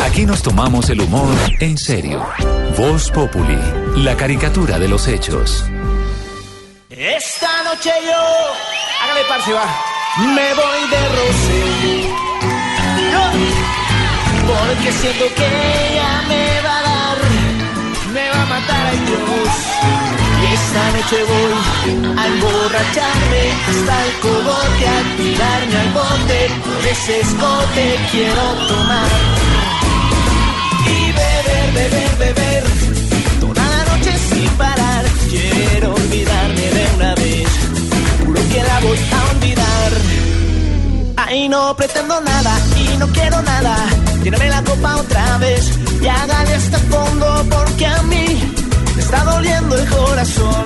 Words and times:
Aquí 0.00 0.26
nos 0.26 0.42
tomamos 0.42 0.90
el 0.90 1.00
humor 1.00 1.34
en 1.60 1.76
serio. 1.78 2.24
Voz 2.76 3.10
Populi, 3.10 3.58
la 3.96 4.16
caricatura 4.16 4.78
de 4.78 4.88
los 4.88 5.06
hechos. 5.08 5.64
Esta 6.90 7.62
noche 7.64 7.90
yo, 8.04 8.22
hágale 9.02 9.22
parce, 9.28 9.52
va, 9.52 9.66
me 10.18 10.54
voy 10.54 10.90
de 10.90 11.08
roce. 11.16 11.62
Porque 14.46 14.92
siento 14.92 15.24
que 15.34 15.46
ella 15.46 16.22
me 16.28 16.60
va 16.62 16.78
a 16.78 16.82
dar, 16.82 17.18
me 18.12 18.28
va 18.28 18.42
a 18.42 18.46
matar 18.46 18.86
a 18.86 18.90
Dios. 18.92 19.52
Y 20.42 20.54
esta 20.54 20.90
noche 20.92 21.24
voy 21.24 22.18
a 22.18 22.26
emborracharme 22.26 23.52
hasta 23.68 24.04
el 24.04 24.12
cogote, 24.20 24.88
a 24.88 25.16
tirarme 25.16 25.76
al 25.78 25.90
bote, 25.92 26.50
por 26.64 26.86
ese 26.86 27.20
escote 27.20 27.98
quiero 28.10 28.42
tomar. 28.68 29.51
Beber, 31.74 32.16
beber, 32.18 32.64
toda 33.40 33.64
la 33.64 33.84
noche 33.90 34.12
sin 34.30 34.48
parar. 34.56 35.04
Quiero 35.30 35.94
olvidarme 35.94 36.66
de 36.76 36.86
una 36.96 37.14
vez, 37.14 37.48
juro 38.24 38.40
que 38.52 38.62
la 38.62 38.80
voy 38.80 38.98
a 38.98 39.30
olvidar. 39.36 39.92
Ay, 41.16 41.48
no 41.48 41.74
pretendo 41.76 42.20
nada 42.20 42.58
y 42.76 42.96
no 42.98 43.06
quiero 43.08 43.40
nada. 43.42 43.76
Lléname 44.22 44.48
la 44.48 44.62
copa 44.62 44.96
otra 44.96 45.38
vez 45.38 45.72
y 46.00 46.06
hágale 46.06 46.54
hasta 46.54 46.76
el 46.76 46.82
fondo 46.84 47.46
porque 47.50 47.86
a 47.86 48.02
mí 48.02 48.54
está 49.12 49.24
doliendo 49.24 49.76
el 49.76 49.88
corazón. 49.88 50.64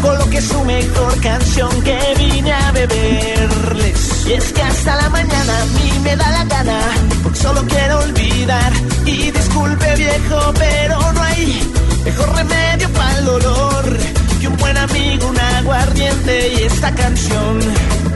Coloque 0.00 0.40
su 0.40 0.64
mejor 0.64 1.20
canción 1.20 1.70
que 1.82 1.98
vine 2.16 2.52
a 2.52 2.72
beberles. 2.72 4.26
Y 4.26 4.32
es 4.32 4.52
que 4.52 4.62
hasta 4.62 4.96
la 4.96 5.10
mañana 5.10 5.52
a 5.60 5.64
mí 5.76 5.92
me 6.02 6.16
da 6.16 6.30
la 6.30 6.44
gana, 6.44 6.80
porque 7.22 7.38
solo 7.38 7.62
quiero 7.68 7.98
olvidar. 7.98 8.72
Y 9.04 9.30
disculpe 9.30 9.94
viejo, 9.96 10.54
pero 10.58 11.12
no 11.12 11.22
hay 11.22 11.72
mejor 12.04 12.34
remedio 12.34 12.88
para 12.92 13.18
el 13.18 13.24
dolor 13.26 13.98
que 14.40 14.48
un 14.48 14.56
buen 14.56 14.76
amigo, 14.78 15.28
un 15.28 15.38
aguardiente 15.38 16.54
y 16.54 16.62
esta 16.62 16.90
canción. 16.94 17.58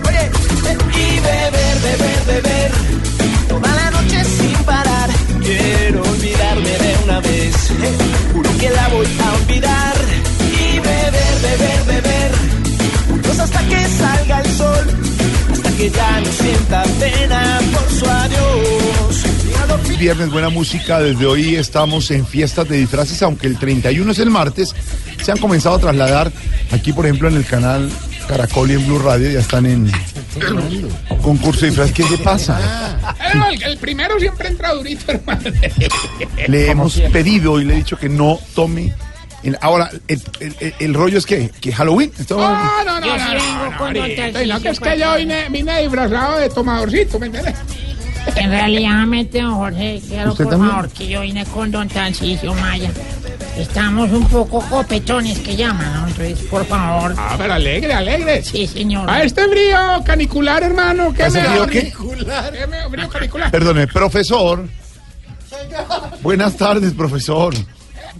Oye, 0.08 0.30
y 0.97 1.20
beber, 1.20 1.77
beber, 1.83 2.24
beber, 2.27 2.72
toda 3.48 3.69
la 3.74 3.91
noche 3.91 4.24
sin 4.24 4.49
una 7.11 7.20
vez, 7.20 7.56
juro 8.33 8.50
que 8.58 8.70
la 8.70 8.89
voy 8.89 9.06
a 9.06 9.34
olvidar. 9.34 9.94
Y 10.53 10.78
beber, 10.78 11.34
beber, 11.42 11.84
beber, 11.86 12.33
pues 13.22 13.39
hasta 13.41 13.69
que 13.69 13.89
salga 13.89 14.41
el 14.41 14.50
sol, 14.52 14.86
hasta 15.52 15.70
que 15.72 15.91
ya 15.91 16.20
no 16.20 16.33
sienta 16.33 16.83
pena 17.00 17.61
por 17.72 17.91
su 17.91 18.06
adiós. 18.06 19.98
Viernes, 19.98 20.30
buena 20.30 20.48
música. 20.48 21.00
Desde 21.00 21.27
hoy 21.27 21.56
estamos 21.56 22.11
en 22.11 22.27
fiestas 22.27 22.69
de 22.69 22.78
disfraces, 22.78 23.20
aunque 23.22 23.47
el 23.48 23.58
31 23.58 24.12
es 24.12 24.19
el 24.19 24.30
martes. 24.30 24.74
Se 25.22 25.33
han 25.33 25.39
comenzado 25.39 25.77
a 25.77 25.78
trasladar 25.78 26.33
aquí, 26.70 26.92
por 26.92 27.06
ejemplo, 27.06 27.28
en 27.28 27.36
el 27.36 27.45
canal 27.45 27.91
Caracol 28.28 28.70
y 28.70 28.74
en 28.74 28.86
Blue 28.86 28.98
Radio. 28.98 29.30
Ya 29.30 29.41
están 29.41 29.67
en 29.67 29.91
concurso 31.23 31.61
de 31.63 31.67
disfraces. 31.68 31.95
¿Qué 31.95 32.05
le 32.08 32.18
pasa? 32.18 32.58
El, 33.52 33.63
el 33.63 33.79
primero 33.79 34.18
siempre 34.18 34.48
entra 34.48 34.73
durito, 34.74 35.13
hermano. 35.13 35.42
Le 36.48 36.70
hemos 36.70 37.01
pedido 37.13 37.61
y 37.61 37.64
le 37.64 37.74
he 37.74 37.77
dicho 37.79 37.96
que 37.98 38.08
no 38.08 38.39
tome. 38.55 38.95
en- 39.42 39.57
ahora, 39.63 39.90
el, 40.08 40.23
el- 40.40 40.57
el- 40.61 40.74
el 40.79 40.95
rollo 40.95 41.19
es 41.19 41.24
que, 41.27 41.51
que 41.61 41.73
Halloween. 41.73 42.13
Esto- 42.19 42.36
No, 42.39 42.51
no, 42.85 42.85
no, 42.85 43.01
no, 43.01 43.17
no, 43.17 43.35
no, 43.35 43.70
no, 43.70 43.77
ahorita. 43.86 44.42
Y 44.42 44.46
lo 44.46 44.61
que 44.61 44.69
es 44.69 44.80
que 44.80 44.98
yo 44.98 45.17
vine, 45.17 45.48
vine 45.48 45.80
disfrazado 45.83 46.39
de 46.39 46.51
tomadorcito, 46.51 47.19
¿me 47.19 47.27
entiendes? 47.27 47.55
En 48.36 48.51
realidad, 48.51 49.07
don 49.33 49.55
Jorge, 49.55 50.01
quiero 50.07 50.33
¿Usted 50.33 50.45
por 50.45 50.53
también? 50.53 50.70
favor 50.73 50.89
que 50.91 51.08
yo 51.08 51.20
vine 51.23 51.45
con 51.47 51.70
don 51.70 51.89
Tarcisio 51.89 52.55
Maya. 52.55 52.91
Estamos 53.57 54.11
un 54.11 54.27
poco 54.29 54.61
copetones 54.69 55.39
que 55.41 55.57
llaman, 55.57 55.92
¿no? 55.92 56.08
Entonces, 56.08 56.47
por 56.48 56.64
favor. 56.64 57.14
Ah, 57.19 57.35
pero 57.36 57.55
alegre, 57.55 57.92
alegre. 57.92 58.42
Sí, 58.42 58.67
señor. 58.67 59.08
A 59.11 59.23
este 59.23 59.47
frío 59.48 59.79
canicular, 60.05 60.63
hermano. 60.63 61.13
¿Qué 61.13 61.25
¿Ese 61.27 61.42
me 61.42 61.48
frío 61.48 61.67
qué? 61.67 61.92
¿Qué 61.92 62.67
me 62.67 62.89
frío 62.91 63.08
canicular? 63.08 63.51
Perdone, 63.51 63.86
profesor. 63.89 64.67
Buenas 66.23 66.57
tardes, 66.57 66.92
profesor. 66.95 67.55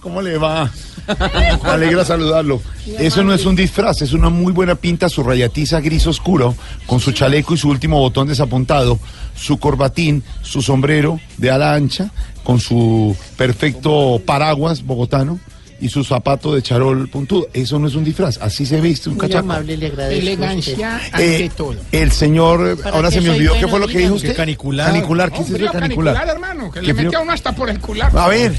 ¿Cómo 0.01 0.23
le 0.23 0.39
va? 0.39 0.71
Me 1.63 1.71
alegra 1.71 2.05
saludarlo. 2.05 2.61
Eso 2.99 3.23
no 3.23 3.35
es 3.35 3.45
un 3.45 3.55
disfraz, 3.55 4.01
es 4.03 4.13
una 4.13 4.31
muy 4.31 4.53
buena 4.53 4.75
pinta, 4.75 5.09
su 5.09 5.23
rayatiza 5.23 5.81
gris 5.81 6.07
oscuro, 6.07 6.55
con 6.87 7.01
su 7.01 7.13
chaleco 7.13 7.55
y 7.55 7.59
su 7.59 7.69
último 7.69 7.99
botón 7.99 8.29
desapuntado, 8.29 8.99
su 9.37 9.59
corbatín, 9.59 10.23
su 10.43 10.63
sombrero 10.63 11.21
de 11.37 11.51
ala 11.51 11.75
ancha, 11.75 12.11
con 12.45 12.61
su 12.61 13.17
perfecto 13.37 14.21
paraguas 14.25 14.85
bogotano 14.85 15.39
y 15.81 15.89
su 15.89 16.05
zapato 16.05 16.55
de 16.55 16.63
charol 16.63 17.09
puntudo. 17.09 17.49
Eso 17.53 17.79
no 17.79 17.89
es 17.89 17.95
un 17.95 18.05
disfraz, 18.05 18.39
así 18.43 18.67
se 18.67 18.81
viste 18.81 19.09
un 19.09 19.17
Muy 19.17 19.23
cachaco. 19.23 19.41
amable, 19.41 19.77
le 19.77 19.87
agradezco. 19.87 20.21
Elegancia 20.23 20.97
ante 21.13 21.45
Eh, 21.47 21.51
todo. 21.57 21.75
el 21.93 22.13
señor, 22.13 22.77
¿Para 22.83 22.97
ahora 22.97 23.11
se 23.11 23.21
me 23.21 23.31
olvidó, 23.31 23.55
¿qué 23.59 23.67
fue 23.69 23.81
lo 23.81 23.87
que 23.89 23.99
dijo 23.99 24.15
usted? 24.15 24.37
canicular. 24.37 24.87
Canicular, 24.93 25.31
¿qué 25.33 25.41
es 25.43 25.51
eso 25.51 25.73
canicular? 25.73 26.15
canicular, 26.15 26.29
hermano, 26.29 26.71
que 26.71 26.81
¿Qué 26.81 26.87
le 26.89 26.95
frío? 26.95 27.05
mete 27.07 27.17
a 27.17 27.21
uno 27.21 27.33
hasta 27.33 27.53
por 27.55 27.71
el 27.71 27.81
cular. 27.81 28.11
A 28.17 28.29
ver, 28.29 28.53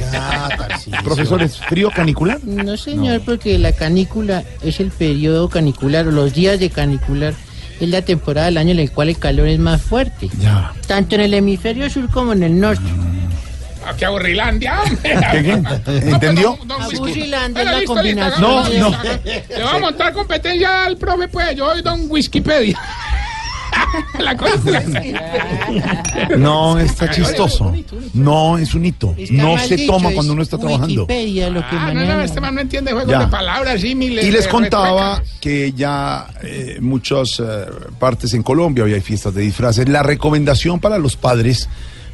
profesor, 1.03 1.41
¿es 1.41 1.57
frío 1.57 1.89
canicular? 1.95 2.39
No, 2.43 2.77
señor, 2.77 3.21
porque 3.25 3.57
la 3.57 3.71
canícula 3.73 4.43
es 4.63 4.79
el 4.79 4.91
periodo 4.91 5.49
canicular 5.49 6.07
o 6.07 6.11
los 6.11 6.33
días 6.33 6.59
de 6.59 6.69
canicular. 6.69 7.33
Es 7.79 7.89
la 7.89 8.03
temporada 8.03 8.45
del 8.45 8.57
año 8.57 8.71
en 8.71 8.79
el 8.79 8.91
cual 8.91 9.09
el 9.09 9.17
calor 9.17 9.47
es 9.47 9.57
más 9.59 9.81
fuerte. 9.81 10.29
Ya. 10.39 10.71
Tanto 10.85 11.15
en 11.15 11.21
el 11.21 11.33
hemisferio 11.33 11.89
sur 11.89 12.07
como 12.11 12.33
en 12.33 12.43
el 12.43 12.59
norte. 12.59 12.83
Ah, 13.85 13.93
¡Qué 13.97 14.05
aburrilandia, 14.05 14.81
hombre! 14.81 15.17
¿Qué, 15.31 15.43
qué? 15.43 16.09
¿Entendió? 16.09 16.57
Es 16.91 16.99
Bueno, 16.99 17.71
la 17.71 17.83
combinación. 17.85 18.41
No, 18.41 18.63
no. 18.69 18.97
Le 19.23 19.63
voy 19.63 19.75
a 19.75 19.79
montar 19.79 20.13
competencia 20.13 20.85
al 20.85 20.97
profe, 20.97 21.27
pues. 21.27 21.55
Yo 21.55 21.71
soy 21.71 21.81
don 21.81 22.05
Wikipedia. 22.09 22.79
La 24.19 24.35
cosa 24.37 24.83
No, 26.37 26.77
está 26.79 27.09
chistoso. 27.09 27.73
No, 28.13 28.57
es 28.57 28.73
un 28.73 28.85
hito. 28.85 29.15
No 29.31 29.57
se 29.57 29.85
toma 29.85 30.11
cuando 30.11 30.33
uno 30.33 30.41
está 30.41 30.57
trabajando. 30.57 31.01
Wikipedia 31.03 31.49
lo 31.49 31.61
que 31.61 31.75
Ah, 31.75 31.93
no, 31.93 32.05
no, 32.05 32.21
este 32.21 32.39
man 32.41 32.55
no 32.55 32.61
entiende 32.61 32.91
juegos 32.91 33.09
Ya. 33.11 33.19
de 33.19 33.27
palabras, 33.27 33.81
símiles. 33.81 34.25
Y 34.25 34.31
les 34.31 34.47
contaba 34.47 35.21
que 35.39 35.71
ya 35.73 36.27
eh, 36.43 36.77
muchas 36.81 37.39
eh, 37.39 37.65
partes 37.99 38.33
en 38.33 38.43
Colombia 38.43 38.83
hoy 38.83 38.93
hay 38.93 39.01
fiestas 39.01 39.33
de 39.33 39.41
disfraces. 39.41 39.87
La 39.89 40.03
recomendación 40.03 40.79
para 40.79 40.97
los 40.97 41.15
padres, 41.15 41.67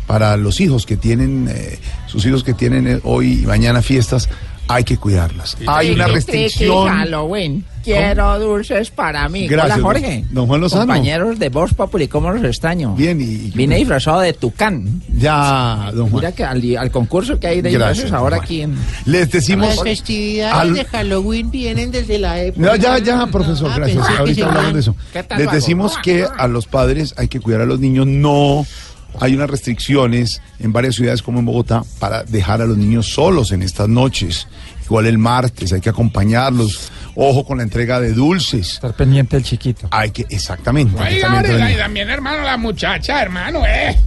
para 0.07 0.37
los 0.37 0.59
hijos 0.61 0.85
que 0.85 0.97
tienen, 0.97 1.47
eh, 1.53 1.77
sus 2.07 2.25
hijos 2.25 2.43
que 2.43 2.53
tienen 2.53 2.87
eh, 2.87 2.99
hoy 3.03 3.41
y 3.43 3.45
mañana 3.45 3.81
fiestas, 3.81 4.29
hay 4.69 4.83
que 4.83 4.97
cuidarlas. 4.97 5.55
Hay 5.67 5.91
una 5.91 6.07
restricción. 6.07 6.87
Halloween. 6.89 7.63
Quiero 7.85 8.37
dulces 8.37 8.91
para 8.91 9.29
mí. 9.29 9.47
Gracias, 9.47 9.77
Hola, 9.77 9.83
Jorge. 9.85 10.25
don 10.31 10.45
Juan 10.45 10.59
Lozano. 10.59 10.81
Compañeros 10.81 11.39
de 11.39 11.47
Voz 11.47 11.73
Populi, 11.73 12.09
¿cómo 12.09 12.29
los 12.31 12.43
extraño? 12.43 12.93
Bien, 12.95 13.17
y, 13.21 13.49
Vine 13.51 13.77
disfrazado 13.77 14.19
de 14.19 14.33
tucán. 14.33 15.01
ya, 15.17 15.89
don 15.93 16.09
Juan. 16.09 16.15
Mira 16.21 16.31
que 16.33 16.43
al, 16.43 16.77
al 16.77 16.91
concurso 16.91 17.39
que 17.39 17.47
hay 17.47 17.61
de 17.61 17.71
Gracias, 17.71 18.03
disfraces 18.05 18.13
ahora 18.13 18.37
Juan. 18.37 18.45
aquí 18.45 18.61
en... 18.63 18.75
Les 19.05 19.31
decimos. 19.31 19.67
Las 19.69 19.83
festividades 19.83 20.53
al- 20.55 20.73
de 20.73 20.83
Halloween 20.83 21.49
vienen 21.49 21.91
desde 21.91 22.17
la 22.19 22.41
época. 22.41 22.65
No, 22.67 22.75
ya, 22.75 22.97
ya, 22.99 23.25
profesor, 23.27 23.71
Ah, 23.73 23.77
gracias. 23.77 24.05
Ahorita 24.19 24.45
hablamos 24.47 24.73
de 24.73 24.79
eso. 24.81 24.95
¿Qué 25.13 25.23
tal 25.23 25.37
Les 25.39 25.51
decimos 25.53 25.97
que 26.03 26.25
a 26.37 26.47
los 26.49 26.67
padres 26.67 27.13
hay 27.17 27.29
que 27.29 27.39
cuidar 27.39 27.61
a 27.61 27.65
los 27.65 27.79
niños. 27.79 28.05
No 28.05 28.65
hay 29.19 29.35
unas 29.35 29.49
restricciones 29.49 30.41
en 30.59 30.73
varias 30.73 30.95
ciudades 30.95 31.21
como 31.21 31.39
en 31.39 31.45
Bogotá 31.45 31.83
para 31.99 32.23
dejar 32.23 32.61
a 32.61 32.65
los 32.65 32.77
niños 32.77 33.07
solos 33.07 33.51
en 33.51 33.61
estas 33.61 33.87
noches. 33.89 34.47
Igual 34.85 35.05
el 35.07 35.17
martes, 35.17 35.73
hay 35.73 35.81
que 35.81 35.89
acompañarlos. 35.89 36.91
Ojo 37.15 37.45
con 37.45 37.57
la 37.57 37.63
entrega 37.63 37.99
de 37.99 38.13
dulces. 38.13 38.73
Estar 38.73 38.93
pendiente 38.93 39.35
del 39.35 39.43
chiquito. 39.43 39.87
Hay 39.91 40.11
que, 40.11 40.25
exactamente. 40.29 40.95
Oiga, 41.01 41.71
y 41.71 41.75
también, 41.75 42.09
hermano, 42.09 42.43
la 42.43 42.57
muchacha, 42.57 43.21
hermano, 43.21 43.65
eh. 43.65 43.97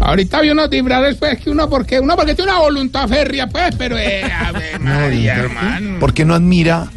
Ahorita 0.00 0.40
vi 0.40 0.50
unos 0.50 0.70
disfraces, 0.70 1.16
pues, 1.16 1.38
que 1.38 1.50
uno 1.50 1.68
porque, 1.68 2.00
uno 2.00 2.16
porque 2.16 2.34
tiene 2.34 2.50
una 2.50 2.60
voluntad 2.60 3.06
férrea, 3.06 3.46
pues, 3.46 3.74
pero, 3.76 3.98
eh, 3.98 4.24
a 4.24 4.50
ver, 4.50 4.80
María, 4.80 5.36
hermano. 5.36 6.00
¿Por 6.00 6.14
qué 6.14 6.24
no 6.24 6.34
admira 6.34 6.90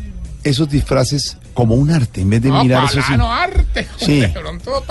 esos 0.44 0.70
disfraces 0.70 1.38
como 1.54 1.76
un 1.76 1.92
arte 1.92 2.22
en 2.22 2.30
vez 2.30 2.42
de 2.42 2.50
no, 2.50 2.64
mirar 2.64 2.86
esos... 2.86 3.10
no 3.18 3.32
arte. 3.32 3.88
Sí. 3.98 4.24
pronto. 4.34 4.84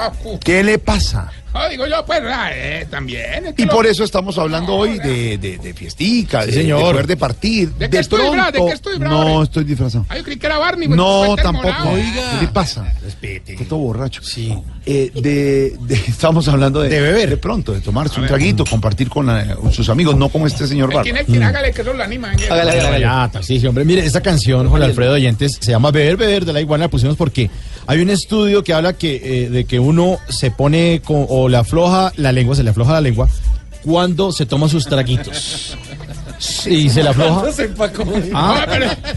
¿Qué 0.43 0.63
le 0.63 0.79
pasa? 0.79 1.31
No, 1.55 1.69
digo 1.69 1.87
yo, 1.87 2.05
pues, 2.05 2.21
ah, 2.27 2.51
eh, 2.53 2.87
también. 2.91 3.47
es 3.47 3.55
que 3.55 3.63
Y 3.63 3.67
lo- 3.67 3.73
por 3.73 3.87
eso 3.87 4.03
estamos 4.05 4.37
hablando 4.39 4.75
hoy 4.75 4.99
de, 4.99 5.39
de, 5.39 5.59
de 5.59 5.73
fiestica, 5.75 6.45
de, 6.45 6.53
señor. 6.53 6.79
de 6.81 6.85
poder 6.85 7.07
de 7.07 7.17
partir. 7.17 7.71
¿De 7.75 7.89
qué 7.89 7.99
estoy 8.01 8.29
bravo? 8.29 8.51
¿De 8.53 8.59
qué 8.67 8.73
estoy 8.73 8.99
bravo? 8.99 9.25
No, 9.25 9.43
estoy 9.45 9.65
disfrazado. 9.65 10.05
Ah, 10.09 10.17
yo 10.17 10.25
creí 10.25 10.37
que 10.37 10.47
era 10.47 10.59
Barney. 10.59 10.89
pues, 10.89 10.97
No, 10.97 11.37
tampoco. 11.37 11.69
morado. 11.69 11.95
¿Qué 11.95 12.41
le 12.47 12.49
pasa? 12.49 12.93
Respete. 13.03 13.53
Está 13.53 13.65
todo 13.67 13.79
borracho. 13.79 14.23
Sí. 14.23 14.53
Eh, 14.85 15.11
de, 15.15 15.77
de- 15.81 15.95
estamos 16.09 16.49
hablando 16.49 16.81
de, 16.83 16.89
De 16.89 17.01
beber. 17.01 17.31
De 17.31 17.37
pronto, 17.37 17.73
de 17.73 17.81
tomarse 17.81 18.21
un 18.21 18.27
traguito, 18.27 18.65
compartir 18.65 19.09
con 19.09 19.31
eh, 19.31 19.55
sus 19.73 19.89
amigos, 19.89 20.17
no 20.17 20.29
como 20.29 20.47
este 20.47 20.67
señor 20.67 20.91
quién 21.03 21.17
es 21.17 21.25
quién, 21.25 21.43
hágale 21.43 21.73
que 21.73 21.83
lo 21.85 22.03
anima. 22.03 22.31
Ángel. 22.31 22.49
Ya, 23.01 23.29
Tarcisio, 23.33 23.69
hombre, 23.69 23.85
mire, 23.85 24.05
esta 24.05 24.21
canción, 24.21 24.69
Juan 24.69 24.83
Alfredo 24.83 25.13
Oyentes, 25.15 25.59
se 25.61 25.71
llama 25.71 25.91
Beber, 25.91 26.17
Beber 26.17 26.45
de 26.45 26.53
la 26.53 26.61
Iguana, 26.61 26.85
la 26.85 26.91
pusimos 26.91 27.17
porque 27.17 27.49
hay 27.87 28.01
un 28.01 28.11
estudio 28.11 28.65
que 28.65 28.73
habla 28.73 28.95
que 28.95 29.45
eh, 29.45 29.51
de 29.51 29.65
que 29.65 29.79
uno 29.79 30.19
se 30.29 30.51
pone 30.51 31.01
con, 31.05 31.27
o 31.29 31.44
le 31.49 31.57
afloja 31.57 32.13
la 32.17 32.33
lengua, 32.33 32.55
se 32.55 32.63
le 32.63 32.71
afloja 32.71 32.95
la 32.95 33.01
lengua 33.01 33.29
cuando 33.85 34.33
se 34.33 34.47
toma 34.47 34.69
sus 34.69 34.87
traguitos. 34.87 35.77
Y 36.67 36.89
se 36.91 37.03
le 37.03 37.09
afloja. 37.11 37.45
Ah, 38.35 38.67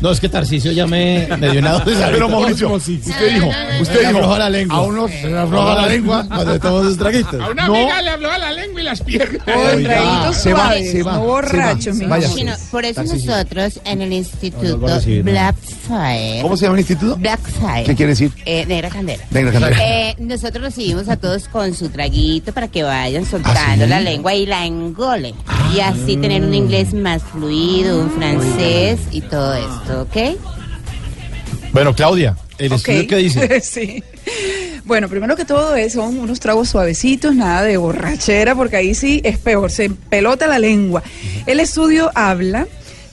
no, 0.01 0.11
es 0.11 0.19
que 0.19 0.29
Tarcisio 0.29 0.71
ya 0.71 0.85
me, 0.87 1.27
me 1.37 1.49
dio 1.51 1.59
una 1.59 1.73
dosis. 1.73 1.97
Pero 2.11 2.29
Mauricio, 2.29 2.71
usted 2.73 2.93
dijo, 3.33 3.49
usted 3.81 3.93
le 4.01 4.07
dijo, 4.07 4.17
afloja 4.19 4.39
la 4.39 4.49
lengua. 4.49 4.77
a 4.77 4.81
uno 4.81 5.07
se 5.07 5.27
le 5.27 5.37
afloja 5.39 5.75
la 5.75 5.87
lengua. 5.87 6.25
cuando 6.27 6.53
se 6.53 6.59
toma 6.59 6.81
sus 6.83 6.97
traguitos. 6.97 7.41
A 7.41 7.49
una 7.49 7.67
No. 7.67 7.75
amiga 7.75 8.01
le 8.01 8.09
habló 8.11 8.31
a 8.31 8.37
la 8.37 8.51
lengua 8.51 8.81
y 8.81 8.83
las 8.83 9.01
piernas. 9.01 9.41
Oiga, 9.47 10.33
se 10.33 10.53
va, 10.53 10.73
se 10.73 11.03
va, 11.03 11.11
se 11.13 11.89
amor. 11.89 12.07
Bueno, 12.07 12.53
por 12.71 12.85
eso 12.85 13.03
nosotros 13.03 13.79
en 13.85 14.01
el 14.01 14.09
No, 14.09 14.15
no 14.15 14.15
instituto 14.15 14.87
a. 14.87 14.99
Blackfire. 15.23 16.41
¿Cómo 16.41 16.57
se 16.57 16.65
llama 16.65 16.75
el 16.75 16.79
instituto? 16.81 17.15
Blackfire. 17.17 17.83
¿Qué 17.85 17.95
quiere 17.95 18.11
decir? 18.11 18.31
Eh, 18.45 18.65
Negra 18.67 18.89
Candela. 18.89 19.23
Negra 19.31 19.51
Candela. 19.51 19.77
Eh, 19.81 20.15
nosotros 20.19 20.63
recibimos 20.63 21.09
a 21.09 21.17
todos 21.17 21.47
con 21.47 21.73
su 21.73 21.89
traguito 21.89 22.53
para 22.53 22.67
que 22.67 22.83
vayan 22.83 23.25
soltando 23.25 23.59
¿Ah, 23.59 23.85
sí? 23.85 23.89
la 23.89 23.99
lengua 23.99 24.33
y 24.33 24.45
la 24.45 24.65
engolen. 24.65 25.35
y 25.75 25.79
así 25.79 26.17
tener 26.17 26.43
un 26.43 26.53
inglés 26.53 26.93
más 26.93 27.06
fluido, 27.31 28.01
un 28.01 28.11
francés 28.11 28.99
y 29.11 29.21
todo 29.21 29.55
esto, 29.55 30.01
¿ok? 30.01 30.37
Bueno, 31.71 31.95
Claudia, 31.95 32.35
¿el 32.57 32.73
estudio 32.73 33.07
qué 33.07 33.15
dice? 33.17 33.61
sí. 33.61 34.03
Bueno, 34.85 35.09
primero 35.09 35.35
que 35.35 35.45
todo 35.45 35.75
es, 35.75 35.93
son 35.93 36.17
unos 36.17 36.39
tragos 36.39 36.69
suavecitos, 36.69 37.35
nada 37.35 37.63
de 37.63 37.77
borrachera, 37.77 38.55
porque 38.55 38.77
ahí 38.77 38.95
sí 38.95 39.21
es 39.23 39.37
peor, 39.37 39.69
se 39.69 39.89
pelota 39.89 40.47
la 40.47 40.59
lengua. 40.59 41.03
El 41.45 41.59
estudio 41.59 42.11
habla 42.15 42.67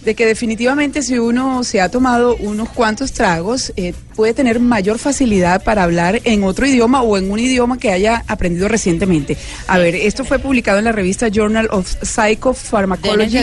de 0.04 0.14
que 0.14 0.26
definitivamente 0.26 1.02
si 1.02 1.18
uno 1.18 1.64
se 1.64 1.80
ha 1.80 1.88
tomado 1.88 2.36
unos 2.36 2.68
cuantos 2.68 3.12
tragos, 3.12 3.72
eh, 3.76 3.94
puede 4.14 4.34
tener 4.34 4.60
mayor 4.60 4.98
facilidad 4.98 5.62
para 5.64 5.82
hablar 5.82 6.20
en 6.24 6.44
otro 6.44 6.66
idioma 6.66 7.02
o 7.02 7.16
en 7.16 7.30
un 7.30 7.38
idioma 7.38 7.78
que 7.78 7.90
haya 7.90 8.24
aprendido 8.28 8.68
recientemente. 8.68 9.36
A 9.66 9.78
ver, 9.78 9.94
esto 9.94 10.24
fue 10.24 10.38
publicado 10.38 10.78
en 10.78 10.84
la 10.84 10.92
revista 10.92 11.28
Journal 11.28 11.68
of 11.70 11.92
Psychopharmacology. 12.02 13.38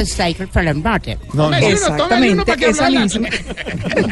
No, 1.33 1.49
no. 1.49 1.57
Que 1.59 2.69
esa 2.69 2.89
misma. 2.89 3.29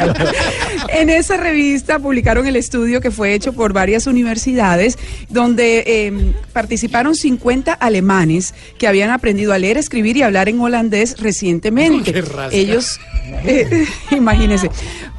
en 0.89 1.09
esa 1.09 1.37
revista 1.37 1.99
publicaron 1.99 2.47
el 2.47 2.55
estudio 2.55 3.01
que 3.01 3.11
fue 3.11 3.33
hecho 3.33 3.53
por 3.53 3.73
varias 3.73 4.07
universidades 4.07 4.97
donde 5.29 5.83
eh, 5.85 6.33
participaron 6.53 7.15
50 7.15 7.73
alemanes 7.73 8.53
que 8.77 8.87
habían 8.87 9.11
aprendido 9.11 9.53
a 9.53 9.59
leer, 9.59 9.77
escribir 9.77 10.17
y 10.17 10.23
hablar 10.23 10.49
en 10.49 10.59
holandés 10.59 11.19
recientemente. 11.19 12.11
Ellos, 12.51 12.99
eh, 13.45 13.85
imagínense, 14.11 14.69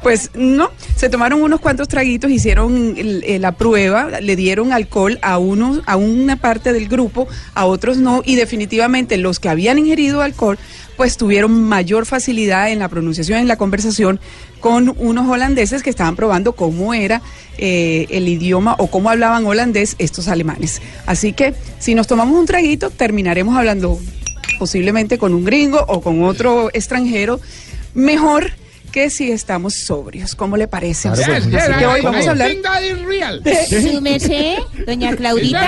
pues 0.01 0.31
no, 0.33 0.71
se 0.95 1.09
tomaron 1.09 1.41
unos 1.41 1.59
cuantos 1.59 1.87
traguitos, 1.87 2.31
hicieron 2.31 2.95
eh, 2.97 3.37
la 3.39 3.53
prueba, 3.53 4.19
le 4.21 4.35
dieron 4.35 4.73
alcohol 4.73 5.19
a 5.21 5.37
unos, 5.37 5.81
a 5.85 5.95
una 5.95 6.37
parte 6.37 6.73
del 6.73 6.87
grupo, 6.87 7.27
a 7.53 7.65
otros 7.65 7.97
no, 7.97 8.21
y 8.25 8.35
definitivamente 8.35 9.17
los 9.17 9.39
que 9.39 9.49
habían 9.49 9.79
ingerido 9.79 10.21
alcohol 10.21 10.57
pues 10.97 11.17
tuvieron 11.17 11.63
mayor 11.63 12.05
facilidad 12.05 12.69
en 12.69 12.77
la 12.77 12.87
pronunciación, 12.87 13.39
en 13.39 13.47
la 13.47 13.55
conversación 13.55 14.19
con 14.59 14.93
unos 14.99 15.27
holandeses 15.27 15.81
que 15.81 15.89
estaban 15.89 16.15
probando 16.15 16.53
cómo 16.53 16.93
era 16.93 17.23
eh, 17.57 18.05
el 18.11 18.27
idioma 18.27 18.75
o 18.77 18.87
cómo 18.87 19.09
hablaban 19.09 19.45
holandés 19.45 19.95
estos 19.97 20.27
alemanes. 20.27 20.79
Así 21.07 21.33
que 21.33 21.55
si 21.79 21.95
nos 21.95 22.05
tomamos 22.05 22.39
un 22.39 22.45
traguito, 22.45 22.91
terminaremos 22.91 23.57
hablando 23.57 23.99
posiblemente 24.61 25.17
con 25.17 25.33
un 25.33 25.43
gringo 25.43 25.83
o 25.87 26.01
con 26.01 26.21
otro 26.23 26.69
extranjero, 26.71 27.39
mejor 27.95 28.51
que 28.91 29.09
si 29.09 29.31
estamos 29.31 29.73
sobrios. 29.73 30.35
¿Cómo 30.35 30.55
le 30.57 30.67
parece? 30.67 31.07
a 31.07 31.13
usted? 31.13 31.31
Así 31.31 31.49
que 31.79 31.85
hoy 31.87 32.01
I- 32.01 32.03
vamos 32.03 32.27
a 32.27 32.31
hablar 32.31 32.51
real. 33.07 33.41
Su 33.69 34.01
merced, 34.01 34.57
doña 34.85 35.15
Claudita. 35.15 35.67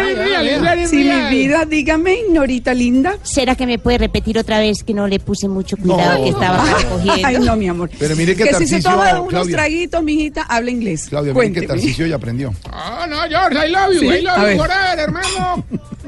Sí, 0.88 0.98
mi 0.98 1.30
vida, 1.32 1.66
dígame, 1.66 2.18
Norita 2.30 2.74
linda. 2.76 3.18
¿Será 3.24 3.56
que 3.56 3.66
me 3.66 3.80
puede 3.80 3.98
repetir 3.98 4.38
otra 4.38 4.60
vez 4.60 4.84
que 4.84 4.94
no 4.94 5.08
le 5.08 5.20
puse 5.20 5.48
mucho 5.48 5.76
cuidado 5.78 6.22
que 6.24 6.30
estaba 6.30 6.66
cogiendo? 6.92 7.28
Ay, 7.28 7.38
no, 7.40 7.56
mi 7.56 7.68
amor. 7.70 7.90
Pero 7.98 8.16
mire 8.16 8.36
que 8.36 8.54
si 8.56 8.68
se 8.68 8.82
toma 8.82 9.14
unos 9.22 9.30
Claudia. 9.30 9.56
traguitos, 9.56 10.04
mijita, 10.04 10.44
habla 10.44 10.70
inglés. 10.70 11.08
Claudia, 11.10 11.34
miren 11.34 11.54
que 11.54 11.60
Cuénteme. 11.62 11.68
Tarcisio 11.82 12.06
ya 12.06 12.18
aprendió. 12.18 12.54
Oh, 12.72 13.08
no, 13.08 13.22
George, 13.30 13.68
I 13.68 13.72
love 13.72 13.94
you, 13.94 14.00
Sí, 14.02 14.06
I 14.06 14.22
love 14.22 14.38
you 14.38 14.44
ver. 14.44 14.58
forever, 14.58 15.00
hermano. 15.00 15.66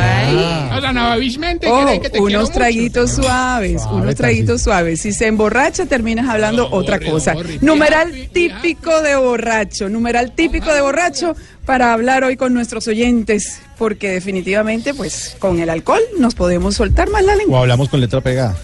Oh, 1.68 1.86
quiero 2.02 2.24
unos 2.24 2.42
mucho. 2.44 2.54
traguitos 2.54 3.12
suaves, 3.12 3.82
unos 3.92 4.16
traguitos 4.16 4.62
suaves. 4.62 5.02
Si 5.02 5.12
se 5.14 5.28
emborracha, 5.28 5.86
terminas 5.86 6.28
hablando 6.30 6.68
otra 6.72 6.98
borre, 6.98 7.10
cosa. 7.10 7.34
borre. 7.34 7.58
Numeral 7.62 8.30
típico 8.32 9.02
de 9.02 9.16
borracho, 9.16 9.90
numeral 9.90 10.34
típico 10.34 10.74
de 10.74 10.82
borracho 10.82 11.36
para 11.66 11.94
hablar 11.94 12.24
hoy 12.24 12.36
con 12.38 12.54
nuestros 12.54 12.88
oyentes, 12.88 13.60
porque 13.78 14.12
definitivamente, 14.12 14.94
pues, 14.94 15.36
con 15.40 15.60
el 15.60 15.70
alcohol 15.70 16.02
nos 16.20 16.36
podemos 16.36 16.76
soltar 16.76 17.10
más 17.10 17.24
la 17.24 17.34
O 17.34 17.38
lengua. 17.38 17.60
hablamos 17.62 17.90
con 17.90 18.00
letra 18.02 18.22
pegada. 18.22 18.56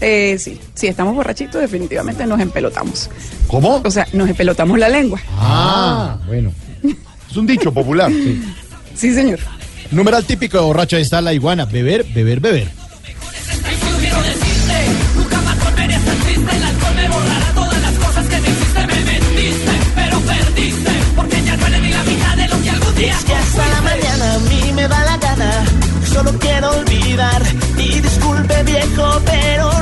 Eh, 0.00 0.38
sí, 0.38 0.58
si 0.74 0.86
estamos 0.86 1.14
borrachitos, 1.14 1.60
definitivamente 1.60 2.26
nos 2.26 2.40
empelotamos. 2.40 3.10
¿Cómo? 3.46 3.82
O 3.84 3.90
sea, 3.90 4.06
nos 4.12 4.28
empelotamos 4.28 4.78
la 4.78 4.88
lengua. 4.88 5.20
Ah, 5.36 6.18
bueno. 6.26 6.52
Es 7.30 7.36
un 7.36 7.46
dicho 7.46 7.72
popular. 7.72 8.10
Sí, 8.92 9.14
señor. 9.14 9.38
Numeral 9.92 10.26
típico 10.26 10.58
de 10.58 10.64
borracho, 10.64 10.96
ahí 10.96 11.02
está 11.02 11.22
la 11.22 11.32
iguana. 11.32 11.64
Beber, 11.64 12.04
beber, 12.12 12.38
beber. 12.40 12.68
Es 23.00 23.24
que 23.24 23.34
hasta 23.34 23.66
la 23.68 23.80
mañana 23.80 24.34
a 24.34 24.38
mí 24.40 24.72
me 24.74 24.86
da 24.86 25.04
la 25.04 25.16
gana. 25.16 25.64
Solo 26.12 26.32
quiero 26.38 26.70
olvidar. 26.70 27.42
Y 27.78 28.00
disculpe 28.00 28.62
viejo, 28.64 29.22
pero 29.24 29.79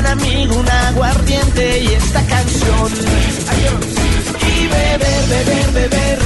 buen 0.00 0.06
amigo, 0.12 0.56
un 0.56 0.68
aguardiente 0.68 1.80
y 1.82 1.86
esta 1.88 2.22
canción. 2.26 2.88
Y 4.46 4.66
beber, 4.66 5.28
beber, 5.28 5.70
beber. 5.72 6.18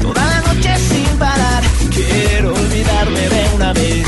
Toda 0.00 0.24
la 0.24 0.40
noche 0.52 0.76
sin 0.78 1.18
parar. 1.18 1.62
Quiero 1.94 2.54
olvidarme 2.54 3.20
de 3.20 3.48
una 3.56 3.72
vez. 3.74 4.06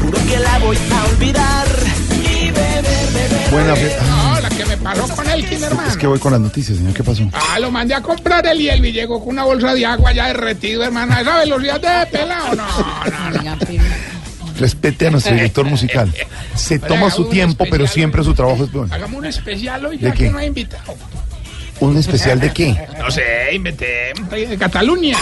Juro 0.00 0.18
que 0.26 0.38
la 0.38 0.58
voy 0.60 0.76
a 0.76 1.04
olvidar. 1.10 1.66
Y 2.10 2.50
beber, 2.50 2.82
beber. 3.12 3.50
Buena 3.50 3.74
beber. 3.74 3.90
fe- 3.90 4.06
No, 4.06 4.40
la 4.40 4.48
que 4.48 4.64
me 4.66 4.76
pasó 4.78 5.08
con 5.14 5.28
el 5.30 5.44
hermano. 5.62 5.90
Es 5.90 5.96
que 5.96 6.06
voy 6.06 6.18
con 6.18 6.32
las 6.32 6.40
noticias, 6.40 6.78
señor. 6.78 6.94
¿Qué 6.94 7.04
pasó? 7.04 7.28
Ah, 7.32 7.58
lo 7.58 7.70
mandé 7.70 7.94
a 7.94 8.00
comprar 8.02 8.46
el 8.46 8.58
hielo 8.58 8.86
y 8.86 8.92
llegó 8.92 9.20
con 9.20 9.30
una 9.34 9.44
bolsa 9.44 9.74
de 9.74 9.84
agua 9.84 10.12
ya 10.12 10.28
derretido, 10.28 10.82
hermano. 10.82 11.14
¿A 11.14 11.20
esa 11.20 11.38
velocidad 11.40 11.80
de 11.80 12.06
pelado? 12.06 12.54
No, 12.54 12.64
no, 12.64 13.42
no. 13.42 13.56
Respete 14.58 15.06
a 15.06 15.10
nuestro 15.10 15.34
director 15.34 15.64
musical. 15.66 16.12
Se 16.54 16.78
toma 16.78 17.10
su 17.10 17.24
tiempo, 17.28 17.64
pero 17.70 17.86
siempre 17.86 18.22
su 18.22 18.34
trabajo 18.34 18.64
es 18.64 18.72
bueno. 18.72 18.94
Hagamos 18.94 19.18
un 19.18 19.26
especial 19.26 19.84
hoy 19.86 19.96
¿De 19.96 20.04
ya 20.08 20.12
qué? 20.12 20.24
que 20.24 20.30
no 20.30 20.38
hay 20.38 20.46
invitado. 20.46 20.94
¿Un 21.80 21.96
especial 21.96 22.38
de 22.40 22.52
qué? 22.52 22.76
No 22.98 23.10
sé, 23.10 23.22
inventé. 23.52 24.12
De 24.30 24.56
Cataluña. 24.56 25.18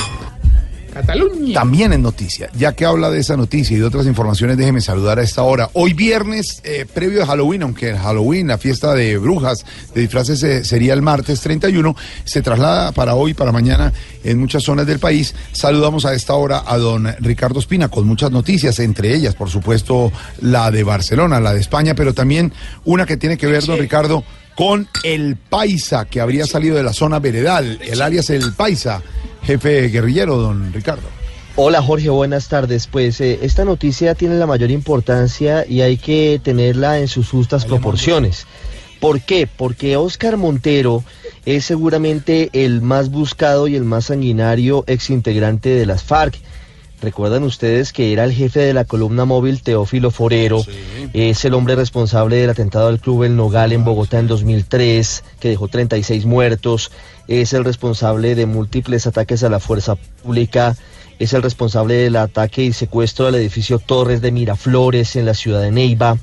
Cataluña. 0.93 1.55
También 1.55 1.93
en 1.93 2.03
noticia. 2.03 2.51
Ya 2.55 2.73
que 2.73 2.85
habla 2.85 3.11
de 3.11 3.21
esa 3.21 3.37
noticia 3.37 3.77
y 3.77 3.81
de 3.81 3.87
otras 3.87 4.07
informaciones, 4.07 4.57
déjeme 4.57 4.81
saludar 4.81 5.19
a 5.19 5.23
esta 5.23 5.43
hora. 5.43 5.71
Hoy 5.73 5.95
viernes, 5.95 6.61
eh, 6.65 6.87
previo 6.93 7.23
a 7.23 7.27
Halloween, 7.27 7.63
aunque 7.63 7.91
el 7.91 7.99
Halloween, 7.99 8.49
la 8.49 8.59
fiesta 8.59 8.95
de 8.95 9.17
brujas, 9.19 9.65
de 9.95 10.03
disfraces, 10.03 10.43
eh, 10.43 10.65
sería 10.65 10.93
el 10.93 11.03
martes 11.03 11.41
31, 11.41 11.97
se 12.25 12.43
traslada 12.43 12.93
para 12.93 13.15
hoy, 13.15 13.33
para 13.35 13.53
mañana, 13.53 13.93
en 14.23 14.39
muchas 14.39 14.63
zonas 14.65 14.87
del 14.87 14.99
país. 14.99 15.35
Saludamos 15.53 16.05
a 16.05 16.15
esta 16.15 16.35
hora 16.35 16.63
a 16.67 16.77
don 16.77 17.09
Ricardo 17.21 17.59
Espina 17.59 17.89
con 17.89 18.07
muchas 18.07 18.31
noticias, 18.31 18.79
entre 18.79 19.15
ellas, 19.15 19.35
por 19.35 19.49
supuesto, 19.49 20.13
la 20.41 20.71
de 20.71 20.85
Barcelona, 20.85 21.41
la 21.41 21.55
de 21.55 21.61
España, 21.61 21.95
pero 21.95 22.13
también 22.13 22.53
una 22.85 23.07
que 23.07 23.17
tiene 23.17 23.39
que 23.39 23.47
ver, 23.47 23.65
don 23.65 23.79
Ricardo, 23.79 24.25
con 24.55 24.89
el 25.03 25.37
Paisa, 25.37 26.05
que 26.05 26.21
habría 26.21 26.47
salido 26.47 26.77
de 26.77 26.83
la 26.83 26.93
zona 26.93 27.19
veredal, 27.19 27.79
el 27.83 28.03
alias 28.03 28.31
El 28.31 28.53
Paisa, 28.53 29.03
jefe 29.43 29.89
guerrillero, 29.89 30.37
don 30.37 30.73
Ricardo. 30.73 31.09
Hola 31.55 31.83
Jorge, 31.83 32.09
buenas 32.09 32.49
tardes. 32.49 32.87
Pues 32.87 33.21
eh, 33.21 33.41
esta 33.43 33.65
noticia 33.65 34.15
tiene 34.15 34.37
la 34.37 34.47
mayor 34.47 34.71
importancia 34.71 35.67
y 35.69 35.83
hay 35.83 35.99
que 35.99 36.41
tenerla 36.43 36.99
en 36.99 37.09
sus 37.09 37.29
justas 37.29 37.67
proporciones. 37.67 38.47
¿Por 39.01 39.21
qué? 39.21 39.47
Porque 39.49 39.97
Oscar 39.97 40.37
Montero 40.37 41.05
es 41.45 41.65
seguramente 41.65 42.51
el 42.53 42.81
más 42.81 43.11
buscado 43.11 43.69
y 43.69 43.75
el 43.75 43.85
más 43.85 44.07
sanguinario 44.07 44.85
exintegrante 44.87 45.71
de 45.71 45.87
las 45.87 46.05
FARC. 46.05 46.37
Recuerdan 47.03 47.43
ustedes 47.43 47.93
que 47.93 48.13
era 48.13 48.23
el 48.23 48.33
jefe 48.33 48.61
de 48.61 48.73
la 48.73 48.85
columna 48.85 49.25
móvil 49.25 49.61
Teófilo 49.61 50.13
Forero, 50.13 50.65
es 51.13 51.45
el 51.45 51.55
hombre 51.55 51.75
responsable 51.75 52.37
del 52.37 52.51
atentado 52.51 52.87
al 52.87 53.01
Club 53.01 53.25
El 53.25 53.35
Nogal 53.35 53.73
en 53.73 53.85
Bogotá 53.85 54.21
en 54.21 54.29
2003, 54.29 55.25
que 55.41 55.49
dejó 55.49 55.67
36 55.67 56.25
muertos, 56.25 56.93
es 57.29 57.53
el 57.53 57.65
responsable 57.65 58.35
de 58.35 58.47
múltiples 58.47 59.07
ataques 59.07 59.43
a 59.43 59.49
la 59.49 59.61
fuerza 59.61 59.97
pública, 59.97 60.77
es 61.19 61.33
el 61.33 61.43
responsable 61.43 61.95
del 61.95 62.17
ataque 62.17 62.65
y 62.65 62.73
secuestro 62.73 63.27
al 63.27 63.35
edificio 63.37 63.79
Torres 63.79 64.21
de 64.21 64.33
Miraflores 64.33 65.17
en 65.17 65.27
la 65.27 65.35
ciudad 65.35 65.63
de 65.63 65.71
Neiva. 65.71 66.19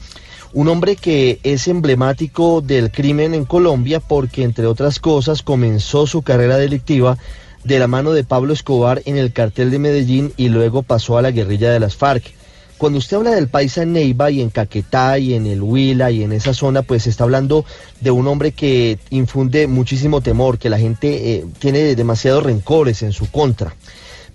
Un 0.52 0.68
hombre 0.68 0.96
que 0.96 1.40
es 1.44 1.68
emblemático 1.68 2.62
del 2.62 2.92
crimen 2.92 3.34
en 3.34 3.46
Colombia 3.46 4.00
porque, 4.00 4.44
entre 4.44 4.66
otras 4.66 5.00
cosas, 5.00 5.44
comenzó 5.44 6.08
su 6.08 6.24
carrera 6.24 6.58
delictiva 6.58 7.18
de 7.64 7.80
la 7.80 7.88
mano 7.88 8.14
de 8.14 8.24
Pablo 8.24 8.54
Escobar 8.54 9.02
en 9.06 9.18
el 9.18 9.32
cartel 9.32 9.70
de 9.70 9.80
Medellín 9.80 10.34
y 10.38 10.50
luego 10.50 10.82
pasó 10.82 11.18
a 11.18 11.22
la 11.22 11.32
guerrilla 11.32 11.72
de 11.72 11.80
las 11.80 11.96
FARC. 11.96 12.39
Cuando 12.80 13.00
usted 13.00 13.18
habla 13.18 13.32
del 13.32 13.50
paisa 13.50 13.84
en 13.84 13.92
Neiva 13.92 14.32
y 14.32 14.40
en 14.40 14.52
Caquetá 14.52 15.20
y 15.20 15.34
en 15.34 15.48
el 15.48 15.62
Huila 15.62 16.12
y 16.12 16.24
en 16.24 16.32
esa 16.32 16.54
zona, 16.54 16.82
pues 16.82 17.08
está 17.08 17.26
hablando 17.26 17.66
de 18.00 18.10
un 18.10 18.26
hombre 18.26 18.54
que 18.54 18.98
infunde 19.10 19.68
muchísimo 19.68 20.22
temor, 20.22 20.58
que 20.58 20.70
la 20.70 20.80
gente 20.80 21.34
eh, 21.34 21.46
tiene 21.60 21.94
demasiados 21.94 22.42
rencores 22.42 23.04
en 23.04 23.12
su 23.12 23.30
contra. 23.30 23.76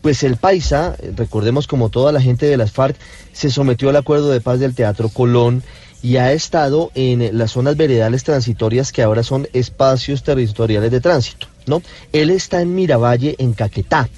Pues 0.03 0.23
el 0.25 0.37
paisa, 0.37 0.95
recordemos 1.17 1.67
como 1.67 1.89
toda 1.89 2.13
la 2.13 2.21
gente 2.21 2.45
de 2.45 2.59
las 2.59 2.71
FARC, 2.71 2.97
se 3.33 3.51
sometió 3.51 3.89
al 3.89 3.97
acuerdo 3.97 4.29
de 4.29 4.43
paz 4.43 4.61
del 4.61 4.75
Teatro 4.75 5.09
Colón 5.09 5.63
y 6.03 6.19
ha 6.19 6.35
estado 6.35 6.91
en 6.95 7.39
las 7.39 7.53
zonas 7.53 7.79
veredales 7.79 8.25
transitorias 8.25 8.93
que 8.93 9.03
ahora 9.03 9.23
son 9.23 9.49
espacios 9.55 10.23
territoriales 10.23 10.91
de 10.91 11.01
tránsito, 11.01 11.47
¿no? 11.65 11.81
Él 12.13 12.29
está 12.29 12.61
en 12.61 12.75
Miravalle, 12.75 13.37
en 13.39 13.55
Caquetá, 13.55 14.11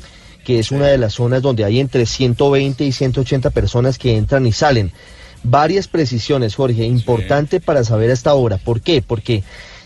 que 0.47 0.61
es 0.61 0.71
una 0.71 0.87
de 0.87 0.97
las 0.97 1.15
zonas 1.15 1.43
donde 1.43 1.65
hay 1.65 1.81
entre 1.81 2.07
120 2.07 2.85
y 2.85 2.93
180 2.93 3.51
personas 3.51 3.99
que 3.99 4.17
entran 4.17 4.47
y 4.47 4.53
salen. 4.53 4.93
Varias 5.43 5.89
precisiones, 5.89 6.55
Jorge, 6.55 6.85
importante 6.85 7.59
para 7.59 7.83
saber 7.83 8.11
a 8.11 8.13
esta 8.13 8.33
hora. 8.35 8.57
¿Por 8.57 8.81
qué? 8.81 9.03
Porque 9.03 9.43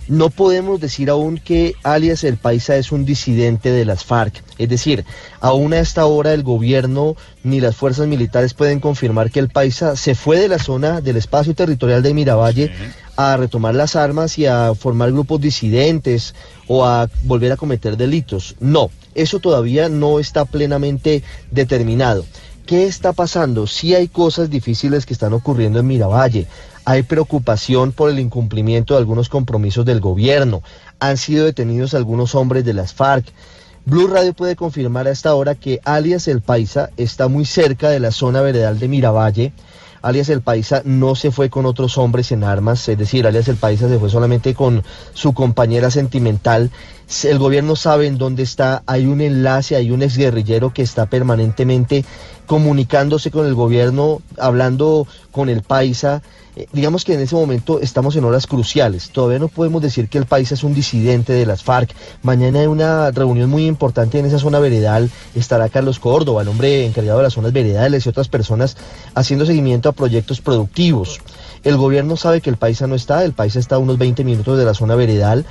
no 0.06 0.28
podemos 0.28 0.78
decir 0.78 1.08
aún 1.08 1.38
que 1.38 1.76
alias 1.82 2.24
el 2.24 2.36
Paisa 2.36 2.76
es 2.76 2.92
un 2.92 3.06
disidente 3.06 3.70
de 3.70 3.86
las 3.86 4.04
FARC. 4.04 4.42
Es 4.58 4.68
decir, 4.68 5.06
aún 5.40 5.72
a 5.72 5.78
esta 5.78 6.04
hora 6.04 6.34
el 6.34 6.42
gobierno 6.42 7.16
ni 7.42 7.60
las 7.60 7.74
fuerzas 7.74 8.06
militares 8.06 8.52
pueden 8.52 8.80
confirmar 8.80 9.30
que 9.30 9.40
el 9.40 9.48
Paisa 9.48 9.96
se 9.96 10.14
fue 10.14 10.38
de 10.38 10.48
la 10.48 10.58
zona 10.58 11.00
del 11.00 11.16
espacio 11.16 11.54
territorial 11.54 12.02
de 12.02 12.12
Miravalle 12.12 12.70
a 13.16 13.34
retomar 13.38 13.74
las 13.74 13.96
armas 13.96 14.38
y 14.38 14.44
a 14.44 14.74
formar 14.74 15.10
grupos 15.10 15.40
disidentes 15.40 16.34
o 16.66 16.84
a 16.84 17.08
volver 17.22 17.52
a 17.52 17.56
cometer 17.56 17.96
delitos. 17.96 18.56
No, 18.60 18.90
eso 19.14 19.40
todavía 19.40 19.88
no 19.88 20.18
está 20.18 20.44
plenamente 20.44 21.22
determinado. 21.50 22.24
¿Qué 22.66 22.86
está 22.86 23.12
pasando? 23.12 23.66
Sí 23.66 23.94
hay 23.94 24.08
cosas 24.08 24.50
difíciles 24.50 25.06
que 25.06 25.12
están 25.12 25.32
ocurriendo 25.32 25.80
en 25.80 25.86
Miravalle 25.86 26.46
hay 26.84 27.02
preocupación 27.02 27.92
por 27.92 28.10
el 28.10 28.18
incumplimiento 28.18 28.94
de 28.94 28.98
algunos 28.98 29.28
compromisos 29.28 29.84
del 29.84 30.00
gobierno, 30.00 30.62
han 30.98 31.16
sido 31.16 31.44
detenidos 31.44 31.94
algunos 31.94 32.34
hombres 32.34 32.64
de 32.64 32.74
las 32.74 32.94
FARC. 32.94 33.26
Blue 33.84 34.08
Radio 34.08 34.34
puede 34.34 34.56
confirmar 34.56 35.06
a 35.06 35.10
esta 35.10 35.34
hora 35.34 35.54
que 35.54 35.80
alias 35.84 36.28
El 36.28 36.40
Paisa 36.40 36.90
está 36.96 37.28
muy 37.28 37.44
cerca 37.44 37.90
de 37.90 38.00
la 38.00 38.10
zona 38.10 38.40
veredal 38.40 38.78
de 38.78 38.88
Miravalle. 38.88 39.52
Alias 40.02 40.28
El 40.30 40.40
Paisa 40.40 40.82
no 40.84 41.14
se 41.14 41.30
fue 41.30 41.50
con 41.50 41.66
otros 41.66 41.98
hombres 41.98 42.32
en 42.32 42.44
armas, 42.44 42.88
es 42.88 42.96
decir, 42.96 43.26
alias 43.26 43.48
El 43.48 43.56
Paisa 43.56 43.88
se 43.88 43.98
fue 43.98 44.08
solamente 44.08 44.54
con 44.54 44.82
su 45.12 45.34
compañera 45.34 45.90
sentimental. 45.90 46.70
El 47.24 47.38
gobierno 47.38 47.76
sabe 47.76 48.06
en 48.06 48.16
dónde 48.16 48.42
está, 48.42 48.82
hay 48.86 49.06
un 49.06 49.20
enlace, 49.20 49.76
hay 49.76 49.90
un 49.90 50.02
exguerrillero 50.02 50.72
que 50.72 50.82
está 50.82 51.06
permanentemente 51.06 52.04
comunicándose 52.46 53.30
con 53.30 53.46
el 53.46 53.54
gobierno, 53.54 54.22
hablando 54.38 55.06
con 55.32 55.48
el 55.48 55.62
Paisa. 55.62 56.22
Eh, 56.60 56.66
digamos 56.74 57.06
que 57.06 57.14
en 57.14 57.20
ese 57.20 57.34
momento 57.34 57.80
estamos 57.80 58.16
en 58.16 58.24
horas 58.24 58.46
cruciales. 58.46 59.10
Todavía 59.10 59.38
no 59.38 59.48
podemos 59.48 59.80
decir 59.80 60.08
que 60.08 60.18
el 60.18 60.26
país 60.26 60.52
es 60.52 60.62
un 60.62 60.74
disidente 60.74 61.32
de 61.32 61.46
las 61.46 61.62
FARC. 61.62 61.94
Mañana 62.22 62.60
hay 62.60 62.66
una 62.66 63.10
reunión 63.12 63.48
muy 63.48 63.66
importante 63.66 64.18
en 64.18 64.26
esa 64.26 64.38
zona 64.38 64.58
veredal. 64.58 65.10
Estará 65.34 65.70
Carlos 65.70 65.98
Córdoba, 65.98 66.42
el 66.42 66.48
hombre 66.48 66.84
encargado 66.84 67.18
de 67.18 67.24
las 67.24 67.32
zonas 67.32 67.54
veredales 67.54 68.04
y 68.04 68.10
otras 68.10 68.28
personas 68.28 68.76
haciendo 69.14 69.46
seguimiento 69.46 69.88
a 69.88 69.92
proyectos 69.92 70.42
productivos. 70.42 71.20
El 71.64 71.78
gobierno 71.78 72.18
sabe 72.18 72.42
que 72.42 72.50
el 72.50 72.58
país 72.58 72.82
no 72.82 72.94
está, 72.94 73.24
el 73.24 73.32
país 73.32 73.56
está 73.56 73.76
a 73.76 73.78
unos 73.78 73.96
20 73.96 74.22
minutos 74.24 74.58
de 74.58 74.64
la 74.66 74.74
zona 74.74 74.94
veredal 74.94 75.46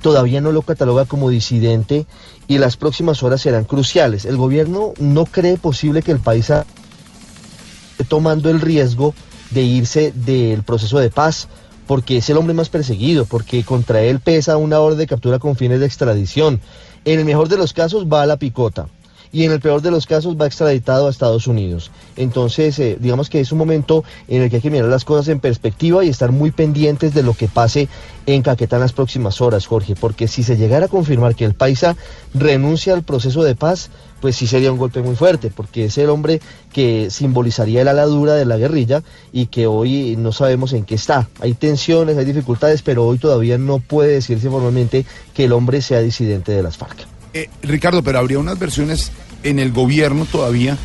todavía 0.00 0.40
no 0.40 0.50
lo 0.50 0.62
cataloga 0.62 1.04
como 1.04 1.30
disidente 1.30 2.06
y 2.48 2.58
las 2.58 2.76
próximas 2.76 3.22
horas 3.22 3.40
serán 3.40 3.62
cruciales. 3.62 4.24
El 4.24 4.36
gobierno 4.36 4.94
no 4.98 5.26
cree 5.26 5.58
posible 5.58 6.02
que 6.02 6.10
el 6.10 6.18
país 6.18 6.50
esté 6.50 8.04
tomando 8.08 8.50
el 8.50 8.60
riesgo 8.60 9.14
de 9.52 9.62
irse 9.62 10.12
del 10.14 10.62
proceso 10.62 10.98
de 10.98 11.10
paz, 11.10 11.48
porque 11.86 12.18
es 12.18 12.30
el 12.30 12.36
hombre 12.36 12.54
más 12.54 12.68
perseguido, 12.68 13.24
porque 13.24 13.64
contra 13.64 14.02
él 14.02 14.20
pesa 14.20 14.56
una 14.56 14.80
orden 14.80 14.98
de 14.98 15.06
captura 15.06 15.38
con 15.38 15.56
fines 15.56 15.80
de 15.80 15.86
extradición. 15.86 16.60
En 17.04 17.18
el 17.18 17.24
mejor 17.24 17.48
de 17.48 17.56
los 17.56 17.72
casos 17.72 18.06
va 18.06 18.22
a 18.22 18.26
la 18.26 18.36
picota 18.36 18.88
y 19.32 19.44
en 19.44 19.52
el 19.52 19.60
peor 19.60 19.80
de 19.80 19.90
los 19.90 20.06
casos 20.06 20.36
va 20.38 20.46
extraditado 20.46 21.06
a 21.06 21.10
Estados 21.10 21.46
Unidos. 21.46 21.90
Entonces, 22.16 22.78
eh, 22.78 22.98
digamos 23.00 23.30
que 23.30 23.40
es 23.40 23.50
un 23.50 23.58
momento 23.58 24.04
en 24.28 24.42
el 24.42 24.50
que 24.50 24.56
hay 24.56 24.62
que 24.62 24.70
mirar 24.70 24.88
las 24.88 25.04
cosas 25.04 25.28
en 25.28 25.40
perspectiva 25.40 26.04
y 26.04 26.08
estar 26.08 26.30
muy 26.32 26.50
pendientes 26.50 27.14
de 27.14 27.22
lo 27.22 27.34
que 27.34 27.48
pase 27.48 27.88
en 28.26 28.42
Caquetá 28.42 28.76
en 28.76 28.82
las 28.82 28.92
próximas 28.92 29.40
horas, 29.40 29.66
Jorge, 29.66 29.94
porque 29.98 30.28
si 30.28 30.42
se 30.42 30.56
llegara 30.56 30.86
a 30.86 30.88
confirmar 30.88 31.34
que 31.34 31.44
el 31.44 31.54
paisa 31.54 31.96
renuncia 32.34 32.92
al 32.92 33.02
proceso 33.02 33.42
de 33.42 33.54
paz, 33.54 33.90
pues 34.20 34.36
sí 34.36 34.46
sería 34.46 34.70
un 34.70 34.78
golpe 34.78 35.02
muy 35.02 35.16
fuerte, 35.16 35.50
porque 35.54 35.86
es 35.86 35.98
el 35.98 36.10
hombre 36.10 36.40
que 36.72 37.10
simbolizaría 37.10 37.82
la 37.84 37.90
aladura 37.90 38.34
de 38.34 38.44
la 38.44 38.56
guerrilla 38.56 39.02
y 39.32 39.46
que 39.46 39.66
hoy 39.66 40.14
no 40.16 40.30
sabemos 40.30 40.72
en 40.74 40.84
qué 40.84 40.94
está. 40.94 41.28
Hay 41.40 41.54
tensiones, 41.54 42.16
hay 42.16 42.24
dificultades, 42.24 42.82
pero 42.82 43.06
hoy 43.06 43.18
todavía 43.18 43.58
no 43.58 43.80
puede 43.80 44.12
decirse 44.12 44.48
formalmente 44.48 45.04
que 45.34 45.44
el 45.44 45.52
hombre 45.52 45.82
sea 45.82 46.00
disidente 46.00 46.52
de 46.52 46.62
las 46.62 46.76
FARC. 46.76 47.21
Eh, 47.34 47.48
Ricardo, 47.62 48.02
pero 48.02 48.18
habría 48.18 48.38
unas 48.38 48.58
versiones 48.58 49.10
en 49.42 49.58
el 49.58 49.72
gobierno 49.72 50.26
todavía 50.26 50.76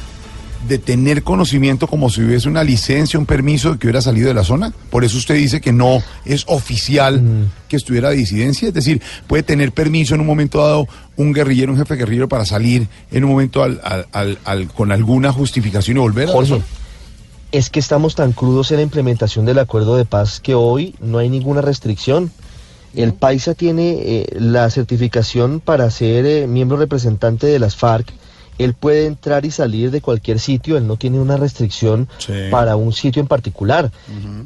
de 0.68 0.80
tener 0.80 1.24
conocimiento 1.24 1.88
como 1.88 2.10
si 2.10 2.22
hubiese 2.22 2.50
una 2.50 2.64
licencia, 2.64 3.20
un 3.20 3.26
permiso 3.26 3.74
de 3.74 3.80
que 3.80 3.88
hubiera 3.88 4.02
salido 4.02 4.28
de 4.28 4.34
la 4.34 4.44
zona. 4.44 4.74
Por 4.90 5.04
eso 5.04 5.18
usted 5.18 5.36
dice 5.36 5.62
que 5.62 5.72
no 5.72 6.02
es 6.26 6.46
oficial 6.48 7.50
que 7.68 7.76
estuviera 7.76 8.10
de 8.10 8.18
disidencia. 8.18 8.68
Es 8.68 8.74
decir, 8.74 9.02
puede 9.28 9.44
tener 9.44 9.72
permiso 9.72 10.16
en 10.16 10.22
un 10.22 10.28
momento 10.28 10.60
dado 10.60 10.88
un 11.16 11.34
guerrillero, 11.34 11.72
un 11.72 11.78
jefe 11.78 11.96
guerrillero 11.96 12.28
para 12.28 12.46
salir 12.46 12.88
en 13.12 13.24
un 13.24 13.32
momento 13.32 13.64
al, 13.64 13.80
al, 14.12 14.40
al, 14.44 14.68
con 14.68 14.92
alguna 14.92 15.32
justificación 15.32 15.98
y 15.98 16.00
volver 16.00 16.30
a 16.30 16.34
la 16.34 16.46
zona. 16.46 16.66
Es 17.52 17.70
que 17.70 17.80
estamos 17.80 18.16
tan 18.16 18.34
crudos 18.34 18.72
en 18.72 18.78
la 18.78 18.84
implementación 18.84 19.46
del 19.46 19.60
acuerdo 19.60 19.96
de 19.96 20.06
paz 20.06 20.40
que 20.42 20.54
hoy 20.54 20.96
no 21.00 21.20
hay 21.20 21.30
ninguna 21.30 21.62
restricción. 21.62 22.32
El 22.96 23.14
Paisa 23.14 23.54
tiene 23.54 23.92
eh, 24.00 24.28
la 24.40 24.70
certificación 24.70 25.60
para 25.60 25.90
ser 25.92 26.26
eh, 26.26 26.48
miembro 26.48 26.78
representante 26.78 27.48
de 27.48 27.60
las 27.60 27.76
FARC. 27.76 28.12
Él 28.58 28.74
puede 28.74 29.06
entrar 29.06 29.46
y 29.46 29.52
salir 29.52 29.92
de 29.92 30.02
cualquier 30.02 30.40
sitio, 30.40 30.78
él 30.78 30.88
no 30.88 30.98
tiene 30.98 31.20
una 31.20 31.38
restricción 31.38 32.08
para 32.50 32.76
un 32.76 32.92
sitio 32.92 33.22
en 33.22 33.28
particular. 33.28 33.92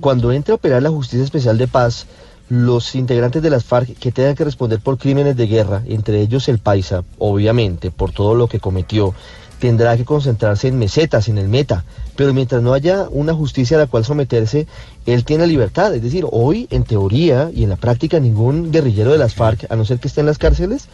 Cuando 0.02 0.34
entre 0.34 0.52
a 0.52 0.56
operar 0.56 0.84
la 0.84 0.90
Justicia 0.90 1.24
Especial 1.24 1.58
de 1.58 1.70
Paz, 1.70 2.08
los 2.50 2.96
integrantes 2.96 3.42
de 3.42 3.50
las 3.50 3.64
FARC 3.64 3.98
que 3.98 4.12
tengan 4.12 4.36
que 4.36 4.44
responder 4.44 4.82
por 4.82 4.98
crímenes 4.98 5.38
de 5.38 5.48
guerra, 5.48 5.84
entre 5.88 6.20
ellos 6.20 6.50
el 6.50 6.60
Paisa, 6.60 7.06
obviamente, 7.18 7.92
por 7.92 8.12
todo 8.12 8.36
lo 8.36 8.48
que 8.48 8.60
cometió, 8.60 9.16
tendrá 9.62 9.96
que 9.96 10.04
concentrarse 10.04 10.68
en 10.68 10.80
mesetas, 10.80 11.30
en 11.30 11.38
el 11.38 11.48
meta. 11.48 11.86
Pero 12.16 12.34
mientras 12.34 12.64
no 12.64 12.74
haya 12.74 13.08
una 13.12 13.34
justicia 13.36 13.78
a 13.78 13.82
la 13.82 13.86
cual 13.86 14.04
someterse, 14.04 14.66
él 15.06 15.24
tiene 15.24 15.46
libertad. 15.46 15.94
Es 15.94 16.02
decir, 16.02 16.26
hoy, 16.32 16.68
en 16.72 16.84
teoría 16.84 17.52
y 17.54 17.64
en 17.64 17.70
la 17.70 17.76
práctica, 17.76 18.20
ningún 18.20 18.72
guerrillero 18.72 19.12
de 19.12 19.20
las 19.20 19.36
FARC, 19.36 19.72
a 19.72 19.76
no 19.76 19.86
ser 19.86 20.00
que 20.00 20.08
esté 20.08 20.22
en 20.22 20.26
las 20.26 20.40
cárceles, 20.40 20.88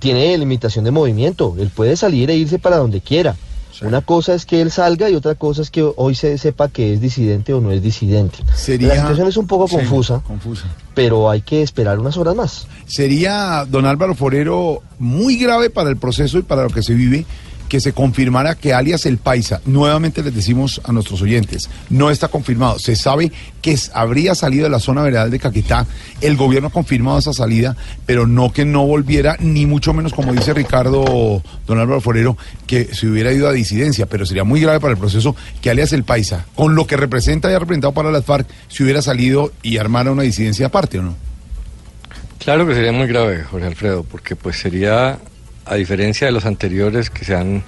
tiene 0.00 0.36
limitación 0.36 0.84
de 0.84 0.90
movimiento. 0.90 1.56
Él 1.58 1.70
puede 1.74 1.96
salir 1.96 2.30
e 2.30 2.36
irse 2.36 2.58
para 2.58 2.76
donde 2.76 3.00
quiera. 3.00 3.36
Una 3.80 4.02
cosa 4.02 4.34
es 4.34 4.44
que 4.44 4.60
él 4.60 4.70
salga 4.70 5.08
y 5.08 5.14
otra 5.14 5.34
cosa 5.34 5.62
es 5.62 5.70
que 5.70 5.82
hoy 5.96 6.14
se 6.14 6.36
sepa 6.38 6.68
que 6.68 6.92
es 6.92 7.00
disidente 7.00 7.54
o 7.54 7.60
no 7.60 7.72
es 7.72 7.82
disidente. 7.82 8.38
La 8.78 8.96
situación 8.96 9.28
es 9.28 9.36
un 9.36 9.46
poco 9.46 9.66
confusa, 9.66 10.22
confusa, 10.24 10.66
pero 10.94 11.28
hay 11.28 11.40
que 11.40 11.62
esperar 11.62 11.98
unas 11.98 12.16
horas 12.16 12.36
más. 12.36 12.68
Sería, 12.86 13.66
don 13.68 13.84
Álvaro 13.84 14.14
Forero, 14.14 14.82
muy 15.00 15.36
grave 15.38 15.70
para 15.70 15.90
el 15.90 15.96
proceso 15.96 16.38
y 16.38 16.42
para 16.42 16.62
lo 16.62 16.70
que 16.70 16.82
se 16.82 16.94
vive 16.94 17.26
que 17.68 17.80
se 17.80 17.92
confirmara 17.92 18.54
que 18.54 18.72
alias 18.72 19.06
El 19.06 19.18
Paisa, 19.18 19.60
nuevamente 19.64 20.22
les 20.22 20.34
decimos 20.34 20.80
a 20.84 20.92
nuestros 20.92 21.22
oyentes, 21.22 21.68
no 21.90 22.10
está 22.10 22.28
confirmado. 22.28 22.78
Se 22.78 22.96
sabe 22.96 23.32
que 23.62 23.78
habría 23.92 24.34
salido 24.34 24.64
de 24.64 24.70
la 24.70 24.80
zona 24.80 25.02
veredal 25.02 25.30
de 25.30 25.38
Caquetá, 25.38 25.86
el 26.20 26.36
gobierno 26.36 26.68
ha 26.68 26.72
confirmado 26.72 27.18
esa 27.18 27.32
salida, 27.32 27.76
pero 28.06 28.26
no 28.26 28.52
que 28.52 28.64
no 28.64 28.86
volviera, 28.86 29.36
ni 29.40 29.66
mucho 29.66 29.92
menos, 29.92 30.12
como 30.12 30.32
dice 30.32 30.54
Ricardo 30.54 31.42
Don 31.66 31.78
Álvaro 31.78 32.00
Forero, 32.00 32.36
que 32.66 32.94
se 32.94 33.06
hubiera 33.06 33.32
ido 33.32 33.48
a 33.48 33.52
disidencia, 33.52 34.06
pero 34.06 34.26
sería 34.26 34.44
muy 34.44 34.60
grave 34.60 34.80
para 34.80 34.92
el 34.92 34.98
proceso 34.98 35.34
que 35.60 35.70
alias 35.70 35.92
El 35.92 36.04
Paisa, 36.04 36.46
con 36.54 36.74
lo 36.74 36.86
que 36.86 36.96
representa 36.96 37.50
y 37.50 37.54
ha 37.54 37.58
representado 37.58 37.92
para 37.94 38.10
las 38.10 38.24
FARC, 38.24 38.46
se 38.68 38.82
hubiera 38.82 39.02
salido 39.02 39.52
y 39.62 39.78
armara 39.78 40.12
una 40.12 40.22
disidencia 40.22 40.66
aparte, 40.66 40.98
¿o 40.98 41.02
no? 41.02 41.14
Claro 42.44 42.66
que 42.66 42.74
sería 42.74 42.92
muy 42.92 43.06
grave, 43.06 43.42
Jorge 43.42 43.66
Alfredo, 43.66 44.02
porque 44.04 44.36
pues 44.36 44.58
sería, 44.58 45.18
a 45.66 45.74
diferencia 45.76 46.26
de 46.26 46.32
los 46.32 46.44
anteriores 46.46 47.10
que 47.10 47.24
se 47.24 47.34
han 47.34 47.64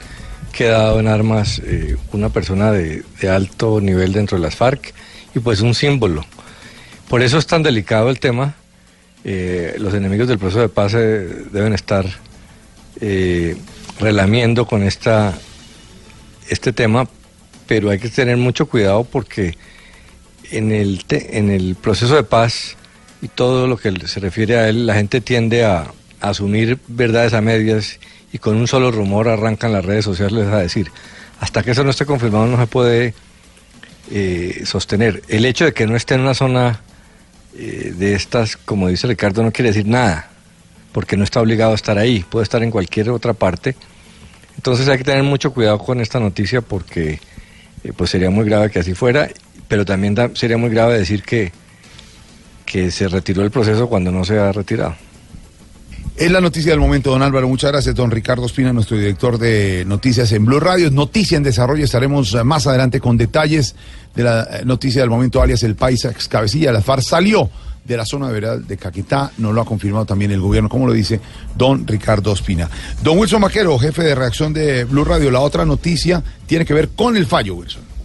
quedado 0.52 1.00
en 1.00 1.06
armas, 1.06 1.60
eh, 1.64 1.96
una 2.12 2.30
persona 2.30 2.72
de, 2.72 3.04
alto 3.28 3.80
nivel 3.80 4.12
dentro 4.12 4.38
de 4.38 4.42
las 4.42 4.56
FARC 4.56 4.94
y 5.34 5.38
pues 5.40 5.60
un 5.60 5.74
símbolo. 5.74 6.24
Por 7.08 7.22
eso 7.22 7.38
es 7.38 7.46
tan 7.46 7.62
delicado 7.62 8.08
el 8.08 8.18
tema. 8.18 8.54
Eh, 9.24 9.76
los 9.78 9.92
enemigos 9.94 10.28
del 10.28 10.38
proceso 10.38 10.60
de 10.60 10.68
paz 10.68 10.94
eh, 10.94 11.44
deben 11.52 11.72
estar 11.72 12.06
relamiendo 14.00 14.66
con 14.66 14.82
esta, 14.82 15.34
este 16.48 16.72
tema, 16.72 17.06
pero 17.66 17.90
hay 17.90 17.98
que 17.98 18.08
tener 18.08 18.38
mucho 18.38 18.66
cuidado 18.66 19.04
porque 19.04 19.58
en 20.50 20.72
el, 20.72 21.04
en 21.10 21.50
el 21.50 21.74
proceso 21.74 22.14
de 22.14 22.22
paz 22.22 22.76
y 23.20 23.28
todo 23.28 23.66
lo 23.66 23.76
que 23.76 23.92
se 24.06 24.20
refiere 24.20 24.56
a 24.56 24.68
él, 24.70 24.86
la 24.86 24.94
gente 24.94 25.20
tiende 25.20 25.66
a 25.66 25.92
asumir 26.28 26.78
verdades 26.88 27.32
a 27.34 27.40
medias 27.40 27.98
y 28.32 28.38
con 28.38 28.56
un 28.56 28.66
solo 28.66 28.90
rumor 28.90 29.28
arrancan 29.28 29.72
las 29.72 29.84
redes 29.84 30.04
sociales 30.04 30.46
a 30.48 30.58
decir, 30.58 30.90
hasta 31.40 31.62
que 31.62 31.72
eso 31.72 31.84
no 31.84 31.90
esté 31.90 32.06
confirmado 32.06 32.46
no 32.46 32.58
se 32.58 32.66
puede 32.66 33.14
eh, 34.10 34.62
sostener. 34.64 35.22
El 35.28 35.44
hecho 35.44 35.64
de 35.64 35.72
que 35.72 35.86
no 35.86 35.96
esté 35.96 36.14
en 36.14 36.20
una 36.20 36.34
zona 36.34 36.80
eh, 37.58 37.92
de 37.96 38.14
estas, 38.14 38.56
como 38.56 38.88
dice 38.88 39.06
Ricardo, 39.06 39.42
no 39.42 39.52
quiere 39.52 39.70
decir 39.70 39.86
nada, 39.86 40.30
porque 40.92 41.16
no 41.16 41.24
está 41.24 41.40
obligado 41.40 41.72
a 41.72 41.74
estar 41.74 41.98
ahí, 41.98 42.24
puede 42.28 42.44
estar 42.44 42.62
en 42.62 42.70
cualquier 42.70 43.10
otra 43.10 43.32
parte. 43.32 43.76
Entonces 44.56 44.88
hay 44.88 44.98
que 44.98 45.04
tener 45.04 45.22
mucho 45.22 45.52
cuidado 45.52 45.78
con 45.78 46.00
esta 46.00 46.18
noticia 46.20 46.60
porque 46.60 47.20
eh, 47.84 47.92
pues 47.96 48.10
sería 48.10 48.30
muy 48.30 48.44
grave 48.44 48.70
que 48.70 48.78
así 48.78 48.94
fuera, 48.94 49.28
pero 49.68 49.84
también 49.84 50.14
sería 50.34 50.56
muy 50.56 50.70
grave 50.70 50.98
decir 50.98 51.22
que, 51.22 51.52
que 52.64 52.90
se 52.90 53.08
retiró 53.08 53.42
el 53.42 53.50
proceso 53.50 53.88
cuando 53.88 54.10
no 54.10 54.24
se 54.24 54.38
ha 54.38 54.52
retirado. 54.52 54.96
Es 56.16 56.30
la 56.30 56.40
noticia 56.40 56.70
del 56.70 56.80
momento, 56.80 57.10
don 57.10 57.20
Álvaro. 57.20 57.46
Muchas 57.46 57.70
gracias, 57.70 57.94
don 57.94 58.10
Ricardo 58.10 58.46
Espina, 58.46 58.72
nuestro 58.72 58.96
director 58.96 59.36
de 59.36 59.84
noticias 59.86 60.32
en 60.32 60.46
Blue 60.46 60.58
Radio. 60.58 60.90
Noticia 60.90 61.36
en 61.36 61.42
desarrollo. 61.42 61.84
Estaremos 61.84 62.32
eh, 62.32 62.42
más 62.42 62.66
adelante 62.66 63.00
con 63.00 63.18
detalles 63.18 63.74
de 64.14 64.24
la 64.24 64.44
eh, 64.44 64.64
noticia 64.64 65.02
del 65.02 65.10
momento, 65.10 65.42
alias 65.42 65.62
el 65.62 65.74
Paisa 65.74 66.10
ex 66.10 66.26
cabecilla. 66.26 66.72
La 66.72 66.80
FARC 66.80 67.02
salió 67.02 67.50
de 67.84 67.96
la 67.98 68.06
zona 68.06 68.28
de 68.28 68.32
verdad 68.32 68.58
de 68.58 68.78
Caquetá. 68.78 69.30
No 69.36 69.52
lo 69.52 69.60
ha 69.60 69.66
confirmado 69.66 70.06
también 70.06 70.30
el 70.30 70.40
gobierno, 70.40 70.70
como 70.70 70.86
lo 70.86 70.94
dice 70.94 71.20
don 71.54 71.86
Ricardo 71.86 72.32
Espina. 72.32 72.70
Don 73.02 73.18
Wilson 73.18 73.42
Maquero, 73.42 73.78
jefe 73.78 74.02
de 74.02 74.14
reacción 74.14 74.54
de 74.54 74.84
Blue 74.84 75.04
Radio. 75.04 75.30
La 75.30 75.40
otra 75.40 75.66
noticia 75.66 76.24
tiene 76.46 76.64
que 76.64 76.72
ver 76.72 76.88
con 76.96 77.18
el 77.18 77.26
fallo, 77.26 77.56
Wilson. 77.56 77.95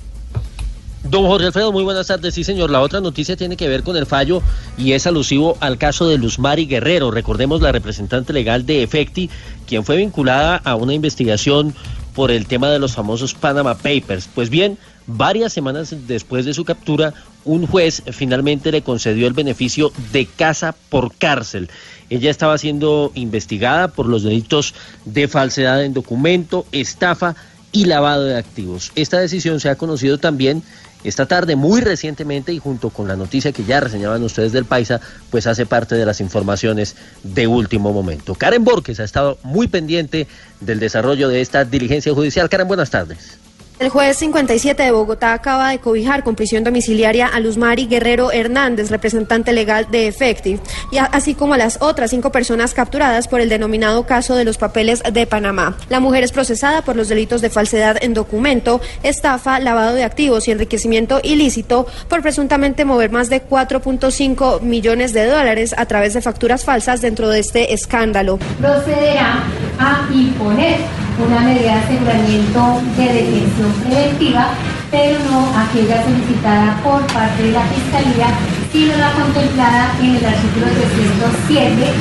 Don 1.03 1.25
Jorge 1.25 1.47
Alfredo, 1.47 1.71
muy 1.71 1.83
buenas 1.83 2.07
tardes. 2.07 2.35
Sí, 2.35 2.43
señor. 2.43 2.69
La 2.69 2.79
otra 2.79 3.01
noticia 3.01 3.35
tiene 3.35 3.57
que 3.57 3.67
ver 3.67 3.81
con 3.81 3.97
el 3.97 4.05
fallo 4.05 4.43
y 4.77 4.91
es 4.91 5.07
alusivo 5.07 5.57
al 5.59 5.79
caso 5.79 6.07
de 6.07 6.19
Luzmari 6.19 6.67
Guerrero. 6.67 7.09
Recordemos 7.09 7.59
la 7.61 7.71
representante 7.71 8.33
legal 8.33 8.67
de 8.67 8.83
Efecti, 8.83 9.29
quien 9.65 9.83
fue 9.83 9.97
vinculada 9.97 10.57
a 10.57 10.75
una 10.75 10.93
investigación 10.93 11.73
por 12.13 12.29
el 12.29 12.45
tema 12.45 12.69
de 12.69 12.77
los 12.77 12.93
famosos 12.93 13.33
Panama 13.33 13.75
Papers. 13.75 14.29
Pues 14.33 14.51
bien, 14.51 14.77
varias 15.07 15.53
semanas 15.53 15.95
después 16.07 16.45
de 16.45 16.53
su 16.53 16.65
captura, 16.65 17.15
un 17.45 17.65
juez 17.65 18.03
finalmente 18.11 18.71
le 18.71 18.83
concedió 18.83 19.25
el 19.25 19.33
beneficio 19.33 19.91
de 20.11 20.27
casa 20.27 20.75
por 20.89 21.15
cárcel. 21.15 21.69
Ella 22.11 22.29
estaba 22.29 22.59
siendo 22.59 23.11
investigada 23.15 23.87
por 23.87 24.05
los 24.05 24.21
delitos 24.21 24.75
de 25.05 25.27
falsedad 25.27 25.83
en 25.83 25.95
documento, 25.95 26.65
estafa 26.71 27.35
y 27.71 27.85
lavado 27.85 28.25
de 28.25 28.37
activos. 28.37 28.91
Esta 28.95 29.19
decisión 29.19 29.59
se 29.59 29.69
ha 29.69 29.77
conocido 29.77 30.17
también 30.17 30.61
esta 31.03 31.25
tarde, 31.25 31.55
muy 31.55 31.81
recientemente, 31.81 32.53
y 32.53 32.59
junto 32.59 32.89
con 32.89 33.07
la 33.07 33.15
noticia 33.15 33.51
que 33.51 33.63
ya 33.63 33.79
reseñaban 33.79 34.23
ustedes 34.23 34.51
del 34.51 34.65
Paisa, 34.65 35.01
pues 35.29 35.47
hace 35.47 35.65
parte 35.65 35.95
de 35.95 36.05
las 36.05 36.21
informaciones 36.21 36.95
de 37.23 37.47
último 37.47 37.91
momento. 37.91 38.35
Karen 38.35 38.63
Borges 38.63 38.99
ha 38.99 39.03
estado 39.03 39.37
muy 39.43 39.67
pendiente 39.67 40.27
del 40.59 40.79
desarrollo 40.79 41.27
de 41.27 41.41
esta 41.41 41.65
diligencia 41.65 42.13
judicial. 42.13 42.49
Karen, 42.49 42.67
buenas 42.67 42.89
tardes. 42.89 43.40
El 43.81 43.89
juez 43.89 44.17
57 44.17 44.83
de 44.83 44.91
Bogotá 44.91 45.33
acaba 45.33 45.71
de 45.71 45.79
cobijar 45.79 46.23
con 46.23 46.35
prisión 46.35 46.63
domiciliaria 46.63 47.25
a 47.25 47.39
Luzmari 47.39 47.87
Guerrero 47.87 48.31
Hernández, 48.31 48.91
representante 48.91 49.53
legal 49.53 49.87
de 49.89 50.05
Effective, 50.05 50.59
y 50.91 50.99
así 50.99 51.33
como 51.33 51.55
a 51.55 51.57
las 51.57 51.81
otras 51.81 52.11
cinco 52.11 52.31
personas 52.31 52.75
capturadas 52.75 53.27
por 53.27 53.41
el 53.41 53.49
denominado 53.49 54.05
caso 54.05 54.35
de 54.35 54.45
los 54.45 54.59
papeles 54.59 55.01
de 55.11 55.25
Panamá. 55.25 55.77
La 55.89 55.99
mujer 55.99 56.23
es 56.23 56.31
procesada 56.31 56.83
por 56.83 56.95
los 56.95 57.09
delitos 57.09 57.41
de 57.41 57.49
falsedad 57.49 57.97
en 58.03 58.13
documento, 58.13 58.81
estafa, 59.01 59.59
lavado 59.59 59.95
de 59.95 60.03
activos 60.03 60.47
y 60.47 60.51
enriquecimiento 60.51 61.19
ilícito 61.23 61.87
por 62.07 62.21
presuntamente 62.21 62.85
mover 62.85 63.09
más 63.09 63.31
de 63.31 63.43
4.5 63.43 64.61
millones 64.61 65.11
de 65.11 65.25
dólares 65.25 65.73
a 65.75 65.87
través 65.87 66.13
de 66.13 66.21
facturas 66.21 66.65
falsas 66.65 67.01
dentro 67.01 67.29
de 67.29 67.39
este 67.39 67.73
escándalo. 67.73 68.37
procederá 68.59 69.41
a 69.79 70.07
imponer 70.13 70.77
una 71.19 71.41
medida 71.41 71.61
de 71.61 71.79
aseguramiento 71.79 72.81
de 72.97 73.03
detención 73.03 73.70
preventiva, 73.73 74.49
pero 74.89 75.19
no 75.29 75.47
aquella 75.57 76.03
solicitada 76.03 76.81
por 76.83 77.05
parte 77.07 77.43
de 77.43 77.51
la 77.51 77.63
Fiscalía, 77.67 78.27
sino 78.71 78.97
la 78.97 79.11
contemplada 79.13 79.95
en 79.99 80.15
el 80.15 80.25
artículo 80.25 80.65
307, 80.67 81.91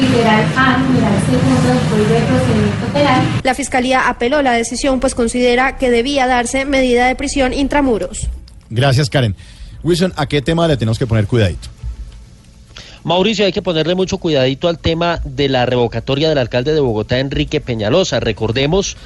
literal 0.00 0.44
A, 0.56 0.78
numeral 0.78 1.20
segundo 1.26 1.68
del 1.68 1.78
Código 1.90 2.14
de 2.14 2.26
Procedimiento 2.26 2.86
Penal, 2.92 3.22
La 3.42 3.54
Fiscalía 3.54 4.08
apeló 4.08 4.42
la 4.42 4.52
decisión 4.52 5.00
pues 5.00 5.14
considera 5.14 5.76
que 5.76 5.90
debía 5.90 6.26
darse 6.26 6.64
medida 6.64 7.06
de 7.06 7.16
prisión 7.16 7.52
intramuros. 7.52 8.28
Gracias, 8.70 9.10
Karen. 9.10 9.34
Wilson, 9.82 10.12
¿a 10.16 10.26
qué 10.26 10.42
tema 10.42 10.68
le 10.68 10.76
tenemos 10.76 10.98
que 10.98 11.06
poner 11.06 11.26
cuidadito? 11.26 11.68
Mauricio, 13.04 13.46
hay 13.46 13.52
que 13.52 13.62
ponerle 13.62 13.94
mucho 13.94 14.18
cuidadito 14.18 14.68
al 14.68 14.78
tema 14.78 15.20
de 15.24 15.48
la 15.48 15.64
revocatoria 15.66 16.28
del 16.28 16.38
alcalde 16.38 16.74
de 16.74 16.80
Bogotá, 16.80 17.18
Enrique 17.18 17.60
Peñalosa. 17.60 18.20
Recordemos 18.20 18.96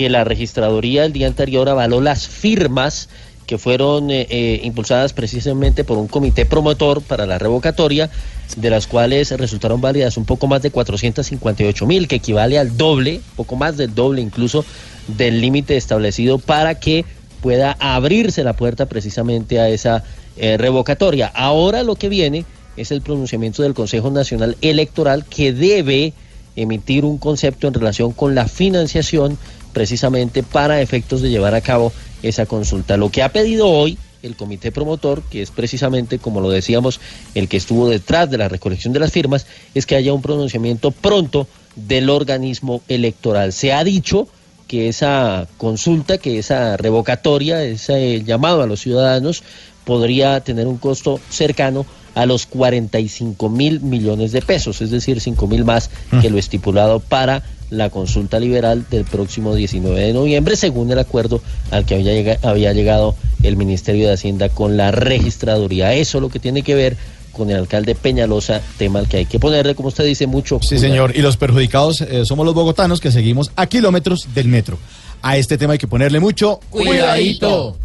que 0.00 0.08
la 0.08 0.24
registraduría 0.24 1.04
el 1.04 1.12
día 1.12 1.26
anterior 1.26 1.68
avaló 1.68 2.00
las 2.00 2.26
firmas 2.26 3.10
que 3.46 3.58
fueron 3.58 4.10
eh, 4.10 4.26
eh, 4.30 4.62
impulsadas 4.64 5.12
precisamente 5.12 5.84
por 5.84 5.98
un 5.98 6.08
comité 6.08 6.46
promotor 6.46 7.02
para 7.02 7.26
la 7.26 7.38
revocatoria, 7.38 8.08
de 8.56 8.70
las 8.70 8.86
cuales 8.86 9.30
resultaron 9.32 9.82
válidas 9.82 10.16
un 10.16 10.24
poco 10.24 10.46
más 10.46 10.62
de 10.62 10.70
458 10.70 11.86
mil, 11.86 12.08
que 12.08 12.16
equivale 12.16 12.58
al 12.58 12.78
doble, 12.78 13.20
poco 13.36 13.56
más 13.56 13.76
del 13.76 13.94
doble 13.94 14.22
incluso, 14.22 14.64
del 15.06 15.38
límite 15.42 15.76
establecido 15.76 16.38
para 16.38 16.76
que 16.76 17.04
pueda 17.42 17.76
abrirse 17.78 18.42
la 18.42 18.54
puerta 18.54 18.86
precisamente 18.86 19.60
a 19.60 19.68
esa 19.68 20.02
eh, 20.38 20.56
revocatoria. 20.56 21.26
Ahora 21.26 21.82
lo 21.82 21.94
que 21.96 22.08
viene 22.08 22.46
es 22.78 22.90
el 22.90 23.02
pronunciamiento 23.02 23.62
del 23.62 23.74
Consejo 23.74 24.10
Nacional 24.10 24.56
Electoral 24.62 25.26
que 25.26 25.52
debe 25.52 26.14
emitir 26.56 27.04
un 27.04 27.18
concepto 27.18 27.68
en 27.68 27.74
relación 27.74 28.12
con 28.12 28.34
la 28.34 28.48
financiación 28.48 29.38
precisamente 29.72 30.42
para 30.42 30.80
efectos 30.80 31.22
de 31.22 31.30
llevar 31.30 31.54
a 31.54 31.60
cabo 31.60 31.92
esa 32.22 32.46
consulta. 32.46 32.96
Lo 32.96 33.10
que 33.10 33.22
ha 33.22 33.32
pedido 33.32 33.68
hoy 33.68 33.98
el 34.22 34.36
comité 34.36 34.72
promotor, 34.72 35.22
que 35.22 35.42
es 35.42 35.50
precisamente, 35.50 36.18
como 36.18 36.40
lo 36.40 36.50
decíamos, 36.50 37.00
el 37.34 37.48
que 37.48 37.56
estuvo 37.56 37.88
detrás 37.88 38.30
de 38.30 38.38
la 38.38 38.48
recolección 38.48 38.92
de 38.92 39.00
las 39.00 39.12
firmas, 39.12 39.46
es 39.74 39.86
que 39.86 39.96
haya 39.96 40.12
un 40.12 40.22
pronunciamiento 40.22 40.90
pronto 40.90 41.46
del 41.76 42.10
organismo 42.10 42.82
electoral. 42.88 43.52
Se 43.52 43.72
ha 43.72 43.84
dicho 43.84 44.28
que 44.68 44.88
esa 44.88 45.48
consulta, 45.56 46.18
que 46.18 46.38
esa 46.38 46.76
revocatoria, 46.76 47.64
ese 47.64 48.22
llamado 48.22 48.62
a 48.62 48.66
los 48.66 48.80
ciudadanos 48.80 49.42
podría 49.84 50.40
tener 50.40 50.66
un 50.66 50.78
costo 50.78 51.18
cercano 51.28 51.86
a 52.14 52.26
los 52.26 52.46
45 52.46 53.48
mil 53.48 53.80
millones 53.80 54.32
de 54.32 54.42
pesos, 54.42 54.80
es 54.82 54.90
decir, 54.90 55.20
5 55.20 55.46
mil 55.46 55.64
más 55.64 55.90
que 56.20 56.30
lo 56.30 56.38
estipulado 56.38 57.00
para 57.00 57.42
la 57.70 57.88
consulta 57.90 58.38
liberal 58.40 58.84
del 58.90 59.04
próximo 59.04 59.54
19 59.54 59.98
de 60.00 60.12
noviembre, 60.12 60.56
según 60.56 60.90
el 60.90 60.98
acuerdo 60.98 61.40
al 61.70 61.84
que 61.86 61.94
había, 61.94 62.12
llega- 62.12 62.38
había 62.42 62.72
llegado 62.72 63.14
el 63.42 63.56
Ministerio 63.56 64.08
de 64.08 64.14
Hacienda 64.14 64.48
con 64.48 64.76
la 64.76 64.90
registraduría. 64.90 65.94
Eso 65.94 66.18
es 66.18 66.22
lo 66.22 66.28
que 66.28 66.38
tiene 66.40 66.62
que 66.62 66.74
ver 66.74 66.96
con 67.32 67.48
el 67.48 67.56
alcalde 67.56 67.94
Peñalosa, 67.94 68.60
tema 68.76 68.98
al 68.98 69.08
que 69.08 69.18
hay 69.18 69.26
que 69.26 69.38
ponerle, 69.38 69.74
como 69.76 69.88
usted 69.88 70.04
dice, 70.04 70.26
mucho. 70.26 70.58
Sí, 70.60 70.68
cuidado. 70.76 70.82
señor. 70.88 71.12
Y 71.16 71.22
los 71.22 71.36
perjudicados 71.36 72.00
eh, 72.00 72.24
somos 72.24 72.44
los 72.44 72.54
bogotanos 72.54 73.00
que 73.00 73.12
seguimos 73.12 73.50
a 73.56 73.66
kilómetros 73.66 74.28
del 74.34 74.48
metro. 74.48 74.76
A 75.22 75.36
este 75.36 75.56
tema 75.56 75.74
hay 75.74 75.78
que 75.78 75.86
ponerle 75.86 76.18
mucho 76.18 76.58
Cuidadito. 76.70 77.76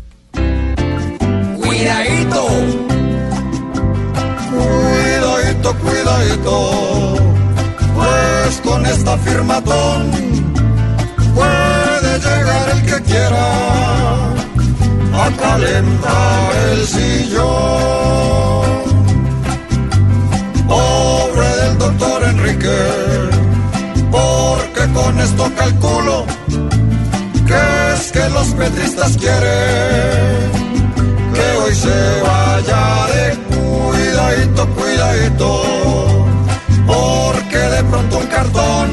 Cuidadito. 1.57 2.47
Cuidadito, 4.49 5.75
cuidadito. 5.79 6.94
Con 8.45 8.85
esta 8.85 9.17
firmatón 9.17 10.11
puede 11.33 12.19
llegar 12.19 12.69
el 12.73 12.81
que 12.85 13.01
quiera 13.01 13.47
a 15.13 15.31
calentar 15.39 16.55
el 16.71 16.85
sillón. 16.85 17.45
Pobre 20.67 21.47
del 21.57 21.77
doctor 21.79 22.23
Enrique, 22.23 22.77
porque 24.11 24.93
con 24.93 25.19
esto 25.19 25.51
calculo 25.57 26.25
que 27.47 27.93
es 27.95 28.11
que 28.11 28.29
los 28.29 28.47
petristas 28.49 29.17
quieren 29.17 30.51
que 31.33 31.57
hoy 31.63 31.73
se 31.73 32.21
vaya 32.21 33.07
de 33.07 33.37
cuidadito, 33.55 34.67
cuidadito, 34.75 36.27
porque 36.85 37.34
de 37.75 37.83
pronto 37.83 38.17
un 38.19 38.27
cartón. 38.27 38.89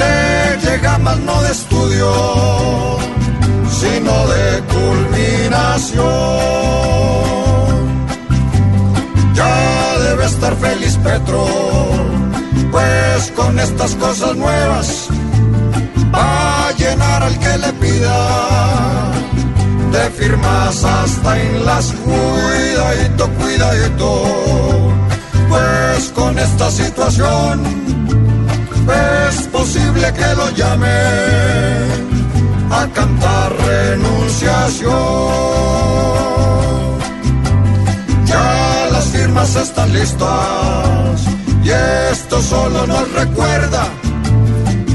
Le 0.00 0.58
llega 0.64 0.98
más 0.98 1.18
no 1.18 1.42
de 1.42 1.50
estudio, 1.52 2.10
sino 3.80 4.14
de 4.34 4.62
culminación. 4.74 6.04
Ya 9.34 9.98
debe 10.06 10.24
estar 10.24 10.54
feliz 10.56 10.96
Petro, 11.04 11.44
pues 12.72 13.30
con 13.36 13.58
estas 13.58 13.94
cosas 13.96 14.36
nuevas 14.36 15.08
va 16.14 16.68
a 16.68 16.72
llenar 16.72 17.22
al 17.22 17.38
que 17.38 17.58
le 17.58 17.72
pida 17.74 18.18
de 19.92 20.10
firmas 20.18 20.82
hasta 20.82 21.40
en 21.40 21.64
las. 21.66 21.92
Cuidadito, 22.04 23.28
cuidadito, 23.38 24.93
pues 25.54 26.08
con 26.10 26.38
esta 26.38 26.70
situación 26.70 27.62
es 29.28 29.36
posible 29.48 30.12
que 30.12 30.28
lo 30.40 30.50
llame 30.50 31.00
a 32.70 32.86
cantar 32.92 33.52
renunciación. 33.70 34.92
Ya 38.26 38.88
las 38.92 39.04
firmas 39.04 39.56
están 39.56 39.92
listas 39.92 41.20
y 41.62 41.70
esto 42.10 42.42
solo 42.42 42.86
nos 42.86 43.12
recuerda 43.12 43.82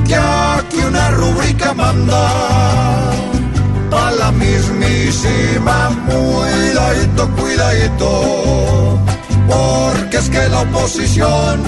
que 0.07 0.15
aquí 0.15 0.79
una 0.87 1.11
rúbrica 1.11 1.73
manda 1.73 2.23
pa' 3.89 4.11
la 4.11 4.31
mismísima 4.31 5.77
cuidadito, 6.07 7.27
cuidadito, 7.37 8.99
porque 9.49 10.17
es 10.17 10.29
que 10.29 10.49
la 10.49 10.61
oposición 10.61 11.63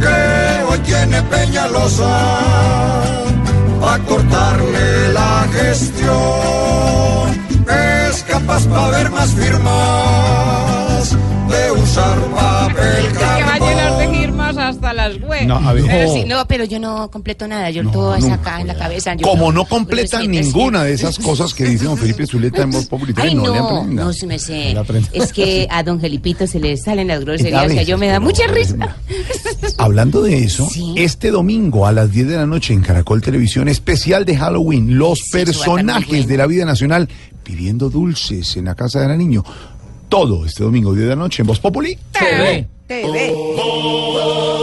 que 0.00 0.64
hoy 0.68 0.78
tiene 0.80 1.22
Peñalosa 1.22 2.04
a 3.86 3.98
cortarle 4.08 5.12
la 5.12 5.46
gestión. 5.52 6.14
Es 8.10 8.22
capaz 8.24 8.66
para 8.66 8.88
ver 8.88 9.10
más 9.10 9.30
firmas 9.30 11.16
de 11.48 11.70
usar 11.72 12.18
papel 12.34 13.12
Que 13.12 13.44
va 13.44 13.54
a 13.54 13.58
llenar 13.58 13.98
de 13.98 14.08
firmas 14.08 14.48
hasta 14.48 14.53
las 15.08 15.20
web. 15.20 15.46
No, 15.46 15.56
a 15.56 15.72
ver. 15.72 15.84
pero, 15.86 16.08
No. 16.08 16.14
sí, 16.14 16.24
no, 16.26 16.46
pero 16.46 16.64
yo 16.64 16.78
no 16.78 17.10
completo 17.10 17.46
nada, 17.48 17.70
yo 17.70 17.88
todo 17.90 18.14
es 18.14 18.24
acá 18.28 18.60
en 18.60 18.66
la 18.68 18.74
cabeza. 18.76 19.14
yo 19.14 19.26
Como 19.28 19.46
no- 19.52 19.60
no 19.60 19.64
completa 19.66 20.18
Pues, 20.18 20.28
ninguna 20.28 20.80
sí. 20.82 20.86
de 20.88 20.92
esas 20.94 21.18
cosas 21.18 21.54
que 21.54 21.64
dice 21.64 21.84
don 21.84 21.96
Felipe 21.98 22.26
Zuleta 22.26 22.62
en 22.62 22.70
Voz 22.70 22.86
Populi, 22.86 23.12
Ay, 23.16 23.34
no, 23.34 23.42
le 23.52 23.58
no, 23.58 23.68
aprenda. 23.80 24.04
no 24.04 24.12
se 24.12 24.26
me 24.26 24.38
sé. 24.38 24.74
No. 24.74 24.84
Es 25.12 25.32
que 25.32 25.66
a 25.70 25.82
don 25.82 26.00
Felipito 26.00 26.46
se 26.46 26.58
le 26.60 26.76
salen 26.76 27.08
las 27.08 27.20
groserías, 27.24 27.62
veces, 27.64 27.78
que 27.80 27.84
yo 27.84 27.98
me 27.98 28.08
da 28.08 28.20
mucha 28.20 28.46
risa. 28.48 28.96
Hablando 29.78 30.22
de 30.22 30.38
eso, 30.44 30.68
este 30.96 31.30
domingo 31.30 31.86
a 31.86 31.92
las 31.92 32.10
10 32.10 32.28
de 32.28 32.36
la 32.36 32.46
noche 32.46 32.72
en 32.74 32.82
Caracol 32.82 33.20
Televisión, 33.22 33.68
especial 33.68 34.24
de 34.24 34.36
Halloween, 34.36 34.98
los 34.98 35.20
personajes 35.30 36.08
bueno. 36.08 36.26
de 36.28 36.36
la 36.36 36.46
vida 36.46 36.64
nacional 36.64 37.08
pidiendo 37.42 37.90
dulces 37.90 38.56
en 38.56 38.66
la 38.66 38.74
casa 38.74 39.00
de 39.00 39.08
la 39.08 39.16
niño. 39.16 39.44
Todo 40.08 40.46
este 40.46 40.62
domingo, 40.64 40.92
10 40.92 41.04
de 41.04 41.10
la 41.10 41.16
noche 41.16 41.42
en 41.42 41.46
Voz 41.48 41.58
Populi. 41.60 41.98
TV. 42.12 42.68
TV. 42.86 43.12
¿Qué 43.12 44.53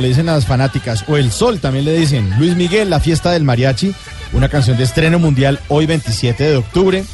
le 0.00 0.08
dicen 0.08 0.26
las 0.26 0.46
fanáticas, 0.46 1.04
o 1.08 1.16
El 1.16 1.30
Sol 1.30 1.60
también 1.60 1.84
le 1.84 1.96
dicen. 1.96 2.30
Luis 2.38 2.56
Miguel, 2.56 2.90
la 2.90 3.00
fiesta 3.00 3.32
del 3.32 3.44
mariachi, 3.44 3.94
una 4.32 4.48
canción 4.48 4.76
de 4.76 4.84
estreno 4.84 5.18
mundial 5.18 5.60
hoy 5.68 5.86
27 5.86 6.44
de 6.44 6.56
octubre. 6.56 7.04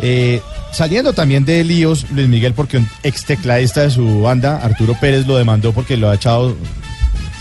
Eh, 0.00 0.40
saliendo 0.72 1.12
también 1.12 1.44
de 1.44 1.62
líos, 1.64 2.06
Luis 2.10 2.28
Miguel, 2.28 2.54
porque 2.54 2.78
un 2.78 2.88
ex 3.02 3.24
tecladista 3.24 3.82
de 3.82 3.90
su 3.90 4.22
banda, 4.22 4.60
Arturo 4.62 4.94
Pérez, 5.00 5.26
lo 5.26 5.36
demandó 5.36 5.72
porque 5.72 5.96
lo 5.96 6.10
ha 6.10 6.14
echado 6.14 6.56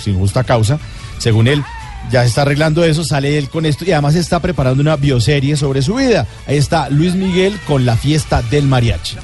sin 0.04 0.18
justa 0.18 0.44
causa. 0.44 0.80
Según 1.20 1.48
él, 1.48 1.64
ya 2.12 2.22
se 2.22 2.28
está 2.28 2.42
arreglando 2.42 2.84
eso, 2.84 3.04
sale 3.04 3.38
él 3.38 3.50
con 3.50 3.66
esto 3.66 3.86
y 3.86 3.92
además 3.92 4.16
está 4.16 4.40
preparando 4.40 4.82
una 4.82 4.96
bioserie 4.96 5.56
sobre 5.58 5.82
su 5.82 5.96
vida. 5.96 6.28
Ahí 6.48 6.58
está 6.58 6.90
Luis 6.90 7.16
Miguel 7.16 7.60
con 7.68 7.86
la 7.86 7.96
fiesta 7.96 8.42
del 8.42 8.66
mariachi. 8.66 9.18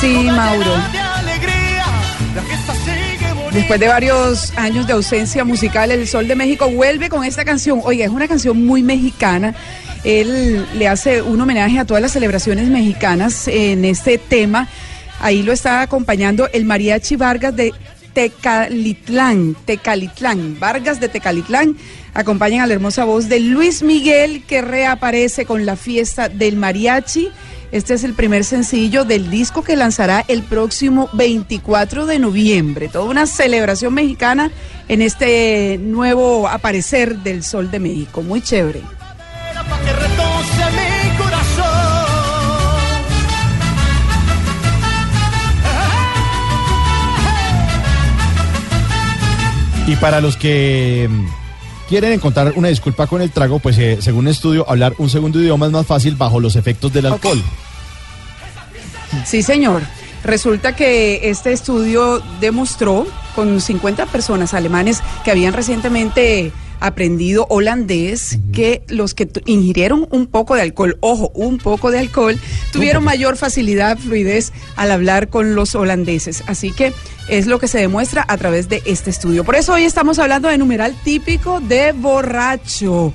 Sí, 0.00 0.14
Mauro. 0.30 1.09
Después 3.60 3.78
de 3.78 3.88
varios 3.88 4.56
años 4.56 4.86
de 4.86 4.94
ausencia 4.94 5.44
musical, 5.44 5.90
El 5.90 6.08
Sol 6.08 6.26
de 6.26 6.34
México 6.34 6.70
vuelve 6.70 7.10
con 7.10 7.24
esta 7.24 7.44
canción. 7.44 7.82
Oiga, 7.84 8.06
es 8.06 8.10
una 8.10 8.26
canción 8.26 8.64
muy 8.64 8.82
mexicana. 8.82 9.54
Él 10.02 10.66
le 10.78 10.88
hace 10.88 11.20
un 11.20 11.38
homenaje 11.38 11.78
a 11.78 11.84
todas 11.84 12.02
las 12.02 12.10
celebraciones 12.10 12.70
mexicanas 12.70 13.46
en 13.48 13.84
este 13.84 14.16
tema. 14.16 14.66
Ahí 15.20 15.42
lo 15.42 15.52
está 15.52 15.82
acompañando 15.82 16.48
el 16.54 16.64
Mariachi 16.64 17.16
Vargas 17.16 17.54
de 17.54 17.74
Tecalitlán, 18.14 19.54
Tecalitlán, 19.66 20.58
Vargas 20.58 20.98
de 20.98 21.10
Tecalitlán. 21.10 21.76
Acompañan 22.14 22.62
a 22.62 22.66
la 22.66 22.72
hermosa 22.72 23.04
voz 23.04 23.28
de 23.28 23.40
Luis 23.40 23.82
Miguel 23.82 24.42
que 24.44 24.62
reaparece 24.62 25.44
con 25.44 25.66
la 25.66 25.76
fiesta 25.76 26.30
del 26.30 26.56
mariachi. 26.56 27.28
Este 27.72 27.94
es 27.94 28.02
el 28.02 28.14
primer 28.14 28.42
sencillo 28.44 29.04
del 29.04 29.30
disco 29.30 29.62
que 29.62 29.76
lanzará 29.76 30.24
el 30.26 30.42
próximo 30.42 31.08
24 31.12 32.04
de 32.04 32.18
noviembre. 32.18 32.88
Toda 32.88 33.04
una 33.04 33.26
celebración 33.26 33.94
mexicana 33.94 34.50
en 34.88 35.02
este 35.02 35.78
nuevo 35.80 36.48
aparecer 36.48 37.18
del 37.18 37.44
Sol 37.44 37.70
de 37.70 37.78
México. 37.78 38.22
Muy 38.22 38.40
chévere. 38.40 38.82
Y 49.86 49.96
para 49.96 50.20
los 50.20 50.36
que 50.36 51.08
quieren 51.90 52.12
encontrar 52.12 52.52
una 52.54 52.68
disculpa 52.68 53.08
con 53.08 53.20
el 53.20 53.32
trago, 53.32 53.58
pues 53.58 53.76
eh, 53.76 53.98
según 54.00 54.20
un 54.20 54.28
estudio, 54.28 54.64
hablar 54.70 54.94
un 54.98 55.10
segundo 55.10 55.40
idioma 55.40 55.66
es 55.66 55.72
más 55.72 55.84
fácil 55.84 56.14
bajo 56.14 56.38
los 56.38 56.54
efectos 56.54 56.92
del 56.92 57.06
alcohol. 57.06 57.42
Sí, 59.26 59.42
señor. 59.42 59.82
Resulta 60.22 60.76
que 60.76 61.30
este 61.30 61.52
estudio 61.52 62.22
demostró 62.40 63.08
con 63.34 63.60
50 63.60 64.06
personas 64.06 64.54
alemanes 64.54 65.02
que 65.24 65.32
habían 65.32 65.52
recientemente 65.52 66.52
aprendido 66.80 67.46
holandés 67.48 68.38
que 68.52 68.82
los 68.88 69.14
que 69.14 69.28
ingirieron 69.46 70.08
un 70.10 70.26
poco 70.26 70.54
de 70.54 70.62
alcohol, 70.62 70.96
ojo, 71.00 71.30
un 71.34 71.58
poco 71.58 71.90
de 71.90 71.98
alcohol, 71.98 72.38
tuvieron 72.72 73.04
mayor 73.04 73.36
facilidad, 73.36 73.98
fluidez 73.98 74.52
al 74.76 74.90
hablar 74.90 75.28
con 75.28 75.54
los 75.54 75.74
holandeses. 75.74 76.42
Así 76.46 76.72
que 76.72 76.92
es 77.28 77.46
lo 77.46 77.58
que 77.58 77.68
se 77.68 77.78
demuestra 77.78 78.24
a 78.26 78.36
través 78.36 78.68
de 78.68 78.82
este 78.86 79.10
estudio. 79.10 79.44
Por 79.44 79.54
eso 79.54 79.74
hoy 79.74 79.84
estamos 79.84 80.18
hablando 80.18 80.48
de 80.48 80.58
numeral 80.58 80.94
típico 81.04 81.60
de 81.60 81.92
borracho. 81.92 83.12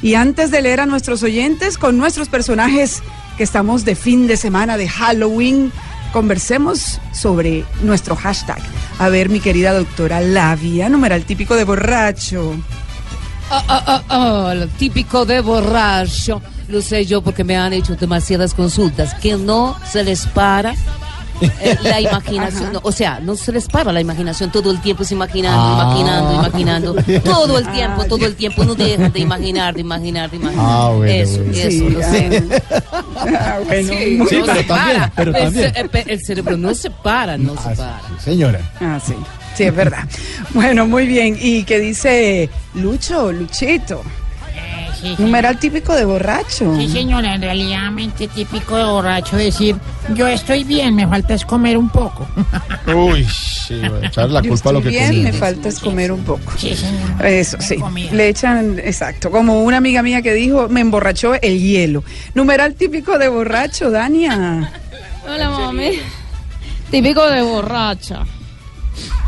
Y 0.00 0.14
antes 0.14 0.50
de 0.50 0.62
leer 0.62 0.80
a 0.80 0.86
nuestros 0.86 1.22
oyentes 1.22 1.78
con 1.78 1.96
nuestros 1.96 2.28
personajes 2.28 3.02
que 3.36 3.44
estamos 3.44 3.84
de 3.84 3.94
fin 3.94 4.26
de 4.26 4.36
semana 4.36 4.76
de 4.76 4.88
Halloween, 4.88 5.72
conversemos 6.12 7.00
sobre 7.12 7.64
nuestro 7.82 8.16
hashtag. 8.16 8.60
A 8.98 9.08
ver, 9.08 9.28
mi 9.28 9.40
querida 9.40 9.72
doctora 9.72 10.20
Lavia, 10.20 10.88
numeral 10.88 11.24
típico 11.24 11.56
de 11.56 11.64
borracho. 11.64 12.54
Ah, 13.50 13.64
ah, 13.68 14.02
ah, 14.08 14.54
lo 14.54 14.66
típico 14.68 15.24
de 15.24 15.40
borracho. 15.40 16.40
Lo 16.68 16.80
sé 16.80 17.04
yo 17.04 17.22
porque 17.22 17.44
me 17.44 17.56
han 17.56 17.72
hecho 17.72 17.96
demasiadas 17.96 18.54
consultas 18.54 19.14
que 19.14 19.36
no 19.36 19.76
se 19.90 20.04
les 20.04 20.26
para 20.26 20.74
eh, 21.40 21.76
la 21.82 22.00
imaginación. 22.08 22.72
no, 22.74 22.80
o 22.82 22.92
sea, 22.92 23.20
no 23.20 23.36
se 23.36 23.52
les 23.52 23.66
para 23.68 23.92
la 23.92 24.00
imaginación. 24.00 24.50
Todo 24.52 24.70
el 24.70 24.80
tiempo 24.80 25.02
es 25.02 25.12
imaginando, 25.12 25.60
Ah. 25.60 25.82
imaginando, 25.94 26.34
imaginando. 26.34 27.20
Todo 27.22 27.58
el 27.58 27.70
tiempo, 27.72 28.04
todo 28.04 28.26
el 28.26 28.34
tiempo. 28.36 28.64
No 28.64 28.74
dejan 28.74 29.12
de 29.12 29.20
imaginar, 29.20 29.74
de 29.74 29.80
imaginar, 29.80 30.30
de 30.30 30.36
imaginar. 30.36 30.64
Ah, 30.66 30.92
bueno, 30.96 31.12
eso, 31.12 31.38
bueno. 31.38 31.52
eso, 31.52 31.70
Sí, 31.70 31.90
lo 31.90 32.00
sé. 32.00 32.42
Ah, 33.38 33.58
bueno, 33.66 33.92
Sí, 33.92 34.10
muy 34.18 34.26
Sí, 34.28 34.36
no 34.38 34.44
pero 34.46 34.58
se 34.58 34.64
también, 34.64 34.66
para. 35.00 35.12
pero 35.14 35.30
el, 35.36 35.42
también. 35.44 35.72
eh, 35.76 36.04
el 36.08 36.24
cerebro 36.24 36.56
no 36.56 36.74
se 36.74 36.90
para, 36.90 37.36
no 37.38 37.54
se 37.56 37.70
para. 37.76 38.00
Señora. 38.22 38.60
Ah, 38.80 39.00
sí. 39.04 39.14
Sí, 39.54 39.64
es 39.64 39.74
verdad. 39.76 40.04
Bueno, 40.54 40.86
muy 40.86 41.06
bien. 41.06 41.36
¿Y 41.38 41.64
qué 41.64 41.78
dice 41.78 42.48
Lucho, 42.74 43.30
Luchito? 43.32 44.02
Sí, 45.02 45.16
Numeral 45.18 45.58
típico 45.58 45.96
de 45.96 46.04
borracho. 46.04 46.76
Sí, 46.76 46.88
señora, 46.88 47.34
en 47.34 47.42
realidad 47.42 47.90
mente 47.90 48.28
típico 48.28 48.76
de 48.76 48.84
borracho 48.84 49.36
decir, 49.36 49.74
yo 50.14 50.28
estoy 50.28 50.62
bien, 50.62 50.94
me 50.94 51.08
falta 51.08 51.34
es 51.34 51.44
comer 51.44 51.76
un 51.76 51.88
poco. 51.88 52.24
Uy, 52.94 53.24
sí, 53.24 53.80
echar 54.00 54.30
la 54.30 54.40
Yo 54.42 54.50
culpa 54.50 54.70
a 54.70 54.72
lo 54.74 54.78
estoy 54.78 54.92
que 54.92 54.98
bien, 54.98 55.08
comí. 55.10 55.22
me 55.22 55.32
falta 55.32 55.68
es 55.70 55.80
comer 55.80 56.12
un 56.12 56.22
poco. 56.22 56.52
Sí, 56.56 56.76
señora. 56.76 57.28
Eso, 57.28 57.56
sí. 57.60 57.78
Comida. 57.78 58.12
Le 58.12 58.28
echan, 58.28 58.78
exacto, 58.78 59.32
como 59.32 59.64
una 59.64 59.78
amiga 59.78 60.04
mía 60.04 60.22
que 60.22 60.34
dijo, 60.34 60.68
me 60.68 60.80
emborrachó 60.82 61.34
el 61.34 61.58
hielo. 61.60 62.04
Numeral 62.34 62.74
típico 62.74 63.18
de 63.18 63.26
borracho, 63.26 63.90
Dania. 63.90 64.70
Hola, 65.28 65.50
mami. 65.50 65.98
Típico 66.92 67.28
de 67.28 67.42
borracha. 67.42 68.20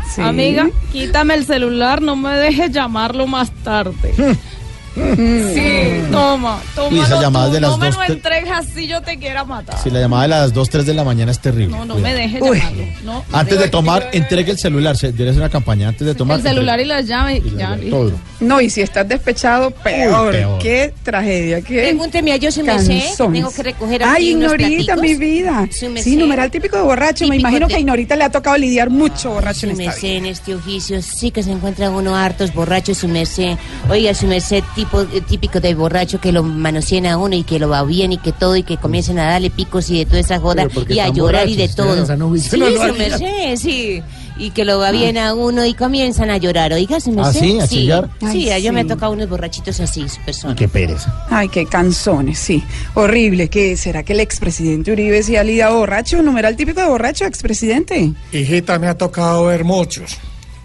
Sí. 0.09 0.21
Amiga, 0.21 0.69
quítame 0.93 1.33
el 1.33 1.45
celular, 1.45 2.01
no 2.01 2.15
me 2.15 2.31
dejes 2.37 2.71
llamarlo 2.71 3.27
más 3.27 3.51
tarde. 3.51 4.13
Sí, 4.95 6.01
toma, 6.11 6.61
toma. 6.73 6.89
Uy, 6.89 6.99
esas 6.99 7.21
llamadas 7.21 7.51
de 7.51 7.59
las 7.61 7.71
no 7.71 7.77
me 7.77 7.87
dos 7.87 7.95
lo 7.97 8.03
entregues 8.13 8.51
así, 8.51 8.87
yo 8.87 9.01
te 9.01 9.17
quiera 9.17 9.43
matar. 9.43 9.77
Si 9.83 9.89
la 9.89 9.99
llamada 9.99 10.23
de 10.23 10.29
las 10.29 10.53
2, 10.53 10.69
3 10.69 10.85
de 10.85 10.93
la 10.93 11.03
mañana 11.03 11.31
es 11.31 11.39
terrible. 11.39 11.75
No, 11.75 11.85
no 11.85 11.95
Cuidado. 11.95 12.15
me 12.15 12.21
dejes 12.21 12.41
Uy. 12.41 12.57
llamarlo. 12.59 12.83
No, 13.03 13.25
Antes 13.31 13.59
de 13.59 13.67
tomar, 13.69 14.09
entregue 14.13 14.51
el 14.51 14.57
celular. 14.57 14.95
Se 14.97 15.11
debe 15.11 15.29
hacer 15.31 15.41
una 15.41 15.49
campaña. 15.49 15.89
Antes 15.89 16.07
de 16.07 16.15
tomar. 16.15 16.37
el 16.37 16.43
celular 16.43 16.79
y 16.79 16.85
las 16.85 17.05
llaves. 17.07 17.43
entregue- 17.43 17.57
Ya, 17.57 17.77
y 17.81 17.85
la- 17.85 17.89
todo. 17.91 18.11
No, 18.39 18.61
y 18.61 18.69
si 18.69 18.81
estás 18.81 19.07
despechado, 19.07 19.71
peor. 19.71 20.31
peor. 20.31 20.59
Qué 20.59 20.93
tragedia, 21.03 21.61
qué 21.61 21.83
Pregúnteme 21.83 22.31
a 22.33 22.37
yo 22.37 22.51
si 22.51 22.63
me 22.63 22.77
sé, 22.79 23.03
tengo 23.17 23.51
que 23.51 23.63
recoger 23.63 24.03
aquí 24.03 24.13
Ay, 24.15 24.29
Ignorita, 24.31 24.95
mi 24.97 25.15
vida. 25.15 25.67
Sí, 25.71 25.87
me 25.89 26.01
Sí, 26.03 26.11
sé. 26.11 26.17
numeral 26.17 26.51
típico 26.51 26.77
de 26.77 26.83
borracho. 26.83 27.25
Me 27.25 27.31
Típico 27.31 27.39
imagino 27.49 27.67
de- 27.67 27.71
que 27.73 27.75
a 27.77 27.79
Ignorita 27.79 28.15
le 28.15 28.23
ha 28.25 28.29
tocado 28.29 28.57
lidiar 28.57 28.89
mucho 28.89 29.31
borracho 29.31 29.65
en 29.65 29.71
esta 29.71 29.81
vida. 29.83 29.91
merced 29.91 30.09
en 30.09 30.25
este 30.25 30.55
oficio 30.55 31.01
sí 31.01 31.31
que 31.31 31.43
se 31.43 31.51
encuentra 31.51 31.89
uno 31.89 32.15
hartos 32.15 32.53
borrachos, 32.53 32.97
su 32.99 33.07
merced. 33.07 33.57
Oiga, 33.89 34.13
su 34.13 34.27
merced 34.27 34.63
tipo, 34.85 35.01
eh, 35.01 35.21
típico 35.21 35.59
de 35.59 35.73
borracho 35.75 36.19
que 36.21 36.31
lo 36.31 36.43
manoseen 36.43 37.05
a 37.07 37.17
uno 37.17 37.35
y 37.35 37.43
que 37.43 37.59
lo 37.59 37.69
va 37.69 37.83
bien 37.83 38.13
y 38.13 38.17
que 38.17 38.31
todo 38.31 38.55
y 38.55 38.63
que 38.63 38.77
comiencen 38.77 39.19
a 39.19 39.25
darle 39.29 39.49
picos 39.49 39.89
y 39.89 39.99
de 39.99 40.05
toda 40.05 40.19
esa 40.19 40.39
joda 40.39 40.67
y 40.87 40.99
a 40.99 41.09
llorar 41.09 41.49
y 41.49 41.55
de 41.55 41.67
todo. 41.69 42.05
Sí, 42.37 42.57
no 42.59 42.69
merced, 42.93 43.55
sí. 43.57 44.01
Y 44.37 44.49
que 44.49 44.65
lo 44.65 44.79
va 44.79 44.91
bien 44.91 45.17
a 45.17 45.33
uno 45.33 45.65
y 45.65 45.73
comienzan 45.73 46.29
a 46.29 46.37
llorar. 46.37 46.73
Oiga, 46.73 46.99
su 46.99 47.11
¿Ah, 47.11 47.31
merced. 47.31 47.39
sí? 47.39 47.59
¿A 47.59 47.67
chillar? 47.67 48.09
Sí, 48.31 48.49
Ay, 48.49 48.63
yo 48.63 48.73
me 48.73 48.81
sí. 48.81 48.85
he 48.85 48.89
tocado 48.89 49.13
unos 49.13 49.29
borrachitos 49.29 49.79
así, 49.79 50.09
su 50.09 50.19
persona. 50.25 50.55
Qué 50.55 50.67
pereza. 50.67 51.25
Ay, 51.29 51.47
qué 51.47 51.65
canzones, 51.65 52.37
sí. 52.37 52.61
Horrible. 52.95 53.47
¿Qué 53.49 53.77
será 53.77 54.03
que 54.03 54.11
el 54.11 54.19
expresidente 54.19 54.91
Uribe 54.91 55.23
se 55.23 55.37
ha 55.39 55.43
lidiado 55.43 55.77
borracho? 55.77 56.21
Numeral 56.21 56.57
típico 56.57 56.81
de 56.81 56.87
borracho, 56.87 57.23
expresidente. 57.25 58.11
Hijita, 58.33 58.77
me 58.77 58.87
ha 58.87 58.97
tocado 58.97 59.45
ver 59.45 59.63
muchos, 59.63 60.17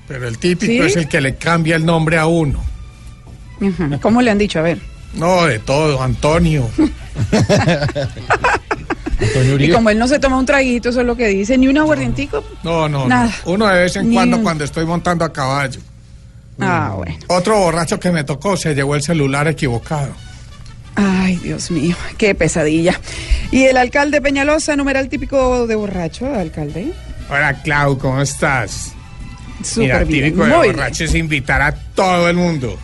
pero 0.08 0.26
el 0.26 0.38
típico 0.38 0.72
¿Sí? 0.72 0.78
es 0.80 0.96
el 0.96 1.06
que 1.08 1.20
le 1.20 1.36
cambia 1.36 1.76
el 1.76 1.84
nombre 1.86 2.18
a 2.18 2.26
uno. 2.26 2.69
¿Cómo 4.00 4.22
le 4.22 4.30
han 4.30 4.38
dicho? 4.38 4.58
A 4.58 4.62
ver. 4.62 4.78
No, 5.14 5.44
de 5.46 5.58
todo, 5.58 6.00
Antonio. 6.02 6.68
Antonio 9.20 9.50
Y 9.50 9.54
Uribe. 9.54 9.74
como 9.74 9.90
él 9.90 9.98
no 9.98 10.08
se 10.08 10.18
toma 10.18 10.38
un 10.38 10.46
traguito, 10.46 10.88
eso 10.90 11.00
es 11.00 11.06
lo 11.06 11.16
que 11.16 11.28
dice. 11.28 11.58
Ni 11.58 11.68
un 11.68 11.76
aguardientico. 11.78 12.42
No, 12.62 12.88
no, 12.88 13.00
no. 13.00 13.08
Nada. 13.08 13.32
Uno 13.44 13.66
de 13.66 13.80
vez 13.82 13.96
en 13.96 14.08
Ni 14.08 14.14
cuando 14.14 14.36
un- 14.38 14.42
cuando 14.42 14.64
estoy 14.64 14.86
montando 14.86 15.24
a 15.24 15.32
caballo. 15.32 15.80
Ah, 16.60 16.92
bueno. 16.96 17.16
Otro 17.28 17.58
borracho 17.58 17.98
que 17.98 18.10
me 18.12 18.22
tocó 18.24 18.56
se 18.56 18.74
llevó 18.74 18.94
el 18.94 19.02
celular 19.02 19.48
equivocado. 19.48 20.12
Ay, 20.94 21.36
Dios 21.36 21.70
mío, 21.70 21.96
qué 22.18 22.34
pesadilla. 22.34 22.98
Y 23.50 23.62
el 23.64 23.76
alcalde 23.78 24.20
Peñalosa, 24.20 24.76
numeral 24.76 25.08
típico 25.08 25.66
de 25.66 25.74
borracho, 25.74 26.26
alcalde. 26.34 26.92
Hola, 27.30 27.62
Clau, 27.62 27.96
¿cómo 27.98 28.20
estás? 28.20 28.92
Mira, 29.76 29.94
Súper 30.00 30.06
bien. 30.06 30.24
típico 30.24 30.44
de 30.44 30.50
Muy 30.50 30.62
bien. 30.66 30.76
borracho 30.76 31.04
es 31.04 31.14
invitar 31.14 31.62
a 31.62 31.72
todo 31.74 32.28
el 32.28 32.36
mundo. 32.36 32.78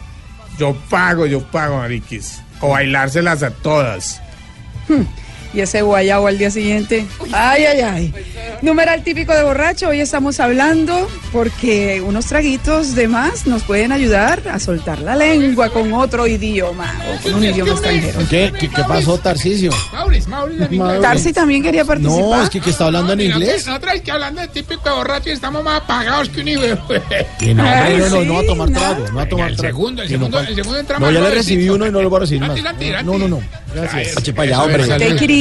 Yo 0.59 0.75
pago, 0.89 1.27
yo 1.27 1.41
pago, 1.43 1.77
mariquis. 1.77 2.43
O 2.61 2.71
bailárselas 2.71 3.43
a 3.43 3.51
todas. 3.51 4.21
Y 5.57 5.63
ese 5.63 5.81
guayabo 5.81 6.27
al 6.27 6.37
día 6.37 6.51
siguiente. 6.51 7.07
Ay, 7.33 7.65
ay, 7.65 7.81
ay. 7.81 8.15
Numeral 8.61 9.03
típico 9.03 9.33
de 9.35 9.43
borracho. 9.43 9.89
Hoy 9.89 10.01
estamos 10.01 10.39
hablando 10.39 11.09
porque 11.33 12.03
unos 12.03 12.27
traguitos 12.27 12.95
de 12.95 13.09
más 13.09 13.47
nos 13.47 13.63
pueden 13.63 13.91
ayudar 13.91 14.43
a 14.53 14.59
soltar 14.59 14.99
la 14.99 15.17
lengua 15.17 15.71
con 15.71 15.95
otro 15.95 16.27
idioma 16.27 16.95
o 17.11 17.23
con 17.23 17.35
un 17.37 17.45
idioma 17.45 17.73
extranjero. 17.73 18.19
¿Qué, 18.29 18.53
qué, 18.61 18.69
qué 18.69 18.83
pasó, 18.87 19.17
Tarcisio? 19.17 19.71
Maurice, 19.93 20.29
Maurice, 20.29 20.65
en 20.65 20.75
inglés. 20.75 21.01
Tarsi 21.01 21.33
también 21.33 21.63
quería 21.63 21.87
participar. 21.87 22.21
No, 22.21 22.43
es 22.43 22.51
que, 22.51 22.61
que 22.61 22.69
está 22.69 22.85
hablando 22.85 23.15
en 23.15 23.23
inglés. 23.23 23.67
Nosotros 23.67 23.93
que 24.03 24.11
hablando 24.13 24.43
de 24.43 24.49
típico 24.49 24.83
de 24.91 24.95
borracho 24.95 25.31
y 25.31 25.33
estamos 25.33 25.65
más 25.65 25.81
apagados 25.81 26.29
que 26.29 26.43
un. 26.43 26.79
Que 27.39 27.55
no, 27.55 27.63
no, 27.63 28.09
no, 28.11 28.25
no 28.25 28.35
va 28.35 28.41
a 28.41 28.47
tomar 28.47 28.69
trago, 28.71 29.09
no 29.09 29.17
va 29.17 29.23
a 29.23 29.29
tomar 29.29 29.51
el 29.53 29.59
segundo, 29.59 30.03
el 30.03 30.09
segundo, 30.09 30.39
el 30.39 30.55
segundo 30.55 30.79
entra 30.79 30.99
No, 30.99 31.07
más 31.07 31.15
ya 31.15 31.21
le 31.21 31.31
recibí 31.31 31.67
uno 31.71 31.87
y 31.87 31.91
no 31.91 32.03
lo 32.03 32.11
voy 32.11 32.19
a 32.19 32.21
recibir 32.21 32.43
más. 32.43 32.61
No, 33.05 33.17
no, 33.17 33.27
no. 33.27 33.41
Gracias. 33.75 34.15
Para 34.35 34.43
allá, 34.43 34.63
hombre. 34.63 34.85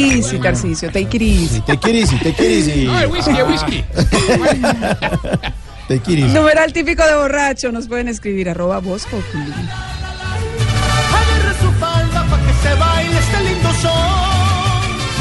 Take 0.06 0.18
it 0.18 0.20
easy, 0.20 0.38
Tarcisio, 0.40 0.92
take 0.92 1.16
it 1.18 1.22
easy. 1.22 1.62
Take 1.62 1.90
it 1.90 1.96
easy, 1.96 2.18
take 2.20 2.40
it 2.40 2.52
easy. 2.52 2.86
No, 2.86 3.00
el 3.00 3.08
whisky, 3.10 3.32
el 3.32 3.48
whisky. 3.48 3.84
Take 5.88 6.12
it 6.14 6.20
easy. 6.20 6.34
Numeral 6.34 6.72
típico 6.74 7.04
de 7.04 7.16
borracho. 7.16 7.72
Nos 7.72 7.88
pueden 7.88 8.08
escribir 8.08 8.50
arroba 8.50 8.80
voz 8.80 9.06
populi. 9.08 9.52
Agarra 11.12 11.54
su 11.60 11.72
falda 11.80 12.24
pa' 12.30 12.38
que 12.38 12.54
se 12.68 12.76
baile 12.76 13.18
este 13.18 13.44
lindo 13.44 13.74
son. 13.82 13.92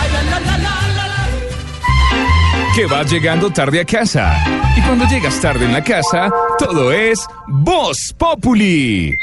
Ay, 0.00 0.10
la, 0.12 0.22
la, 0.22 0.40
la, 0.40 0.58
la, 0.58 0.74
la, 0.96 1.06
la. 1.08 2.74
que 2.74 2.86
vas 2.86 3.10
llegando 3.10 3.50
tarde 3.50 3.80
a 3.80 3.84
casa. 3.86 4.36
Y 4.76 4.82
cuando 4.82 5.06
llegas 5.06 5.40
tarde 5.40 5.64
en 5.64 5.72
la 5.72 5.82
casa, 5.82 6.30
todo 6.58 6.92
es 6.92 7.26
Voz 7.48 8.14
Populi. 8.18 9.16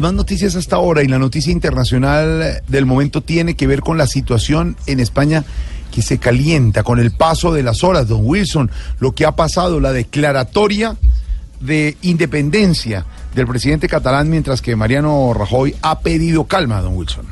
Más 0.00 0.14
noticias 0.14 0.56
hasta 0.56 0.76
ahora 0.76 1.02
y 1.02 1.08
la 1.08 1.18
noticia 1.18 1.52
internacional 1.52 2.62
del 2.66 2.86
momento 2.86 3.20
tiene 3.20 3.54
que 3.54 3.66
ver 3.66 3.82
con 3.82 3.98
la 3.98 4.06
situación 4.06 4.78
en 4.86 4.98
España 4.98 5.44
que 5.92 6.00
se 6.00 6.16
calienta 6.16 6.82
con 6.82 6.98
el 6.98 7.10
paso 7.10 7.52
de 7.52 7.62
las 7.62 7.84
horas, 7.84 8.08
don 8.08 8.22
Wilson, 8.24 8.70
lo 8.98 9.14
que 9.14 9.26
ha 9.26 9.32
pasado, 9.32 9.78
la 9.78 9.92
declaratoria 9.92 10.96
de 11.60 11.98
independencia 12.00 13.04
del 13.34 13.46
presidente 13.46 13.88
catalán, 13.88 14.30
mientras 14.30 14.62
que 14.62 14.74
Mariano 14.74 15.34
Rajoy 15.34 15.76
ha 15.82 16.00
pedido 16.00 16.44
calma, 16.44 16.80
don 16.80 16.96
Wilson. 16.96 17.26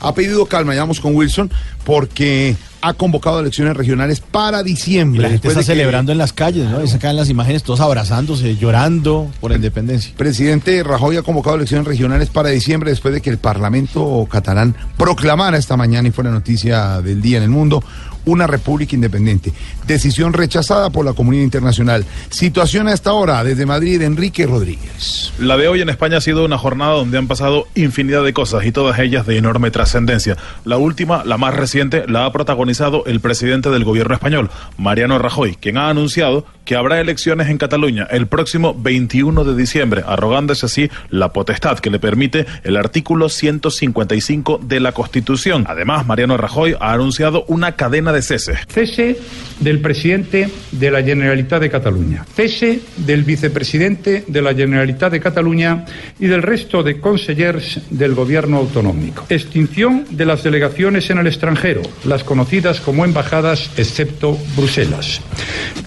Ha 0.00 0.12
pedido 0.12 0.46
calma, 0.46 0.74
ya 0.74 0.80
vamos 0.80 1.00
con 1.00 1.14
Wilson, 1.14 1.52
porque 1.84 2.56
ha 2.80 2.94
convocado 2.94 3.40
elecciones 3.40 3.76
regionales 3.76 4.20
para 4.20 4.62
diciembre. 4.62 5.22
la 5.22 5.28
gente 5.30 5.48
está 5.48 5.60
de 5.60 5.66
que- 5.66 5.72
celebrando 5.72 6.12
en 6.12 6.18
las 6.18 6.32
calles, 6.32 6.68
¿no? 6.68 6.82
Y 6.82 6.88
sacan 6.88 7.16
las 7.16 7.28
imágenes 7.28 7.62
todos 7.62 7.80
abrazándose, 7.80 8.56
llorando 8.56 9.28
por 9.40 9.50
la 9.50 9.56
independencia. 9.56 10.12
Presidente 10.16 10.82
Rajoy 10.82 11.16
ha 11.16 11.22
convocado 11.22 11.56
elecciones 11.56 11.86
regionales 11.86 12.28
para 12.30 12.50
diciembre 12.50 12.90
después 12.90 13.12
de 13.14 13.20
que 13.20 13.30
el 13.30 13.38
Parlamento 13.38 14.26
catalán 14.30 14.74
proclamara 14.96 15.56
esta 15.58 15.76
mañana, 15.76 16.08
y 16.08 16.10
fue 16.10 16.24
la 16.24 16.30
noticia 16.30 17.00
del 17.02 17.20
día 17.20 17.38
en 17.38 17.44
el 17.44 17.50
mundo, 17.50 17.82
una 18.28 18.46
república 18.46 18.94
independiente. 18.94 19.52
Decisión 19.86 20.32
rechazada 20.32 20.90
por 20.90 21.04
la 21.04 21.14
comunidad 21.14 21.44
internacional. 21.44 22.04
Situación 22.30 22.88
a 22.88 22.92
esta 22.92 23.12
hora 23.12 23.42
desde 23.42 23.66
Madrid, 23.66 24.02
Enrique 24.02 24.46
Rodríguez. 24.46 25.32
La 25.38 25.56
de 25.56 25.68
hoy 25.68 25.80
en 25.80 25.88
España 25.88 26.18
ha 26.18 26.20
sido 26.20 26.44
una 26.44 26.58
jornada 26.58 26.92
donde 26.92 27.18
han 27.18 27.26
pasado 27.26 27.66
infinidad 27.74 28.24
de 28.24 28.32
cosas 28.32 28.64
y 28.66 28.72
todas 28.72 28.98
ellas 28.98 29.26
de 29.26 29.38
enorme 29.38 29.70
trascendencia. 29.70 30.36
La 30.64 30.76
última, 30.76 31.24
la 31.24 31.38
más 31.38 31.54
reciente, 31.54 32.04
la 32.06 32.26
ha 32.26 32.32
protagonizado 32.32 33.04
el 33.06 33.20
presidente 33.20 33.70
del 33.70 33.84
gobierno 33.84 34.14
español, 34.14 34.50
Mariano 34.76 35.18
Rajoy, 35.18 35.56
quien 35.56 35.78
ha 35.78 35.88
anunciado 35.88 36.44
que 36.64 36.76
habrá 36.76 37.00
elecciones 37.00 37.48
en 37.48 37.56
Cataluña 37.56 38.06
el 38.10 38.26
próximo 38.26 38.74
21 38.78 39.44
de 39.44 39.56
diciembre, 39.56 40.04
arrogándose 40.06 40.66
así 40.66 40.90
la 41.08 41.32
potestad 41.32 41.78
que 41.78 41.88
le 41.88 41.98
permite 41.98 42.44
el 42.62 42.76
artículo 42.76 43.30
155 43.30 44.60
de 44.62 44.78
la 44.78 44.92
Constitución. 44.92 45.64
Además, 45.66 46.06
Mariano 46.06 46.36
Rajoy 46.36 46.76
ha 46.78 46.92
anunciado 46.92 47.44
una 47.48 47.72
cadena 47.72 48.12
de 48.12 48.17
Cese 48.22 49.16
del 49.60 49.80
presidente 49.80 50.48
de 50.72 50.90
la 50.90 51.02
Generalitat 51.02 51.60
de 51.60 51.70
Cataluña. 51.70 52.24
Cese 52.34 52.80
del 52.96 53.24
vicepresidente 53.24 54.24
de 54.26 54.42
la 54.42 54.54
Generalitat 54.54 55.12
de 55.12 55.20
Cataluña 55.20 55.84
y 56.18 56.26
del 56.26 56.42
resto 56.42 56.82
de 56.82 57.00
consellers 57.00 57.80
del 57.90 58.14
gobierno 58.14 58.58
autonómico. 58.58 59.26
Extinción 59.28 60.04
de 60.10 60.26
las 60.26 60.42
delegaciones 60.42 61.10
en 61.10 61.18
el 61.18 61.26
extranjero, 61.26 61.82
las 62.04 62.24
conocidas 62.24 62.80
como 62.80 63.04
embajadas, 63.04 63.70
excepto 63.76 64.38
Bruselas. 64.56 65.20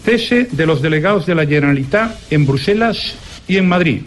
Cese 0.03 0.47
de 0.51 0.65
los 0.65 0.81
delegados 0.81 1.25
de 1.25 1.35
la 1.35 1.45
Generalitat 1.45 2.15
en 2.31 2.45
Bruselas 2.45 3.15
y 3.47 3.57
en 3.57 3.67
Madrid. 3.67 4.01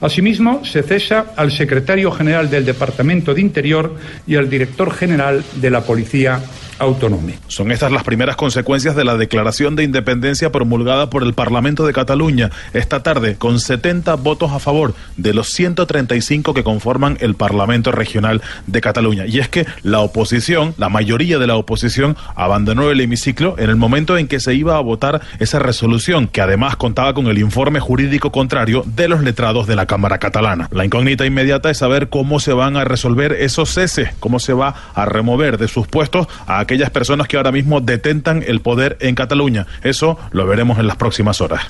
Asimismo, 0.00 0.64
se 0.64 0.82
cesa 0.82 1.32
al 1.36 1.50
secretario 1.50 2.12
general 2.12 2.48
del 2.48 2.64
Departamento 2.64 3.34
de 3.34 3.40
Interior 3.40 3.96
y 4.26 4.36
al 4.36 4.48
director 4.48 4.92
general 4.92 5.44
de 5.56 5.70
la 5.70 5.82
Policía 5.82 6.40
Autonómica. 6.78 7.38
Son 7.48 7.72
estas 7.72 7.92
las 7.92 8.04
primeras 8.04 8.36
consecuencias 8.36 8.94
de 8.96 9.04
la 9.04 9.16
declaración 9.16 9.76
de 9.76 9.84
independencia 9.84 10.52
promulgada 10.52 11.10
por 11.10 11.22
el 11.22 11.34
Parlamento 11.34 11.86
de 11.86 11.92
Cataluña 11.92 12.50
esta 12.72 13.02
tarde, 13.02 13.36
con 13.36 13.60
70 13.60 14.14
votos 14.16 14.52
a 14.52 14.58
favor 14.58 14.94
de 15.16 15.34
los 15.34 15.48
135 15.50 16.54
que 16.54 16.64
conforman 16.64 17.16
el 17.20 17.34
Parlamento 17.34 17.92
Regional 17.92 18.42
de 18.66 18.80
Cataluña. 18.80 19.26
Y 19.26 19.38
es 19.38 19.48
que 19.48 19.66
la 19.82 20.00
oposición, 20.00 20.74
la 20.78 20.88
mayoría 20.88 21.38
de 21.38 21.46
la 21.46 21.56
oposición, 21.56 22.16
abandonó 22.34 22.90
el 22.90 23.00
hemiciclo 23.00 23.56
en 23.58 23.70
el 23.70 23.76
momento 23.76 24.16
en 24.16 24.28
que 24.28 24.40
se 24.40 24.54
iba 24.54 24.76
a 24.76 24.80
votar 24.80 25.20
esa 25.38 25.58
resolución, 25.58 26.28
que 26.28 26.40
además 26.40 26.76
contaba 26.76 27.14
con 27.14 27.26
el 27.26 27.38
informe 27.38 27.80
jurídico 27.80 28.30
contrario 28.32 28.84
de 28.86 29.08
los 29.08 29.22
letrados 29.22 29.66
de 29.66 29.76
la 29.76 29.86
Cámara 29.86 30.18
Catalana. 30.18 30.68
La 30.70 30.84
incógnita 30.84 31.26
inmediata 31.26 31.70
es 31.70 31.78
saber 31.78 32.08
cómo 32.08 32.40
se 32.40 32.52
van 32.52 32.76
a 32.76 32.84
resolver 32.84 33.32
esos 33.32 33.70
ceses, 33.70 34.10
cómo 34.20 34.38
se 34.38 34.52
va 34.52 34.74
a 34.94 35.04
remover 35.04 35.58
de 35.58 35.68
sus 35.68 35.86
puestos 35.86 36.26
a 36.46 36.64
aquellas 36.68 36.90
personas 36.90 37.26
que 37.28 37.38
ahora 37.38 37.50
mismo 37.50 37.80
detentan 37.80 38.44
el 38.46 38.60
poder 38.60 38.98
en 39.00 39.14
Cataluña. 39.14 39.66
Eso 39.82 40.18
lo 40.32 40.46
veremos 40.46 40.78
en 40.78 40.86
las 40.86 40.96
próximas 40.96 41.40
horas. 41.40 41.62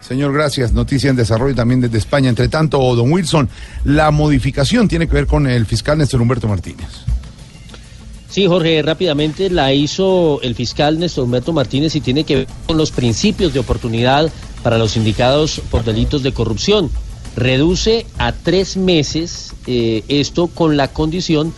Señor, 0.00 0.32
gracias. 0.32 0.72
Noticia 0.72 1.10
en 1.10 1.16
desarrollo 1.16 1.56
también 1.56 1.80
desde 1.80 1.98
España. 1.98 2.28
Entre 2.28 2.46
tanto, 2.48 2.78
don 2.94 3.10
Wilson, 3.10 3.48
la 3.82 4.12
modificación 4.12 4.86
tiene 4.86 5.08
que 5.08 5.14
ver 5.14 5.26
con 5.26 5.48
el 5.48 5.66
fiscal 5.66 5.98
Néstor 5.98 6.22
Humberto 6.22 6.46
Martínez. 6.46 6.86
Sí, 8.30 8.46
Jorge, 8.46 8.80
rápidamente 8.82 9.50
la 9.50 9.72
hizo 9.72 10.40
el 10.42 10.54
fiscal 10.54 11.00
Néstor 11.00 11.24
Humberto 11.24 11.52
Martínez 11.52 11.96
y 11.96 12.00
tiene 12.00 12.22
que 12.22 12.36
ver 12.36 12.46
con 12.68 12.76
los 12.76 12.92
principios 12.92 13.52
de 13.54 13.58
oportunidad 13.58 14.30
para 14.62 14.78
los 14.78 14.96
indicados 14.96 15.62
por 15.68 15.82
delitos 15.82 16.22
de 16.22 16.30
corrupción. 16.30 16.90
Reduce 17.34 18.06
a 18.18 18.30
tres 18.30 18.76
meses 18.76 19.52
eh, 19.66 20.04
esto 20.06 20.46
con 20.46 20.76
la 20.76 20.86
condición 20.86 21.52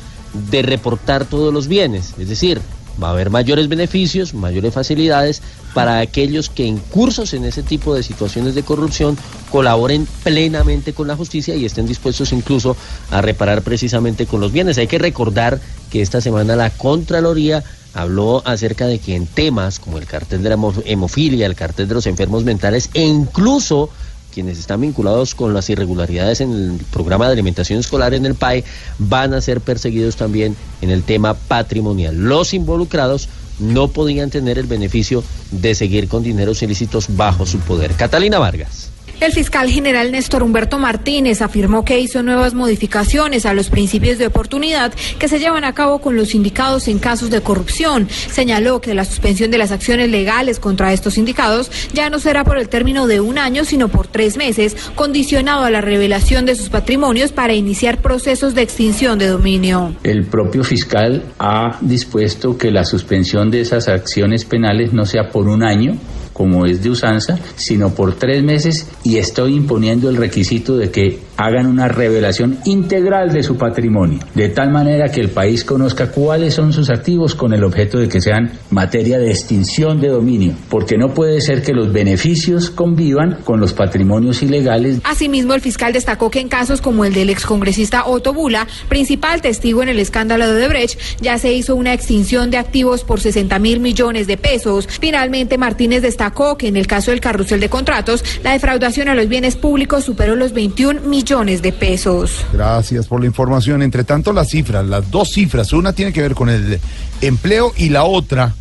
de 0.51 0.63
reportar 0.63 1.27
todos 1.27 1.53
los 1.53 1.69
bienes, 1.69 2.15
es 2.19 2.29
decir, 2.29 2.63
va 3.03 3.09
a 3.09 3.11
haber 3.13 3.31
mayores 3.31 3.69
beneficios, 3.69 4.35
mayores 4.35 4.73
facilidades 4.73 5.43
para 5.75 6.01
aquellos 6.01 6.49
que 6.49 6.65
incursos 6.65 7.35
en 7.35 7.45
ese 7.45 7.63
tipo 7.63 7.95
de 7.95 8.03
situaciones 8.03 8.55
de 8.55 8.63
corrupción 8.63 9.17
colaboren 9.51 10.07
plenamente 10.25 10.93
con 10.93 11.07
la 11.07 11.17
justicia 11.17 11.55
y 11.55 11.65
estén 11.65 11.87
dispuestos 11.87 12.33
incluso 12.33 12.77
a 13.11 13.21
reparar 13.21 13.63
precisamente 13.63 14.27
con 14.27 14.41
los 14.41 14.53
bienes. 14.53 14.79
Hay 14.79 14.87
que 14.87 14.99
recordar 14.99 15.61
que 15.91 16.03
esta 16.03 16.21
semana 16.21 16.57
la 16.57 16.71
Contraloría 16.71 17.63
habló 17.95 18.43
acerca 18.45 18.87
de 18.87 18.99
que 18.99 19.15
en 19.15 19.27
temas 19.27 19.79
como 19.79 19.99
el 19.99 20.07
cartel 20.07 20.43
de 20.43 20.51
la 20.51 20.59
hemofilia, 20.85 21.47
el 21.47 21.55
cartel 21.55 21.89
de 21.89 21.95
los 21.95 22.07
enfermos 22.07 22.45
mentales 22.45 22.91
e 22.95 23.03
incluso 23.03 23.91
quienes 24.37 24.59
están 24.59 24.83
vinculados 24.83 25.35
con 25.35 25.55
las 25.55 25.71
irregularidades 25.71 26.43
en 26.43 26.53
el 26.53 26.85
programa 26.93 27.25
de 27.25 27.33
alimentación 27.33 27.81
escolar 27.81 28.13
en 28.13 28.27
el 28.27 28.35
PAE 28.35 28.65
van 28.99 29.33
a 29.33 29.41
ser 29.41 29.63
perseguidos 29.63 30.17
también 30.17 30.55
en 30.83 30.91
el 30.91 31.05
tema 31.05 31.33
patrimonial. 31.33 32.15
Los 32.15 32.53
involucrados 32.53 33.31
no 33.59 33.89
podían 33.89 34.29
tener 34.29 34.59
el 34.59 34.67
beneficio 34.67 35.25
de 35.53 35.75
seguir 35.75 36.07
con 36.07 36.23
dineros 36.23 36.63
ilícitos 36.63 37.17
bajo 37.17 37.47
su 37.47 37.61
poder. 37.61 37.93
Catalina 37.95 38.39
Vargas. 38.39 38.86
El 39.19 39.33
fiscal 39.33 39.71
general 39.71 40.13
Néstor 40.13 40.43
Humberto 40.43 40.79
Martínez 40.79 41.41
afirmó 41.41 41.87
que 41.87 41.99
hizo 41.99 42.23
nuevas 42.23 42.53
modificaciones 42.53 43.47
a 43.47 43.55
los 43.55 43.71
principios 43.71 44.19
de 44.19 44.27
oportunidad 44.27 44.93
que 45.19 45.27
se 45.27 45.39
llevan 45.39 45.65
a 45.65 45.73
cabo 45.73 46.01
con 46.01 46.17
los 46.17 46.35
indicados 46.35 46.87
en 46.87 46.99
casos 46.99 47.31
de 47.31 47.41
corrupción. 47.41 48.09
Señaló 48.11 48.83
que 48.83 48.95
la 48.95 49.07
suspensión 49.07 49.51
de 49.51 49.57
las 49.57 49.73
acciones 49.73 50.11
legales 50.11 50.61
contra 50.61 50.93
estos 50.93 51.17
indicados 51.17 51.71
ya 51.95 52.11
no 52.11 52.19
será 52.19 52.45
por 52.45 52.59
el 52.59 52.69
término 52.69 53.07
de 53.07 53.21
un 53.21 53.39
año, 53.39 53.65
sino 53.65 53.89
por 53.89 54.07
tres 54.07 54.37
meses, 54.37 54.77
condicionado 54.95 55.65
a 55.65 55.71
la 55.71 55.81
revelación 55.81 56.45
de 56.45 56.55
sus 56.55 56.69
patrimonios 56.69 57.33
para 57.33 57.55
iniciar 57.55 58.03
procesos 58.03 58.55
de 58.55 58.63
extinción 58.63 59.19
de 59.19 59.29
dominio. 59.29 59.97
El 60.03 60.27
propio 60.27 60.63
fiscal 60.63 61.25
ha 61.39 61.79
dispuesto 61.81 62.59
que 62.59 62.71
la 62.71 62.85
suspensión 62.85 63.51
de 63.51 63.63
esas 63.63 63.89
acciones 63.89 64.45
penales 64.45 64.93
no 64.93 65.07
sea 65.07 65.31
por 65.31 65.49
un 65.49 65.63
año, 65.63 65.97
como 66.37 66.67
es 66.67 66.83
de 66.83 66.91
usanza, 66.91 67.39
sino 67.57 67.95
por 67.95 68.15
tres 68.15 68.43
meses 68.43 68.87
y 69.03 69.17
estoy 69.17 69.55
imponiendo 69.55 70.11
el 70.11 70.17
requisito 70.17 70.77
de 70.77 70.91
que 70.91 71.19
hagan 71.37 71.67
una 71.67 71.89
revelación 71.89 72.59
integral 72.65 73.33
de 73.33 73.43
su 73.43 73.57
patrimonio, 73.57 74.21
de 74.35 74.49
tal 74.49 74.71
manera 74.71 75.11
que 75.11 75.21
el 75.21 75.31
país 75.31 75.65
conozca 75.65 76.11
cuáles 76.11 76.55
son 76.55 76.73
sus 76.73 76.91
activos 76.91 77.35
con 77.35 77.53
el 77.53 77.65
objeto 77.65 77.99
de 77.99 78.09
que 78.09 78.21
sean 78.21 78.53
materia 78.71 79.19
de 79.19 79.31
extinción 79.31 80.01
de 80.01 80.09
dominio, 80.09 80.55
porque 80.69 80.97
no 80.97 81.13
puede 81.13 81.41
ser 81.41 81.63
que 81.63 81.73
los 81.73 81.93
beneficios 81.93 82.71
convivan 82.71 83.39
con 83.45 83.61
los 83.61 83.73
patrimonios 83.73 84.43
ilegales. 84.43 85.01
Asimismo, 85.05 85.55
el 85.55 85.61
fiscal 85.61 85.93
destacó 85.93 86.31
que 86.31 86.41
en 86.41 86.49
casos 86.49 86.81
como 86.81 87.05
el 87.05 87.13
del 87.13 87.31
excongresista 87.31 88.07
Otto 88.07 88.33
Bula, 88.33 88.67
principal 88.89 89.43
testigo 89.43 89.83
en 89.83 89.91
el 89.91 89.99
escándalo 89.99 90.53
de 90.53 90.69
Brecht, 90.69 90.99
ya 91.21 91.39
se 91.39 91.53
hizo 91.53 91.77
una 91.77 91.93
extinción 91.93 92.51
de 92.51 92.59
activos 92.59 93.05
por 93.05 93.21
60 93.21 93.59
mil 93.59 93.81
millones 93.81 94.27
de 94.27 94.37
pesos. 94.37 94.87
Finalmente, 94.87 95.59
Martínez 95.59 96.03
destacó 96.03 96.57
que 96.57 96.69
en 96.69 96.77
el 96.77 96.87
caso 96.87 97.11
del 97.11 97.21
carrusel 97.21 97.61
de 97.61 97.69
contratos, 97.69 98.25
la 98.43 98.53
defraudación 98.53 99.09
a 99.09 99.15
los 99.15 99.29
bienes 99.29 99.57
públicos 99.57 100.05
superó 100.05 100.37
los 100.37 100.53
21 100.53 101.03
millones 101.03 101.26
de 101.27 101.73
pesos. 101.73 102.47
Gracias 102.53 103.09
por 103.09 103.19
la 103.19 103.27
información. 103.27 103.83
Entre 103.83 104.05
tanto, 104.05 104.33
las 104.33 104.49
cifras, 104.49 104.87
las 104.87 105.11
dos 105.11 105.33
cifras, 105.33 105.73
una 105.73 105.93
tiene 105.93 106.13
que 106.13 106.23
ver 106.23 106.37
con 106.37 106.49
el 106.49 106.79
empleo 107.21 107.73
y 107.77 107.89
la 107.89 108.05
otra 108.05 108.55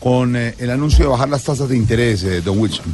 con 0.00 0.34
eh, 0.34 0.54
el 0.58 0.70
anuncio 0.70 1.04
de 1.04 1.10
bajar 1.12 1.28
las 1.28 1.44
tasas 1.44 1.68
de 1.68 1.76
interés, 1.76 2.24
eh, 2.24 2.40
don 2.40 2.58
Wilson. 2.58 2.86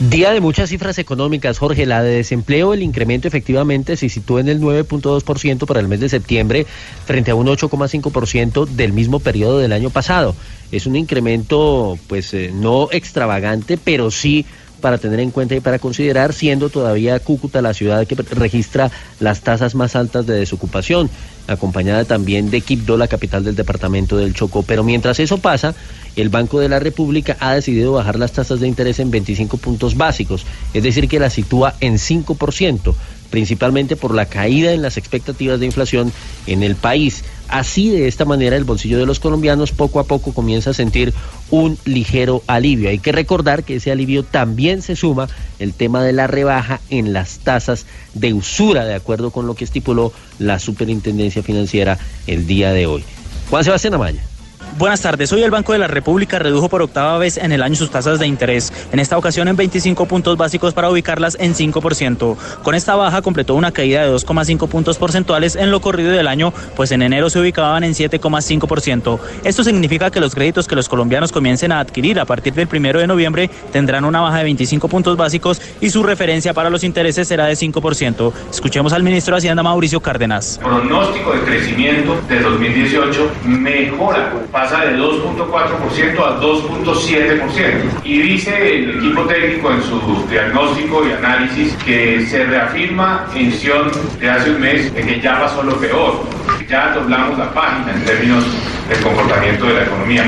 Día 0.00 0.32
de 0.32 0.40
muchas 0.40 0.70
cifras 0.70 0.98
económicas, 0.98 1.58
Jorge. 1.58 1.84
La 1.84 2.02
de 2.02 2.16
desempleo, 2.16 2.72
el 2.72 2.82
incremento 2.82 3.28
efectivamente 3.28 3.98
se 3.98 4.08
sitúa 4.08 4.40
en 4.40 4.48
el 4.48 4.62
9.2% 4.62 5.66
para 5.66 5.80
el 5.80 5.86
mes 5.86 6.00
de 6.00 6.08
septiembre 6.08 6.66
frente 7.04 7.32
a 7.32 7.34
un 7.34 7.46
8,5% 7.46 8.66
del 8.66 8.94
mismo 8.94 9.20
periodo 9.20 9.58
del 9.58 9.72
año 9.72 9.90
pasado. 9.90 10.34
Es 10.72 10.86
un 10.86 10.96
incremento, 10.96 11.98
pues, 12.06 12.32
eh, 12.32 12.50
no 12.52 12.88
extravagante, 12.92 13.76
pero 13.76 14.10
sí 14.10 14.46
para 14.84 14.98
tener 14.98 15.18
en 15.20 15.30
cuenta 15.30 15.54
y 15.54 15.60
para 15.60 15.78
considerar, 15.78 16.34
siendo 16.34 16.68
todavía 16.68 17.18
Cúcuta 17.18 17.62
la 17.62 17.72
ciudad 17.72 18.06
que 18.06 18.16
registra 18.16 18.90
las 19.18 19.40
tasas 19.40 19.74
más 19.74 19.96
altas 19.96 20.26
de 20.26 20.34
desocupación, 20.34 21.08
acompañada 21.46 22.04
también 22.04 22.50
de 22.50 22.60
Quibdó, 22.60 22.98
la 22.98 23.08
capital 23.08 23.44
del 23.44 23.56
departamento 23.56 24.18
del 24.18 24.34
Chocó. 24.34 24.62
Pero 24.62 24.84
mientras 24.84 25.20
eso 25.20 25.38
pasa, 25.38 25.74
el 26.16 26.28
Banco 26.28 26.60
de 26.60 26.68
la 26.68 26.80
República 26.80 27.34
ha 27.40 27.54
decidido 27.54 27.92
bajar 27.92 28.18
las 28.18 28.32
tasas 28.32 28.60
de 28.60 28.68
interés 28.68 28.98
en 28.98 29.10
25 29.10 29.56
puntos 29.56 29.96
básicos, 29.96 30.44
es 30.74 30.82
decir, 30.82 31.08
que 31.08 31.18
la 31.18 31.30
sitúa 31.30 31.76
en 31.80 31.94
5% 31.94 32.94
principalmente 33.30 33.96
por 33.96 34.14
la 34.14 34.26
caída 34.26 34.72
en 34.72 34.82
las 34.82 34.96
expectativas 34.96 35.60
de 35.60 35.66
inflación 35.66 36.12
en 36.46 36.62
el 36.62 36.76
país. 36.76 37.24
Así, 37.48 37.90
de 37.90 38.08
esta 38.08 38.24
manera, 38.24 38.56
el 38.56 38.64
bolsillo 38.64 38.98
de 38.98 39.06
los 39.06 39.20
colombianos 39.20 39.72
poco 39.72 40.00
a 40.00 40.04
poco 40.04 40.32
comienza 40.32 40.70
a 40.70 40.74
sentir 40.74 41.12
un 41.50 41.78
ligero 41.84 42.42
alivio. 42.46 42.88
Hay 42.88 42.98
que 42.98 43.12
recordar 43.12 43.64
que 43.64 43.76
ese 43.76 43.92
alivio 43.92 44.22
también 44.22 44.82
se 44.82 44.96
suma 44.96 45.28
el 45.58 45.74
tema 45.74 46.02
de 46.02 46.12
la 46.12 46.26
rebaja 46.26 46.80
en 46.90 47.12
las 47.12 47.38
tasas 47.38 47.86
de 48.14 48.32
usura, 48.32 48.84
de 48.84 48.94
acuerdo 48.94 49.30
con 49.30 49.46
lo 49.46 49.54
que 49.54 49.64
estipuló 49.64 50.12
la 50.38 50.58
Superintendencia 50.58 51.42
Financiera 51.42 51.98
el 52.26 52.46
día 52.46 52.72
de 52.72 52.86
hoy. 52.86 53.04
Juan 53.50 53.64
Sebastián 53.64 53.94
Amaya. 53.94 54.33
Buenas 54.76 55.02
tardes. 55.02 55.32
Hoy 55.32 55.42
el 55.42 55.52
Banco 55.52 55.72
de 55.72 55.78
la 55.78 55.86
República 55.86 56.40
redujo 56.40 56.68
por 56.68 56.82
octava 56.82 57.16
vez 57.18 57.36
en 57.36 57.52
el 57.52 57.62
año 57.62 57.76
sus 57.76 57.90
tasas 57.90 58.18
de 58.18 58.26
interés, 58.26 58.72
en 58.90 58.98
esta 58.98 59.16
ocasión 59.16 59.46
en 59.46 59.54
25 59.54 60.06
puntos 60.06 60.36
básicos 60.36 60.74
para 60.74 60.90
ubicarlas 60.90 61.36
en 61.38 61.54
5%. 61.54 62.36
Con 62.62 62.74
esta 62.74 62.96
baja 62.96 63.22
completó 63.22 63.54
una 63.54 63.70
caída 63.70 64.02
de 64.02 64.12
2,5 64.12 64.68
puntos 64.68 64.98
porcentuales 64.98 65.54
en 65.54 65.70
lo 65.70 65.80
corrido 65.80 66.10
del 66.10 66.26
año, 66.26 66.52
pues 66.74 66.90
en 66.90 67.02
enero 67.02 67.30
se 67.30 67.38
ubicaban 67.38 67.84
en 67.84 67.92
7,5%. 67.92 69.20
Esto 69.44 69.62
significa 69.62 70.10
que 70.10 70.18
los 70.18 70.34
créditos 70.34 70.66
que 70.66 70.74
los 70.74 70.88
colombianos 70.88 71.30
comiencen 71.30 71.70
a 71.70 71.78
adquirir 71.78 72.18
a 72.18 72.24
partir 72.24 72.52
del 72.54 72.66
primero 72.66 72.98
de 72.98 73.06
noviembre 73.06 73.50
tendrán 73.70 74.04
una 74.04 74.20
baja 74.22 74.38
de 74.38 74.44
25 74.44 74.88
puntos 74.88 75.16
básicos 75.16 75.62
y 75.80 75.90
su 75.90 76.02
referencia 76.02 76.52
para 76.52 76.68
los 76.68 76.82
intereses 76.82 77.28
será 77.28 77.46
de 77.46 77.54
5%. 77.54 78.32
Escuchemos 78.50 78.92
al 78.92 79.04
ministro 79.04 79.34
de 79.34 79.38
Hacienda 79.38 79.62
Mauricio 79.62 80.00
Cárdenas. 80.00 80.58
El 80.58 80.64
pronóstico 80.64 81.32
de 81.32 81.40
crecimiento 81.42 82.20
de 82.28 82.40
2018 82.40 83.30
mejora 83.44 84.32
pasa 84.54 84.84
de 84.84 84.96
2.4% 84.96 86.18
a 86.20 86.40
2.7%. 86.40 88.04
Y 88.04 88.22
dice 88.22 88.76
el 88.76 88.98
equipo 88.98 89.22
técnico 89.22 89.72
en 89.72 89.82
su 89.82 90.26
diagnóstico 90.30 91.04
y 91.04 91.10
análisis 91.10 91.74
que 91.84 92.24
se 92.24 92.44
reafirma 92.44 93.26
en 93.34 93.50
Sion 93.50 93.90
de 94.20 94.30
hace 94.30 94.50
un 94.52 94.60
mes 94.60 94.92
que 94.92 95.20
ya 95.20 95.40
pasó 95.40 95.60
lo 95.64 95.74
peor. 95.78 96.22
Ya 96.68 96.92
doblamos 96.94 97.36
la 97.36 97.52
página 97.52 97.94
en 97.94 98.04
términos 98.04 98.44
del 98.88 99.02
comportamiento 99.02 99.66
de 99.66 99.74
la 99.74 99.82
economía. 99.82 100.24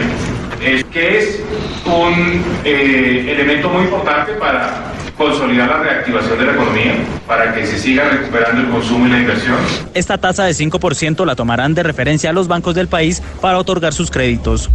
Es 0.61 0.83
que 0.87 1.18
es 1.18 1.41
un 1.85 2.45
eh, 2.64 3.27
elemento 3.29 3.68
muy 3.68 3.85
importante 3.85 4.33
para 4.33 4.95
consolidar 5.16 5.68
la 5.68 5.78
reactivación 5.78 6.38
de 6.38 6.44
la 6.44 6.52
economía, 6.52 6.94
para 7.26 7.54
que 7.54 7.66
se 7.66 7.78
siga 7.78 8.08
recuperando 8.08 8.60
el 8.60 8.68
consumo 8.68 9.06
y 9.06 9.10
la 9.10 9.18
inversión. 9.20 9.56
Esta 9.94 10.18
tasa 10.18 10.44
de 10.44 10.52
5% 10.52 11.24
la 11.24 11.34
tomarán 11.34 11.74
de 11.74 11.82
referencia 11.82 12.30
a 12.30 12.32
los 12.32 12.48
bancos 12.48 12.74
del 12.74 12.88
país 12.88 13.22
para 13.40 13.58
otorgar 13.58 13.92
sus 13.94 14.10
créditos. 14.10 14.70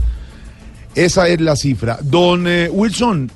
Esa 0.95 1.27
es 1.27 1.39
la 1.39 1.55
cifra. 1.55 1.99
Don 2.01 2.47
eh, 2.47 2.69
Wilson, 2.69 3.31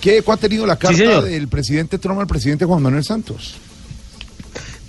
¿qué 0.00 0.18
eco 0.18 0.32
ha 0.32 0.36
tenido 0.36 0.66
la 0.66 0.76
carta 0.76 1.22
del 1.22 1.46
presidente 1.48 1.98
Trump 1.98 2.20
al 2.20 2.26
presidente 2.26 2.64
Juan 2.64 2.82
Manuel 2.82 3.04
Santos? 3.04 3.56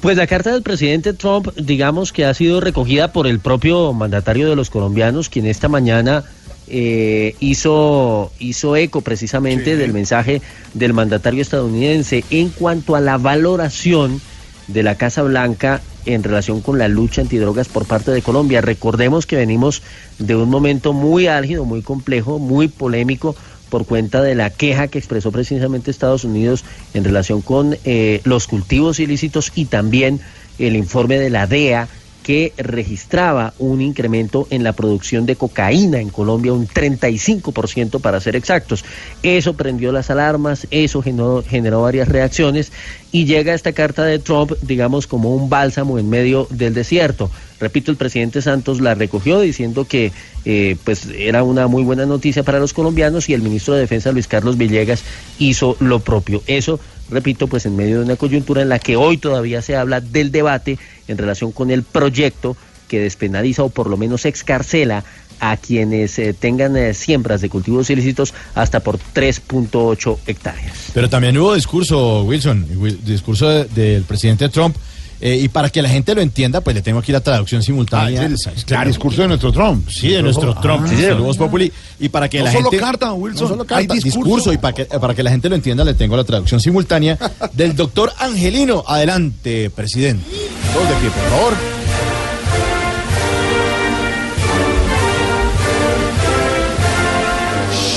Pues 0.01 0.15
la 0.15 0.27
carta 0.27 0.53
del 0.53 0.63
presidente 0.63 1.13
Trump, 1.13 1.49
digamos 1.57 2.13
que 2.13 2.25
ha 2.25 2.33
sido 2.33 2.61
recogida 2.61 3.11
por 3.11 3.27
el 3.27 3.39
propio 3.39 3.91
mandatario 3.91 4.49
de 4.49 4.55
los 4.55 4.69
colombianos, 4.69 5.27
quien 5.27 5.45
esta 5.45 5.67
mañana 5.67 6.23
eh, 6.69 7.35
hizo, 7.39 8.31
hizo 8.39 8.75
eco 8.75 9.01
precisamente 9.01 9.75
del 9.75 9.93
mensaje 9.93 10.41
del 10.73 10.93
mandatario 10.93 11.41
estadounidense 11.41 12.23
en 12.29 12.49
cuanto 12.49 12.95
a 12.95 13.01
la 13.01 13.17
valoración 13.17 14.21
de 14.67 14.83
la 14.83 14.95
Casa 14.95 15.23
Blanca 15.23 15.81
en 16.05 16.23
relación 16.23 16.61
con 16.61 16.77
la 16.77 16.87
lucha 16.87 17.21
antidrogas 17.21 17.67
por 17.67 17.85
parte 17.85 18.11
de 18.11 18.21
Colombia. 18.21 18.61
Recordemos 18.61 19.25
que 19.25 19.35
venimos 19.35 19.81
de 20.17 20.35
un 20.35 20.49
momento 20.49 20.93
muy 20.93 21.27
álgido, 21.27 21.65
muy 21.65 21.81
complejo, 21.81 22.39
muy 22.39 22.67
polémico 22.67 23.35
por 23.69 23.85
cuenta 23.85 24.21
de 24.21 24.35
la 24.35 24.49
queja 24.49 24.87
que 24.87 24.97
expresó 24.97 25.31
precisamente 25.31 25.91
Estados 25.91 26.23
Unidos 26.23 26.63
en 26.93 27.03
relación 27.03 27.41
con 27.41 27.77
eh, 27.85 28.21
los 28.23 28.47
cultivos 28.47 28.99
ilícitos 28.99 29.51
y 29.55 29.65
también 29.65 30.19
el 30.57 30.75
informe 30.75 31.19
de 31.19 31.29
la 31.29 31.47
DEA 31.47 31.87
que 32.29 32.53
registraba 32.57 33.55
un 33.57 33.81
incremento 33.81 34.45
en 34.51 34.63
la 34.63 34.73
producción 34.73 35.25
de 35.25 35.35
cocaína 35.35 35.99
en 35.99 36.09
Colombia, 36.09 36.53
un 36.53 36.67
35% 36.67 37.99
para 38.01 38.21
ser 38.21 38.35
exactos. 38.35 38.85
Eso 39.23 39.55
prendió 39.55 39.91
las 39.91 40.11
alarmas, 40.11 40.67
eso 40.69 41.01
generó, 41.01 41.43
generó 41.43 41.81
varias 41.81 42.07
reacciones 42.07 42.71
y 43.11 43.25
llega 43.25 43.55
esta 43.55 43.73
carta 43.73 44.05
de 44.05 44.19
Trump, 44.19 44.51
digamos, 44.61 45.07
como 45.07 45.35
un 45.35 45.49
bálsamo 45.49 45.97
en 45.97 46.07
medio 46.07 46.45
del 46.51 46.75
desierto. 46.75 47.31
Repito, 47.59 47.89
el 47.89 47.97
presidente 47.97 48.43
Santos 48.43 48.79
la 48.79 48.93
recogió 48.93 49.39
diciendo 49.39 49.85
que 49.85 50.11
eh, 50.45 50.77
pues 50.83 51.07
era 51.07 51.41
una 51.41 51.65
muy 51.65 51.81
buena 51.81 52.05
noticia 52.05 52.43
para 52.43 52.59
los 52.59 52.73
colombianos 52.73 53.27
y 53.27 53.33
el 53.33 53.41
ministro 53.41 53.73
de 53.73 53.81
Defensa 53.81 54.11
Luis 54.11 54.27
Carlos 54.27 54.55
Villegas 54.55 55.01
hizo 55.39 55.77
lo 55.79 55.99
propio. 55.99 56.43
Eso, 56.45 56.79
repito, 57.09 57.47
pues 57.47 57.65
en 57.65 57.75
medio 57.75 57.97
de 57.97 58.05
una 58.05 58.17
coyuntura 58.17 58.61
en 58.61 58.69
la 58.69 58.77
que 58.77 58.97
hoy 58.97 59.17
todavía 59.17 59.63
se 59.63 59.75
habla 59.75 59.99
del 59.99 60.31
debate 60.31 60.77
en 61.09 61.17
relación 61.17 61.51
con 61.51 61.69
el 61.71 61.83
proyecto 61.83 62.55
que 62.87 62.99
despenaliza 63.01 63.63
o 63.63 63.69
por 63.69 63.89
lo 63.89 63.97
menos 63.97 64.25
excarcela 64.25 65.03
a 65.41 65.57
quienes 65.57 66.17
eh, 66.19 66.33
tengan 66.33 66.75
eh, 66.75 66.93
siembras 66.93 67.39
de 67.41 67.49
cultivos 67.49 67.89
ilícitos 67.89 68.33
hasta 68.55 68.79
por 68.81 68.97
3.8 68.97 70.17
hectáreas. 70.27 70.73
Pero 70.93 71.09
también 71.09 71.37
hubo 71.37 71.53
discurso, 71.55 72.23
Wilson, 72.23 72.67
Wil- 72.77 72.99
discurso 73.03 73.47
de- 73.49 73.65
del 73.65 74.03
presidente 74.03 74.49
Trump. 74.49 74.75
Eh, 75.21 75.37
y 75.43 75.47
para 75.49 75.69
que 75.69 75.81
la 75.81 75.89
gente 75.89 76.15
lo 76.15 76.21
entienda, 76.21 76.61
pues 76.61 76.75
le 76.75 76.81
tengo 76.81 76.99
aquí 76.99 77.11
la 77.11 77.19
traducción 77.21 77.61
simultánea. 77.63 78.21
Ah, 78.21 78.25
es 78.25 78.47
el- 78.47 78.77
el 78.77 78.87
discurso 78.87 79.21
de 79.21 79.27
nuestro 79.29 79.51
Trump. 79.51 79.89
Sí, 79.89 80.09
de 80.09 80.21
nuestro 80.21 80.51
Ah, 80.57 80.61
Trump, 80.61 80.87
sí, 80.87 80.95
sí, 80.95 81.01
de. 81.01 81.13
Voz 81.13 81.37
Populi. 81.37 81.71
Y 81.99 82.09
para 82.09 82.29
que 82.29 82.39
No 82.39 82.45
la 82.45 82.51
solo 82.53 82.69
gente. 82.71 82.85
carta, 82.85 83.13
Wilson, 83.13 83.41
No 83.43 83.47
solo 83.49 83.61
hay 83.63 83.67
carta, 83.67 83.93
discurso. 83.95 84.17
discurso. 84.19 84.53
Y 84.53 84.57
para 84.57 84.73
que, 84.73 84.85
para 84.85 85.13
que 85.13 85.23
la 85.23 85.31
gente 85.31 85.49
lo 85.49 85.55
entienda, 85.55 85.83
le 85.83 85.93
tengo 85.93 86.15
la 86.15 86.23
traducción 86.23 86.59
simultánea 86.61 87.17
del 87.53 87.75
doctor 87.75 88.11
Angelino. 88.19 88.83
Adelante, 88.87 89.69
presidente. 89.69 90.25
Todos 90.73 90.87
de 90.89 90.95
pie, 90.95 91.09
por 91.09 91.29
favor. 91.29 91.53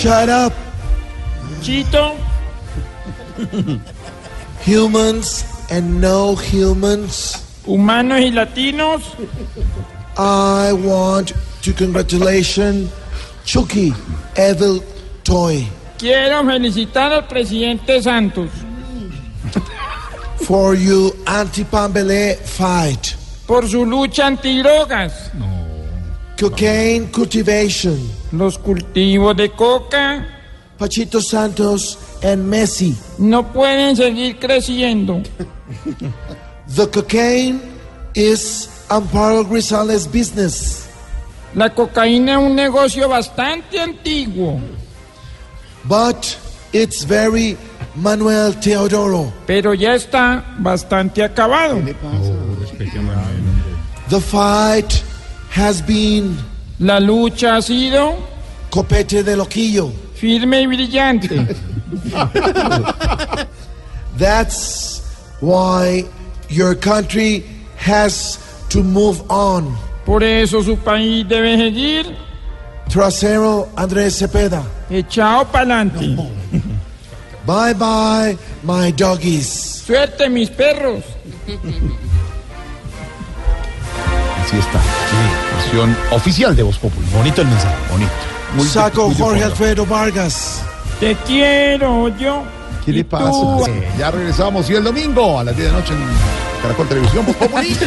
Shut 0.00 0.28
up, 0.28 0.52
Chito, 1.62 2.16
humans 4.66 5.44
and 5.72 6.00
no 6.00 6.36
humans. 6.36 7.36
humanos 7.66 8.20
y 8.20 8.30
latinos, 8.30 9.02
I 10.18 10.72
want 10.72 11.32
to 11.62 11.72
congratulate 11.72 12.44
Chucky 13.44 13.92
Evil 14.36 14.82
Toy 15.24 15.66
quiero 15.98 16.44
felicitar 16.44 17.12
al 17.12 17.26
presidente 17.26 18.02
Santos 18.02 18.50
for 20.46 20.74
your 20.74 21.12
anti-Pambele 21.26 22.36
fight. 22.44 23.14
por 23.46 23.68
su 23.68 23.86
lucha 23.86 24.26
antidrogas. 24.26 25.30
Cocaine 26.38 27.06
cultivation. 27.12 27.98
Los 28.32 28.58
cultivos 28.58 29.36
de 29.36 29.50
coca 29.50 30.41
Pachito 30.82 31.20
Santos 31.22 31.96
and 32.24 32.50
Messi. 32.52 32.96
no 33.18 33.44
pueden 33.52 33.94
seguir 33.94 34.36
creciendo. 34.40 35.22
The 36.66 36.88
cocaine 36.88 37.60
is 38.16 38.68
Amparo 38.90 39.44
Grisales' 39.44 40.08
business. 40.10 40.88
La 41.54 41.68
cocaína 41.68 42.32
es 42.32 42.38
un 42.38 42.56
negocio 42.56 43.08
bastante 43.08 43.78
antiguo, 43.78 44.60
But 45.84 46.36
it's 46.72 47.04
very 47.04 47.56
Manuel 47.94 48.52
Teodoro. 48.54 49.32
pero 49.46 49.74
ya 49.74 49.94
está 49.94 50.42
bastante 50.58 51.22
acabado. 51.22 51.80
The 54.08 54.20
fight 54.20 55.04
has 55.54 55.80
been 55.86 56.36
La 56.80 56.98
lucha 56.98 57.56
ha 57.56 57.62
sido 57.62 58.16
copete 58.70 59.22
de 59.22 59.36
loquillo. 59.36 59.92
Firme 60.22 60.60
y 60.62 60.66
brillante. 60.68 61.28
That's 64.16 65.02
why 65.40 66.04
your 66.48 66.76
country 66.76 67.42
has 67.76 68.38
to 68.68 68.84
move 68.84 69.20
on. 69.28 69.76
Por 70.06 70.22
eso 70.22 70.62
su 70.62 70.76
país 70.76 71.26
debe 71.28 71.56
seguir 71.56 72.16
Trasero 72.88 73.68
Andrés 73.76 74.16
Cepeda. 74.16 74.62
echado 74.88 75.44
para 75.46 75.64
adelante. 75.64 76.16
Bye 77.44 77.74
bye, 77.74 78.38
my 78.62 78.92
doggies. 78.92 79.82
Suerte, 79.84 80.28
mis 80.28 80.50
perros. 80.50 81.02
Así 84.44 84.56
está. 84.56 84.80
Versión 85.56 85.96
oficial 86.12 86.54
de 86.54 86.62
Voz 86.62 86.78
Populi. 86.78 87.08
Bonito 87.12 87.42
el 87.42 87.48
mensaje. 87.48 87.74
Bonito. 87.90 88.31
Muy 88.54 88.66
Saco 88.66 89.08
de 89.08 89.14
Jorge. 89.14 89.44
Alfredo 89.44 89.86
Vargas. 89.86 90.62
Te 91.00 91.14
quiero 91.26 92.08
yo. 92.16 92.42
¿Qué 92.84 92.92
le 92.92 93.04
pasa? 93.04 93.30
Eh, 93.68 93.88
ya 93.98 94.10
regresamos 94.10 94.68
y 94.68 94.74
el 94.74 94.84
domingo 94.84 95.38
a 95.38 95.44
las 95.44 95.56
10 95.56 95.68
de 95.68 95.72
la 95.72 95.78
noche 95.80 95.94
en 95.94 96.00
Caracol 96.62 96.88
Televisión 96.88 97.24
Voz 97.26 97.36
Populi. 97.36 97.76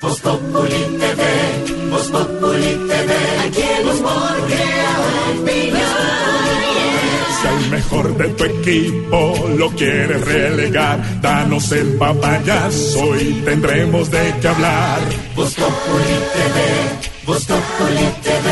Voz 0.00 0.20
Populi 0.20 0.98
TV, 0.98 1.22
Voz 1.90 2.08
Populi 2.08 2.74
TV, 2.88 3.14
aquí 3.46 3.62
el 3.80 3.88
humor 3.88 4.46
crea 4.46 4.96
opinión. 5.40 5.80
Si 7.40 7.46
al 7.46 7.70
mejor 7.70 8.16
de 8.18 8.28
tu 8.28 8.44
equipo 8.44 9.48
lo 9.56 9.70
quieres 9.70 10.22
relegar, 10.26 11.20
danos 11.22 11.72
el 11.72 11.94
papayazo 11.94 13.16
y 13.18 13.32
tendremos 13.46 14.10
de 14.10 14.34
qué 14.42 14.48
hablar. 14.48 15.00
Voz 15.34 15.54
Populi 15.54 16.18
TV, 16.34 17.13
Voz 17.26 17.44
Populi 17.46 18.04
TV, 18.22 18.48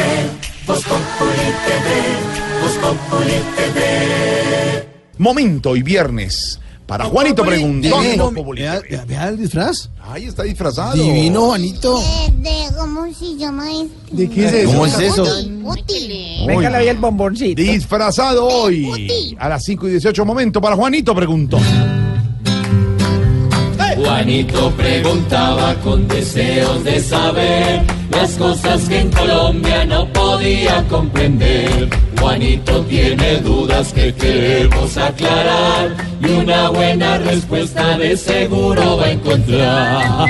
Voz 0.66 0.82
Populi 0.84 1.48
TV, 1.66 2.62
Voz 2.62 2.72
Populi 2.78 3.34
TV. 3.56 4.88
Momento 5.18 5.76
y 5.76 5.82
viernes. 5.82 6.58
Para 6.86 7.04
Juanito 7.06 7.42
preguntó. 7.44 8.00
Vea, 8.54 8.80
vea- 8.80 9.04
vea 9.06 9.28
el 9.28 9.38
disfraz. 9.38 9.88
Ahí 10.02 10.24
está 10.24 10.42
disfrazado. 10.42 10.94
Divino, 10.94 11.46
Juanito. 11.46 12.02
de, 12.38 12.52
¿Cómo 12.76 13.12
se 13.14 13.36
llama 13.36 13.64
este? 13.72 14.16
¿De 14.16 14.28
qué 14.28 14.46
es 14.46 14.52
eso? 14.52 14.70
¿Cómo 14.72 14.86
es 14.86 14.98
eso? 14.98 15.22
Útil. 15.64 16.48
Ahí 16.74 16.88
el 16.88 16.96
bomboncito. 16.98 17.62
Disfrazado 17.62 18.46
hoy. 18.46 19.36
A 19.38 19.48
las 19.48 19.64
5 19.64 19.88
y 19.88 19.92
18 19.92 20.24
momento 20.24 20.60
para 20.60 20.76
Juanito 20.76 21.14
preguntó. 21.14 21.58
Juanito 24.12 24.70
preguntaba 24.72 25.74
con 25.76 26.06
deseos 26.06 26.84
de 26.84 27.00
saber 27.00 27.82
las 28.10 28.32
cosas 28.32 28.86
que 28.86 29.00
en 29.00 29.10
Colombia 29.10 29.86
no 29.86 30.06
podía 30.12 30.86
comprender. 30.86 31.88
Juanito 32.20 32.82
tiene 32.82 33.38
dudas 33.38 33.90
que 33.94 34.14
queremos 34.14 34.98
aclarar 34.98 35.96
y 36.20 36.26
una 36.26 36.68
buena 36.68 37.16
respuesta 37.18 37.96
de 37.96 38.14
seguro 38.18 38.98
va 38.98 39.06
a 39.06 39.10
encontrar. 39.12 40.28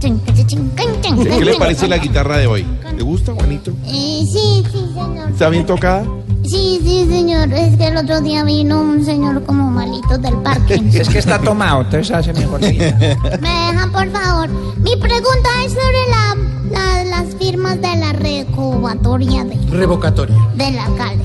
¿Qué 0.00 1.44
le 1.44 1.56
parece 1.56 1.86
la 1.88 1.98
guitarra 1.98 2.38
de 2.38 2.46
hoy? 2.46 2.64
¿Le 2.96 3.02
gusta, 3.02 3.34
Juanito? 3.34 3.72
Eh, 3.86 4.24
sí, 4.26 4.64
sí, 4.72 4.78
señor. 4.94 5.28
¿Está 5.30 5.50
bien 5.50 5.66
tocada? 5.66 6.06
Sí, 6.44 6.80
sí, 6.82 7.06
señor. 7.08 7.52
Es 7.52 7.76
que 7.76 7.86
el 7.88 7.96
otro 7.96 8.20
día 8.20 8.42
vino 8.44 8.80
un 8.80 9.04
señor 9.04 9.42
como 9.44 9.70
malito 9.70 10.18
del 10.18 10.34
parque. 10.38 10.74
Es 10.92 11.08
que 11.08 11.18
está 11.18 11.38
tomado, 11.40 11.82
entonces 11.82 12.10
hace 12.14 12.32
mejor. 12.32 12.60
¿Me 12.60 12.68
dejan, 12.68 13.92
por 13.92 14.08
favor? 14.10 14.48
Mi 14.78 14.96
pregunta 14.96 15.48
es 15.64 15.72
sobre 15.72 16.02
la, 16.10 16.36
la- 16.70 17.04
las 17.04 17.34
firmas 17.36 17.80
de 17.80 17.96
la 17.96 18.12
recubatoria 18.12 19.44
de, 19.44 19.56
Revocatoria. 19.70 20.36
del 20.56 20.78
alcalde. 20.78 21.24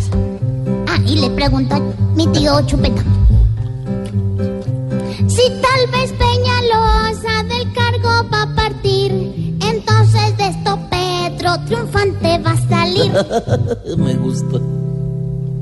Ah, 0.87 0.97
y 1.05 1.15
le 1.15 1.29
pregunto 1.31 1.75
a 1.75 1.81
mi 2.15 2.27
tío 2.27 2.61
Chupeta. 2.65 3.01
Si 5.27 5.41
tal 5.61 5.91
vez 5.91 6.13
Peñalosa 6.13 7.43
del 7.43 7.71
cargo 7.73 8.29
va 8.31 8.43
a 8.43 8.55
partir, 8.55 9.57
entonces 9.61 10.37
de 10.37 10.47
esto 10.47 10.79
Petro 10.89 11.59
triunfante 11.65 12.37
va 12.39 12.51
a 12.51 12.67
salir. 12.69 13.11
Me 13.97 14.13
gusta. 14.15 14.57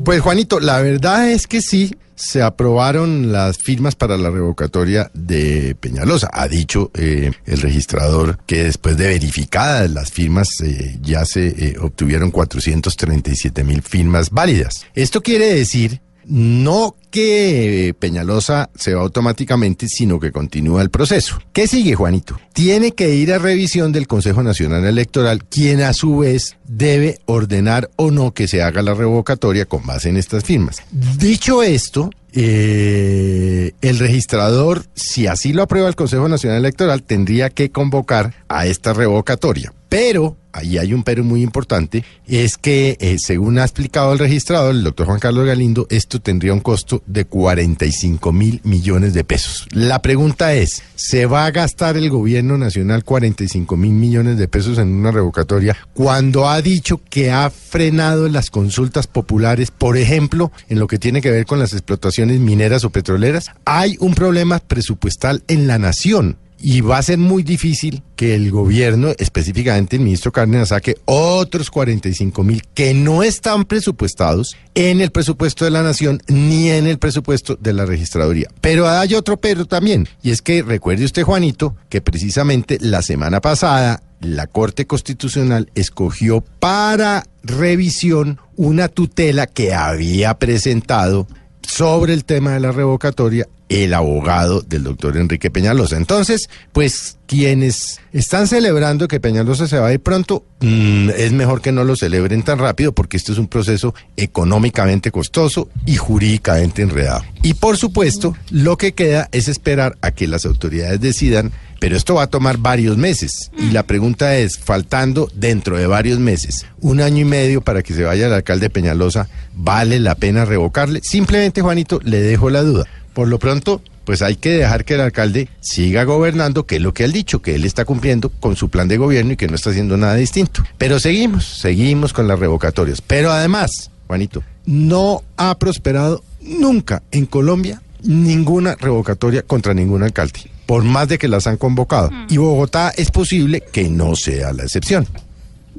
Pues 0.06 0.22
Juanito, 0.22 0.60
la 0.60 0.82
verdad 0.82 1.32
es 1.32 1.48
que 1.48 1.64
sí, 1.64 1.96
se 2.14 2.44
aprobaron 2.44 3.32
las 3.32 3.58
firmas 3.58 3.96
para 3.96 4.18
la 4.18 4.30
revocatoria 4.30 5.10
de 5.16 5.76
Peñalosa. 5.80 6.30
Ha 6.32 6.48
dicho 6.48 6.92
eh, 6.94 7.32
el 7.48 7.60
registrador 7.60 8.38
que 8.46 8.66
después 8.66 8.98
de 8.98 9.08
verificadas 9.08 9.90
las 9.90 10.12
firmas 10.12 10.62
eh, 10.62 11.00
ya 11.02 11.26
se 11.26 11.48
eh, 11.48 11.78
obtuvieron 11.82 12.30
437 12.30 13.64
mil 13.64 13.82
firmas 13.82 14.30
válidas. 14.30 14.86
Esto 14.94 15.24
quiere 15.24 15.52
decir 15.52 16.02
no 16.28 16.96
que 17.10 17.96
Peñalosa 17.98 18.70
se 18.76 18.94
va 18.94 19.02
automáticamente, 19.02 19.88
sino 19.88 20.20
que 20.20 20.32
continúa 20.32 20.82
el 20.82 20.90
proceso. 20.90 21.40
¿Qué 21.54 21.68
sigue, 21.68 21.96
Juanito? 21.96 22.38
Tiene 22.54 22.92
que 22.92 23.16
ir 23.16 23.32
a 23.32 23.40
revisión 23.40 23.92
del 23.92 24.08
Consejo 24.08 24.44
Nacional 24.44 24.86
Electoral, 24.86 25.46
quien 25.46 25.82
a 25.82 25.94
su 25.94 26.20
vez 26.20 26.58
debe 26.68 27.20
ordenar 27.26 27.90
o 27.96 28.12
no 28.12 28.34
que 28.34 28.48
se 28.48 28.62
haga 28.62 28.82
la 28.82 28.94
revocatoria 28.94 29.66
con 29.66 29.86
base 29.86 30.10
en 30.10 30.18
estas 30.18 30.44
firmas. 30.44 30.82
Dicho 30.92 31.64
esto, 31.64 32.10
eh, 32.34 33.72
el 33.82 33.98
registrador, 33.98 34.86
si 34.94 35.28
así 35.28 35.54
lo 35.54 35.64
aprueba 35.64 35.88
el 35.88 35.96
Consejo 35.96 36.28
Nacional 36.28 36.60
Electoral, 36.60 37.04
tendría 37.04 37.50
que 37.50 37.72
convocar 37.72 38.34
a 38.50 38.66
esta 38.66 38.94
revocatoria. 38.94 39.74
Pero, 39.98 40.36
ahí 40.52 40.78
hay 40.78 40.94
un 40.94 41.04
pero 41.04 41.24
muy 41.24 41.42
importante, 41.42 42.04
es 42.28 42.58
que 42.58 42.98
eh, 43.00 43.16
según 43.18 43.60
ha 43.60 43.64
explicado 43.64 44.12
el 44.12 44.20
registrador, 44.20 44.76
el 44.76 44.84
doctor 44.84 45.08
Juan 45.08 45.22
Carlos 45.22 45.46
Galindo, 45.46 45.88
esto 45.90 46.20
tendría 46.20 46.52
un 46.52 46.60
costo 46.60 47.02
de 47.06 47.24
45 47.24 48.34
mil 48.34 48.60
millones 48.66 49.14
de 49.14 49.24
pesos. 49.24 49.66
La 49.72 50.02
pregunta 50.02 50.54
es, 50.54 50.84
¿se 50.96 51.28
va 51.28 51.46
a 51.46 51.52
gastar 51.52 51.96
el 51.96 52.10
gobierno 52.10 52.58
nacional 52.58 53.06
45 53.06 53.78
mil 53.78 53.94
millones 53.94 54.38
de 54.38 54.50
pesos 54.50 54.80
en 54.80 54.90
una 54.90 55.12
revocatoria 55.12 55.78
cuando 55.94 56.50
ha 56.50 56.62
dicho 56.62 57.00
que 57.10 57.32
ha 57.32 57.50
frenado 57.50 58.28
las 58.28 58.50
consultas 58.50 59.08
populares, 59.08 59.72
por 59.72 59.96
ejemplo, 59.96 60.52
en 60.68 60.80
lo 60.80 60.88
que 60.88 61.00
tiene 61.00 61.22
que 61.22 61.32
ver 61.32 61.46
con 61.46 61.58
las 61.58 61.72
explotaciones 61.72 62.42
mineras 62.42 62.84
o 62.84 62.90
petroleras? 62.90 63.50
Hay 63.64 63.96
un 64.02 64.14
problema 64.14 64.60
presupuestal 64.60 65.42
en 65.48 65.68
la 65.68 65.80
nación. 65.80 66.36
Y 66.68 66.82
va 66.82 66.98
a 66.98 67.04
ser 67.04 67.20
muy 67.20 67.44
difícil 67.44 68.02
que 68.16 68.34
el 68.34 68.50
gobierno, 68.50 69.12
específicamente 69.20 69.98
el 69.98 70.02
ministro 70.02 70.32
Cárdenas, 70.32 70.70
saque 70.70 70.96
otros 71.06 71.70
45 71.70 72.44
mil 72.44 72.64
que 72.74 72.96
no 72.96 73.22
están 73.22 73.66
presupuestados 73.66 74.58
en 74.74 75.00
el 75.00 75.12
presupuesto 75.12 75.64
de 75.64 75.70
la 75.70 75.84
nación 75.84 76.24
ni 76.28 76.72
en 76.72 76.88
el 76.88 76.98
presupuesto 76.98 77.56
de 77.56 77.72
la 77.72 77.86
registraduría. 77.86 78.48
Pero 78.62 78.90
hay 78.90 79.14
otro 79.14 79.38
pero 79.38 79.68
también, 79.68 80.08
y 80.24 80.32
es 80.32 80.42
que 80.42 80.64
recuerde 80.64 81.06
usted, 81.06 81.22
Juanito, 81.22 81.76
que 81.88 82.02
precisamente 82.02 82.80
la 82.82 83.04
semana 83.04 83.42
pasada 83.42 84.02
la 84.20 84.48
Corte 84.48 84.88
Constitucional 84.88 85.70
escogió 85.76 86.42
para 86.60 87.28
revisión 87.44 88.40
una 88.56 88.88
tutela 88.88 89.46
que 89.46 89.76
había 89.76 90.40
presentado 90.40 91.28
sobre 91.68 92.14
el 92.14 92.26
tema 92.26 92.54
de 92.54 92.60
la 92.60 92.72
revocatoria 92.72 93.48
el 93.70 93.94
abogado 93.94 94.62
del 94.62 94.84
doctor 94.84 95.18
Enrique 95.18 95.50
Peñalosa. 95.50 95.98
Entonces, 95.98 96.50
pues 96.72 97.18
quienes 97.26 98.00
están 98.14 98.48
celebrando 98.48 99.08
que 99.08 99.20
Peñalosa 99.20 99.68
se 99.68 99.80
va 99.80 99.90
pronto, 99.98 100.44
mm, 100.62 101.10
es 101.10 101.32
mejor 101.32 101.62
que 101.62 101.72
no 101.72 101.84
lo 101.84 101.96
celebren 101.96 102.44
tan 102.44 102.60
rápido 102.60 102.94
porque 102.94 103.18
este 103.18 103.32
es 103.32 103.38
un 103.38 103.48
proceso 103.48 103.96
económicamente 104.18 105.12
costoso 105.12 105.70
y 105.86 105.96
jurídicamente 105.96 106.84
enredado. 106.84 107.24
Y 107.42 107.56
por 107.56 107.78
supuesto, 107.78 108.36
lo 108.52 108.78
que 108.78 108.94
queda 108.94 109.30
es 109.32 109.48
esperar 109.48 109.98
a 110.02 110.12
que 110.12 110.28
las 110.28 110.46
autoridades 110.46 111.02
decidan 111.02 111.52
pero 111.80 111.96
esto 111.96 112.16
va 112.16 112.24
a 112.24 112.28
tomar 112.28 112.58
varios 112.58 112.98
meses. 112.98 113.52
Y 113.58 113.72
la 113.72 113.84
pregunta 113.84 114.38
es, 114.38 114.58
faltando 114.58 115.30
dentro 115.34 115.78
de 115.78 115.88
varios 115.88 116.20
meses, 116.20 116.66
un 116.82 117.02
año 117.02 117.22
y 117.22 117.26
medio 117.26 117.62
para 117.62 117.84
que 117.84 117.94
se 117.94 118.04
vaya 118.04 118.28
el 118.28 118.34
alcalde 118.34 118.70
Peñalosa, 118.70 119.28
¿vale 119.54 120.00
la 120.00 120.16
pena 120.16 120.46
revocarle? 120.46 121.02
Simplemente, 121.04 121.62
Juanito, 121.62 122.00
le 122.04 122.22
dejo 122.22 122.50
la 122.50 122.62
duda. 122.62 122.86
Por 123.14 123.28
lo 123.28 123.40
pronto, 123.40 123.82
pues 124.04 124.22
hay 124.22 124.36
que 124.36 124.52
dejar 124.52 124.86
que 124.86 124.96
el 124.96 125.02
alcalde 125.02 125.50
siga 125.62 126.04
gobernando, 126.04 126.66
que 126.66 126.76
es 126.76 126.82
lo 126.82 126.94
que 126.94 127.04
él 127.04 127.12
dicho, 127.12 127.42
que 127.42 127.56
él 127.56 127.66
está 127.66 127.86
cumpliendo 127.86 128.30
con 128.30 128.56
su 128.56 128.70
plan 128.70 128.88
de 128.88 128.98
gobierno 128.98 129.34
y 129.34 129.38
que 129.38 129.48
no 129.48 129.56
está 129.56 129.72
haciendo 129.72 129.98
nada 129.98 130.16
distinto. 130.16 130.64
Pero 130.78 131.00
seguimos, 131.00 131.46
seguimos 131.46 132.14
con 132.14 132.28
las 132.28 132.40
revocatorias. 132.40 133.02
Pero 133.02 133.32
además, 133.32 133.92
Juanito, 134.08 134.44
no 134.66 135.24
ha 135.38 135.58
prosperado 135.58 136.24
nunca 136.42 137.02
en 137.12 137.26
Colombia 137.26 137.82
ninguna 138.06 138.76
revocatoria 138.76 139.42
contra 139.42 139.74
ningún 139.74 140.04
alcalde, 140.04 140.40
por 140.66 140.84
más 140.84 141.08
de 141.08 141.18
que 141.18 141.28
las 141.28 141.48
han 141.48 141.58
convocado. 141.58 142.10
Y 142.30 142.38
Bogotá 142.38 142.92
es 142.96 143.12
posible 143.12 143.62
que 143.62 143.90
no 143.90 144.16
sea 144.16 144.54
la 144.54 144.64
excepción. 144.64 145.08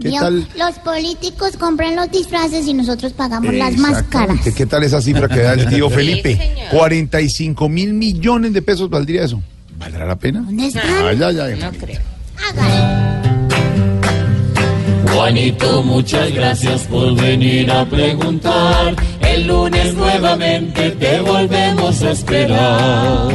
¿Qué 0.01 0.11
tal? 0.11 0.47
Los 0.59 0.79
políticos 0.81 1.57
compran 1.57 1.97
los 1.97 2.11
disfraces 2.11 2.67
y 2.67 2.75
nosotros 2.75 3.15
pagamos 3.15 3.55
las 3.55 3.77
más 3.79 4.03
caras. 4.05 4.37
Exactamente. 4.37 4.53
¿Qué 4.53 4.67
tal 4.67 4.85
esa 4.85 5.01
cifra 5.01 5.27
que 5.27 5.41
da 5.41 5.55
el 5.55 5.69
tío 5.69 5.89
Felipe? 5.89 6.39
45 6.71 7.69
mil 7.69 7.95
millones 7.95 8.53
de 8.53 8.61
pesos 8.61 8.91
valdría 8.91 9.25
eso. 9.25 9.41
¿Valdrá 9.79 10.07
la 10.07 10.17
pena? 10.17 10.43
¿Dónde 10.43 10.67
están? 10.67 10.85
Ay, 10.87 11.23
ay, 11.23 11.39
ay. 11.39 11.59
No 11.59 11.73
creo. 11.73 12.01
Juanito, 15.17 15.83
muchas 15.83 16.31
gracias 16.31 16.83
por 16.83 17.15
venir 17.15 17.71
a 17.71 17.87
preguntar. 17.87 18.95
El 19.21 19.47
lunes 19.47 19.95
nuevamente 19.95 20.91
te 20.91 21.21
volvemos 21.23 22.03
a 22.03 22.11
esperar. 22.11 23.29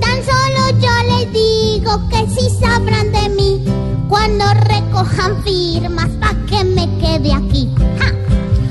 Tan 0.00 0.18
solo 0.24 0.62
yo 0.80 0.94
les 1.08 1.32
digo 1.32 2.08
que 2.08 2.24
sí 2.28 2.48
sabrán 2.60 3.10
de 3.10 3.28
mí 3.30 3.64
cuando 4.08 4.44
recojan 4.54 5.42
firmas 5.42 6.10
pa' 6.20 6.36
que 6.46 6.62
me 6.62 6.86
quede 7.00 7.34
aquí. 7.34 7.68
¡Ja! 7.98 8.27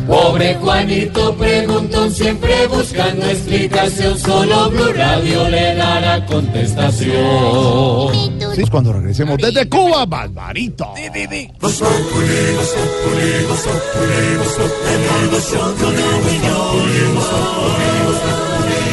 Pobre 0.08 0.56
Juanito 0.56 1.36
preguntón 1.36 2.12
siempre 2.12 2.66
buscando 2.68 3.26
explicación. 3.26 4.18
Solo 4.18 4.70
Blue 4.70 4.94
Radio 4.94 5.50
le 5.50 5.76
dará 5.76 6.26
contestación. 6.26 7.14
Sí, 8.56 8.64
cuando 8.72 8.94
regresemos 8.94 9.38
desde 9.38 9.68
Cuba, 9.68 10.06
Barbarito. 10.06 10.88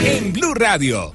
En 0.05 0.33
Blue 0.33 0.55
Radio. 0.55 1.13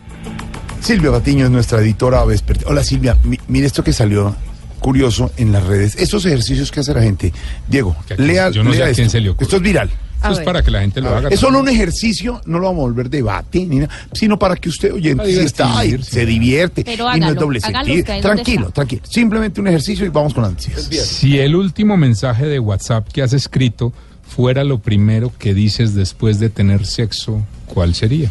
Silvia 0.82 1.12
Patiño 1.12 1.46
es 1.46 1.52
nuestra 1.52 1.80
editora 1.80 2.24
vespertina. 2.26 2.70
Hola 2.72 2.84
Silvia, 2.84 3.18
mi- 3.24 3.40
mire 3.48 3.68
esto 3.68 3.84
que 3.84 3.94
salió 3.94 4.36
curioso 4.80 5.32
en 5.38 5.52
las 5.52 5.66
redes. 5.66 5.96
Estos 5.98 6.26
ejercicios 6.26 6.72
que 6.72 6.80
hace 6.80 6.94
la 6.94 7.02
gente. 7.02 7.34
Diego, 7.68 7.96
lea, 8.18 8.50
yo 8.50 8.64
no 8.64 8.74
sé 8.74 8.84
a 8.84 8.92
quién 8.92 9.08
esto. 9.08 9.12
se 9.12 9.22
le 9.22 9.30
ocurre. 9.30 9.44
Esto 9.44 9.56
es 9.58 9.62
viral. 9.62 9.90
Eso 10.22 10.32
es 10.34 10.40
para 10.40 10.62
que 10.62 10.72
la 10.72 10.82
gente 10.82 11.00
lo 11.02 11.16
haga. 11.16 11.30
Es 11.30 11.40
solo 11.40 11.60
un 11.60 11.70
ejercicio, 11.70 12.42
no 12.46 12.60
lo 12.60 12.66
vamos 12.66 12.80
a 12.80 12.88
volver 12.88 13.10
debate, 13.10 13.66
ni 13.66 13.78
nada, 13.78 13.90
sino 14.12 14.38
para 14.38 14.56
que 14.56 14.68
usted, 14.68 14.94
oyente, 14.94 15.26
si 15.26 15.40
está 15.40 15.80
ahí, 15.80 16.02
se 16.04 16.26
divierte. 16.26 16.84
Pero 16.84 17.16
y 17.16 17.20
no 17.20 17.30
es 17.30 17.36
doble 17.36 17.62
sentido. 17.62 18.00
usted, 18.00 18.14
¿dónde 18.22 18.22
Tranquilo, 18.22 18.72
tranquilo. 18.72 19.02
Simplemente 19.10 19.62
un 19.62 19.68
ejercicio 19.68 20.06
y 20.06 20.10
vamos 20.10 20.34
con 20.34 20.44
las 20.44 20.52
noticias. 20.52 20.90
Si 21.06 21.40
el 21.40 21.56
último 21.56 21.96
mensaje 21.96 22.48
de 22.48 22.60
WhatsApp 22.60 23.08
que 23.12 23.22
has 23.22 23.32
escrito 23.34 23.94
fuera 24.28 24.64
lo 24.64 24.80
primero 24.80 25.32
que 25.38 25.54
dices 25.54 25.96
después 25.96 26.40
de 26.40 26.50
tener 26.50 26.86
sexo, 26.86 27.42
¿cuál 27.74 27.96
sería? 27.96 28.30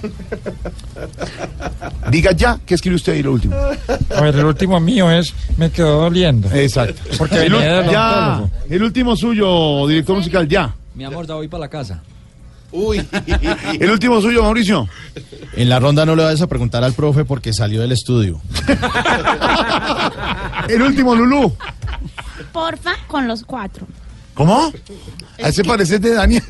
Diga 2.10 2.32
ya, 2.32 2.58
¿qué 2.66 2.74
escribe 2.74 2.96
usted 2.96 3.14
ahí 3.14 3.22
lo 3.22 3.32
último? 3.32 3.56
A 3.56 4.20
ver, 4.20 4.36
el 4.36 4.44
último 4.44 4.78
mío 4.80 5.10
es 5.10 5.32
Me 5.56 5.70
quedó 5.70 6.02
doliendo. 6.02 6.50
Exacto. 6.52 7.00
Porque 7.16 7.46
El, 7.46 7.52
venía 7.52 7.82
del 7.82 7.90
ya, 7.90 8.42
el 8.68 8.82
último 8.82 9.16
suyo, 9.16 9.86
director 9.86 10.16
musical, 10.16 10.48
ya. 10.48 10.74
Mi 10.94 11.04
amor, 11.04 11.26
ya 11.26 11.34
voy 11.34 11.48
para 11.48 11.62
la 11.62 11.68
casa. 11.68 12.02
Uy. 12.70 13.02
El 13.80 13.90
último 13.90 14.20
suyo, 14.20 14.42
Mauricio. 14.42 14.86
En 15.54 15.70
la 15.70 15.78
ronda 15.78 16.04
no 16.04 16.14
le 16.14 16.24
vas 16.24 16.42
a 16.42 16.46
preguntar 16.46 16.84
al 16.84 16.92
profe 16.92 17.24
porque 17.24 17.52
salió 17.52 17.80
del 17.80 17.92
estudio. 17.92 18.40
El 20.68 20.82
último, 20.82 21.14
Lulú. 21.14 21.54
Porfa, 22.52 22.92
con 23.06 23.26
los 23.26 23.44
cuatro. 23.44 23.86
¿Cómo? 24.38 24.72
¿A 25.42 25.48
ese 25.48 25.64
parece 25.64 25.98
de 25.98 26.14
Daniel? 26.14 26.42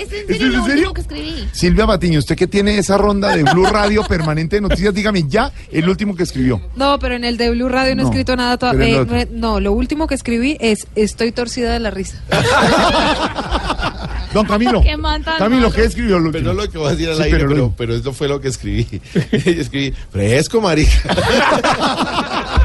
¿Es 0.00 0.10
¿Es 0.10 0.40
en 0.40 0.64
serio? 0.64 0.94
que 0.94 1.02
escribí. 1.02 1.46
Silvia 1.52 1.86
Patiño, 1.86 2.18
usted 2.18 2.34
que 2.34 2.46
tiene 2.46 2.78
esa 2.78 2.96
ronda 2.96 3.36
de 3.36 3.42
Blue 3.42 3.66
Radio 3.66 4.02
permanente 4.04 4.56
de 4.56 4.62
noticias, 4.62 4.94
dígame 4.94 5.24
ya 5.28 5.52
el 5.70 5.86
último 5.86 6.16
que 6.16 6.22
escribió. 6.22 6.62
No, 6.76 6.98
pero 6.98 7.14
en 7.14 7.24
el 7.24 7.36
de 7.36 7.50
Blue 7.50 7.68
Radio 7.68 7.94
no, 7.94 8.00
he 8.00 8.04
No, 8.04 8.10
escrito 8.10 8.36
nada 8.36 8.56
todavía. 8.56 9.02
en 9.02 9.14
Eh, 9.14 9.28
no, 9.32 9.52
no, 9.54 9.60
lo 9.60 9.72
último 9.74 10.06
que 10.06 10.14
escribí 10.14 10.56
es 10.60 10.86
Estoy 10.94 11.30
torcida 11.32 11.74
de 11.74 11.80
la 11.80 11.90
risa. 11.90 12.16
Don 14.32 14.46
Camilo. 14.46 14.80
Qué 14.82 14.96
Camilo. 15.38 15.70
¿qué 15.70 15.84
escribió 15.84 16.18
último? 16.18 16.32
Pero 16.32 16.54
lo 16.54 16.68
que 16.70 16.78
voy 16.78 16.88
a 16.88 16.90
decir 16.92 17.08
al 17.10 17.16
Sí, 17.16 17.22
aire, 17.24 17.36
pero 17.36 17.48
pero, 17.50 17.62
lo- 17.64 17.70
pero, 17.76 17.94
esto 17.94 18.12
fue 18.14 18.28
lo 18.28 18.40
que 18.40 18.48
escribí. 18.48 19.00
Escribí, 19.30 19.92
fresco, 20.10 20.60
marica. 20.60 20.90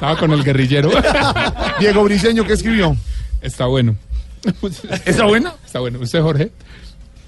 Estaba 0.00 0.16
con 0.16 0.32
el 0.32 0.42
guerrillero. 0.42 0.90
Diego 1.78 2.04
Briseño, 2.04 2.46
¿qué 2.46 2.54
escribió? 2.54 2.96
Está 3.42 3.66
bueno. 3.66 3.96
¿Está 5.04 5.26
bueno? 5.26 5.52
Está 5.62 5.80
bueno. 5.80 5.98
¿Usted, 5.98 6.22
Jorge? 6.22 6.50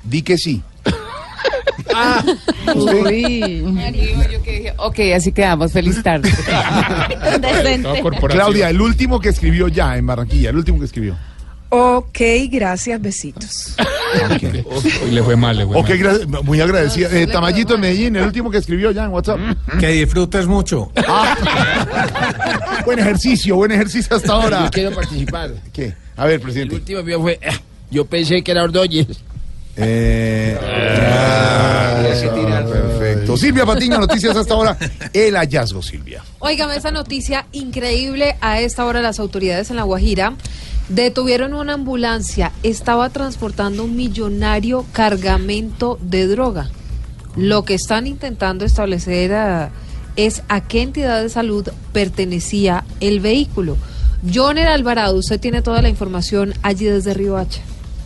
Di 0.03 0.23
que 0.23 0.39
sí. 0.39 0.63
Uy. 2.75 3.63
Yo 4.33 4.43
que 4.43 4.53
dije, 4.53 4.75
ok, 4.79 4.99
así 5.15 5.33
quedamos. 5.33 5.71
Feliz 5.71 6.03
tarde. 6.03 6.31
Claudia, 8.31 8.71
el 8.71 8.81
último 8.81 9.21
que 9.21 9.29
escribió 9.29 9.69
ya 9.69 9.99
en 9.99 10.07
Barranquilla, 10.07 10.49
el 10.49 10.57
último 10.57 10.79
que 10.79 10.87
escribió. 10.87 11.15
Ok, 11.75 12.19
gracias, 12.51 13.01
besitos. 13.01 13.75
Y 15.07 15.11
le 15.11 15.23
fue 15.23 15.37
mal, 15.37 15.57
le 15.57 15.65
fue 15.67 15.79
Ok, 15.79 15.89
mal. 15.89 15.99
gra- 15.99 16.43
muy 16.43 16.61
agradecida. 16.61 17.09
Eh, 17.11 17.27
Tamayito 17.27 17.73
de 17.73 17.79
Medellín, 17.79 18.15
el 18.17 18.25
último 18.27 18.51
que 18.51 18.59
escribió 18.59 18.91
ya 18.91 19.05
en 19.05 19.11
WhatsApp. 19.11 19.39
Que 19.81 19.89
disfrutes 19.89 20.47
mucho. 20.47 20.93
Buen 22.85 22.99
ejercicio, 22.99 23.57
buen 23.57 23.73
ejercicio 23.73 24.15
hasta 24.17 24.33
ahora. 24.35 24.65
Yo 24.65 24.71
quiero 24.71 24.91
participar. 24.95 25.51
¿Qué? 25.73 25.95
A 26.17 26.27
ver, 26.27 26.35
El 26.35 26.41
presidente. 26.43 26.75
último 26.75 27.03
mío 27.05 27.21
fue. 27.23 27.41
ah, 27.49 27.55
Yo 27.91 28.05
pensé 28.05 28.43
que 28.43 28.51
era 28.51 28.65
Ordóñez. 28.65 29.07
Eh, 29.77 30.59
ah, 30.61 32.03
perfecto. 32.71 33.37
Silvia 33.39 33.65
Patiño, 33.65 33.99
noticias 33.99 34.37
hasta 34.37 34.53
ahora. 34.53 34.77
El 35.15 35.37
hallazgo, 35.37 35.81
Silvia. 35.83 36.23
Óigame 36.41 36.77
esa 36.77 36.91
noticia 36.91 37.47
increíble. 37.53 38.37
A 38.43 38.61
esta 38.61 38.85
hora 38.85 39.01
las 39.01 39.19
autoridades 39.19 39.71
en 39.71 39.77
La 39.77 39.85
Guajira 39.85 40.35
detuvieron 40.89 41.55
una 41.55 41.75
ambulancia. 41.75 42.53
Estaba 42.63 43.11
transportando 43.11 43.85
un 43.85 43.97
millonario 43.97 44.85
cargamento 44.93 45.99
de 46.01 46.27
droga. 46.27 46.71
Lo 47.37 47.65
que 47.65 47.75
están 47.75 48.07
intentando 48.07 48.65
establecer 48.65 49.33
ah, 49.33 49.71
es 50.17 50.43
a 50.49 50.61
qué 50.61 50.83
entidad 50.83 51.23
de 51.23 51.29
salud 51.29 51.69
pertenecía 51.93 52.85
el 53.01 53.21
vehículo. 53.21 53.77
Joner 54.33 54.69
Alvarado, 54.69 55.17
usted 55.17 55.41
tiene 55.41 55.63
toda 55.63 55.83
la 55.83 55.89
información 55.89 56.55
allí 56.63 56.85
desde 56.85 57.15
Río 57.15 57.37
Hacha. 57.37 57.63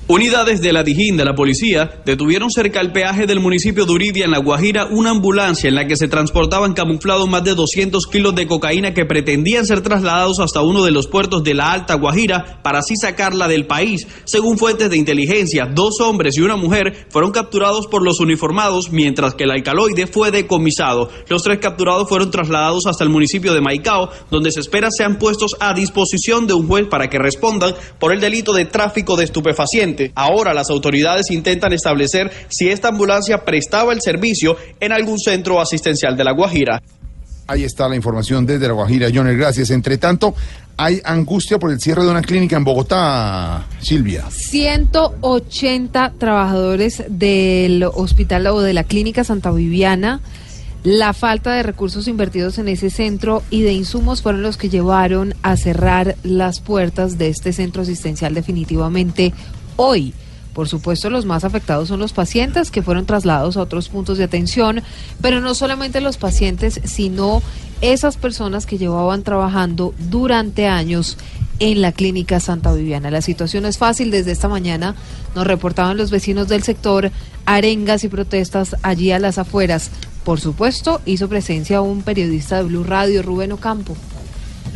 Unidades 0.09 0.61
de 0.61 0.73
la 0.73 0.85
Dijín 0.85 1.17
de 1.17 1.25
la 1.25 1.35
policía 1.35 2.01
detuvieron 2.05 2.49
cerca 2.53 2.79
al 2.79 2.93
peaje 2.93 3.27
del 3.27 3.41
municipio 3.41 3.87
de 3.87 3.93
Uridia, 3.93 4.25
en 4.25 4.31
La 4.31 4.39
Guajira, 4.39 4.87
una 4.87 5.11
ambulancia 5.11 5.67
en 5.67 5.75
la 5.75 5.89
que 5.89 5.97
se 5.97 6.07
transportaban 6.07 6.75
camuflados 6.75 7.29
más 7.29 7.43
de 7.43 7.57
200 7.57 8.07
kilos 8.07 8.37
de 8.37 8.47
cocaína 8.47 8.95
que 8.95 9.05
pretendían 9.05 9.67
ser 9.67 9.81
trasladados 9.81 10.39
hasta 10.39 10.63
uno 10.63 10.85
de 10.85 10.93
los 10.93 11.09
puertos 11.09 11.43
de 11.43 11.55
la 11.55 11.73
Alta 11.73 11.95
Guajira 11.95 12.61
para 12.63 12.79
así 12.79 12.95
sacarla 12.95 13.49
del 13.49 13.67
país. 13.67 14.07
Según 14.23 14.59
fuentes 14.59 14.91
de 14.91 14.97
inteligencia, 14.97 15.67
dos 15.67 16.01
hombres 16.01 16.37
y 16.37 16.43
una 16.43 16.55
mujer 16.55 17.09
fueron 17.09 17.33
capturados 17.33 17.89
por 17.89 18.05
los 18.05 18.21
uniformados, 18.21 18.93
mientras 18.93 19.35
que 19.35 19.43
el 19.43 19.51
alcaloide 19.51 20.07
fue 20.07 20.31
decomisado. 20.31 21.11
Los 21.29 21.43
tres 21.43 21.59
capturados 21.59 22.09
fueron 22.09 22.31
trasladados 22.31 22.87
hasta 22.87 23.03
el 23.03 23.11
municipio 23.11 23.53
de 23.53 23.61
Maicao, 23.61 24.11
donde 24.31 24.53
se 24.53 24.61
espera 24.61 24.93
sean 24.93 25.19
puestos 25.19 25.57
a 25.59 25.75
disposición 25.75 26.47
de 26.47 26.55
un 26.55 26.69
juez 26.69 26.87
para 26.87 27.11
que 27.11 27.19
respondan 27.19 27.75
por 27.99 28.13
el 28.13 28.21
delito 28.21 28.53
de 28.53 28.67
tráfico 28.67 29.17
de 29.17 29.25
Ahora 30.15 30.55
las 30.55 30.71
autoridades 30.71 31.31
intentan 31.31 31.73
establecer 31.73 32.31
si 32.49 32.69
esta 32.69 32.89
ambulancia 32.89 33.45
prestaba 33.45 33.93
el 33.93 34.01
servicio 34.01 34.57
en 34.81 34.93
algún 34.93 35.19
centro 35.19 35.61
asistencial 35.61 36.17
de 36.17 36.25
La 36.25 36.33
Guajira. 36.33 36.83
Ahí 37.49 37.63
está 37.63 37.89
la 37.89 37.95
información 37.95 38.45
desde 38.45 38.67
La 38.67 38.73
Guajira, 38.73 39.09
Joner, 39.15 39.37
gracias. 39.37 39.71
Entre 39.71 39.99
tanto, 39.99 40.35
hay 40.77 41.01
angustia 41.05 41.59
por 41.59 41.71
el 41.71 41.81
cierre 41.81 42.03
de 42.03 42.11
una 42.11 42.23
clínica 42.23 42.57
en 42.57 42.65
Bogotá, 42.65 43.67
Silvia. 43.81 44.25
180 44.31 46.15
trabajadores 46.19 47.05
del 47.09 47.85
hospital 47.85 48.49
o 48.49 48.61
de 48.61 48.75
la 48.75 48.83
clínica 48.83 49.23
Santa 49.23 49.53
Viviana. 49.53 50.21
La 50.83 51.15
falta 51.15 51.53
de 51.53 51.63
recursos 51.63 52.07
invertidos 52.07 52.59
en 52.59 52.69
ese 52.69 52.91
centro 52.91 53.43
y 53.51 53.63
de 53.63 53.73
insumos 53.73 54.23
fueron 54.23 54.43
los 54.43 54.57
que 54.57 54.69
llevaron 54.69 55.35
a 55.43 55.57
cerrar 55.57 56.17
las 56.23 56.61
puertas 56.61 57.19
de 57.19 57.29
este 57.29 57.53
centro 57.53 57.83
asistencial 57.83 58.35
definitivamente 58.35 59.33
hoy. 59.77 60.15
Por 60.55 60.69
supuesto, 60.69 61.11
los 61.11 61.27
más 61.27 61.45
afectados 61.45 61.89
son 61.89 62.01
los 62.01 62.15
pacientes 62.15 62.71
que 62.71 62.83
fueron 62.83 63.05
trasladados 63.05 63.59
a 63.59 63.63
otros 63.63 63.91
puntos 63.91 64.17
de 64.17 64.25
atención, 64.25 64.83
pero 65.21 65.43
no 65.43 65.55
solamente 65.55 66.01
los 66.01 66.17
pacientes, 66.17 66.81
sino 66.85 67.43
esas 67.83 68.17
personas 68.17 68.65
que 68.65 68.79
llevaban 68.79 69.23
trabajando 69.23 69.93
durante 69.99 70.67
años 70.67 71.19
en 71.59 71.83
la 71.83 71.93
clínica 71.93 72.41
Santa 72.41 72.73
Viviana. 72.73 73.11
La 73.11 73.23
situación 73.23 73.67
es 73.67 73.79
fácil. 73.79 74.11
Desde 74.11 74.33
esta 74.33 74.49
mañana 74.49 74.95
nos 75.35 75.47
reportaban 75.47 75.97
los 75.97 76.11
vecinos 76.11 76.49
del 76.49 76.63
sector 76.63 77.11
arengas 77.45 78.05
y 78.05 78.09
protestas 78.09 78.77
allí 78.83 79.13
a 79.13 79.19
las 79.19 79.39
afueras. 79.39 79.91
Por 80.25 80.41
supuesto, 80.41 81.01
hizo 81.05 81.29
presencia 81.29 81.81
un 81.81 82.03
periodista 82.03 82.57
de 82.57 82.65
Blue 82.65 82.85
Radio, 82.85 83.23
Rubén 83.23 83.53
Ocampo. 83.53 83.97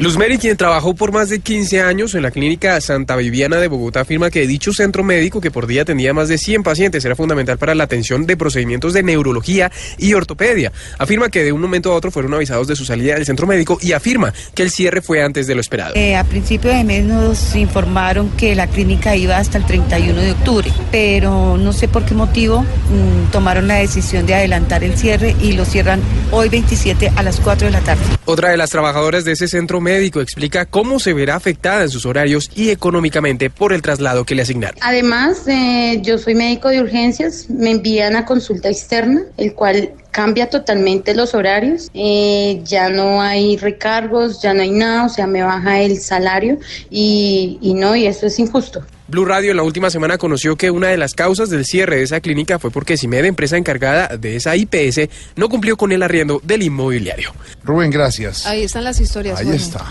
Luz 0.01 0.17
Mary, 0.17 0.39
quien 0.39 0.57
trabajó 0.57 0.95
por 0.95 1.13
más 1.13 1.29
de 1.29 1.41
15 1.41 1.83
años 1.83 2.15
en 2.15 2.23
la 2.23 2.31
clínica 2.31 2.81
Santa 2.81 3.17
Viviana 3.17 3.59
de 3.59 3.69
Bogotá, 3.69 4.01
afirma 4.01 4.31
que 4.31 4.47
dicho 4.47 4.73
centro 4.73 5.05
médico, 5.05 5.43
que 5.43 5.51
por 5.51 5.67
día 5.67 5.83
atendía 5.83 6.15
más 6.15 6.31
de 6.31 6.39
100 6.39 6.63
pacientes, 6.63 7.05
era 7.05 7.15
fundamental 7.15 7.59
para 7.59 7.75
la 7.75 7.85
atención 7.85 8.25
de 8.25 8.35
procedimientos 8.35 8.95
de 8.95 9.03
neurología 9.03 9.71
y 9.99 10.15
ortopedia. 10.15 10.73
Afirma 10.97 11.29
que 11.29 11.45
de 11.45 11.53
un 11.53 11.61
momento 11.61 11.93
a 11.93 11.97
otro 11.97 12.11
fueron 12.11 12.33
avisados 12.33 12.67
de 12.67 12.77
su 12.77 12.87
salida 12.87 13.17
del 13.17 13.27
centro 13.27 13.47
médico 13.47 13.77
y 13.83 13.93
afirma 13.93 14.33
que 14.55 14.63
el 14.63 14.71
cierre 14.71 15.03
fue 15.03 15.23
antes 15.23 15.47
de 15.47 15.55
lo 15.55 15.61
esperado. 15.61 15.93
Eh, 15.95 16.17
a 16.17 16.25
principio 16.25 16.71
de 16.71 16.83
mes 16.83 17.05
nos 17.05 17.55
informaron 17.55 18.31
que 18.31 18.55
la 18.55 18.69
clínica 18.69 19.17
iba 19.17 19.37
hasta 19.37 19.59
el 19.59 19.67
31 19.67 20.19
de 20.19 20.33
octubre, 20.33 20.73
pero 20.91 21.59
no 21.59 21.75
sé 21.75 21.89
por 21.89 22.07
qué 22.07 22.15
motivo 22.15 22.63
mm, 22.63 23.33
tomaron 23.33 23.69
la 23.69 23.75
decisión 23.75 24.25
de 24.25 24.35
adelantar 24.35 24.83
el 24.83 24.97
cierre 24.97 25.37
y 25.43 25.53
lo 25.53 25.67
cierran 25.67 26.01
hoy 26.31 26.49
27 26.49 27.13
a 27.17 27.23
las 27.23 27.39
4 27.39 27.67
de 27.67 27.73
la 27.73 27.81
tarde. 27.81 28.03
Otra 28.25 28.49
de 28.49 28.57
las 28.57 28.71
trabajadoras 28.71 29.27
de 29.27 29.33
ese 29.33 29.47
centro 29.47 29.79
médico 29.79 29.90
explica 29.99 30.67
cómo 30.67 30.99
se 30.99 31.13
verá 31.13 31.37
afectada 31.37 31.83
en 31.83 31.91
sus 31.91 32.07
horarios 32.07 32.51
y 32.55 32.71
económicamente 32.71 33.51
por 33.51 33.73
el 33.73 33.83
traslado 33.83 34.25
que 34.25 34.35
le 34.35 34.43
asignaron. 34.43 34.79
Además, 34.83 35.47
eh, 35.47 36.01
yo 36.03 36.19
soy 36.19 36.35
médico 36.35 36.69
de 36.69 36.81
urgencias, 36.81 37.49
me 37.49 37.71
envían 37.71 38.17
a 38.17 38.25
consulta 38.25 38.69
externa, 38.69 39.23
el 39.37 39.55
cual 39.55 39.91
cambia 40.11 40.51
totalmente 40.51 41.15
los 41.15 41.35
horarios, 41.35 41.89
eh, 41.95 42.61
ya 42.65 42.89
no 42.89 43.23
hay 43.23 43.57
recargos, 43.57 44.43
ya 44.43 44.53
no 44.55 44.63
hay 44.63 44.71
nada, 44.71 45.07
o 45.07 45.09
sea, 45.09 45.27
me 45.27 45.43
baja 45.43 45.81
el 45.81 45.99
salario 46.01 46.59
y, 46.91 47.59
y 47.61 47.75
no, 47.75 47.95
y 47.97 48.07
eso 48.07 48.27
es 48.27 48.39
injusto. 48.39 48.83
Blue 49.09 49.25
Radio 49.25 49.51
en 49.51 49.57
la 49.57 49.65
última 49.65 49.91
semana 49.91 50.19
conoció 50.19 50.55
que 50.57 50.71
una 50.71 50.87
de 50.89 50.97
las 50.97 51.15
causas 51.15 51.51
del 51.51 51.65
cierre 51.65 51.97
de 51.97 52.03
esa 52.05 52.21
clínica 52.21 52.59
fue 52.61 52.71
porque 52.71 52.97
CIMED, 52.97 53.25
empresa 53.25 53.57
encargada 53.57 54.17
de 54.17 54.37
esa 54.37 54.55
IPS, 54.57 55.09
no 55.35 55.49
cumplió 55.49 55.77
con 55.77 55.91
el 55.91 56.03
arriendo 56.03 56.41
del 56.45 56.63
inmobiliario. 56.63 57.33
Rubén, 57.65 57.91
gracias. 57.91 58.47
Ahí 58.47 58.63
están 58.63 58.85
las 58.85 59.01
historias. 59.01 59.41
Ahí 59.41 59.51
está. 59.51 59.85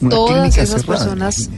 Una 0.00 0.10
Todas 0.10 0.56
esas 0.58 0.80
cerrada. 0.82 0.98
personas 0.98 1.50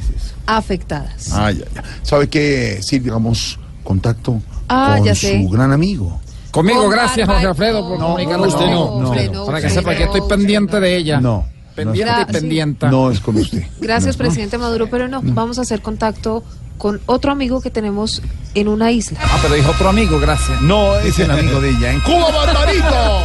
afectadas. 0.47 1.31
Ah, 1.33 1.51
ya, 1.51 1.65
ya. 1.75 1.83
¿Sabe 2.03 2.29
qué, 2.29 2.79
Silvia? 2.83 3.13
Hagamos 3.13 3.59
contacto 3.83 4.41
Ah, 4.69 4.95
con 4.99 5.07
ya 5.07 5.15
su 5.15 5.27
sé. 5.27 5.47
gran 5.51 5.73
amigo. 5.73 6.21
Conmigo, 6.55 6.83
Con 6.83 6.91
gracias, 6.91 7.27
Jorge 7.27 7.47
Alfredo, 7.47 7.89
por 7.89 7.99
no, 7.99 8.07
comunicarme 8.07 8.47
usted 8.47 8.67
no, 8.67 9.01
no, 9.01 9.13
no. 9.13 9.45
Para 9.45 9.61
que 9.61 9.69
sepa 9.69 9.97
que 9.97 10.05
estoy 10.05 10.21
pendiente 10.29 10.79
de 10.79 10.97
ella. 10.97 11.21
No. 11.21 11.45
Pendiente 11.75 12.13
y 12.29 12.33
pendiente. 12.33 12.87
No 12.87 13.11
es 13.11 13.19
con 13.19 13.37
usted. 13.37 13.65
Gracias, 13.81 14.17
presidente 14.17 14.57
Maduro, 14.57 14.89
pero 14.89 15.09
no, 15.09 15.21
vamos 15.21 15.59
a 15.59 15.63
hacer 15.63 15.83
contacto 15.83 16.45
con 16.79 17.01
otro 17.07 17.33
amigo 17.33 17.61
que 17.61 17.71
tenemos 17.71 18.23
en 18.55 18.69
una 18.69 18.93
isla. 18.93 19.19
Ah, 19.21 19.41
pero 19.43 19.55
dijo 19.55 19.73
otro 19.73 19.89
amigo, 19.89 20.21
gracias. 20.21 20.63
No 20.63 20.97
es 21.01 21.19
el 21.19 21.29
amigo 21.33 21.61
de 21.61 21.71
ella. 21.71 21.91
En 21.91 22.01
Cuba, 22.03 22.31
Barbarito. 22.33 23.21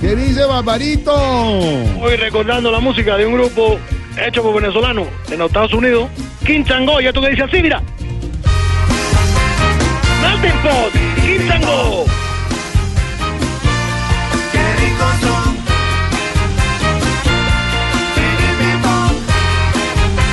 ¿Qué 0.00 0.14
dice 0.14 0.44
Barbarito? 0.44 1.12
Hoy 1.12 2.14
recordando 2.14 2.70
la 2.70 2.78
música 2.78 3.16
de 3.16 3.26
un 3.26 3.32
grupo 3.32 3.76
hecho 4.18 4.42
por 4.42 4.54
venezolanos 4.54 5.08
en 5.30 5.38
los 5.38 5.48
Estados 5.48 5.72
Unidos, 5.74 6.08
King 6.44 6.64
Tango, 6.64 7.00
y 7.00 7.06
esto 7.06 7.20
que 7.20 7.30
dice 7.30 7.42
así, 7.42 7.62
mira. 7.62 7.82
Melting 10.22 10.58
Pot, 10.62 10.92
King 11.22 11.48
Tango. 11.48 12.04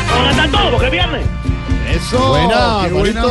Vamos 0.10 0.34
a 0.34 0.36
cantar 0.38 0.52
todo 0.52 0.72
porque 0.72 0.86
es 0.86 0.92
viernes. 0.92 1.26
Eso, 1.90 2.30
Buena, 2.30 2.80
qué 2.84 2.90
música. 2.90 3.22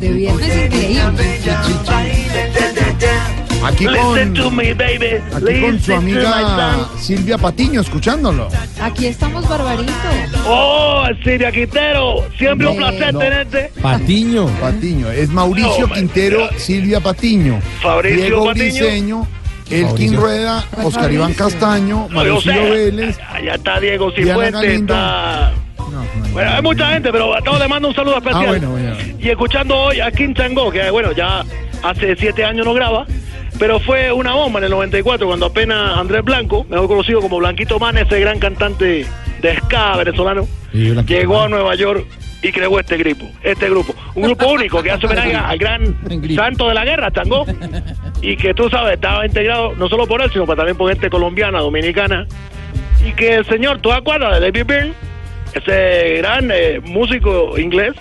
De 0.00 0.08
viernes 0.12 0.56
increíble. 0.66 1.36
Aquí 3.66 3.86
Listen 3.88 4.32
to 4.34 4.44
con, 4.44 4.56
me, 4.56 4.74
baby. 4.74 5.20
aquí 5.34 5.60
con 5.60 5.80
su 5.80 5.92
amiga. 5.94 6.88
Silvia 7.00 7.36
Patiño, 7.36 7.80
escuchándolo. 7.80 8.48
Aquí 8.80 9.06
estamos, 9.06 9.48
Barbarito. 9.48 9.92
Oh, 10.46 11.04
Silvia 11.24 11.50
Quintero, 11.50 12.24
siempre 12.38 12.68
un 12.68 12.76
placer 12.76 13.12
no. 13.12 13.18
tenerte. 13.18 13.72
Patiño. 13.82 14.46
Patiño. 14.60 15.10
Es 15.10 15.30
Mauricio 15.30 15.88
No, 15.88 15.94
Quintero, 15.94 16.48
Silvia 16.56 17.00
Patiño. 17.00 17.60
Fabricio 17.82 18.20
Diego 18.22 18.46
Patiño. 18.46 18.64
Briseño, 18.64 19.26
Elkin. 19.68 20.14
Rueda, 20.16 20.64
Oscar 20.84 21.12
Iván 21.12 21.34
Castaño, 21.34 22.08
Mauricio. 22.08 22.52
Vélez. 22.52 23.18
Allá 23.28 23.54
está 23.56 23.80
Diego 23.80 24.12
Cifuentes, 24.12 24.80
está... 24.80 25.52
Bueno, 26.36 26.50
hay 26.50 26.60
mucha 26.60 26.92
gente, 26.92 27.10
pero 27.10 27.34
a 27.34 27.40
todos 27.40 27.58
les 27.58 27.66
mando 27.66 27.88
un 27.88 27.94
saludo 27.94 28.18
especial. 28.18 28.44
Ah, 28.44 28.48
bueno, 28.48 28.70
bueno. 28.72 28.94
Y 29.18 29.30
escuchando 29.30 29.74
hoy 29.74 30.00
a 30.00 30.10
Kim 30.10 30.34
Chango, 30.34 30.70
que 30.70 30.90
bueno, 30.90 31.12
ya 31.12 31.42
hace 31.82 32.14
siete 32.14 32.44
años 32.44 32.66
no 32.66 32.74
graba, 32.74 33.06
pero 33.58 33.80
fue 33.80 34.12
una 34.12 34.34
bomba 34.34 34.58
en 34.58 34.64
el 34.64 34.70
94, 34.72 35.26
cuando 35.26 35.46
apenas 35.46 35.96
Andrés 35.96 36.22
Blanco, 36.22 36.66
mejor 36.68 36.88
conocido 36.88 37.22
como 37.22 37.38
Blanquito 37.38 37.78
Man, 37.78 37.96
ese 37.96 38.20
gran 38.20 38.38
cantante 38.38 39.06
de 39.40 39.56
ska 39.60 39.96
venezolano, 39.96 40.46
llegó 40.74 41.40
a. 41.40 41.48
Nueva 41.48 41.74
York 41.74 42.04
y 42.42 42.52
creó 42.52 42.78
este 42.78 42.98
grupo, 42.98 43.24
este 43.42 43.70
grupo, 43.70 43.94
un 44.14 44.24
grupo 44.24 44.48
único 44.48 44.82
que 44.82 44.90
hace 44.90 45.06
homenaje 45.06 45.34
al 45.34 45.56
gran 45.56 45.96
santo 46.34 46.68
de 46.68 46.74
la 46.74 46.84
guerra, 46.84 47.10
Chango, 47.12 47.46
y 48.20 48.36
que 48.36 48.52
tú 48.52 48.68
sabes, 48.68 48.96
estaba 48.96 49.24
integrado 49.24 49.74
no 49.76 49.88
solo 49.88 50.06
por 50.06 50.20
él, 50.20 50.30
sino 50.30 50.44
también 50.44 50.76
por 50.76 50.90
gente 50.90 51.08
colombiana, 51.08 51.60
dominicana, 51.60 52.26
y 53.02 53.12
que 53.12 53.36
el 53.36 53.46
señor, 53.46 53.78
¿tú 53.78 53.90
acuerdas 53.90 54.38
de 54.38 54.50
David 54.50 54.66
Byrne? 54.66 55.15
Ese 55.56 56.16
gran 56.18 56.50
eh, 56.52 56.80
músico 56.84 57.56
inglés 57.58 57.94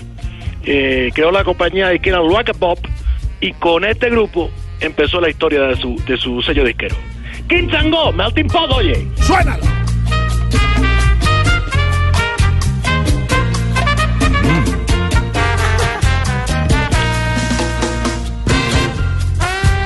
eh, 0.65 1.09
creó 1.13 1.31
la 1.31 1.45
compañía 1.45 1.87
de 1.87 1.95
izquierda 1.95 2.19
Rock 2.19 2.53
Pop 2.59 2.79
y 3.39 3.53
con 3.53 3.85
este 3.85 4.09
grupo 4.09 4.51
empezó 4.81 5.21
la 5.21 5.29
historia 5.29 5.61
de 5.61 5.77
su, 5.77 5.95
de 6.05 6.17
su 6.17 6.41
sello 6.41 6.65
disquero. 6.65 6.97
King 7.47 7.69
Chango, 7.69 8.11
Melting 8.11 8.47
Pot, 8.47 8.71
oye. 8.73 9.07
¡Suénalo! 9.21 9.63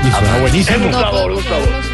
Y 0.05 0.11
suena 0.11 0.35
Es 0.35 0.41
buenísimo. 0.41 0.87
un 0.87 0.93
sabor, 0.93 1.31
un 1.31 1.43
sabor. 1.43 1.88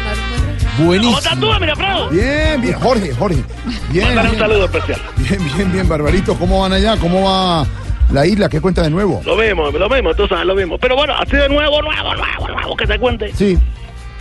¿Cómo 0.76 0.86
Buenísimo. 0.88 1.18
estás 1.18 1.40
tú, 1.40 1.46
Mirafredo? 1.60 2.08
Bien, 2.10 2.60
bien, 2.60 2.74
Jorge, 2.74 3.14
Jorge. 3.14 3.42
Bien, 3.90 4.06
Mándale 4.08 4.30
un 4.30 4.38
saludo 4.38 4.64
especial. 4.66 5.00
bien, 5.16 5.40
bien, 5.56 5.72
bien, 5.72 5.88
Barbarito. 5.88 6.34
¿Cómo 6.38 6.60
van 6.60 6.72
allá? 6.72 6.96
¿Cómo 6.98 7.22
va 7.24 7.66
la 8.12 8.26
isla? 8.26 8.48
¿Qué 8.48 8.60
cuenta 8.60 8.82
de 8.82 8.90
nuevo? 8.90 9.22
Lo 9.24 9.36
mismo, 9.36 9.70
lo 9.70 9.88
mismo, 9.88 10.14
tú 10.14 10.26
sabes, 10.28 10.44
lo 10.46 10.54
mismo. 10.54 10.76
Pero 10.78 10.96
bueno, 10.96 11.14
así 11.18 11.36
de 11.36 11.48
nuevo, 11.48 11.80
nuevo, 11.82 12.14
nuevo, 12.14 12.48
nuevo, 12.48 12.76
que 12.76 12.86
te 12.86 12.98
cuente. 12.98 13.32
Sí. 13.34 13.58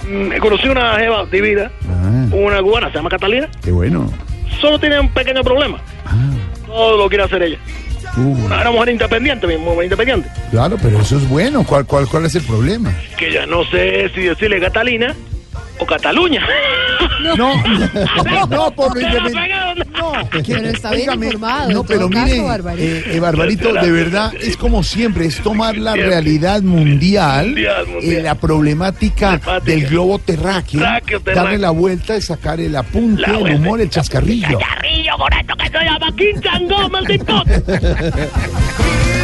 Mm, 0.09 0.37
conocí 0.39 0.67
una 0.69 0.95
jeva 0.97 1.25
divina, 1.25 1.69
Ah, 1.89 2.25
una 2.31 2.61
cubana, 2.61 2.89
se 2.89 2.95
llama 2.97 3.09
Catalina. 3.09 3.49
qué 3.63 3.71
bueno. 3.71 4.11
Solo 4.61 4.79
tiene 4.79 4.99
un 4.99 5.09
pequeño 5.09 5.43
problema. 5.43 5.79
Todo 6.65 6.97
lo 6.97 7.09
quiere 7.09 7.23
hacer 7.25 7.43
ella. 7.43 7.57
Uh, 8.17 8.45
Una 8.45 8.71
mujer 8.71 8.89
independiente, 8.89 9.45
mi 9.45 9.57
mujer 9.57 9.83
independiente. 9.85 10.29
claro, 10.51 10.77
pero 10.81 10.99
eso 11.01 11.17
es 11.17 11.27
bueno. 11.27 11.65
¿Cuál, 11.65 11.85
cuál, 11.85 12.07
cuál 12.07 12.25
es 12.25 12.35
el 12.35 12.43
problema? 12.43 12.93
Que 13.17 13.33
ya 13.33 13.45
no 13.45 13.65
sé 13.65 14.09
si 14.15 14.21
decirle 14.21 14.61
Catalina 14.61 15.13
o 15.79 15.85
Cataluña. 15.85 16.41
No, 17.21 17.35
no, 17.35 17.55
no, 18.49 18.71
por 18.71 18.97
la. 19.01 19.19
No, 19.97 20.11
Pero 20.31 20.69
está 20.69 20.91
bien 20.91 21.09
óigame, 21.09 21.25
informado, 21.27 21.71
No, 21.71 21.83
pero 21.83 22.09
caso, 22.09 22.25
mire, 22.25 22.41
Barbarito. 22.41 22.83
eh, 22.83 23.03
eh, 23.15 23.19
Barbarito, 23.19 23.73
de 23.73 23.91
verdad, 23.91 24.33
es 24.39 24.55
como 24.57 24.83
siempre, 24.83 25.25
es 25.25 25.41
tomar 25.41 25.77
la 25.77 25.95
realidad 25.95 26.61
mundial, 26.61 27.55
eh, 27.57 28.21
la 28.23 28.35
problemática 28.35 29.39
del 29.63 29.87
globo 29.87 30.19
terráqueo, 30.19 30.81
darle 31.23 31.57
la 31.57 31.71
vuelta 31.71 32.15
y 32.17 32.21
sacar 32.21 32.59
el 32.59 32.75
apunte, 32.75 33.21
La 33.21 33.37
el 33.39 33.55
humor, 33.55 33.81
el 33.81 33.89
chascarrillo. 33.89 34.59
Carrillo 34.59 35.17
con 35.17 35.33
esto 35.33 35.55
que 35.55 35.67
se 35.67 35.83
llama 35.83 36.07
King 36.15 36.39
Chango, 36.41 36.75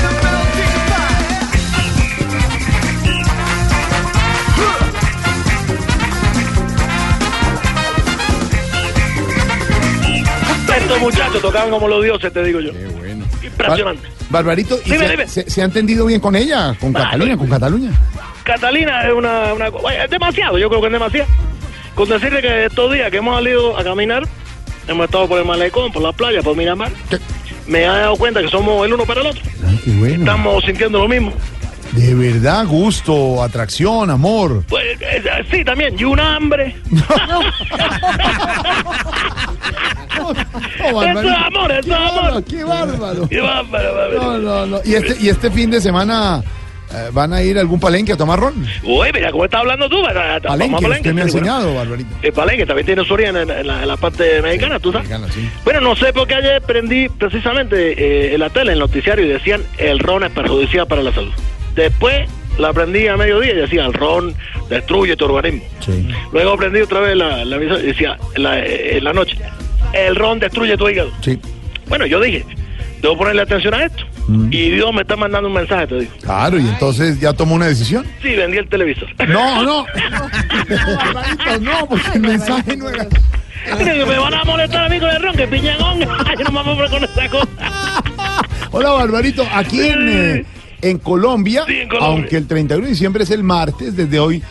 Estos 10.78 11.00
muchachos 11.00 11.42
tocaban 11.42 11.70
como 11.70 11.88
los 11.88 12.04
dioses, 12.04 12.32
te 12.34 12.44
digo 12.44 12.60
yo. 12.60 12.72
Qué 12.72 12.86
bueno. 12.88 13.26
Impresionante. 13.44 14.08
Bar- 14.08 14.44
Barbarito, 14.44 14.80
¿y 14.86 14.92
Dime, 14.92 15.06
se, 15.06 15.12
dime. 15.12 15.28
se- 15.28 15.50
se 15.50 15.62
ha 15.62 15.66
entendido 15.66 16.06
bien 16.06 16.20
con 16.22 16.36
ella, 16.36 16.76
con 16.80 16.96
Ah, 16.96 17.02
Cataluña, 17.04 17.38
con 17.38 17.48
Cataluña? 17.50 17.92
Catalina 18.44 19.08
es 19.08 19.14
una, 19.14 19.54
una 19.54 19.68
es 20.04 20.10
demasiado, 20.10 20.58
yo 20.58 20.70
creo 20.70 20.82
que 20.82 20.88
es 20.88 20.94
demasiado. 20.94 21.28
Con 21.96 22.08
decirle 22.10 22.42
que 22.42 22.66
estos 22.66 22.92
días 22.94 23.12
que 23.12 23.18
hemos 23.18 23.36
salido 23.36 23.78
a 23.78 23.84
caminar, 23.84 24.24
hemos 24.88 25.06
estado 25.06 25.28
por 25.28 25.40
el 25.40 25.46
malecón, 25.46 25.92
por 25.92 26.02
la 26.02 26.12
playa, 26.14 26.42
por 26.42 26.56
Miramar, 26.56 26.92
¿Qué? 27.10 27.20
me 27.68 27.80
he 27.84 27.86
dado 27.88 28.16
cuenta 28.16 28.42
que 28.42 28.48
somos 28.50 28.86
el 28.86 28.94
uno 28.94 29.06
para 29.06 29.22
el 29.22 29.28
otro. 29.28 29.42
Ay, 29.68 29.80
qué 29.84 29.92
bueno. 29.92 30.20
Estamos 30.20 30.64
sintiendo 30.64 31.00
lo 31.00 31.08
mismo. 31.10 31.34
De 31.94 32.14
verdad, 32.16 32.66
gusto, 32.68 33.44
atracción, 33.44 34.10
amor. 34.10 34.64
Pues 34.68 35.00
eh, 35.02 35.24
sí, 35.52 35.64
también, 35.66 35.94
y 36.00 36.04
un 36.06 36.20
hambre. 36.20 36.76
No, 36.90 37.02
Eso 40.78 41.02
es 41.04 41.28
amor, 41.28 41.72
eso 41.72 41.82
Qué 41.84 41.90
es 41.90 41.96
amor. 41.96 42.44
Qué 42.44 42.64
bárbaro. 42.64 43.28
Qué 43.30 43.42
bárbaro, 43.42 43.96
bárbaro. 43.96 44.22
No, 44.24 44.38
no, 44.38 44.66
no. 44.66 44.80
¿Y 44.86 44.94
este, 44.96 45.18
y 45.22 45.30
este 45.30 45.52
fin 45.52 45.70
de 45.72 45.82
semana 45.82 46.44
eh, 46.94 47.10
van 47.12 47.34
a 47.34 47.42
ir 47.42 47.58
a 47.58 47.62
algún 47.62 47.80
palenque 47.80 48.14
a 48.14 48.18
tomar 48.18 48.40
ron? 48.40 48.54
Uy, 48.84 49.10
mira 49.14 49.32
cómo 49.32 49.46
estás 49.46 49.62
hablando 49.62 49.90
tú. 49.90 50.02
Palenque, 50.04 50.86
a 50.86 50.90
usted 50.90 51.14
me 51.14 51.22
ha 51.22 51.26
sí, 51.26 51.32
bueno. 51.32 51.48
enseñado, 51.48 51.76
Barbarito. 51.76 52.10
El 52.22 52.34
palenque 52.34 52.66
también 52.66 52.86
tiene 52.86 53.06
su 53.06 53.14
origen 53.14 53.36
en, 53.38 53.50
en 53.50 53.68
la, 53.68 53.82
en 53.82 53.88
la 53.88 53.98
parte 53.98 54.42
mexicana, 54.42 54.80
tú 54.80 54.92
sabes. 54.92 55.10
Mexicana, 55.10 55.34
sí. 55.34 55.50
Bueno, 55.64 55.82
no 55.82 55.96
sé 55.96 56.14
por 56.14 56.28
qué 56.28 56.36
ayer 56.36 56.62
prendí 56.62 57.10
precisamente 57.10 57.94
eh, 57.94 58.34
en 58.34 58.40
la 58.40 58.50
tele, 58.50 58.72
en 58.72 58.74
el 58.74 58.80
noticiario, 58.80 59.26
y 59.26 59.30
decían 59.30 59.62
el 59.78 60.00
ron 60.00 60.24
es 60.24 60.32
perjudicial 60.32 60.88
para 60.88 61.02
la 61.04 61.14
salud. 61.14 61.32
Después 61.76 62.30
la 62.58 62.74
prendí 62.74 63.08
a 63.08 63.18
mediodía 63.18 63.54
y 63.54 63.58
decía 63.58 63.86
el 63.86 63.94
ron 63.94 64.36
destruye 64.70 65.16
tu 65.16 65.26
organismo. 65.26 65.64
Sí. 65.80 66.08
Luego 66.32 66.58
prendí 66.58 66.82
otra 66.82 67.00
vez 67.00 67.16
la, 67.16 67.46
la 67.46 67.58
decía 67.58 68.18
en 68.36 68.44
la, 68.44 68.60
eh, 68.60 68.98
en 68.98 69.04
la 69.04 69.14
noche 69.14 69.38
el 69.94 70.16
ron 70.16 70.40
destruye 70.40 70.78
tu 70.78 70.88
hígado. 70.90 71.12
Sí. 71.22 71.40
Bueno, 71.88 72.06
yo 72.06 72.20
dije, 72.22 72.46
debo 73.02 73.18
ponerle 73.18 73.42
atención 73.42 73.74
a 73.74 73.84
esto. 73.86 74.04
Mm. 74.28 74.48
Y 74.52 74.70
Dios 74.70 74.94
me 74.94 75.02
está 75.02 75.16
mandando 75.16 75.48
un 75.50 75.56
mensaje, 75.56 75.88
te 75.88 76.00
digo. 76.00 76.12
Claro, 76.22 76.60
y 76.60 76.68
entonces 76.68 77.20
ya 77.20 77.34
tomó 77.34 77.56
una 77.56 77.68
decisión. 77.68 78.06
Sí, 78.22 78.36
vendí 78.36 78.58
el 78.58 78.68
televisor. 78.68 79.08
No, 79.28 79.64
no. 79.64 79.86
Barbarito, 80.68 81.60
no, 81.60 81.86
porque 81.90 82.12
el 82.14 82.22
mensaje 82.22 82.78
no 82.78 82.90
era. 82.90 83.08
Que 83.78 84.06
me 84.06 84.18
van 84.18 84.34
a 84.34 84.44
molestar 84.44 84.86
a 84.86 84.90
mí 84.90 85.00
con 85.00 85.10
el 85.10 85.22
ron, 85.22 85.36
que 85.36 85.48
piñangón. 85.48 86.02
Ay, 86.26 86.36
no 86.44 86.52
me 86.52 86.76
voy 86.76 86.90
con 86.90 87.04
esa 87.04 87.30
cosa. 87.30 87.48
Hola, 88.72 88.92
Barbarito. 88.92 89.46
Aquí 89.54 89.82
en, 89.82 90.10
eh, 90.10 90.46
en 90.82 90.98
Colombia, 91.00 91.64
Sí, 91.68 91.74
en 91.82 91.88
Colombia. 91.90 92.08
aunque 92.10 92.38
el 92.38 92.48
31 92.48 92.84
de 92.86 92.90
diciembre 92.92 93.24
es 93.24 93.32
el 93.32 93.44
martes, 93.44 93.96
desde 93.96 94.20
hoy, 94.20 94.42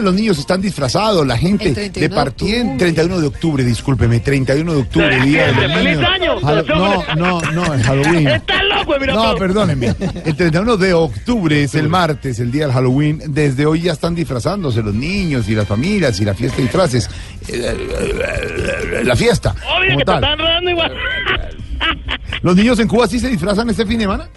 los 0.00 0.14
niños 0.14 0.38
están 0.38 0.62
disfrazados, 0.62 1.26
la 1.26 1.36
gente 1.36 1.68
El 1.68 1.74
31 1.74 2.08
de 2.08 2.14
partida 2.14 2.56
en 2.56 2.60
octubre. 2.68 2.78
31 2.78 3.20
de 3.20 3.26
octubre, 3.26 3.64
discúlpeme, 3.64 4.20
31 4.20 4.72
de 4.72 4.78
octubre, 4.80 5.20
día 5.22 5.46
de 5.46 5.52
los 5.52 5.72
¡Feliz 5.72 5.96
niños. 5.98 6.10
año! 6.10 6.40
No, 6.40 7.14
no, 7.16 7.52
no, 7.52 7.74
es 7.74 7.82
Halloween. 7.82 8.28
Estás 8.28 8.62
loco, 8.64 8.94
mira. 8.98 9.14
No, 9.14 9.34
perdónenme. 9.34 9.94
El 10.24 10.36
31 10.36 10.76
de 10.78 10.94
octubre 10.94 11.64
es 11.64 11.74
el 11.74 11.88
martes, 11.88 12.38
el 12.40 12.50
día 12.50 12.64
del 12.66 12.72
Halloween. 12.72 13.20
Desde 13.28 13.66
hoy 13.66 13.82
ya 13.82 13.92
están 13.92 14.14
disfrazándose 14.14 14.80
los 14.82 14.94
niños 14.94 15.48
y 15.50 15.54
las 15.54 15.66
familias 15.68 16.18
y 16.20 16.24
la 16.24 16.32
fiesta 16.34 16.56
de 16.56 16.62
disfraces. 16.62 17.10
Eh, 17.48 19.02
La 19.04 19.16
fiesta. 19.16 19.54
Obvio 19.76 19.98
que 19.98 20.04
te 20.04 20.12
están 20.14 20.24
enredando 20.24 20.70
igual. 20.70 20.92
¿Los 22.42 22.56
niños 22.56 22.78
en 22.78 22.88
Cuba 22.88 23.06
sí 23.06 23.18
se 23.18 23.28
disfrazan 23.28 23.68
este 23.70 23.84
fin 23.84 23.98
de 23.98 24.04
semana? 24.04 24.28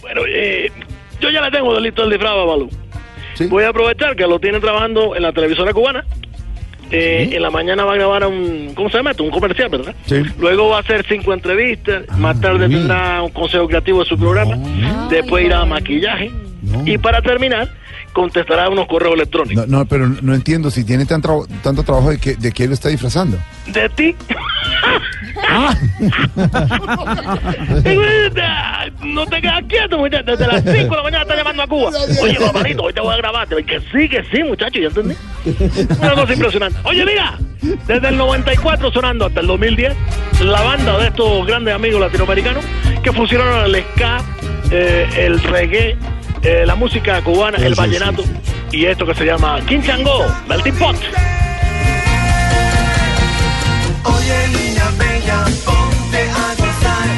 Bueno, 0.00 0.20
eh, 0.28 0.70
yo 1.22 1.30
ya 1.30 1.40
le 1.40 1.50
tengo 1.50 1.78
listo 1.80 2.02
el 2.04 2.10
disfraz, 2.10 2.32
Babalú. 2.34 2.68
Sí. 3.34 3.46
Voy 3.46 3.64
a 3.64 3.68
aprovechar 3.70 4.14
que 4.14 4.26
lo 4.26 4.38
tienen 4.38 4.60
trabajando 4.60 5.16
en 5.16 5.22
la 5.22 5.32
televisora 5.32 5.72
cubana. 5.72 6.04
Eh, 6.90 7.30
En 7.32 7.40
la 7.40 7.50
mañana 7.50 7.84
va 7.86 7.92
a 7.92 7.96
grabar 7.96 8.26
un, 8.26 8.72
¿cómo 8.74 8.90
se 8.90 8.98
llama 8.98 9.12
esto? 9.12 9.24
Un 9.24 9.30
comercial, 9.30 9.70
¿verdad? 9.70 9.94
Sí. 10.04 10.22
Luego 10.38 10.68
va 10.68 10.76
a 10.76 10.80
hacer 10.80 11.06
cinco 11.08 11.32
entrevistas. 11.32 12.02
Más 12.18 12.38
tarde 12.40 12.68
bien. 12.68 12.80
tendrá 12.80 13.22
un 13.22 13.30
consejo 13.30 13.66
creativo 13.66 14.00
de 14.00 14.06
su 14.10 14.18
programa. 14.18 14.56
Después 15.08 15.46
irá 15.46 15.60
a 15.62 15.64
maquillaje. 15.64 16.30
No. 16.60 16.86
Y 16.86 16.98
para 16.98 17.22
terminar, 17.22 17.70
contestará 18.12 18.68
unos 18.68 18.86
correos 18.88 19.14
electrónicos. 19.14 19.66
No, 19.66 19.78
no, 19.78 19.86
pero 19.86 20.06
no 20.06 20.34
entiendo 20.34 20.70
si 20.70 20.84
tiene 20.84 21.06
tan 21.06 21.22
tra- 21.22 21.46
tanto 21.62 21.82
trabajo 21.82 22.10
de 22.10 22.18
que, 22.18 22.34
de 22.36 22.52
que 22.52 22.64
él 22.64 22.68
lo 22.68 22.74
está 22.74 22.90
disfrazando. 22.90 23.38
De 23.68 23.88
ti. 23.88 24.14
No 29.02 29.26
te 29.26 29.40
quedas 29.40 29.62
quieto, 29.68 29.98
muchacho. 29.98 30.24
Desde 30.24 30.46
las 30.46 30.62
5 30.62 30.74
de 30.74 30.88
la 30.88 31.02
mañana 31.02 31.22
está 31.22 31.36
llamando 31.36 31.62
a 31.62 31.66
Cuba. 31.66 31.90
Oye, 32.22 32.38
Barbarito, 32.38 32.82
hoy 32.82 32.92
te 32.92 33.00
voy 33.00 33.14
a 33.14 33.16
grabar. 33.16 33.48
Que 33.48 33.80
sí, 33.92 34.08
que 34.08 34.24
sí, 34.32 34.42
muchacho, 34.42 34.78
ya 34.78 34.88
entendí. 34.88 35.14
Una 36.00 36.14
cosa 36.14 36.32
impresionante. 36.32 36.78
Oye, 36.84 37.04
mira, 37.04 37.38
desde 37.86 38.08
el 38.08 38.16
94 38.16 38.92
sonando 38.92 39.26
hasta 39.26 39.40
el 39.40 39.46
2010, 39.46 39.94
la 40.40 40.60
banda 40.62 40.98
de 40.98 41.08
estos 41.08 41.46
grandes 41.46 41.74
amigos 41.74 42.00
latinoamericanos 42.00 42.64
que 43.02 43.12
fusionaron 43.12 43.66
el 43.66 43.84
ska, 43.94 44.20
eh, 44.70 45.08
el 45.16 45.42
reggae, 45.42 45.96
eh, 46.42 46.64
la 46.66 46.74
música 46.74 47.20
cubana, 47.22 47.58
el 47.58 47.74
vallenato 47.74 48.24
y 48.70 48.86
esto 48.86 49.06
que 49.06 49.14
se 49.14 49.24
llama 49.24 49.60
Quinchango, 49.66 50.26
Melting 50.48 50.76
Pot. 50.76 50.96
Oye 54.04 54.61
bella, 55.22 55.44
ponte 55.64 56.20
a 56.30 56.54
gozar. 56.54 57.08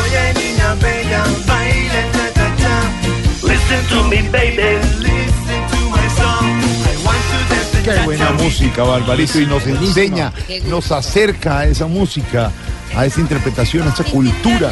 Oye 0.00 0.34
niña 0.34 0.74
bella, 0.74 1.24
baila 1.46 2.12
cha 2.12 2.32
cha 2.34 2.56
cha. 2.56 3.46
Listen 3.46 3.86
to 3.88 4.04
me, 4.08 4.28
baby. 4.30 4.78
Listen 5.00 5.60
to 5.70 5.90
my 5.90 6.08
song. 6.08 6.44
I 6.84 6.96
want 7.04 7.22
to 7.30 7.54
dance 7.54 7.70
the 7.72 7.82
Qué 7.82 8.04
buena 8.04 8.32
música, 8.32 8.82
Barbarito, 8.82 9.40
y 9.40 9.46
nos 9.46 9.66
enseña, 9.66 10.32
nos 10.68 10.90
acerca 10.92 11.60
a 11.60 11.66
esa 11.66 11.86
música, 11.86 12.50
a 12.96 13.06
esa 13.06 13.20
interpretación, 13.20 13.86
a 13.88 13.90
esa 13.92 14.04
cultura. 14.04 14.70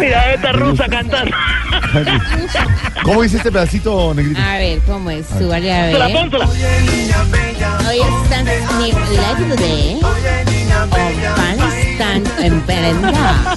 Mira, 0.00 0.34
esta 0.34 0.52
rusa 0.52 0.86
cantando. 0.88 1.36
¿Cómo 3.02 3.22
dice 3.22 3.36
este 3.38 3.52
pedacito, 3.52 4.14
Negrito? 4.14 4.40
A 4.40 4.58
ver, 4.58 4.78
¿cómo 4.86 5.10
es? 5.10 5.26
Súbale 5.26 5.72
a 5.72 5.86
ver. 5.86 5.96
Pónsela, 5.98 6.20
pónsela. 6.20 7.88
Hoy 7.88 7.98
están 8.22 8.44
mi 8.78 8.90
de 9.56 9.98
o 10.02 11.74
están 11.76 12.22
en 12.42 12.60
prenda. 12.62 13.56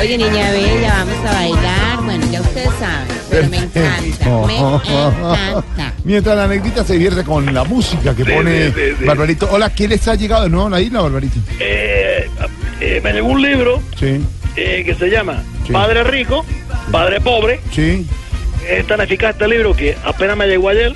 Oye, 0.00 0.16
niña 0.16 0.50
bella, 0.52 0.94
vamos 0.98 1.26
a 1.26 1.32
bailar. 1.32 2.02
Bueno, 2.04 2.26
ya 2.30 2.40
ustedes 2.40 2.70
saben, 2.78 3.16
pero 3.30 3.48
me 3.48 3.56
encanta, 3.56 4.46
me 4.46 4.58
encanta. 4.58 5.92
Mientras 6.04 6.36
la 6.36 6.46
negrita 6.46 6.84
se 6.84 6.92
divierte 6.94 7.24
con 7.24 7.52
la 7.52 7.64
música 7.64 8.14
que 8.14 8.24
Sí, 8.24 8.30
pone 8.30 8.66
sí, 8.68 8.72
sí, 8.74 8.94
sí. 8.98 9.04
Barbarito. 9.04 9.48
Hola, 9.50 9.70
¿quién 9.70 9.90
les 9.90 10.06
ha 10.08 10.14
llegado 10.14 10.44
de 10.44 10.50
nuevo 10.50 10.68
a 10.68 10.70
la 10.70 10.80
isla, 10.80 11.00
Barbarito? 11.02 11.38
Eh, 11.58 12.30
eh, 12.80 13.00
me 13.02 13.12
llegó 13.12 13.28
un 13.28 13.42
libro 13.42 13.82
Sí, 13.98 14.24
eh, 14.58 14.84
que 14.84 14.94
se 14.94 15.08
llama 15.08 15.42
Sí. 15.66 15.72
Padre 15.72 16.02
Rico, 16.04 16.44
Padre 16.90 17.20
Pobre. 17.20 17.60
sí. 17.72 18.06
Es 18.68 18.86
tan 18.86 19.00
eficaz 19.00 19.30
este 19.30 19.48
libro 19.48 19.74
que 19.74 19.96
apenas 20.04 20.36
me 20.36 20.46
llegó 20.46 20.68
ayer 20.68 20.92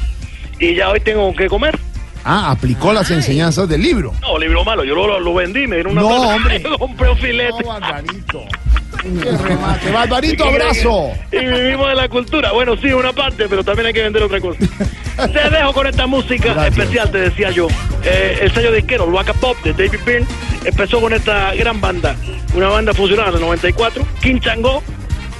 y 0.58 0.74
ya 0.74 0.90
hoy 0.90 1.00
tengo 1.00 1.34
que 1.34 1.46
comer. 1.48 1.78
Ah, 2.24 2.50
aplicó 2.50 2.92
las 2.92 3.10
enseñanzas 3.10 3.66
del 3.68 3.80
libro. 3.82 4.12
No, 4.20 4.38
libro 4.38 4.62
malo, 4.64 4.84
yo 4.84 4.94
lo, 4.94 5.18
lo 5.18 5.34
vendí, 5.34 5.66
me 5.66 5.76
dieron 5.76 5.92
una 5.92 6.02
No, 6.02 6.08
plata. 6.08 6.26
hombre. 6.36 6.62
Compré 6.78 7.10
un 7.10 7.16
filete. 7.18 7.64
Barbarito. 7.64 8.44
¡Qué 9.02 9.36
remate! 9.36 9.90
¡Barbarito, 9.90 10.44
abrazo! 10.44 11.12
Y 11.32 11.44
vivimos 11.44 11.88
de 11.88 11.94
la 11.94 12.08
cultura. 12.08 12.52
Bueno, 12.52 12.76
sí, 12.76 12.92
una 12.92 13.12
parte, 13.12 13.48
pero 13.48 13.64
también 13.64 13.86
hay 13.86 13.92
que 13.92 14.02
vender 14.02 14.22
otra 14.22 14.40
cosa. 14.40 14.58
Te 15.16 15.50
dejo 15.50 15.72
con 15.72 15.86
esta 15.86 16.06
música 16.06 16.66
especial, 16.66 17.10
te 17.10 17.18
decía 17.18 17.50
yo. 17.50 17.68
Eh, 18.02 18.38
el 18.42 18.52
sello 18.52 18.72
disquero, 18.72 19.04
Waka 19.06 19.34
Pop, 19.34 19.56
de 19.62 19.72
David 19.72 20.00
Byrne, 20.06 20.26
empezó 20.64 21.00
con 21.00 21.12
esta 21.12 21.54
gran 21.54 21.80
banda. 21.80 22.16
Una 22.54 22.68
banda 22.68 22.94
fusionada 22.94 23.28
en 23.28 23.34
el 23.34 23.40
94, 23.42 24.06
King 24.22 24.40
Chango, 24.40 24.82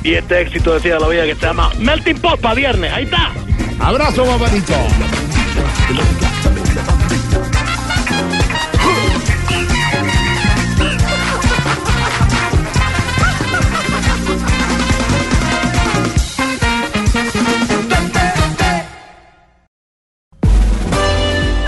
y 0.02 0.14
este 0.14 0.42
éxito, 0.42 0.74
decía 0.74 0.98
la 0.98 1.08
vida, 1.08 1.24
que 1.24 1.34
se 1.34 1.46
llama 1.46 1.70
Melting 1.78 2.18
Pot 2.18 2.40
para 2.40 2.54
viernes. 2.54 2.92
Ahí 2.92 3.04
está. 3.04 3.32
Abrazo, 3.80 4.26
Barbarito. 4.26 4.74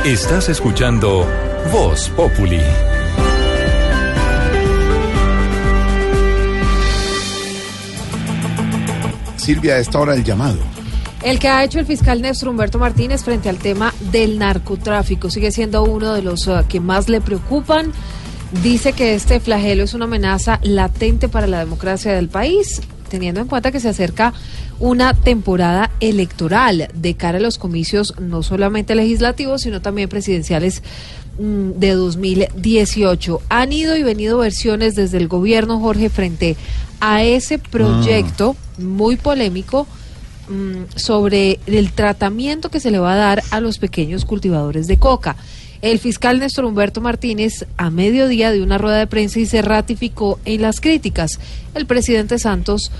Estás 0.05 0.51
escuchando 0.51 1.27
Voz 1.73 2.11
Populi. 2.11 2.61
Silvia, 9.37 9.77
a 9.77 9.79
esta 9.79 9.99
hora 9.99 10.13
del 10.13 10.23
llamado. 10.23 10.59
El 11.23 11.39
que 11.39 11.49
ha 11.49 11.65
hecho 11.65 11.79
el 11.79 11.87
fiscal 11.87 12.21
Néstor 12.21 12.51
Humberto 12.51 12.79
Martínez 12.79 13.25
frente 13.25 13.49
al 13.49 13.57
tema 13.57 13.95
del 14.13 14.39
narcotráfico 14.39 15.31
sigue 15.31 15.51
siendo 15.51 15.83
uno 15.85 16.13
de 16.13 16.21
los 16.21 16.49
uh, 16.49 16.67
que 16.69 16.81
más 16.81 17.09
le 17.09 17.23
preocupan. 17.23 17.91
Dice 18.63 18.93
que 18.93 19.15
este 19.15 19.41
flagelo 19.41 19.85
es 19.85 19.95
una 19.95 20.05
amenaza 20.05 20.61
latente 20.63 21.29
para 21.31 21.47
la 21.47 21.61
democracia 21.61 22.13
del 22.13 22.29
país, 22.29 22.83
teniendo 23.09 23.41
en 23.41 23.47
cuenta 23.47 23.73
que 23.73 23.81
se 23.81 23.89
acerca 23.89 24.35
una 24.81 25.15
temporada 25.15 25.91
electoral 26.01 26.89
de 26.95 27.15
cara 27.15 27.39
a 27.39 27.41
los 27.41 27.59
comicios 27.59 28.15
no 28.21 28.43
solamente 28.43 28.95
legislativos, 28.95 29.63
sino 29.63 29.81
también 29.81 30.09
presidenciales 30.09 30.83
mm, 31.39 31.73
de 31.79 31.93
2018. 31.93 33.41
Han 33.49 33.73
ido 33.73 33.97
y 33.97 34.03
venido 34.03 34.39
versiones 34.39 34.95
desde 34.95 35.19
el 35.19 35.29
gobierno, 35.29 35.81
Jorge, 35.81 36.11
frente 36.11 36.57
a 37.01 37.23
ese 37.23 37.59
proyecto 37.59 38.57
muy 38.79 39.17
polémico 39.17 39.87
mm, 40.49 40.97
sobre 40.97 41.61
el 41.67 41.93
tratamiento 41.93 42.71
que 42.71 42.81
se 42.81 42.91
le 42.91 42.99
va 42.99 43.15
a 43.15 43.17
dar 43.17 43.43
a 43.51 43.61
los 43.61 43.79
pequeños 43.79 44.25
cultivadores 44.25 44.87
de 44.87 44.99
coca. 44.99 45.37
El 45.83 45.99
fiscal 45.99 46.39
Néstor 46.39 46.65
Humberto 46.65 47.03
Martínez, 47.03 47.67
a 47.77 47.91
mediodía 47.91 48.51
de 48.51 48.63
una 48.63 48.79
rueda 48.79 48.97
de 48.97 49.07
prensa, 49.07 49.39
y 49.39 49.45
se 49.45 49.61
ratificó 49.61 50.41
en 50.47 50.63
las 50.63 50.81
críticas. 50.81 51.39
El 51.75 51.85
presidente 51.85 52.39
Santos 52.39 52.91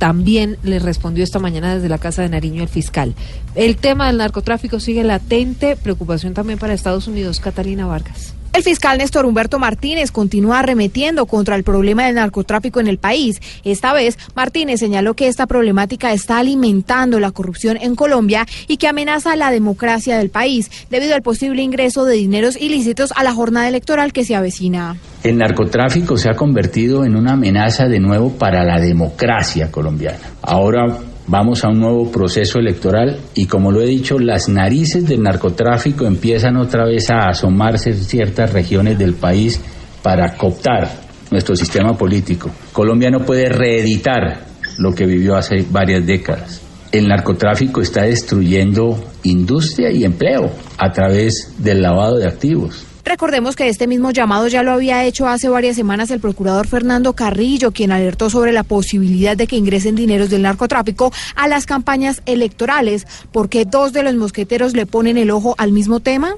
también 0.00 0.56
le 0.62 0.78
respondió 0.78 1.22
esta 1.22 1.40
mañana 1.40 1.74
desde 1.74 1.90
la 1.90 1.98
Casa 1.98 2.22
de 2.22 2.30
Nariño 2.30 2.62
al 2.62 2.70
fiscal. 2.70 3.14
El 3.54 3.76
tema 3.76 4.06
del 4.06 4.16
narcotráfico 4.16 4.80
sigue 4.80 5.04
latente, 5.04 5.76
preocupación 5.76 6.32
también 6.32 6.58
para 6.58 6.72
Estados 6.72 7.06
Unidos. 7.06 7.38
Catalina 7.38 7.84
Vargas. 7.84 8.32
El 8.52 8.64
fiscal 8.64 8.98
Néstor 8.98 9.26
Humberto 9.26 9.60
Martínez 9.60 10.10
continúa 10.10 10.58
arremetiendo 10.58 11.26
contra 11.26 11.54
el 11.54 11.62
problema 11.62 12.06
del 12.06 12.16
narcotráfico 12.16 12.80
en 12.80 12.88
el 12.88 12.98
país. 12.98 13.40
Esta 13.62 13.92
vez, 13.92 14.18
Martínez 14.34 14.80
señaló 14.80 15.14
que 15.14 15.28
esta 15.28 15.46
problemática 15.46 16.12
está 16.12 16.38
alimentando 16.38 17.20
la 17.20 17.30
corrupción 17.30 17.78
en 17.80 17.94
Colombia 17.94 18.46
y 18.66 18.76
que 18.76 18.88
amenaza 18.88 19.36
la 19.36 19.52
democracia 19.52 20.18
del 20.18 20.30
país 20.30 20.68
debido 20.90 21.14
al 21.14 21.22
posible 21.22 21.62
ingreso 21.62 22.04
de 22.04 22.16
dineros 22.16 22.60
ilícitos 22.60 23.12
a 23.14 23.22
la 23.22 23.32
jornada 23.32 23.68
electoral 23.68 24.12
que 24.12 24.24
se 24.24 24.34
avecina. 24.34 24.96
El 25.22 25.38
narcotráfico 25.38 26.16
se 26.16 26.28
ha 26.28 26.34
convertido 26.34 27.04
en 27.04 27.14
una 27.14 27.34
amenaza 27.34 27.86
de 27.86 28.00
nuevo 28.00 28.32
para 28.32 28.64
la 28.64 28.80
democracia 28.80 29.70
colombiana. 29.70 30.32
Ahora 30.42 30.86
vamos 31.30 31.64
a 31.64 31.68
un 31.68 31.78
nuevo 31.78 32.10
proceso 32.10 32.58
electoral 32.58 33.20
y 33.34 33.46
como 33.46 33.70
lo 33.70 33.80
he 33.80 33.86
dicho, 33.86 34.18
las 34.18 34.48
narices 34.48 35.06
del 35.06 35.22
narcotráfico 35.22 36.04
empiezan 36.04 36.56
otra 36.56 36.84
vez 36.84 37.08
a 37.08 37.28
asomarse 37.28 37.90
en 37.90 38.04
ciertas 38.04 38.52
regiones 38.52 38.98
del 38.98 39.14
país 39.14 39.60
para 40.02 40.36
cooptar 40.36 40.90
nuestro 41.30 41.54
sistema 41.54 41.96
político. 41.96 42.50
Colombia 42.72 43.10
no 43.10 43.20
puede 43.20 43.48
reeditar 43.48 44.40
lo 44.78 44.92
que 44.92 45.06
vivió 45.06 45.36
hace 45.36 45.64
varias 45.70 46.04
décadas. 46.04 46.62
El 46.90 47.06
narcotráfico 47.06 47.80
está 47.80 48.02
destruyendo 48.02 48.98
industria 49.22 49.92
y 49.92 50.02
empleo 50.02 50.50
a 50.78 50.90
través 50.90 51.54
del 51.62 51.80
lavado 51.80 52.16
de 52.16 52.26
activos. 52.26 52.89
Recordemos 53.04 53.56
que 53.56 53.68
este 53.68 53.86
mismo 53.86 54.10
llamado 54.10 54.48
ya 54.48 54.62
lo 54.62 54.72
había 54.72 55.04
hecho 55.04 55.26
hace 55.26 55.48
varias 55.48 55.76
semanas 55.76 56.10
el 56.10 56.20
procurador 56.20 56.66
Fernando 56.66 57.14
Carrillo, 57.14 57.72
quien 57.72 57.92
alertó 57.92 58.30
sobre 58.30 58.52
la 58.52 58.62
posibilidad 58.62 59.36
de 59.36 59.46
que 59.46 59.56
ingresen 59.56 59.94
dineros 59.94 60.30
del 60.30 60.42
narcotráfico 60.42 61.12
a 61.34 61.48
las 61.48 61.66
campañas 61.66 62.22
electorales. 62.26 63.06
¿Por 63.32 63.48
qué 63.48 63.64
dos 63.64 63.92
de 63.92 64.02
los 64.02 64.14
mosqueteros 64.14 64.74
le 64.74 64.86
ponen 64.86 65.16
el 65.18 65.30
ojo 65.30 65.54
al 65.58 65.72
mismo 65.72 66.00
tema? 66.00 66.34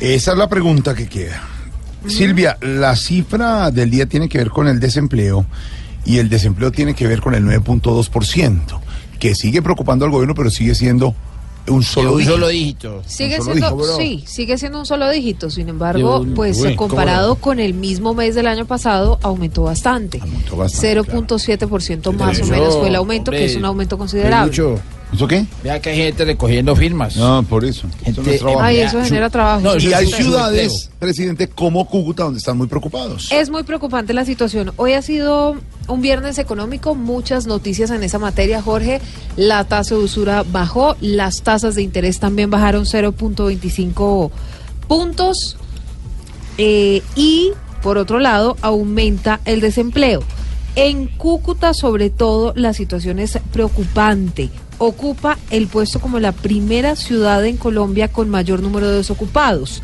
Esa 0.00 0.32
es 0.32 0.38
la 0.38 0.48
pregunta 0.48 0.94
que 0.94 1.08
queda. 1.08 1.42
Silvia, 2.06 2.56
la 2.60 2.94
cifra 2.94 3.70
del 3.70 3.90
día 3.90 4.06
tiene 4.06 4.28
que 4.28 4.38
ver 4.38 4.50
con 4.50 4.68
el 4.68 4.78
desempleo 4.78 5.44
y 6.04 6.18
el 6.18 6.28
desempleo 6.28 6.70
tiene 6.70 6.94
que 6.94 7.06
ver 7.06 7.20
con 7.20 7.34
el 7.34 7.44
9.2%, 7.44 8.80
que 9.18 9.34
sigue 9.34 9.60
preocupando 9.60 10.04
al 10.04 10.12
gobierno, 10.12 10.34
pero 10.34 10.50
sigue 10.50 10.74
siendo 10.74 11.14
un 11.68 11.82
solo 11.82 12.12
un 12.12 12.18
dígito. 12.18 12.34
solo 12.34 12.48
dígito. 12.48 13.02
Sigue 13.06 13.38
Un 13.38 13.44
solo 13.44 13.56
siendo, 13.56 13.76
dígito, 13.76 13.96
sí, 13.98 14.24
sigue 14.26 14.58
siendo 14.58 14.78
un 14.78 14.86
solo 14.86 15.10
dígito. 15.10 15.50
Sin 15.50 15.68
embargo, 15.68 16.20
un- 16.20 16.34
pues 16.34 16.58
uy, 16.60 16.68
eh, 16.72 16.76
¿cómo 16.76 16.88
comparado 16.88 17.34
con 17.36 17.60
el 17.60 17.74
mismo 17.74 18.14
mes 18.14 18.34
del 18.34 18.46
año 18.46 18.66
pasado, 18.66 19.18
aumentó 19.22 19.62
bastante. 19.62 20.18
bastante, 20.56 21.00
0.7% 21.02 22.12
más 22.12 22.40
o 22.40 22.46
menos 22.46 22.76
fue 22.76 22.88
el 22.88 22.96
aumento, 22.96 23.30
hombre, 23.30 23.40
que 23.40 23.50
es 23.52 23.56
un 23.56 23.64
aumento 23.64 23.98
considerable. 23.98 24.50
Mucho. 24.50 24.80
¿Eso 25.12 25.26
qué? 25.26 25.46
Vea 25.62 25.80
que 25.80 25.90
hay 25.90 25.96
gente 25.96 26.24
recogiendo 26.24 26.76
firmas. 26.76 27.16
No, 27.16 27.42
por 27.42 27.64
eso. 27.64 27.86
Eso 28.04 28.22
no 28.22 28.30
es 28.30 28.40
trabajo. 28.40 28.60
Ay, 28.62 28.80
eso 28.80 29.02
genera 29.02 29.30
trabajo. 29.30 29.60
No, 29.60 29.76
y 29.78 29.92
hay 29.92 30.06
ciudades, 30.06 30.90
presidente, 30.98 31.48
como 31.48 31.86
Cúcuta, 31.86 32.24
donde 32.24 32.38
están 32.38 32.58
muy 32.58 32.66
preocupados. 32.66 33.32
Es 33.32 33.48
muy 33.48 33.62
preocupante 33.62 34.12
la 34.12 34.24
situación. 34.24 34.72
Hoy 34.76 34.92
ha 34.92 35.02
sido 35.02 35.56
un 35.88 36.00
viernes 36.02 36.38
económico, 36.38 36.94
muchas 36.94 37.46
noticias 37.46 37.90
en 37.90 38.02
esa 38.02 38.18
materia, 38.18 38.60
Jorge. 38.60 39.00
La 39.36 39.64
tasa 39.64 39.94
de 39.94 40.02
usura 40.02 40.44
bajó, 40.44 40.96
las 41.00 41.42
tasas 41.42 41.74
de 41.74 41.82
interés 41.82 42.20
también 42.20 42.50
bajaron 42.50 42.84
0.25 42.84 44.30
puntos 44.86 45.56
eh, 46.58 47.02
y, 47.16 47.52
por 47.82 47.96
otro 47.96 48.18
lado, 48.18 48.56
aumenta 48.60 49.40
el 49.46 49.60
desempleo. 49.60 50.22
En 50.76 51.06
Cúcuta, 51.06 51.72
sobre 51.72 52.10
todo, 52.10 52.52
la 52.54 52.74
situación 52.74 53.18
es 53.18 53.38
preocupante. 53.52 54.50
Ocupa 54.78 55.38
el 55.50 55.66
puesto 55.66 56.00
como 56.00 56.20
la 56.20 56.32
primera 56.32 56.96
ciudad 56.96 57.44
en 57.44 57.56
Colombia 57.56 58.08
con 58.08 58.28
mayor 58.30 58.62
número 58.62 58.88
de 58.88 58.98
desocupados. 58.98 59.82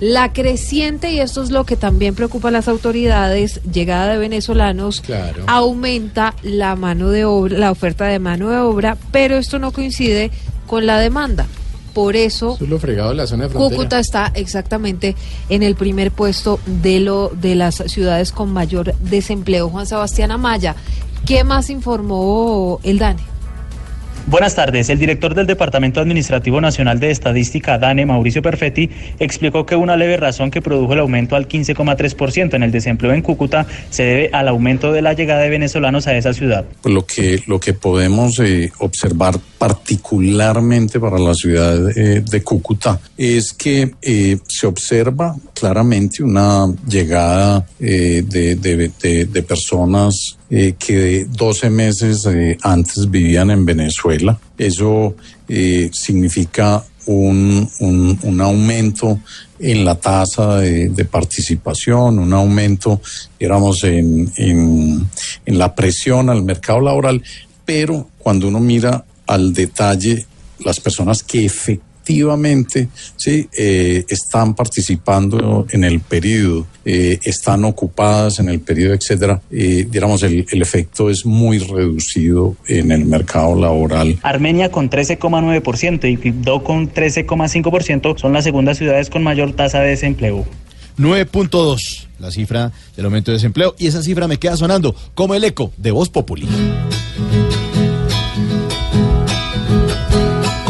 La 0.00 0.32
creciente, 0.32 1.12
y 1.12 1.20
esto 1.20 1.44
es 1.44 1.52
lo 1.52 1.64
que 1.64 1.76
también 1.76 2.16
preocupa 2.16 2.48
a 2.48 2.50
las 2.50 2.66
autoridades, 2.66 3.60
llegada 3.72 4.08
de 4.12 4.18
venezolanos, 4.18 5.00
Claro. 5.00 5.44
aumenta 5.46 6.34
la 6.42 6.74
mano 6.74 7.10
de 7.10 7.24
obra, 7.24 7.56
la 7.56 7.70
oferta 7.70 8.06
de 8.06 8.18
mano 8.18 8.50
de 8.50 8.56
obra, 8.56 8.96
pero 9.12 9.36
esto 9.36 9.60
no 9.60 9.70
coincide 9.70 10.32
con 10.66 10.86
la 10.86 10.98
demanda. 10.98 11.46
Por 11.94 12.16
eso 12.16 12.54
Eso 12.54 12.64
es 12.64 12.70
lo 12.70 12.78
fregado 12.80 13.12
la 13.14 13.26
zona 13.28 13.46
de. 13.46 13.54
Cúcuta 13.54 14.00
está 14.00 14.32
exactamente 14.34 15.14
en 15.50 15.62
el 15.62 15.76
primer 15.76 16.10
puesto 16.10 16.58
de 16.66 16.98
lo 16.98 17.28
de 17.28 17.54
las 17.54 17.76
ciudades 17.86 18.32
con 18.32 18.50
mayor 18.52 18.96
desempleo. 18.98 19.68
Juan 19.68 19.86
Sebastián 19.86 20.30
Amaya, 20.32 20.74
¿qué 21.26 21.44
más 21.44 21.70
informó 21.70 22.80
el 22.82 22.98
DANE? 22.98 23.22
Buenas 24.32 24.54
tardes. 24.54 24.88
El 24.88 24.98
director 24.98 25.34
del 25.34 25.46
Departamento 25.46 26.00
Administrativo 26.00 26.58
Nacional 26.62 26.98
de 26.98 27.10
Estadística, 27.10 27.76
DANE, 27.76 28.06
Mauricio 28.06 28.40
Perfetti, 28.40 28.88
explicó 29.18 29.66
que 29.66 29.76
una 29.76 29.94
leve 29.94 30.16
razón 30.16 30.50
que 30.50 30.62
produjo 30.62 30.94
el 30.94 31.00
aumento 31.00 31.36
al 31.36 31.46
15,3% 31.46 32.54
en 32.54 32.62
el 32.62 32.70
desempleo 32.70 33.12
en 33.12 33.20
Cúcuta 33.20 33.66
se 33.90 34.04
debe 34.04 34.30
al 34.32 34.48
aumento 34.48 34.90
de 34.90 35.02
la 35.02 35.12
llegada 35.12 35.42
de 35.42 35.50
venezolanos 35.50 36.06
a 36.06 36.16
esa 36.16 36.32
ciudad. 36.32 36.64
Lo 36.82 37.04
que 37.04 37.42
lo 37.46 37.60
que 37.60 37.74
podemos 37.74 38.38
eh, 38.38 38.72
observar 38.78 39.34
particularmente 39.62 40.98
para 40.98 41.20
la 41.20 41.34
ciudad 41.34 41.78
de 41.78 42.42
Cúcuta 42.42 43.00
es 43.16 43.52
que 43.52 43.94
eh, 44.02 44.36
se 44.48 44.66
observa 44.66 45.36
claramente 45.54 46.24
una 46.24 46.66
llegada 46.84 47.64
eh, 47.78 48.24
de, 48.26 49.44
personas 49.46 50.36
eh, 50.50 50.74
que 50.76 51.28
12 51.30 51.70
meses 51.70 52.28
antes 52.60 53.08
vivían 53.08 53.52
en 53.52 53.64
Venezuela. 53.64 54.36
Eso 54.58 55.14
significa 55.46 56.82
un, 57.06 58.40
aumento 58.40 59.20
en 59.60 59.84
la 59.84 59.94
tasa 59.94 60.56
de, 60.56 61.04
participación, 61.04 62.18
un 62.18 62.32
aumento, 62.32 63.00
digamos, 63.38 63.84
en 63.84 65.06
la 65.46 65.72
presión 65.72 66.30
al 66.30 66.42
mercado 66.42 66.80
laboral, 66.80 67.22
pero 67.64 68.08
cuando 68.18 68.48
uno 68.48 68.58
mira 68.58 69.04
al 69.32 69.52
detalle 69.52 70.26
las 70.64 70.80
personas 70.80 71.22
que 71.22 71.44
efectivamente 71.44 72.88
sí, 73.16 73.48
eh, 73.56 74.04
están 74.08 74.54
participando 74.54 75.66
en 75.70 75.84
el 75.84 76.00
periodo, 76.00 76.66
eh, 76.84 77.18
están 77.22 77.64
ocupadas 77.64 78.38
en 78.38 78.48
el 78.48 78.60
periodo, 78.60 78.94
etcétera, 78.94 79.40
eh, 79.50 79.86
digamos, 79.90 80.22
el, 80.22 80.46
el 80.50 80.62
efecto 80.62 81.10
es 81.10 81.24
muy 81.24 81.58
reducido 81.58 82.56
en 82.66 82.92
el 82.92 83.04
mercado 83.04 83.54
laboral. 83.56 84.18
Armenia 84.22 84.70
con 84.70 84.90
13,9% 84.90 86.10
y 86.10 86.16
Quibdó 86.16 86.62
con 86.62 86.92
13,5% 86.92 88.18
son 88.18 88.32
las 88.32 88.44
segundas 88.44 88.78
ciudades 88.78 89.10
con 89.10 89.22
mayor 89.22 89.52
tasa 89.52 89.80
de 89.80 89.90
desempleo. 89.90 90.44
9.2, 90.98 92.06
la 92.18 92.30
cifra 92.30 92.72
del 92.96 93.06
aumento 93.06 93.30
de 93.30 93.36
desempleo. 93.36 93.74
Y 93.78 93.86
esa 93.86 94.02
cifra 94.02 94.28
me 94.28 94.38
queda 94.38 94.56
sonando 94.56 94.94
como 95.14 95.34
el 95.34 95.44
eco 95.44 95.72
de 95.76 95.90
Voz 95.90 96.10
Populi. 96.10 96.46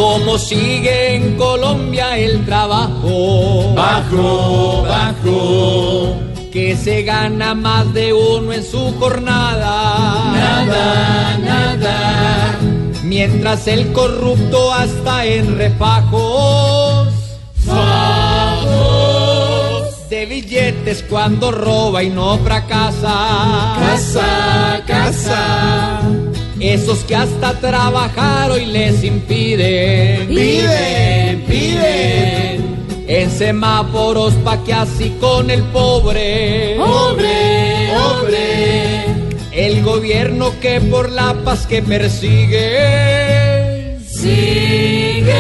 ¿Cómo 0.03 0.37
sigue 0.37 1.15
en 1.15 1.37
Colombia 1.37 2.19
el 2.19 2.45
trabajo? 2.45 3.73
Bajo, 3.77 4.83
bajo. 4.83 6.17
Que 6.53 6.77
se 6.77 7.05
gana 7.05 7.55
más 7.55 7.95
de 7.95 8.13
uno 8.13 8.53
en 8.53 8.65
su 8.65 8.93
jornada. 8.99 10.33
Nada, 10.35 11.39
nada. 11.39 12.59
Mientras 13.05 13.69
el 13.69 13.93
corrupto 13.93 14.75
hasta 14.75 15.25
en 15.25 15.57
refajos. 15.57 17.09
Fajos. 17.65 18.73
De 20.11 20.27
billetes 20.27 21.05
cuando 21.09 21.53
roba 21.53 22.03
y 22.03 22.11
no 22.11 22.39
fracasa. 22.39 23.77
Casa, 23.79 24.83
casa. 24.85 26.01
Esos 26.63 27.01
que 27.01 27.17
hasta 27.17 27.59
trabajar 27.59 28.53
hoy 28.53 28.67
les 28.67 29.03
impiden. 29.03 30.29
Piden, 30.29 31.43
piden. 31.43 32.85
En 33.09 33.31
semáforos 33.33 34.35
pa' 34.45 34.63
que 34.63 34.73
así 34.73 35.11
con 35.21 35.51
el 35.51 35.65
pobre. 35.65 36.77
Pobre, 36.79 37.91
pobre. 37.93 39.07
El 39.51 39.83
gobierno 39.83 40.53
que 40.61 40.81
por 40.81 41.11
la 41.11 41.35
paz 41.45 41.67
que 41.67 41.83
persigue. 41.83 42.69
Sigue. 44.07 45.33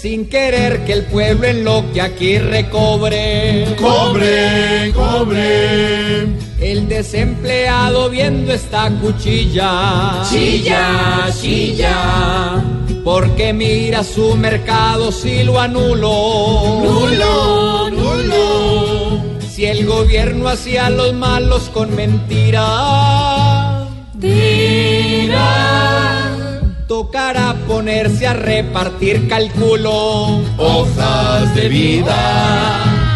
Sin 0.00 0.30
querer 0.30 0.86
que 0.86 0.94
el 0.94 1.02
pueblo 1.04 1.46
en 1.46 1.62
lo 1.62 1.84
que 1.92 2.00
aquí 2.00 2.38
recobre. 2.38 3.66
Cobre, 3.78 4.92
cobre. 4.94 6.49
El 6.70 6.88
desempleado 6.88 8.08
viendo 8.10 8.52
esta 8.52 8.88
cuchilla. 9.02 10.22
Chilla, 10.30 11.26
chilla. 11.40 12.62
Porque 13.02 13.52
mira 13.52 14.04
su 14.04 14.36
mercado 14.36 15.10
si 15.10 15.42
lo 15.42 15.58
anulo. 15.58 16.80
Nulo, 16.84 17.90
nulo. 17.90 19.20
Si 19.50 19.66
el 19.66 19.84
gobierno 19.84 20.48
hacía 20.48 20.86
a 20.86 20.90
los 20.90 21.12
malos 21.12 21.70
con 21.70 21.92
mentira. 21.96 23.88
Tira. 24.20 25.40
Tocará 26.86 27.56
ponerse 27.66 28.28
a 28.28 28.34
repartir 28.34 29.26
cálculo. 29.26 30.40
Hojas 30.56 31.52
de 31.56 31.68
vida. 31.68 33.09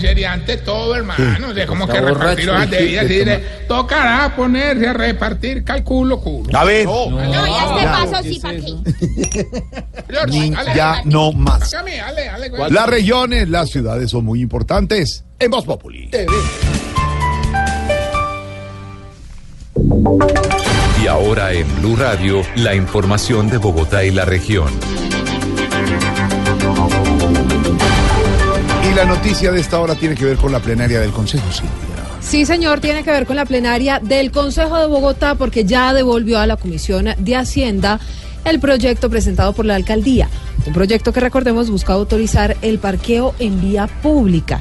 No, 0.00 0.06
sinceridad 0.06 0.32
ante 0.32 0.56
todo, 0.58 0.94
hermano. 0.96 1.48
O 1.48 1.54
sea, 1.54 1.66
como 1.66 1.84
Está 1.84 1.94
que 1.94 2.06
repartir 2.06 2.50
hojas 2.50 2.70
de 2.70 2.82
vida, 2.82 3.04
de, 3.04 3.36
tocará 3.68 4.34
ponerse 4.34 4.88
a 4.88 4.92
repartir 4.92 5.64
cálculo 5.64 6.20
culo. 6.20 6.58
A 6.58 6.64
ver. 6.64 6.86
No, 6.86 7.10
No, 7.10 7.46
ya 7.46 7.64
este 7.64 7.86
paso 7.86 8.22
sí, 8.22 8.40
¿para 8.40 8.58
ya 10.74 11.02
no 11.04 11.32
más. 11.32 11.70
Dale, 11.70 11.96
dale, 11.96 12.24
dale, 12.26 12.48
güey. 12.48 12.70
Las 12.70 12.88
regiones, 12.88 13.48
las 13.48 13.70
ciudades 13.70 14.10
son 14.10 14.24
muy 14.24 14.40
importantes 14.40 15.24
en 15.38 15.50
Voz 15.50 15.64
Populi. 15.64 16.10
Y 21.02 21.06
ahora 21.06 21.52
en 21.52 21.80
Blue 21.80 21.96
Radio, 21.96 22.42
la 22.56 22.74
información 22.74 23.48
de 23.48 23.58
Bogotá 23.58 24.04
y 24.04 24.10
la 24.10 24.24
región. 24.24 24.70
La 29.00 29.06
noticia 29.06 29.50
de 29.50 29.60
esta 29.60 29.80
hora 29.80 29.94
tiene 29.94 30.14
que 30.14 30.26
ver 30.26 30.36
con 30.36 30.52
la 30.52 30.60
plenaria 30.60 31.00
del 31.00 31.10
Consejo, 31.10 31.50
Silvia. 31.50 31.72
Sí, 32.20 32.44
señor, 32.44 32.80
tiene 32.80 33.02
que 33.02 33.10
ver 33.10 33.24
con 33.24 33.34
la 33.34 33.46
plenaria 33.46 33.98
del 33.98 34.30
Consejo 34.30 34.76
de 34.76 34.86
Bogotá 34.86 35.36
porque 35.36 35.64
ya 35.64 35.94
devolvió 35.94 36.38
a 36.38 36.46
la 36.46 36.56
Comisión 36.56 37.08
de 37.16 37.34
Hacienda 37.34 37.98
el 38.44 38.60
proyecto 38.60 39.08
presentado 39.08 39.54
por 39.54 39.64
la 39.64 39.76
alcaldía. 39.76 40.28
Un 40.66 40.74
proyecto 40.74 41.14
que 41.14 41.20
recordemos 41.20 41.70
busca 41.70 41.94
autorizar 41.94 42.58
el 42.60 42.78
parqueo 42.78 43.34
en 43.38 43.62
vía 43.62 43.86
pública. 43.86 44.60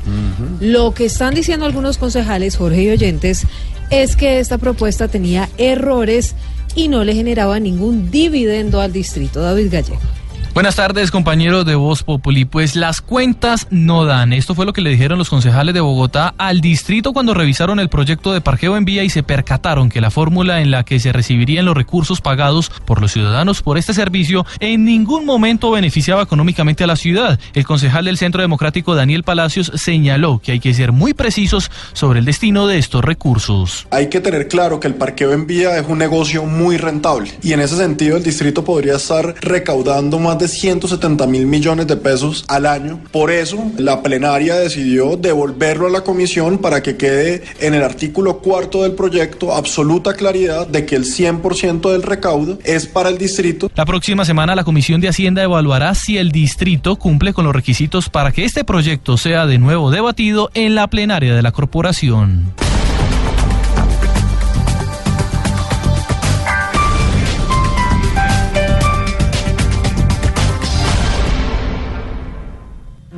Lo 0.62 0.94
que 0.94 1.08
están 1.08 1.36
diciendo 1.36 1.66
algunos 1.66 1.98
concejales, 1.98 2.56
Jorge 2.56 2.84
y 2.84 2.90
oyentes, 2.92 3.46
es 3.90 4.16
que 4.16 4.40
esta 4.40 4.58
propuesta 4.58 5.10
tenía 5.10 5.50
errores 5.58 6.36
y 6.76 6.88
no 6.88 7.04
le 7.04 7.14
generaba 7.14 7.60
ningún 7.60 8.10
dividendo 8.10 8.80
al 8.80 8.94
distrito. 8.94 9.42
David 9.42 9.68
Gallego. 9.70 10.19
Buenas 10.60 10.76
tardes, 10.76 11.10
compañeros 11.10 11.66
de 11.66 11.76
Voz 11.76 12.04
Populi. 12.04 12.44
Pues 12.44 12.76
las 12.76 13.00
cuentas 13.00 13.68
no 13.70 14.04
dan. 14.04 14.34
Esto 14.34 14.56
fue 14.56 14.66
lo 14.66 14.74
que 14.74 14.82
le 14.82 14.90
dijeron 14.90 15.18
los 15.18 15.30
concejales 15.30 15.74
de 15.74 15.80
Bogotá 15.80 16.34
al 16.38 16.60
distrito 16.60 17.14
cuando 17.14 17.34
revisaron 17.34 17.80
el 17.80 17.88
proyecto 17.88 18.34
de 18.34 18.42
parqueo 18.42 18.76
en 18.76 18.84
vía 18.84 19.06
y 19.06 19.10
se 19.10 19.24
percataron 19.24 19.88
que 19.88 20.02
la 20.02 20.12
fórmula 20.12 20.60
en 20.60 20.70
la 20.70 20.84
que 20.84 21.00
se 21.00 21.14
recibirían 21.14 21.64
los 21.64 21.78
recursos 21.78 22.20
pagados 22.20 22.74
por 22.84 23.00
los 23.00 23.14
ciudadanos 23.14 23.62
por 23.62 23.78
este 23.78 23.94
servicio 23.94 24.46
en 24.60 24.84
ningún 24.84 25.26
momento 25.26 25.72
beneficiaba 25.72 26.24
económicamente 26.24 26.84
a 26.84 26.88
la 26.88 26.98
ciudad. 26.98 27.40
El 27.54 27.64
concejal 27.64 28.04
del 28.04 28.18
Centro 28.18 28.42
Democrático 28.42 28.96
Daniel 28.96 29.24
Palacios 29.24 29.72
señaló 29.76 30.42
que 30.44 30.52
hay 30.52 30.60
que 30.60 30.74
ser 30.74 30.92
muy 30.92 31.14
precisos 31.14 31.72
sobre 31.94 32.20
el 32.20 32.26
destino 32.26 32.68
de 32.68 32.80
estos 32.80 33.06
recursos. 33.06 33.88
Hay 33.92 34.10
que 34.10 34.20
tener 34.20 34.50
claro 34.50 34.82
que 34.82 34.90
el 34.90 34.96
parqueo 34.96 35.32
en 35.32 35.48
vía 35.48 35.78
es 35.78 35.88
un 35.88 36.00
negocio 36.00 36.44
muy 36.44 36.76
rentable 36.76 37.32
y 37.42 37.54
en 37.54 37.62
ese 37.62 37.78
sentido 37.78 38.18
el 38.18 38.24
distrito 38.24 38.66
podría 38.66 38.98
estar 38.98 39.36
recaudando 39.40 40.20
más 40.20 40.38
de 40.38 40.49
170 40.50 41.26
mil 41.28 41.46
millones 41.46 41.88
de 41.88 41.96
pesos 41.96 42.44
al 42.48 42.66
año. 42.66 43.00
Por 43.12 43.32
eso 43.32 43.72
la 43.78 44.04
plenaria 44.04 44.56
decidió 44.56 45.16
devolverlo 45.16 45.88
a 45.88 45.90
la 45.90 46.02
comisión 46.02 46.58
para 46.58 46.84
que 46.84 46.98
quede 46.98 47.44
en 47.60 47.74
el 47.74 47.84
artículo 47.84 48.40
cuarto 48.40 48.84
del 48.84 48.94
proyecto 48.94 49.54
absoluta 49.54 50.14
claridad 50.14 50.68
de 50.68 50.86
que 50.86 50.96
el 50.96 51.06
100% 51.06 51.92
del 51.92 52.04
recaudo 52.04 52.60
es 52.64 52.86
para 52.88 53.10
el 53.10 53.18
distrito. 53.18 53.72
La 53.76 53.86
próxima 53.86 54.26
semana 54.26 54.56
la 54.56 54.64
Comisión 54.64 55.02
de 55.02 55.10
Hacienda 55.10 55.44
evaluará 55.44 55.96
si 55.96 56.18
el 56.18 56.32
distrito 56.32 56.96
cumple 56.98 57.34
con 57.34 57.46
los 57.46 57.56
requisitos 57.56 58.10
para 58.10 58.32
que 58.32 58.46
este 58.46 58.64
proyecto 58.64 59.18
sea 59.18 59.46
de 59.46 59.58
nuevo 59.58 59.92
debatido 59.92 60.50
en 60.54 60.76
la 60.76 60.88
plenaria 60.88 61.36
de 61.36 61.42
la 61.42 61.52
corporación. 61.52 62.54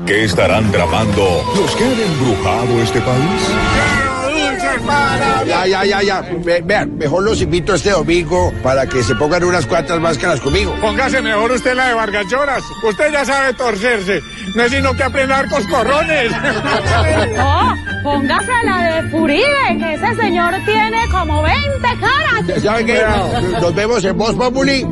¿Qué 0.05 0.23
estarán 0.23 0.71
tramando 0.71 1.43
los 1.55 1.75
que 1.75 1.83
han 1.85 1.99
embrujado 1.99 2.81
este 2.81 2.99
país? 3.01 3.90
Ya, 5.45 5.65
ya, 5.67 5.83
ya, 5.85 6.01
ya. 6.01 6.21
Ve- 6.43 6.61
Vean, 6.63 6.97
mejor 6.97 7.23
los 7.23 7.41
invito 7.41 7.73
este 7.75 7.91
domingo 7.91 8.51
para 8.63 8.85
que 8.87 9.03
se 9.03 9.15
pongan 9.15 9.43
unas 9.43 9.65
cuantas 9.65 9.99
máscaras 9.99 10.39
conmigo. 10.39 10.75
Póngase 10.81 11.21
mejor 11.21 11.51
usted 11.51 11.75
la 11.75 11.87
de 11.87 11.93
Vargas 11.93 12.25
Lloras. 12.29 12.63
Usted 12.83 13.11
ya 13.11 13.25
sabe 13.25 13.53
torcerse. 13.53 14.21
No 14.55 14.63
es 14.63 14.71
sino 14.71 14.93
que 14.93 15.03
aprender 15.03 15.47
coscorrones. 15.49 16.31
No, 17.35 17.75
póngase 18.03 18.51
la 18.65 18.77
de 19.01 19.09
Furibe, 19.09 19.77
que 19.79 19.93
ese 19.93 20.15
señor 20.15 20.53
tiene 20.65 21.07
como 21.09 21.41
20 21.43 21.59
caras. 21.99 22.61
¿Saben 22.61 22.85
qué? 22.85 23.01
Nos 23.61 23.73
vemos 23.75 24.03
en 24.03 24.17
Voz 24.17 24.35
Populi. 24.35 24.83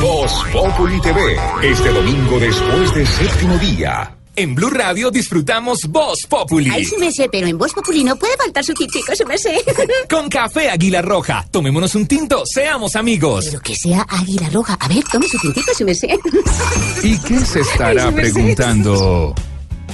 Voz 0.00 0.44
Populi 0.52 1.00
TV, 1.00 1.36
este 1.62 1.90
domingo 1.90 2.38
después 2.40 2.94
del 2.94 3.06
séptimo 3.06 3.56
día. 3.58 4.10
En 4.36 4.52
Blue 4.52 4.70
Radio 4.70 5.12
disfrutamos 5.12 5.82
Voz 5.88 6.26
Populi. 6.28 6.68
Ay, 6.68 6.84
su 6.84 6.98
merced, 6.98 7.28
pero 7.30 7.46
en 7.46 7.56
Voz 7.56 7.72
Populi 7.72 8.02
no 8.02 8.16
puede 8.16 8.36
faltar 8.36 8.64
su 8.64 8.74
tintico, 8.74 9.14
su 9.14 9.24
merced. 9.24 9.58
Con 10.10 10.28
café 10.28 10.70
Águila 10.70 11.02
Roja. 11.02 11.46
Tomémonos 11.52 11.94
un 11.94 12.08
tinto, 12.08 12.42
seamos 12.44 12.96
amigos. 12.96 13.44
Pero 13.46 13.60
que 13.60 13.76
sea 13.76 14.04
águila 14.08 14.48
roja. 14.50 14.76
A 14.80 14.88
ver, 14.88 15.04
tome 15.10 15.28
su 15.28 15.38
tintico, 15.38 15.72
su 15.72 15.84
merced. 15.84 16.18
¿Y 17.04 17.16
qué 17.18 17.38
se 17.40 17.60
estará 17.60 18.10
preguntando? 18.10 19.36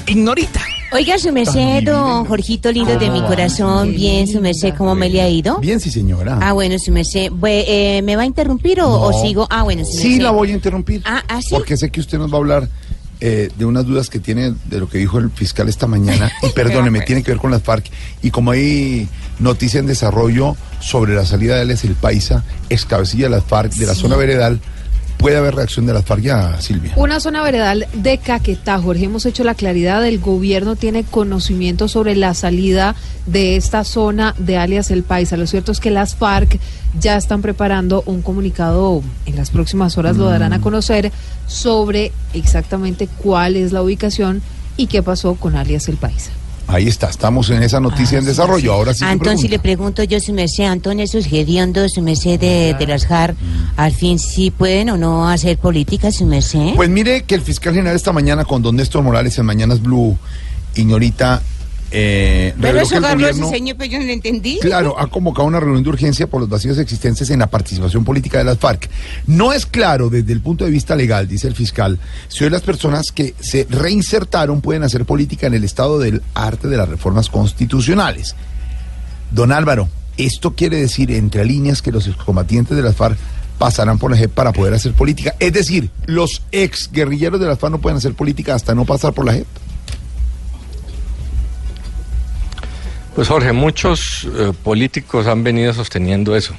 Ignorita. 0.06 0.62
Oiga, 0.92 1.18
su 1.18 1.30
merced, 1.32 1.84
don 1.84 2.24
Jorgito 2.24 2.72
lindo 2.72 2.98
de 2.98 3.10
mi 3.10 3.20
corazón, 3.20 3.92
bien, 3.92 4.26
su 4.26 4.40
merced, 4.40 4.74
¿cómo 4.76 4.94
me 4.94 5.08
le 5.08 5.20
ha 5.20 5.28
ido? 5.28 5.58
Bien, 5.58 5.78
sí, 5.78 5.90
señora. 5.90 6.38
Ah, 6.40 6.52
bueno, 6.52 6.76
su 6.78 6.90
merced, 6.90 7.30
eh, 7.46 8.00
¿me 8.02 8.16
va 8.16 8.22
a 8.22 8.26
interrumpir 8.26 8.80
o, 8.80 9.12
sigo? 9.22 9.46
Ah, 9.50 9.62
bueno, 9.62 9.84
su 9.84 9.92
Sí, 9.92 10.18
la 10.18 10.30
voy 10.30 10.50
a 10.50 10.54
interrumpir. 10.54 11.02
Ah, 11.04 11.22
ah, 11.28 11.40
sí. 11.42 11.50
Porque 11.50 11.76
sé 11.76 11.90
que 11.90 12.00
usted 12.00 12.18
nos 12.18 12.32
va 12.32 12.36
a 12.36 12.38
hablar 12.38 12.68
eh, 13.20 13.50
de 13.56 13.64
unas 13.64 13.84
dudas 13.86 14.08
que 14.08 14.18
tiene 14.18 14.54
de 14.66 14.78
lo 14.80 14.88
que 14.88 14.98
dijo 14.98 15.18
el 15.18 15.30
fiscal 15.30 15.68
esta 15.68 15.86
mañana. 15.86 16.30
Y 16.42 16.48
perdóneme, 16.50 17.00
tiene 17.02 17.22
que 17.22 17.30
ver 17.32 17.40
con 17.40 17.50
las 17.50 17.62
FARC. 17.62 17.86
Y 18.22 18.30
como 18.30 18.50
hay 18.52 19.08
noticia 19.38 19.80
en 19.80 19.86
desarrollo 19.86 20.56
sobre 20.80 21.14
la 21.14 21.24
salida 21.26 21.56
de 21.56 21.62
él 21.62 21.70
es 21.70 21.84
el 21.84 21.94
Paisa, 21.94 22.44
ex 22.70 22.84
cabecilla 22.86 23.24
de 23.24 23.30
las 23.30 23.44
FARC, 23.44 23.72
de 23.74 23.86
la 23.86 23.94
Sí. 23.94 24.00
zona 24.02 24.16
veredal, 24.16 24.60
puede 25.20 25.36
haber 25.36 25.54
reacción 25.54 25.86
de 25.86 25.92
las 25.92 26.04
FARC 26.04 26.22
ya, 26.22 26.60
Silvia. 26.60 26.92
Una 26.96 27.20
zona 27.20 27.42
veredal 27.42 27.86
de 27.92 28.18
Caquetá, 28.18 28.78
Jorge, 28.80 29.04
hemos 29.04 29.26
hecho 29.26 29.44
la 29.44 29.54
claridad, 29.54 30.04
el 30.06 30.18
gobierno 30.18 30.76
tiene 30.76 31.04
conocimiento 31.04 31.86
sobre 31.88 32.16
la 32.16 32.34
salida 32.34 32.96
de 33.26 33.56
esta 33.56 33.84
zona 33.84 34.34
de 34.38 34.56
alias 34.56 34.90
El 34.90 35.02
Paisa. 35.02 35.36
Lo 35.36 35.46
cierto 35.46 35.72
es 35.72 35.80
que 35.80 35.90
las 35.90 36.14
FARC 36.16 36.58
ya 36.98 37.16
están 37.16 37.42
preparando 37.42 38.02
un 38.06 38.22
comunicado, 38.22 39.02
en 39.26 39.36
las 39.36 39.50
próximas 39.50 39.96
horas 39.98 40.16
lo 40.16 40.24
darán 40.24 40.50
Mm. 40.50 40.54
a 40.54 40.60
conocer, 40.60 41.12
sobre 41.46 42.12
exactamente 42.34 43.06
cuál 43.06 43.56
es 43.56 43.72
la 43.72 43.82
ubicación 43.82 44.42
y 44.76 44.86
qué 44.86 45.02
pasó 45.02 45.34
con 45.34 45.54
alias 45.56 45.88
El 45.88 45.96
Paisa. 45.96 46.30
Ahí 46.72 46.86
está, 46.86 47.10
estamos 47.10 47.50
en 47.50 47.64
esa 47.64 47.80
noticia 47.80 48.18
en 48.18 48.24
desarrollo. 48.24 48.72
Ahora 48.72 48.94
sí. 48.94 49.04
me 49.04 49.10
Antón, 49.10 49.38
si 49.38 49.48
pregunta. 49.48 49.50
le 49.50 49.58
pregunto 49.58 50.04
yo, 50.04 50.20
su 50.20 50.32
merced, 50.32 50.64
Antón, 50.64 51.00
esos 51.00 51.26
hediondos, 51.26 51.92
su 51.94 52.02
merced 52.02 52.38
de, 52.38 52.76
de 52.78 52.86
las 52.86 53.06
JAR, 53.06 53.34
al 53.76 53.92
fin 53.92 54.20
sí 54.20 54.52
pueden 54.52 54.90
o 54.90 54.96
no 54.96 55.28
hacer 55.28 55.58
política, 55.58 56.12
su 56.12 56.26
merced. 56.26 56.74
Pues 56.76 56.88
mire 56.88 57.22
que 57.22 57.34
el 57.34 57.42
fiscal 57.42 57.74
general 57.74 57.96
esta 57.96 58.12
mañana 58.12 58.44
con 58.44 58.62
don 58.62 58.76
Néstor 58.76 59.02
Morales 59.02 59.36
en 59.38 59.46
Mañanas 59.46 59.82
Blue, 59.82 60.16
Ignorita, 60.76 61.42
eh, 61.92 62.54
Pero 62.60 62.80
eso 62.80 63.00
gobierno- 63.00 63.50
señor, 63.50 63.76
pero 63.76 63.90
yo 63.90 63.98
no 63.98 64.04
lo 64.06 64.12
entendí. 64.12 64.58
Claro, 64.60 64.98
ha 64.98 65.06
convocado 65.08 65.46
una 65.48 65.58
reunión 65.60 65.82
de 65.82 65.88
urgencia 65.90 66.26
por 66.28 66.40
los 66.40 66.48
vacíos 66.48 66.78
existentes 66.78 67.28
en 67.30 67.40
la 67.40 67.48
participación 67.48 68.04
política 68.04 68.38
de 68.38 68.44
las 68.44 68.58
FARC. 68.58 68.88
No 69.26 69.52
es 69.52 69.66
claro 69.66 70.08
desde 70.10 70.32
el 70.32 70.40
punto 70.40 70.64
de 70.64 70.70
vista 70.70 70.94
legal, 70.96 71.26
dice 71.26 71.48
el 71.48 71.54
fiscal, 71.54 71.98
si 72.28 72.44
hoy 72.44 72.50
las 72.50 72.62
personas 72.62 73.10
que 73.12 73.34
se 73.40 73.66
reinsertaron 73.68 74.60
pueden 74.60 74.82
hacer 74.84 75.04
política 75.04 75.46
en 75.46 75.54
el 75.54 75.64
estado 75.64 75.98
del 75.98 76.22
arte 76.34 76.68
de 76.68 76.76
las 76.76 76.88
reformas 76.88 77.28
constitucionales. 77.28 78.34
Don 79.30 79.52
Álvaro, 79.52 79.88
esto 80.16 80.54
quiere 80.54 80.76
decir, 80.80 81.10
entre 81.12 81.44
líneas, 81.44 81.82
que 81.82 81.92
los 81.92 82.06
excombatientes 82.06 82.76
de 82.76 82.82
las 82.82 82.96
FARC 82.96 83.16
pasarán 83.58 83.98
por 83.98 84.10
la 84.10 84.16
JEP 84.16 84.30
para 84.32 84.52
poder 84.52 84.74
hacer 84.74 84.92
política. 84.94 85.34
Es 85.38 85.52
decir, 85.52 85.90
los 86.06 86.42
ex 86.50 86.90
guerrilleros 86.92 87.38
de 87.40 87.46
las 87.46 87.58
FARC 87.58 87.72
no 87.72 87.80
pueden 87.80 87.98
hacer 87.98 88.14
política 88.14 88.54
hasta 88.54 88.74
no 88.74 88.84
pasar 88.84 89.12
por 89.12 89.24
la 89.26 89.34
JEP. 89.34 89.46
Pues 93.20 93.28
Jorge, 93.28 93.52
muchos 93.52 94.26
eh, 94.34 94.54
políticos 94.64 95.26
han 95.26 95.44
venido 95.44 95.74
sosteniendo 95.74 96.34
eso, 96.34 96.54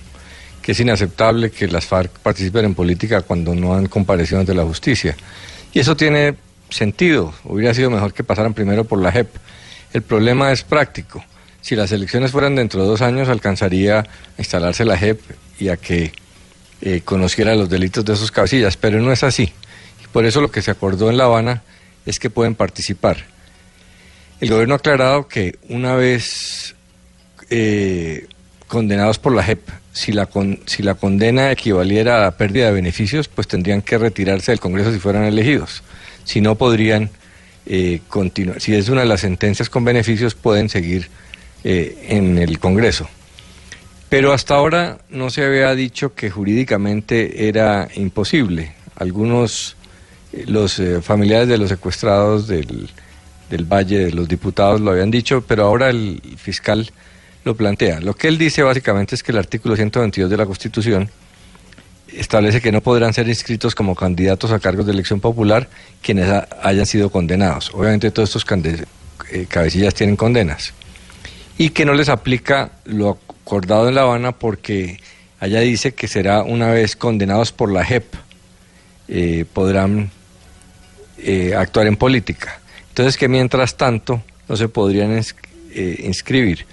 que 0.61 0.73
es 0.73 0.79
inaceptable 0.79 1.49
que 1.49 1.67
las 1.67 1.87
FARC 1.87 2.11
participen 2.19 2.65
en 2.65 2.75
política 2.75 3.23
cuando 3.23 3.55
no 3.55 3.73
han 3.73 3.87
comparecido 3.87 4.41
ante 4.41 4.53
la 4.53 4.63
justicia. 4.63 5.17
Y 5.73 5.79
eso 5.79 5.97
tiene 5.97 6.35
sentido, 6.69 7.33
hubiera 7.45 7.73
sido 7.73 7.89
mejor 7.89 8.13
que 8.13 8.23
pasaran 8.23 8.53
primero 8.53 8.83
por 8.83 9.01
la 9.01 9.11
JEP. 9.11 9.27
El 9.91 10.03
problema 10.03 10.51
es 10.51 10.61
práctico. 10.61 11.25
Si 11.61 11.75
las 11.75 11.91
elecciones 11.93 12.29
fueran 12.29 12.55
dentro 12.55 12.83
de 12.83 12.89
dos 12.89 13.01
años, 13.01 13.27
alcanzaría 13.27 14.01
a 14.01 14.05
instalarse 14.37 14.85
la 14.85 14.99
JEP 14.99 15.19
y 15.57 15.69
a 15.69 15.77
que 15.77 16.13
eh, 16.83 17.01
conociera 17.03 17.55
los 17.55 17.71
delitos 17.71 18.05
de 18.05 18.13
esos 18.13 18.29
cabecillas, 18.29 18.77
pero 18.77 19.01
no 19.01 19.11
es 19.11 19.23
así. 19.23 19.51
Y 20.03 20.07
por 20.13 20.25
eso 20.25 20.41
lo 20.41 20.51
que 20.51 20.61
se 20.61 20.69
acordó 20.69 21.09
en 21.09 21.17
La 21.17 21.23
Habana 21.23 21.63
es 22.05 22.19
que 22.19 22.29
pueden 22.29 22.53
participar. 22.53 23.30
El 24.41 24.49
gobierno 24.49 24.73
ha 24.73 24.77
aclarado 24.77 25.27
que 25.27 25.55
una 25.69 25.93
vez 25.93 26.73
eh, 27.51 28.25
condenados 28.67 29.19
por 29.19 29.35
la 29.35 29.43
JEP, 29.43 29.69
si 29.93 30.11
la, 30.11 30.25
condena 30.95 31.51
equivaliera 31.51 32.25
a 32.25 32.31
pérdida 32.31 32.65
de 32.65 32.71
beneficios, 32.71 33.27
pues 33.27 33.47
tendrían 33.47 33.83
que 33.83 33.99
retirarse 33.99 34.51
del 34.51 34.59
Congreso 34.59 34.91
si 34.91 34.97
fueran 34.97 35.25
elegidos. 35.25 35.83
Si 36.23 36.41
no, 36.41 36.55
podrían 36.55 37.11
eh, 37.67 37.99
continuar. 38.07 38.59
Si 38.61 38.73
es 38.73 38.89
una 38.89 39.01
de 39.01 39.07
las 39.07 39.21
sentencias 39.21 39.69
con 39.69 39.85
beneficios, 39.85 40.33
pueden 40.33 40.69
seguir 40.69 41.09
eh, 41.63 42.07
en 42.09 42.39
el 42.39 42.57
Congreso. 42.57 43.07
Pero 44.09 44.33
hasta 44.33 44.55
ahora 44.55 44.97
no 45.11 45.29
se 45.29 45.45
había 45.45 45.75
dicho 45.75 46.15
que 46.15 46.31
jurídicamente 46.31 47.47
era 47.47 47.89
imposible. 47.93 48.73
Algunos, 48.95 49.75
los 50.47 50.81
familiares 51.03 51.47
de 51.47 51.59
los 51.59 51.69
secuestrados 51.69 52.47
del, 52.47 52.89
del 53.51 53.65
Valle, 53.65 54.09
los 54.11 54.27
diputados 54.27 54.81
lo 54.81 54.91
habían 54.91 55.11
dicho, 55.11 55.43
pero 55.47 55.65
ahora 55.65 55.89
el 55.89 56.21
fiscal 56.37 56.89
lo 57.43 57.55
plantea. 57.55 57.99
Lo 57.99 58.15
que 58.15 58.27
él 58.27 58.37
dice 58.39 58.63
básicamente 58.63 59.13
es 59.15 59.21
que 59.23 59.31
el 59.31 59.37
artículo 59.37 59.75
122 59.75 60.29
de 60.29 60.37
la 60.37 60.45
Constitución 60.45 61.09
establece 62.13 62.61
que 62.61 62.71
no 62.71 62.81
podrán 62.81 63.13
ser 63.13 63.27
inscritos 63.27 63.73
como 63.75 63.95
candidatos 63.95 64.51
a 64.51 64.59
cargos 64.59 64.85
de 64.85 64.91
elección 64.91 65.19
popular 65.21 65.69
quienes 66.01 66.27
ha- 66.29 66.47
hayan 66.63 66.85
sido 66.85 67.09
condenados. 67.09 67.71
Obviamente 67.73 68.11
todos 68.11 68.29
estos 68.35 68.45
eh, 69.31 69.45
cabecillas 69.47 69.93
tienen 69.93 70.15
condenas. 70.15 70.73
Y 71.57 71.69
que 71.69 71.85
no 71.85 71.93
les 71.93 72.09
aplica 72.09 72.71
lo 72.85 73.17
acordado 73.43 73.87
en 73.89 73.95
La 73.95 74.01
Habana 74.01 74.31
porque 74.31 74.99
allá 75.39 75.59
dice 75.61 75.93
que 75.93 76.07
será 76.07 76.43
una 76.43 76.69
vez 76.71 76.95
condenados 76.95 77.51
por 77.51 77.71
la 77.71 77.83
JEP, 77.85 78.13
eh, 79.07 79.45
podrán 79.53 80.09
eh, 81.17 81.53
actuar 81.55 81.87
en 81.87 81.97
política. 81.97 82.60
Entonces 82.91 83.15
que 83.17 83.27
mientras 83.29 83.77
tanto 83.77 84.21
no 84.49 84.55
se 84.57 84.67
podrían 84.67 85.11
eh, 85.73 86.03
inscribir. 86.05 86.65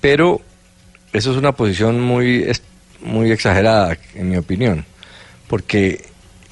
Pero 0.00 0.40
eso 1.12 1.32
es 1.32 1.36
una 1.36 1.52
posición 1.52 2.00
muy, 2.00 2.46
muy 3.02 3.32
exagerada, 3.32 3.98
en 4.14 4.28
mi 4.30 4.36
opinión, 4.36 4.84
porque 5.48 6.04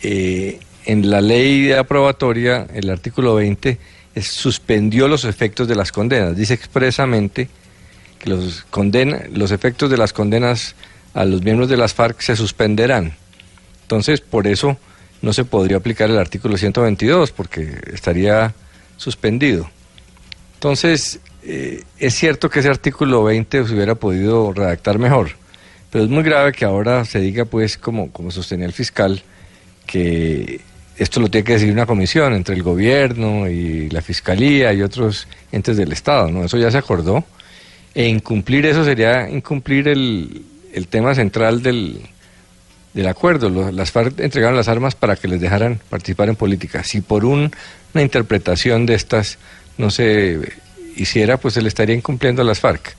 eh, 0.02 0.58
en 0.86 1.10
la 1.10 1.20
ley 1.20 1.70
aprobatoria, 1.72 2.66
el 2.74 2.90
artículo 2.90 3.36
20, 3.36 3.78
es- 4.16 4.26
suspendió 4.26 5.06
los 5.06 5.24
efectos 5.24 5.68
de 5.68 5.76
las 5.76 5.92
condenas. 5.92 6.36
Dice 6.36 6.54
expresamente 6.54 7.48
que 8.18 8.30
los, 8.30 8.64
condena, 8.70 9.22
los 9.32 9.52
efectos 9.52 9.90
de 9.90 9.96
las 9.96 10.12
condenas 10.12 10.74
a 11.14 11.24
los 11.24 11.42
miembros 11.42 11.68
de 11.68 11.76
las 11.76 11.94
FARC 11.94 12.20
se 12.20 12.34
suspenderán. 12.34 13.12
Entonces, 13.82 14.20
por 14.20 14.48
eso 14.48 14.76
no 15.22 15.32
se 15.32 15.44
podría 15.44 15.76
aplicar 15.76 16.10
el 16.10 16.18
artículo 16.18 16.56
122, 16.56 17.30
porque 17.30 17.78
estaría 17.92 18.54
suspendido. 18.96 19.68
Entonces, 20.54 21.20
eh, 21.42 21.82
es 21.98 22.14
cierto 22.14 22.48
que 22.48 22.60
ese 22.60 22.68
artículo 22.68 23.24
20 23.24 23.66
se 23.66 23.74
hubiera 23.74 23.94
podido 23.94 24.52
redactar 24.52 24.98
mejor, 24.98 25.30
pero 25.90 26.04
es 26.04 26.10
muy 26.10 26.22
grave 26.22 26.52
que 26.52 26.64
ahora 26.64 27.04
se 27.04 27.20
diga, 27.20 27.44
pues, 27.44 27.76
como, 27.78 28.10
como 28.10 28.30
sostenía 28.30 28.66
el 28.66 28.72
fiscal, 28.72 29.22
que 29.86 30.60
esto 30.96 31.20
lo 31.20 31.28
tiene 31.28 31.44
que 31.44 31.52
decidir 31.54 31.74
una 31.74 31.86
comisión 31.86 32.32
entre 32.34 32.54
el 32.54 32.62
gobierno 32.62 33.48
y 33.48 33.90
la 33.90 34.00
fiscalía 34.00 34.72
y 34.72 34.82
otros 34.82 35.28
entes 35.52 35.76
del 35.76 35.92
Estado, 35.92 36.30
¿no? 36.30 36.44
Eso 36.44 36.56
ya 36.56 36.70
se 36.70 36.78
acordó. 36.78 37.24
E 37.94 38.08
incumplir 38.08 38.66
eso 38.66 38.84
sería 38.84 39.28
incumplir 39.28 39.86
el, 39.88 40.42
el 40.72 40.88
tema 40.88 41.14
central 41.14 41.62
del, 41.62 42.00
del 42.92 43.06
acuerdo. 43.06 43.50
Las 43.70 43.92
FARC 43.92 44.18
entregaron 44.20 44.56
las 44.56 44.68
armas 44.68 44.94
para 44.94 45.14
que 45.16 45.28
les 45.28 45.40
dejaran 45.40 45.80
participar 45.90 46.28
en 46.28 46.36
política. 46.36 46.82
Si 46.82 47.00
por 47.02 47.24
un- 47.24 47.52
una 47.94 48.02
interpretación 48.02 48.86
de 48.86 48.94
estas 48.94 49.38
no 49.78 49.90
se 49.90 50.40
hiciera, 50.96 51.38
pues 51.38 51.54
se 51.54 51.62
le 51.62 51.68
estaría 51.68 51.94
incumpliendo 51.94 52.42
a 52.42 52.44
las 52.44 52.60
FARC. 52.60 52.96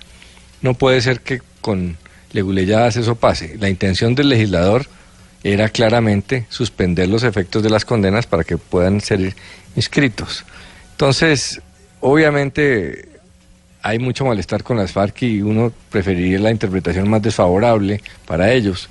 No 0.62 0.74
puede 0.74 1.02
ser 1.02 1.22
que 1.22 1.42
con 1.62 1.98
leguleyadas 2.32 2.98
eso 2.98 3.16
pase. 3.16 3.56
La 3.60 3.70
intención 3.70 4.16
del 4.16 4.30
legislador 4.30 4.88
era 5.44 5.70
claramente 5.70 6.46
suspender 6.50 7.08
los 7.08 7.24
efectos 7.24 7.62
de 7.62 7.70
las 7.70 7.86
condenas 7.86 8.26
para 8.26 8.44
que 8.44 8.58
puedan 8.58 9.00
ser 9.02 9.36
inscritos. 9.76 10.44
Entonces, 10.92 11.62
obviamente 12.00 13.10
hay 13.82 14.00
mucho 14.00 14.26
malestar 14.26 14.64
con 14.64 14.78
las 14.78 14.92
FARC 14.92 15.22
y 15.24 15.42
uno 15.42 15.72
preferiría 15.92 16.40
la 16.40 16.52
interpretación 16.52 17.08
más 17.08 17.22
desfavorable 17.22 18.02
para 18.26 18.52
ellos. 18.52 18.90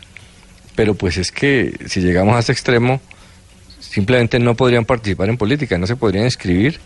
Pero 0.77 0.95
pues 0.95 1.17
es 1.17 1.33
que 1.33 1.75
si 1.87 2.01
llegamos 2.01 2.37
a 2.37 2.39
ese 2.39 2.53
extremo, 2.53 3.01
simplemente 3.95 4.41
no 4.41 4.57
podrían 4.57 4.85
participar 4.85 5.29
en 5.29 5.37
política, 5.37 5.79
no 5.79 5.87
se 5.87 5.95
podrían 5.95 6.25
inscribir 6.25 6.81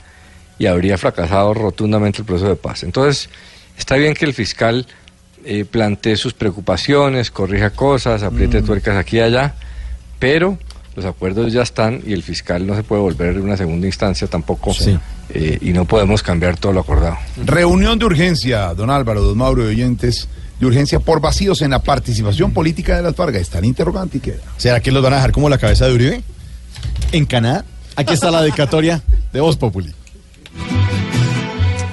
y 0.59 0.66
habría 0.66 0.98
fracasado 0.98 1.55
rotundamente 1.55 2.18
el 2.18 2.26
proceso 2.26 2.51
de 2.51 2.56
paz. 2.56 2.82
Entonces, 2.82 3.30
está 3.78 3.97
bien 3.97 4.12
que 4.12 4.26
el 4.26 4.35
fiscal 4.35 4.86
eh, 5.47 5.64
plantee 5.64 6.16
sus 6.16 6.35
preocupaciones, 6.35 7.30
corrija 7.30 7.70
cosas, 7.70 8.22
apriete 8.22 8.60
tuercas 8.60 8.94
aquí 8.98 9.16
y 9.16 9.20
allá, 9.20 9.55
pero 10.18 10.59
los 10.97 11.06
acuerdos 11.06 11.51
ya 11.51 11.62
están 11.62 12.02
y 12.05 12.12
el 12.12 12.22
fiscal 12.22 12.66
no 12.66 12.74
se 12.74 12.82
puede 12.82 13.01
volver 13.01 13.40
una 13.40 13.56
segunda 13.56 13.86
instancia 13.86 14.26
tampoco 14.26 14.76
eh, 15.30 15.59
y 15.62 15.72
no 15.72 15.86
podemos 15.86 16.22
cambiar 16.22 16.59
todo 16.59 16.74
lo 16.74 16.80
acordado. 16.80 17.16
Reunión 17.43 17.98
de 17.98 18.05
urgencia, 18.05 18.74
don 18.74 18.90
Álvaro, 18.90 19.22
don 19.22 19.39
Mauro 19.39 19.64
y 19.64 19.68
oyentes, 19.68 20.28
de 20.60 20.66
urgencia 20.66 21.01
por 21.01 21.22
vacíos 21.22 21.62
en 21.62 21.70
la 21.70 21.82
participación 21.82 22.52
política 22.52 22.97
de 22.97 23.02
las 23.02 23.16
Vargas. 23.16 23.40
Están 23.40 23.64
interrogante 23.64 24.18
y 24.18 24.20
queda. 24.20 24.43
¿Será 24.59 24.80
que 24.80 24.93
los 24.93 25.02
van 25.02 25.14
a 25.14 25.16
dejar 25.16 25.32
como 25.32 25.48
la 25.48 25.56
cabeza 25.56 25.86
de 25.86 25.94
Uribe? 25.94 26.22
En 27.12 27.26
Canadá. 27.26 27.64
Aquí 27.96 28.14
está 28.14 28.30
la 28.30 28.42
dedicatoria 28.42 29.02
de 29.32 29.40
Voz 29.40 29.56
Populi. 29.56 29.92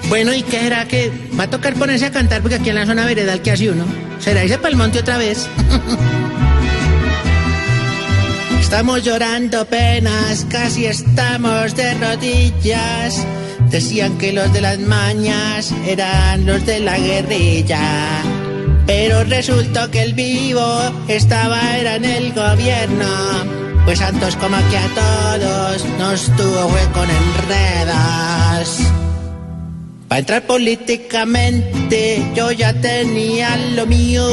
Bueno, 0.07 0.33
¿y 0.33 0.43
qué 0.43 0.59
será 0.59 0.87
que 0.87 1.11
va 1.37 1.45
a 1.45 1.49
tocar 1.49 1.73
ponerse 1.73 2.05
a 2.05 2.11
cantar? 2.11 2.41
Porque 2.41 2.55
aquí 2.55 2.69
en 2.69 2.75
la 2.75 2.85
zona 2.85 3.05
veredal, 3.05 3.41
¿qué 3.41 3.51
hace 3.51 3.71
uno? 3.71 3.85
¿Será 4.19 4.43
irse 4.43 4.57
para 4.57 4.69
el 4.69 4.75
monte 4.75 4.99
otra 4.99 5.17
vez? 5.17 5.47
Estamos 8.61 9.03
llorando 9.03 9.65
penas, 9.65 10.45
casi 10.49 10.85
estamos 10.85 11.75
de 11.75 11.93
rodillas. 11.93 13.25
Decían 13.69 14.17
que 14.17 14.33
los 14.33 14.51
de 14.53 14.61
las 14.61 14.79
mañas 14.79 15.71
eran 15.87 16.45
los 16.45 16.65
de 16.65 16.79
la 16.81 16.97
guerrilla. 16.97 18.21
Pero 18.85 19.23
resultó 19.23 19.89
que 19.91 20.03
el 20.03 20.13
vivo 20.13 20.81
estaba 21.07 21.77
era 21.77 21.95
en 21.95 22.05
el 22.05 22.33
gobierno. 22.33 23.64
Pues 23.85 23.99
Santos 23.99 24.35
como 24.37 24.57
que 24.69 24.77
a 24.77 24.87
todos 24.95 25.85
nos 25.99 26.25
tuvo 26.35 26.69
con 26.91 27.07
enredas. 27.07 28.79
Para 30.07 30.19
entrar 30.19 30.47
políticamente 30.47 32.25
yo 32.35 32.51
ya 32.51 32.73
tenía 32.73 33.55
lo 33.75 33.85
mío. 33.85 34.27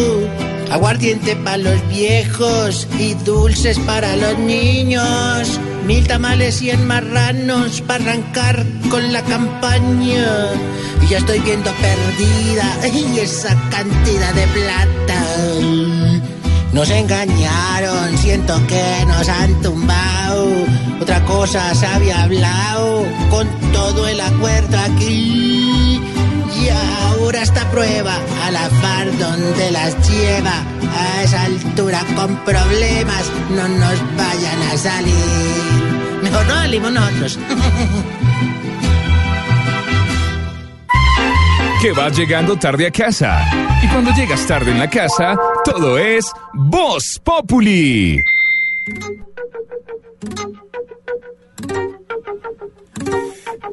Aguardiente 0.70 1.36
para 1.36 1.58
los 1.58 1.88
viejos 1.90 2.88
y 2.98 3.12
dulces 3.12 3.78
para 3.80 4.16
los 4.16 4.38
niños. 4.38 5.60
Mil 5.86 6.06
tamales 6.06 6.62
y 6.62 6.70
en 6.70 6.86
marranos 6.86 7.82
para 7.82 8.04
arrancar 8.04 8.64
con 8.88 9.12
la 9.12 9.20
campaña. 9.20 10.48
Y 11.02 11.08
ya 11.08 11.18
estoy 11.18 11.40
viendo 11.40 11.70
perdida 11.72 12.86
esa 13.22 13.54
cantidad 13.70 14.32
de 14.32 14.46
plata. 14.46 16.11
Nos 16.72 16.88
engañaron, 16.88 18.16
siento 18.16 18.54
que 18.66 19.04
nos 19.06 19.28
han 19.28 19.60
tumbado. 19.60 20.48
Otra 21.00 21.22
cosa 21.26 21.74
se 21.74 21.86
había 21.86 22.22
hablado 22.22 23.04
con 23.30 23.46
todo 23.72 24.08
el 24.08 24.18
acuerdo 24.20 24.78
aquí. 24.78 26.00
Y 26.58 26.68
ahora 26.68 27.42
esta 27.42 27.70
prueba 27.70 28.14
a 28.44 28.50
la 28.50 28.70
FARC 28.70 29.12
donde 29.18 29.70
las 29.70 30.08
lleva. 30.08 30.64
A 30.94 31.22
esa 31.22 31.42
altura 31.44 32.04
con 32.16 32.36
problemas 32.44 33.24
no 33.50 33.68
nos 33.68 34.16
vayan 34.16 34.62
a 34.72 34.76
salir. 34.76 36.22
Mejor 36.22 36.46
no 36.46 36.54
salimos 36.54 36.92
nosotros. 36.92 37.38
que 41.82 41.90
vas 41.90 42.16
llegando 42.16 42.56
tarde 42.56 42.86
a 42.86 42.92
casa. 42.92 43.44
Y 43.82 43.88
cuando 43.88 44.12
llegas 44.12 44.46
tarde 44.46 44.70
en 44.70 44.78
la 44.78 44.88
casa, 44.88 45.36
todo 45.64 45.98
es 45.98 46.30
Voz 46.54 47.20
Populi. 47.24 48.22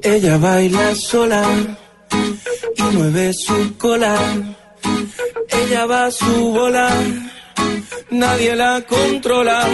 Ella 0.02 0.38
baila 0.40 0.96
sola 0.96 1.44
y 2.78 2.82
mueve 2.96 3.32
su 3.32 3.78
cola. 3.78 4.18
Ella 5.50 5.86
va 5.86 6.06
a 6.08 6.12
su 6.12 6.52
bola, 6.52 6.90
nadie 8.10 8.56
la 8.56 8.82
controla. 8.90 9.68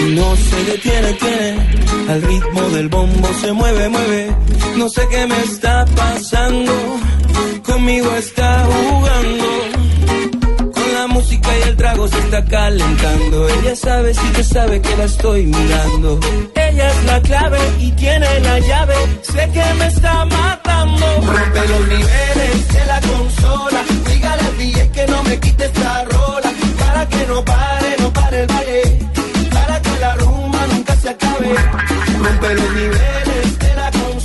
Y 0.00 0.14
no 0.14 0.34
se 0.34 0.64
detiene, 0.64 1.12
tiene, 1.12 2.08
al 2.08 2.22
ritmo 2.22 2.62
del 2.70 2.88
bombo 2.88 3.28
se 3.42 3.52
mueve, 3.52 3.88
mueve. 3.90 4.45
No 4.76 4.88
sé 4.90 5.08
qué 5.08 5.26
me 5.26 5.40
está 5.42 5.84
pasando, 5.96 6.72
conmigo 7.64 8.14
está 8.16 8.64
jugando. 8.66 9.44
Con 10.74 10.94
la 10.94 11.06
música 11.06 11.48
y 11.58 11.68
el 11.68 11.76
trago 11.76 12.06
se 12.06 12.18
está 12.18 12.44
calentando. 12.44 13.48
Ella 13.48 13.74
sabe, 13.74 14.12
sí 14.12 14.26
que 14.34 14.44
sabe 14.44 14.80
que 14.82 14.96
la 14.96 15.04
estoy 15.04 15.46
mirando. 15.46 16.20
Ella 16.54 16.90
es 16.90 17.04
la 17.04 17.20
clave 17.22 17.58
y 17.80 17.90
tiene 17.92 18.40
la 18.40 18.58
llave. 18.60 18.94
Sé 19.22 19.50
que 19.52 19.64
me 19.78 19.86
está 19.86 20.24
matando. 20.26 21.06
Rompe 21.24 21.68
los 21.68 21.88
niveles 21.88 22.68
de 22.74 22.86
la 22.86 23.00
consola. 23.00 23.82
Dígale 24.08 24.42
al 24.42 24.58
DJ 24.58 24.90
que 24.90 25.06
no 25.06 25.22
me 25.22 25.40
quite 25.40 25.64
esta 25.64 26.04
rola. 26.04 26.52
Para 26.78 27.08
que 27.08 27.26
no 27.26 27.44
pare, 27.44 27.96
no 27.98 28.12
pare 28.12 28.40
el 28.42 28.46
baile. 28.46 28.98
Para 29.50 29.80
que 29.80 30.00
la 30.00 30.14
rumba 30.16 30.66
nunca 30.66 30.96
se 30.96 31.08
acabe. 31.08 31.54
Rompe 32.18 32.54
los 32.54 32.72
niveles 32.74 33.58
de 33.58 33.74
la 33.74 33.90
consola. 33.90 34.15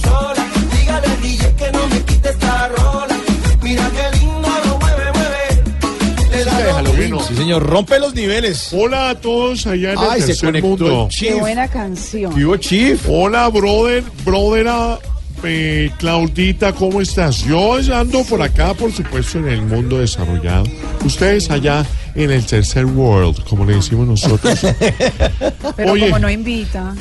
DJ 1.21 1.53
que 1.55 1.71
no 1.71 1.87
me 1.87 2.01
quite 2.03 2.29
esta 2.29 2.67
rola. 2.69 3.15
Mira 3.61 3.89
qué 3.91 4.17
lindo 4.17 4.49
lo 4.65 4.77
mueve, 4.79 5.11
mueve. 5.13 6.35
Le 6.37 6.45
da. 6.45 6.83
Sí, 7.27 7.35
señor, 7.35 7.63
rompe 7.63 7.99
los 7.99 8.13
niveles. 8.13 8.69
Hola 8.73 9.09
a 9.11 9.15
todos 9.15 9.65
allá 9.67 9.93
en 9.93 9.99
el 9.99 10.05
Ay, 10.09 10.21
se 10.21 10.27
tercer 10.27 10.61
mundo. 10.61 11.03
el 11.03 11.09
Chief. 11.09 11.33
Qué 11.33 11.39
buena 11.39 11.67
canción. 11.67 12.33
Vivo 12.35 12.57
Chief. 12.57 13.01
Hola, 13.07 13.47
brother, 13.49 14.03
brother, 14.25 14.67
eh, 15.43 15.91
Claudita, 15.97 16.73
¿cómo 16.73 17.01
estás? 17.01 17.43
Yo 17.43 17.75
ando 17.75 18.23
por 18.23 18.41
acá, 18.41 18.73
por 18.73 18.91
supuesto, 18.91 19.39
en 19.39 19.47
el 19.47 19.61
mundo 19.61 19.99
desarrollado. 19.99 20.63
Ustedes 21.03 21.49
allá 21.49 21.85
en 22.15 22.31
el 22.31 22.45
tercer 22.45 22.85
world, 22.85 23.43
como 23.45 23.65
le 23.65 23.75
decimos 23.75 24.07
nosotros. 24.07 24.59
Pero 25.77 25.91
Oye. 25.93 26.05
como 26.07 26.19
no 26.19 26.29
invita. 26.29 26.93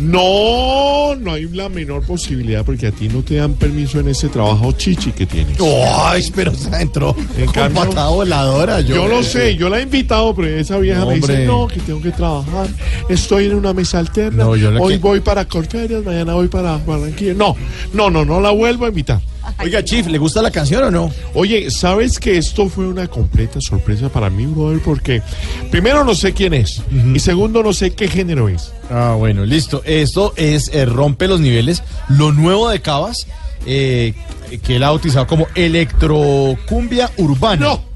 No, 0.00 1.14
no 1.16 1.32
hay 1.32 1.48
la 1.48 1.68
menor 1.68 2.04
posibilidad 2.04 2.64
porque 2.64 2.86
a 2.88 2.92
ti 2.92 3.08
no 3.08 3.22
te 3.22 3.36
dan 3.36 3.54
permiso 3.54 4.00
en 4.00 4.08
ese 4.08 4.28
trabajo 4.28 4.72
chichi 4.72 5.12
que 5.12 5.26
tienes. 5.26 5.56
Ay, 6.04 6.30
pero 6.34 6.54
se 6.54 6.68
entró 6.80 7.14
En 7.36 7.44
con 7.46 7.54
cambio, 7.54 7.82
patada 7.84 8.08
voladora. 8.08 8.80
Yo, 8.80 8.94
Yo 8.96 9.08
lo 9.08 9.22
sé, 9.22 9.56
yo 9.56 9.68
la 9.68 9.78
he 9.78 9.82
invitado, 9.82 10.34
pero 10.34 10.48
esa 10.48 10.78
vieja 10.78 11.00
No, 11.00 11.06
me 11.08 11.14
dice, 11.16 11.32
hombre. 11.32 11.46
no, 11.46 11.66
que 11.68 11.80
tengo 11.80 12.00
que 12.02 12.10
trabajar, 12.12 12.68
estoy 13.08 13.46
en 13.46 13.54
una 13.54 13.72
mesa 13.72 13.98
alterna, 13.98 14.44
No, 14.44 14.56
yo 14.56 14.70
la 14.70 14.80
hoy 14.80 14.94
que- 14.94 14.98
voy 15.00 15.20
para 15.20 15.44
Corferias, 15.46 16.04
mañana 16.04 16.34
voy 16.34 16.48
para 16.48 16.76
Barranquilla. 16.78 17.34
No, 17.34 17.54
no, 17.92 18.10
no, 18.10 18.24
no 18.24 18.40
la 18.40 18.50
vuelvo 18.50 18.84
a 18.86 18.88
invitar. 18.88 19.20
Oiga, 19.58 19.82
Chief, 19.82 20.06
¿le 20.06 20.18
gusta 20.18 20.42
la 20.42 20.50
canción 20.50 20.84
o 20.84 20.90
no? 20.90 21.10
Oye, 21.34 21.70
¿sabes 21.70 22.18
que 22.20 22.36
esto 22.36 22.68
fue 22.68 22.86
una 22.86 23.08
completa 23.08 23.60
sorpresa 23.60 24.08
para 24.10 24.28
mí, 24.28 24.46
brother? 24.46 24.80
Porque 24.84 25.22
primero 25.70 26.04
no 26.04 26.14
sé 26.14 26.32
quién 26.34 26.52
es 26.54 26.82
y 27.14 27.18
segundo 27.18 27.62
no 27.62 27.72
sé 27.72 27.92
qué 27.92 28.06
género 28.08 28.48
es. 28.48 28.72
Ah, 28.90 29.14
bueno, 29.18 29.44
listo. 29.46 29.82
Esto 29.84 30.34
es 30.36 30.70
eh, 30.74 30.84
Rompe 30.84 31.26
los 31.26 31.40
Niveles, 31.40 31.82
lo 32.08 32.32
nuevo 32.32 32.68
de 32.68 32.80
Cabas, 32.80 33.26
eh, 33.64 34.14
que 34.62 34.76
él 34.76 34.82
ha 34.82 34.90
bautizado 34.90 35.26
como 35.26 35.46
electrocumbia 35.54 37.10
urbana. 37.16 37.66
No. 37.66 37.86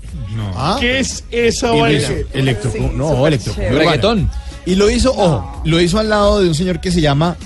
¿Ah? 0.56 0.76
¿Qué 0.80 1.00
es 1.00 1.24
esa 1.30 1.72
vaina? 1.72 2.08
electro, 2.32 2.70
Sí, 2.70 2.78
no, 2.94 3.26
electrocumbia. 3.26 3.70
Reggaetón. 3.72 4.30
Y 4.66 4.74
lo 4.74 4.90
hizo, 4.90 5.12
ojo, 5.12 5.62
lo 5.64 5.80
hizo 5.80 5.98
al 5.98 6.08
lado 6.08 6.40
de 6.40 6.48
un 6.48 6.54
señor 6.54 6.80
que 6.80 6.90
se 6.90 7.00
llama 7.00 7.36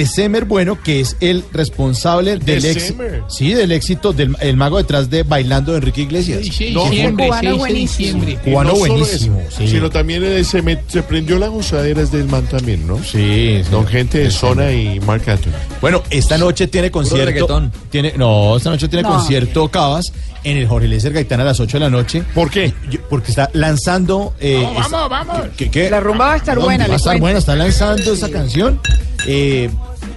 December 0.00 0.44
Bueno, 0.46 0.78
que 0.82 1.00
es 1.00 1.16
el 1.20 1.44
responsable 1.52 2.38
del 2.38 2.64
éxito. 2.64 3.02
Sí, 3.28 3.52
del 3.52 3.70
éxito 3.72 4.12
del 4.12 4.34
el 4.40 4.56
mago 4.56 4.78
detrás 4.78 5.10
de 5.10 5.22
Bailando 5.24 5.72
de 5.72 5.78
Enrique 5.78 6.02
Iglesias. 6.02 6.40
No, 6.72 6.84
Diciembre, 6.88 7.26
cubano 7.26 7.40
6 7.42 7.52
de 7.52 7.58
buenísimo. 7.58 8.24
Cubano 8.44 8.70
no 8.70 8.76
solo 8.76 8.94
buenísimo, 8.94 9.40
eso, 9.40 9.58
sí. 9.58 9.68
Sino 9.68 9.90
también 9.90 10.24
eh, 10.24 10.42
se, 10.44 10.62
me- 10.62 10.78
se 10.88 11.02
prendió 11.02 11.38
la 11.38 11.48
gozadera 11.48 12.02
del 12.04 12.24
man 12.28 12.46
también, 12.46 12.86
¿no? 12.86 12.96
Sí, 12.98 13.60
sí. 13.62 13.70
Don 13.70 13.86
gente 13.86 14.18
de 14.18 14.30
zona 14.30 14.72
y 14.72 14.98
Marc 15.00 15.28
Anthony. 15.28 15.50
Bueno, 15.80 16.02
esta 16.10 16.38
noche 16.38 16.66
tiene 16.68 16.90
concierto. 16.90 17.70
Tiene, 17.90 18.14
no, 18.16 18.56
esta 18.56 18.70
noche 18.70 18.88
tiene 18.88 19.02
No. 19.02 19.10
concierto 19.16 19.68
Cabas 19.68 20.12
en 20.44 20.56
el 20.56 20.66
Jorge 20.66 20.88
Lécer 20.88 21.12
Gaitán 21.12 21.40
a 21.40 21.44
las 21.44 21.60
8 21.60 21.76
de 21.78 21.84
la 21.84 21.90
noche. 21.90 22.22
¿Por 22.34 22.50
qué? 22.50 22.72
Yo- 22.90 23.00
porque 23.10 23.30
está 23.30 23.50
lanzando. 23.52 24.34
eh, 24.40 24.60
Vamos, 24.64 24.86
esta- 24.86 25.06
vamos, 25.08 25.26
vamos. 25.36 25.48
¿qué- 25.56 25.70
qué? 25.70 25.90
La 25.90 26.00
rumba 26.00 26.26
va 26.26 26.32
a 26.32 26.36
estar 26.36 26.56
No, 26.56 26.64
buena, 26.64 26.86
Va 26.86 26.94
a 26.94 26.96
estar 26.96 27.10
cuento. 27.12 27.22
buena, 27.22 27.38
está 27.38 27.54
lanzando 27.56 28.12
esa 28.14 28.30
canción. 28.30 28.80
Eh, 29.26 29.68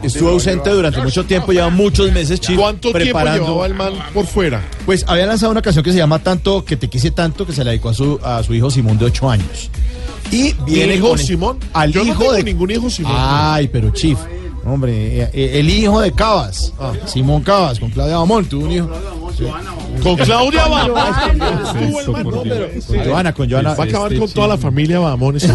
estuvo 0.07 0.29
ausente 0.29 0.69
durante 0.69 1.01
mucho 1.01 1.23
tiempo, 1.25 1.51
lleva 1.51 1.69
muchos 1.69 2.11
meses, 2.11 2.39
Chief, 2.39 2.57
¿Cuánto 2.57 2.91
tiempo 2.91 2.99
preparando. 2.99 3.45
llevaba 3.45 3.65
el 3.67 3.73
man 3.73 3.93
por 4.13 4.25
fuera? 4.25 4.63
Pues 4.85 5.03
había 5.07 5.25
lanzado 5.25 5.51
una 5.51 5.61
canción 5.61 5.83
que 5.83 5.91
se 5.91 5.97
llama 5.97 6.19
Tanto 6.19 6.63
que 6.65 6.77
te 6.77 6.89
quise 6.89 7.11
tanto, 7.11 7.45
que 7.45 7.53
se 7.53 7.63
la 7.63 7.71
dedicó 7.71 7.89
a 7.89 7.93
su, 7.93 8.19
a 8.23 8.43
su 8.43 8.53
hijo 8.53 8.69
Simón 8.71 8.97
de 8.97 9.05
8 9.05 9.29
años. 9.29 9.69
Y 10.31 10.53
viene 10.65 10.95
hijo 10.95 11.09
con- 11.09 11.17
Simón? 11.19 11.57
Al 11.73 11.91
Yo 11.91 12.03
no 12.03 12.11
hijo 12.11 12.19
tengo 12.21 12.33
de 12.33 12.43
ningún 12.43 12.71
hijo 12.71 12.89
Simón. 12.89 13.13
Ay, 13.15 13.67
pero 13.67 13.91
Chief, 13.91 14.17
Hombre, 14.65 15.21
eh, 15.21 15.29
eh, 15.33 15.59
el 15.59 15.69
hijo 15.69 15.99
de 15.99 16.13
Cabas, 16.13 16.73
Simón 17.05 17.41
Cabas, 17.43 17.79
con 17.79 17.89
Claudia 17.89 18.17
Bamón, 18.17 18.45
tuvo 18.45 18.65
un 18.65 18.71
hijo. 18.71 18.89
Sí. 19.37 19.43
Con 20.01 20.15
Claudia 20.15 20.67
Bamón. 20.67 20.93
Con 22.87 23.05
Joana, 23.05 23.33
con 23.33 23.49
Joana. 23.49 23.73
Va 23.73 23.83
a 23.83 23.87
acabar 23.87 24.11
este, 24.11 24.19
con 24.19 24.27
sí. 24.29 24.33
toda 24.33 24.47
la 24.47 24.57
familia 24.57 24.99
Bamón. 24.99 25.37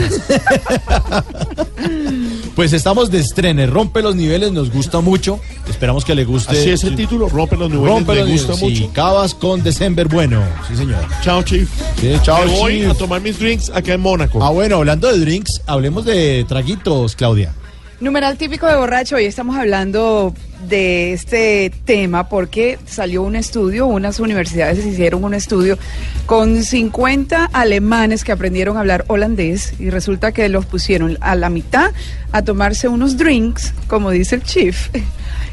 Pues 2.54 2.72
estamos 2.72 3.12
de 3.12 3.20
estreno, 3.20 3.64
rompe 3.68 4.02
los 4.02 4.16
niveles, 4.16 4.50
nos 4.50 4.72
gusta 4.72 5.00
mucho. 5.00 5.38
Esperamos 5.68 6.04
que 6.04 6.16
le 6.16 6.24
guste. 6.24 6.58
Así 6.58 6.70
es 6.70 6.82
el 6.82 6.96
título, 6.96 7.28
rompe 7.28 7.56
los 7.56 7.70
niveles, 7.70 7.88
Rompe 7.94 8.14
me 8.14 8.18
los 8.22 8.30
gusta 8.30 8.54
niveles, 8.54 8.78
sí. 8.78 8.82
mucho. 8.82 8.92
Cabas 8.94 9.32
con 9.32 9.62
December 9.62 10.08
bueno. 10.08 10.42
Sí, 10.66 10.74
señor. 10.74 10.98
Chao, 11.22 11.40
Chief. 11.44 11.70
Sí, 12.00 12.14
chao, 12.22 12.44
Me 12.44 12.56
voy 12.58 12.78
Chief. 12.80 12.90
a 12.90 12.94
tomar 12.94 13.20
mis 13.20 13.38
drinks 13.38 13.70
acá 13.70 13.92
en 13.92 14.00
Mónaco. 14.00 14.42
Ah, 14.42 14.50
bueno, 14.50 14.74
hablando 14.78 15.06
de 15.06 15.20
drinks, 15.20 15.62
hablemos 15.66 16.04
de 16.04 16.44
traguitos, 16.48 17.14
Claudia. 17.14 17.54
Numeral 18.00 18.38
típico 18.38 18.68
de 18.68 18.76
borracho, 18.76 19.16
hoy 19.16 19.24
estamos 19.24 19.56
hablando 19.56 20.32
de 20.68 21.12
este 21.12 21.72
tema 21.84 22.28
porque 22.28 22.78
salió 22.86 23.24
un 23.24 23.34
estudio, 23.34 23.86
unas 23.86 24.20
universidades 24.20 24.86
hicieron 24.86 25.24
un 25.24 25.34
estudio 25.34 25.76
con 26.24 26.62
50 26.62 27.46
alemanes 27.52 28.22
que 28.22 28.30
aprendieron 28.30 28.76
a 28.76 28.80
hablar 28.80 29.04
holandés 29.08 29.74
y 29.80 29.90
resulta 29.90 30.30
que 30.30 30.48
los 30.48 30.64
pusieron 30.64 31.18
a 31.20 31.34
la 31.34 31.50
mitad 31.50 31.90
a 32.30 32.42
tomarse 32.42 32.86
unos 32.86 33.16
drinks, 33.16 33.74
como 33.88 34.10
dice 34.10 34.36
el 34.36 34.44
chief. 34.44 34.90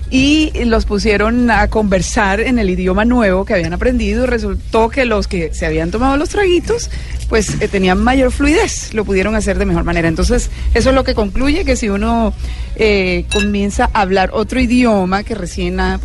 Y 0.10 0.52
los 0.66 0.86
pusieron 0.86 1.50
a 1.50 1.68
conversar 1.68 2.40
en 2.40 2.60
el 2.60 2.70
idioma 2.70 3.06
nuevo 3.06 3.44
que 3.44 3.54
habían 3.56 3.74
aprendido 3.74 4.24
y 4.24 4.28
resultó 4.28 4.90
que 4.90 5.06
los 5.06 5.28
que 5.28 5.54
se 5.54 5.66
habían 5.66 5.92
tomado 5.92 6.16
los 6.18 6.30
traguitos 6.30 6.90
pues 7.28 7.60
eh, 7.60 7.68
tenían 7.68 8.04
mayor 8.04 8.32
fluidez, 8.32 8.94
lo 8.94 9.04
pudieron 9.04 9.36
hacer 9.36 9.58
de 9.58 9.66
mejor 9.66 9.84
manera. 9.84 10.08
Entonces, 10.08 10.50
eso 10.74 10.90
es 10.90 10.96
lo 10.96 11.04
que 11.04 11.16
concluye 11.16 11.66
que 11.66 11.76
si 11.76 11.90
uno 11.90 12.34
eh, 12.76 13.26
comienza 13.34 13.90
a 13.94 14.02
hablar 14.02 14.30
otro 14.34 14.60
idioma 14.60 15.24
que 15.24 15.36
recién 15.36 15.80
ha 15.80 16.00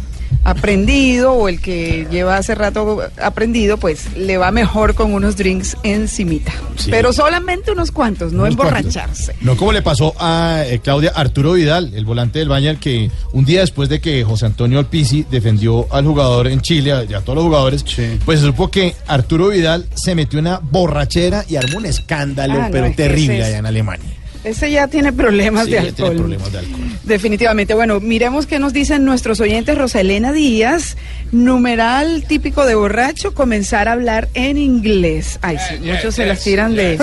aprendido 0.45 1.33
o 1.33 1.49
el 1.49 1.61
que 1.61 2.07
lleva 2.11 2.37
hace 2.37 2.55
rato 2.55 3.01
aprendido, 3.23 3.77
pues 3.77 4.17
le 4.17 4.39
va 4.39 4.51
mejor 4.51 4.95
con 4.95 5.13
unos 5.13 5.37
drinks 5.37 5.77
encimita. 5.83 6.53
Sí. 6.77 6.91
Pero 6.91 7.13
solamente 7.13 7.71
unos 7.73 7.91
cuantos, 7.93 8.33
no 8.33 8.43
Unos 8.45 8.57
cuantos. 8.57 8.79
emborracharse. 8.79 9.35
No 9.43 9.57
como 9.57 9.73
le 9.73 9.83
pasó 9.83 10.15
a 10.19 10.63
eh, 10.67 10.81
Claudia 10.83 11.13
Arturo 11.15 11.53
Vidal, 11.53 11.93
el 11.95 12.05
volante 12.05 12.39
del 12.39 12.49
Bayern, 12.49 12.79
que 12.79 13.11
un 13.33 13.45
día 13.45 13.61
después 13.61 13.89
de 13.89 14.01
que 14.01 14.25
José 14.25 14.47
Antonio 14.47 14.79
Alpizzi 14.79 15.25
defendió 15.31 15.87
al 15.93 16.05
jugador 16.07 16.47
en 16.49 16.61
Chile, 16.61 16.93
a, 16.93 17.05
y 17.05 17.15
a 17.15 17.21
todos 17.21 17.37
los 17.37 17.45
jugadores, 17.45 17.85
pues 18.25 18.41
se 18.41 18.47
supo 18.47 18.71
que 18.71 18.95
Arturo 19.07 19.49
Vidal 19.49 19.87
se 19.95 20.15
metió 20.15 20.39
una 20.39 20.59
borrachera 20.63 21.45
y 21.49 21.57
armó 21.57 21.79
un 21.79 21.87
escándalo, 21.87 22.61
Ah, 22.63 22.69
pero 22.73 22.91
terrible 22.95 23.41
es- 23.41 23.47
allá 23.47 23.59
en 23.59 23.67
Alemania. 23.67 24.09
Ese 24.43 24.71
ya 24.71 24.89
tiene 24.89 25.13
problemas 25.13 25.67
Sí, 25.67 25.73
de 25.73 25.77
ya 25.77 25.83
alcohol. 25.83 25.95
tiene 26.09 26.19
problemas 26.21 26.53
de 26.53 26.59
alcohol. 26.61 26.81
Definitivamente. 27.05 27.75
Bueno, 27.75 28.01
miremos 28.01 28.47
qué 28.47 28.59
nos 28.59 28.73
dicen 28.73 29.05
nuestros 29.05 29.41
oyentes. 29.41 29.77
Rosalena 29.77 30.33
Díaz, 30.33 30.97
numeral 31.31 32.25
típico 32.27 32.65
de 32.65 32.75
borracho, 32.75 33.35
comenzar 33.35 33.89
a 33.89 33.93
hablar 33.93 34.29
en 34.35 34.57
inglés. 34.59 35.39
Ay, 35.43 35.57
sí, 35.69 35.77
muchos 35.85 36.15
se 36.15 36.27
las 36.27 36.43
tiran 36.43 36.75
de, 36.75 36.99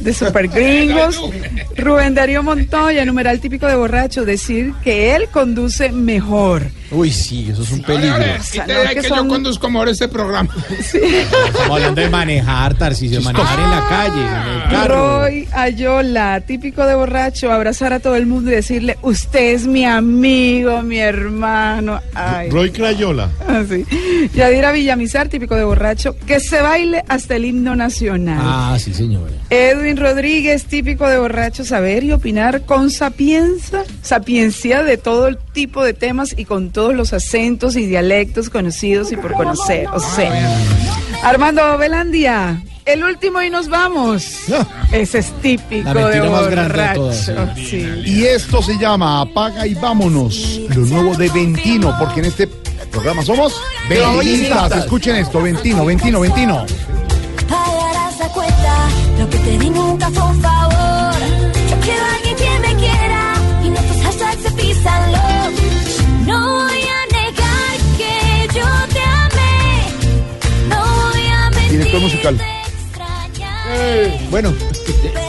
de 0.00 0.14
super 0.14 0.48
gringos. 0.48 1.20
Rubén 1.76 2.14
Darío 2.14 2.42
Montoya, 2.42 3.04
numeral 3.04 3.40
típico 3.40 3.66
de 3.66 3.74
borracho, 3.76 4.24
decir 4.24 4.72
que 4.82 5.14
él 5.14 5.28
conduce 5.30 5.92
mejor. 5.92 6.62
Uy, 6.90 7.10
sí, 7.10 7.48
eso 7.50 7.62
es 7.62 7.70
un 7.72 7.82
peligro. 7.82 8.16
es 8.18 8.50
que 8.50 9.00
que 9.00 9.08
son- 9.08 9.18
yo 9.18 9.28
conduzco 9.28 9.68
mejor 9.70 9.88
este 9.90 10.08
programa. 10.08 10.48
Estamos 10.80 11.70
hablando 11.70 12.00
de 12.00 12.08
manejar, 12.08 12.74
Tarcisio, 12.74 13.20
manejar 13.22 13.58
en 13.60 13.70
la 13.70 13.86
calle, 13.88 14.20
en 14.20 14.62
el 14.62 14.70
carro. 14.70 15.20
Roy 15.20 15.48
Ayola, 15.52 16.40
típico 16.40 16.86
de 16.86 16.94
borracho, 16.94 17.52
abrazar 17.52 17.92
a 17.92 18.00
todo 18.00 18.16
el 18.16 18.26
mundo 18.26 18.50
y 18.50 18.54
decirle, 18.54 18.96
usted 19.02 19.54
es 19.54 19.66
mi 19.66 19.84
amigo, 19.84 20.82
mi 20.82 20.98
hermano. 20.98 22.00
Ay. 22.14 22.48
Roy 22.50 22.70
Crayola. 22.70 23.28
Así. 23.46 23.84
Yadira 24.34 24.72
Villamizar, 24.72 25.28
típico 25.28 25.54
de 25.54 25.64
borracho, 25.64 26.16
que 26.26 26.40
se 26.40 26.60
baile 26.62 27.04
hasta 27.08 27.36
el 27.36 27.44
himno 27.44 27.76
nacional. 27.76 28.38
Ah, 28.40 28.76
sí, 28.78 28.94
señora. 28.94 29.32
Edwin 29.50 29.96
Rodríguez, 29.96 30.64
típico 30.64 31.06
de 31.08 31.18
borracho, 31.18 31.64
saber 31.64 32.04
y 32.04 32.12
opinar 32.12 32.62
con 32.62 32.90
sapienza, 32.90 33.82
sapiencia 34.02 34.82
de 34.82 34.96
todo 34.96 35.26
el 35.28 35.38
tipo 35.38 35.82
de 35.84 35.92
temas 35.94 36.34
y 36.36 36.44
con 36.44 36.70
todos 36.78 36.94
los 36.94 37.12
acentos 37.12 37.74
y 37.74 37.86
dialectos 37.86 38.50
conocidos 38.50 39.10
y 39.10 39.16
por 39.16 39.32
conocer. 39.32 39.88
O 39.88 39.98
sea, 39.98 40.32
Armando 41.24 41.76
Velandia, 41.76 42.62
el 42.84 43.02
último 43.02 43.42
y 43.42 43.50
nos 43.50 43.68
vamos. 43.68 44.24
Ese 44.92 45.18
es 45.18 45.32
típico 45.42 45.92
La 45.92 46.06
de 46.06 46.30
más 46.30 46.46
grande 46.48 46.80
de 46.80 46.94
todas, 46.94 47.30
sí. 47.56 47.84
Y 48.04 48.26
esto 48.26 48.62
se 48.62 48.78
llama 48.78 49.22
Apaga 49.22 49.66
y 49.66 49.74
vámonos, 49.74 50.60
lo 50.68 50.82
nuevo 50.82 51.16
de 51.16 51.28
Ventino, 51.30 51.96
porque 51.98 52.20
en 52.20 52.26
este 52.26 52.46
programa 52.46 53.24
somos 53.24 53.60
Ventinistas. 53.88 54.76
Escuchen 54.76 55.16
esto, 55.16 55.42
Ventino, 55.42 55.84
Ventino, 55.84 56.20
Ventino. 56.20 56.64
Pagarás 57.48 58.20
la 58.20 58.28
cuenta, 58.28 58.88
lo 59.18 59.28
que 59.28 59.38
te 59.38 59.58
di 59.58 59.68
nunca 59.70 60.08
fue 60.10 60.22
un 60.22 60.40
favor. 60.40 61.14
Yo 61.70 61.76
quiero 61.80 62.04
a 62.04 62.14
alguien 62.14 62.36
que 62.36 62.68
me 62.68 62.76
quiera 62.76 63.34
y 63.64 63.68
nuestros 63.68 64.00
hashtags 64.00 64.42
se 64.44 64.50
pisan 64.52 65.27
Director 71.78 72.00
musical. 72.00 72.36
Bueno, 74.30 74.52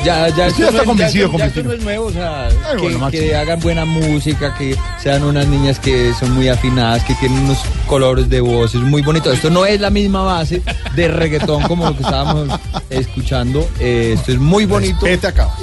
ya, 0.04 0.28
ya, 0.30 0.48
Usted 0.48 0.64
ya 0.64 0.66
está 0.66 0.72
no 0.72 0.80
es- 0.82 0.84
convencido, 0.88 1.28
ya- 1.38 1.46
esto 1.46 1.62
convencido. 1.62 1.64
no 1.66 1.74
es 1.74 1.84
nuevo, 1.84 2.06
o 2.08 2.12
sea, 2.12 2.48
Ay, 2.48 2.54
que, 2.78 2.82
bueno, 2.82 3.12
que 3.12 3.36
hagan 3.36 3.60
buena 3.60 3.86
música, 3.86 4.54
que 4.58 4.76
sean 5.02 5.24
unas 5.24 5.48
niñas 5.48 5.80
que 5.80 6.14
son 6.20 6.32
muy 6.34 6.48
afinadas, 6.50 7.04
que 7.04 7.14
tienen 7.16 7.40
unos 7.40 7.60
colores 7.88 8.30
de 8.30 8.42
voz, 8.42 8.76
es 8.76 8.82
muy 8.82 9.02
bonito. 9.02 9.32
Esto 9.32 9.50
no 9.50 9.66
es 9.66 9.80
la 9.82 9.90
misma 9.90 10.24
base 10.24 10.62
de 10.96 11.08
reggaetón 11.08 11.64
como 11.64 11.86
lo 11.86 11.96
que 11.98 12.04
estábamos 12.04 12.48
escuchando. 12.90 13.68
Eh, 13.80 14.14
esto 14.18 14.32
es 14.32 14.40
muy 14.40 14.66
bonito. 14.66 15.06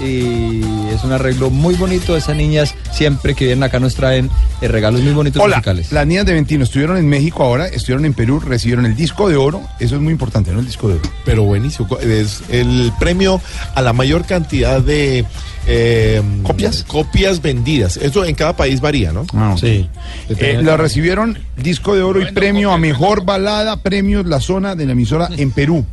Y 0.02 0.60
es 0.92 1.04
un 1.04 1.12
arreglo 1.12 1.50
muy 1.50 1.74
bonito. 1.74 2.16
Esas 2.16 2.36
niñas 2.36 2.74
siempre 2.92 3.34
que 3.34 3.46
vienen 3.46 3.62
acá 3.64 3.78
nos 3.80 3.94
traen 3.94 4.30
eh, 4.60 4.68
regalos 4.68 5.00
muy 5.02 5.12
bonitos 5.12 5.42
Hola, 5.42 5.56
musicales. 5.56 5.92
las 5.92 6.06
niñas 6.06 6.26
de 6.26 6.32
Ventino 6.34 6.64
estuvieron 6.64 6.96
en 6.96 7.08
México 7.08 7.42
ahora, 7.42 7.66
estuvieron 7.68 8.04
en 8.04 8.14
Perú, 8.14 8.40
recibieron 8.40 8.86
el 8.86 8.96
disco 8.96 9.28
de 9.28 9.36
oro, 9.36 9.62
eso 9.80 9.96
es 9.96 10.00
muy 10.00 10.12
importante, 10.12 10.52
¿no? 10.52 10.60
El 10.60 10.66
disco 10.66 10.88
de 10.88 10.94
oro. 10.94 11.02
Pero 11.24 11.42
buenísimo. 11.44 11.88
Es 11.98 12.42
el 12.48 12.92
premio 12.98 13.40
a 13.74 13.82
la 13.82 13.92
mayor 13.92 14.24
cantidad 14.27 14.81
de 14.81 15.24
eh, 15.66 16.23
copias 16.43 16.85
copias 16.85 17.40
vendidas. 17.43 17.97
Eso 17.97 18.24
en 18.24 18.35
cada 18.35 18.55
país 18.57 18.81
varía, 18.81 19.12
¿no? 19.12 19.24
Sí. 19.59 19.89
Eh, 20.28 20.61
la 20.62 20.77
recibieron 20.77 21.39
disco 21.57 21.94
de 21.97 22.03
oro 22.03 22.20
y 22.20 22.31
premio 22.32 22.73
a 22.73 22.78
mejor 22.78 23.24
balada, 23.24 23.78
premios 23.82 24.27
la 24.27 24.40
zona 24.40 24.74
de 24.74 24.86
la 24.86 24.93
emisora 24.93 25.28
en 25.36 25.51
Perú. 25.51 25.85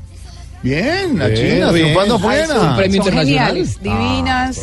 Bien, 0.62 1.18
la 1.20 1.28
Bien, 1.28 1.56
China, 1.56 1.72
triunfando 1.72 2.16
Ay, 2.16 2.20
afuera. 2.20 2.48
son- 2.48 3.04
son 3.04 3.14
geniales, 3.14 3.82
divinas 3.82 4.62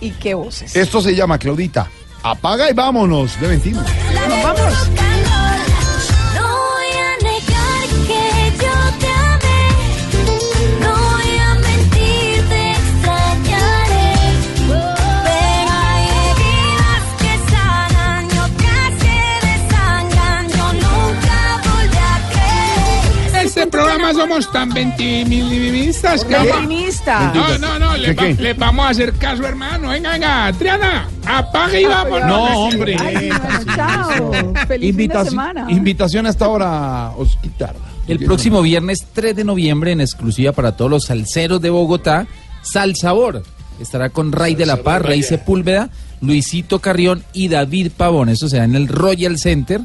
y 0.00 0.10
qué 0.12 0.34
voces. 0.34 0.74
Esto 0.74 1.00
se 1.02 1.14
llama, 1.14 1.38
Claudita, 1.38 1.88
apaga 2.22 2.70
y 2.70 2.72
vámonos 2.72 3.38
de 3.40 3.48
Ventino. 3.48 3.82
Nos 3.82 4.42
vamos. 4.42 4.90
Programa 24.12 24.34
somos 24.34 24.52
tan 24.52 24.70
ventimilistas 24.70 26.24
que 26.24 26.34
vamos- 26.34 26.52
Ventinista. 26.60 27.32
No, 27.34 27.58
no, 27.58 27.78
no, 27.78 27.96
le, 27.96 28.08
¿Qué, 28.08 28.14
va- 28.14 28.36
qué? 28.36 28.42
le 28.42 28.52
vamos 28.54 28.86
a 28.86 28.88
hacer 28.90 29.12
caso, 29.14 29.46
hermano. 29.46 29.88
Venga, 29.88 30.12
venga, 30.12 30.52
Triana, 30.58 31.08
apague 31.26 31.82
y 31.82 31.84
vámonos. 31.84 32.26
No, 32.28 32.44
hombre. 32.66 32.96
Ay, 32.98 33.28
bueno, 33.30 33.74
chao. 33.74 34.32
Feliz 34.68 34.96
fin 34.96 35.08
de 35.08 35.24
semana. 35.24 35.66
invitación 35.70 36.26
hasta 36.26 36.44
ahora, 36.44 37.10
Osquitar. 37.16 37.74
El 38.08 38.20
próximo 38.24 38.62
viernes 38.62 39.04
3 39.12 39.34
de 39.34 39.42
noviembre, 39.44 39.90
en 39.92 40.00
exclusiva 40.00 40.52
para 40.52 40.76
todos 40.76 40.90
los 40.90 41.04
salseros 41.06 41.60
de 41.60 41.70
Bogotá, 41.70 42.26
Sal 42.62 42.94
Sabor. 42.94 43.42
Estará 43.80 44.10
con 44.10 44.30
Ray 44.32 44.54
de 44.54 44.64
la 44.64 44.76
Paz, 44.78 45.02
Rey 45.02 45.22
Sepúlveda, 45.22 45.90
Luisito 46.20 46.78
Carrión 46.78 47.24
y 47.32 47.48
David 47.48 47.90
Pavón. 47.96 48.28
Esto 48.28 48.48
será 48.48 48.64
en 48.64 48.74
el 48.76 48.86
Royal 48.88 49.38
Center. 49.38 49.80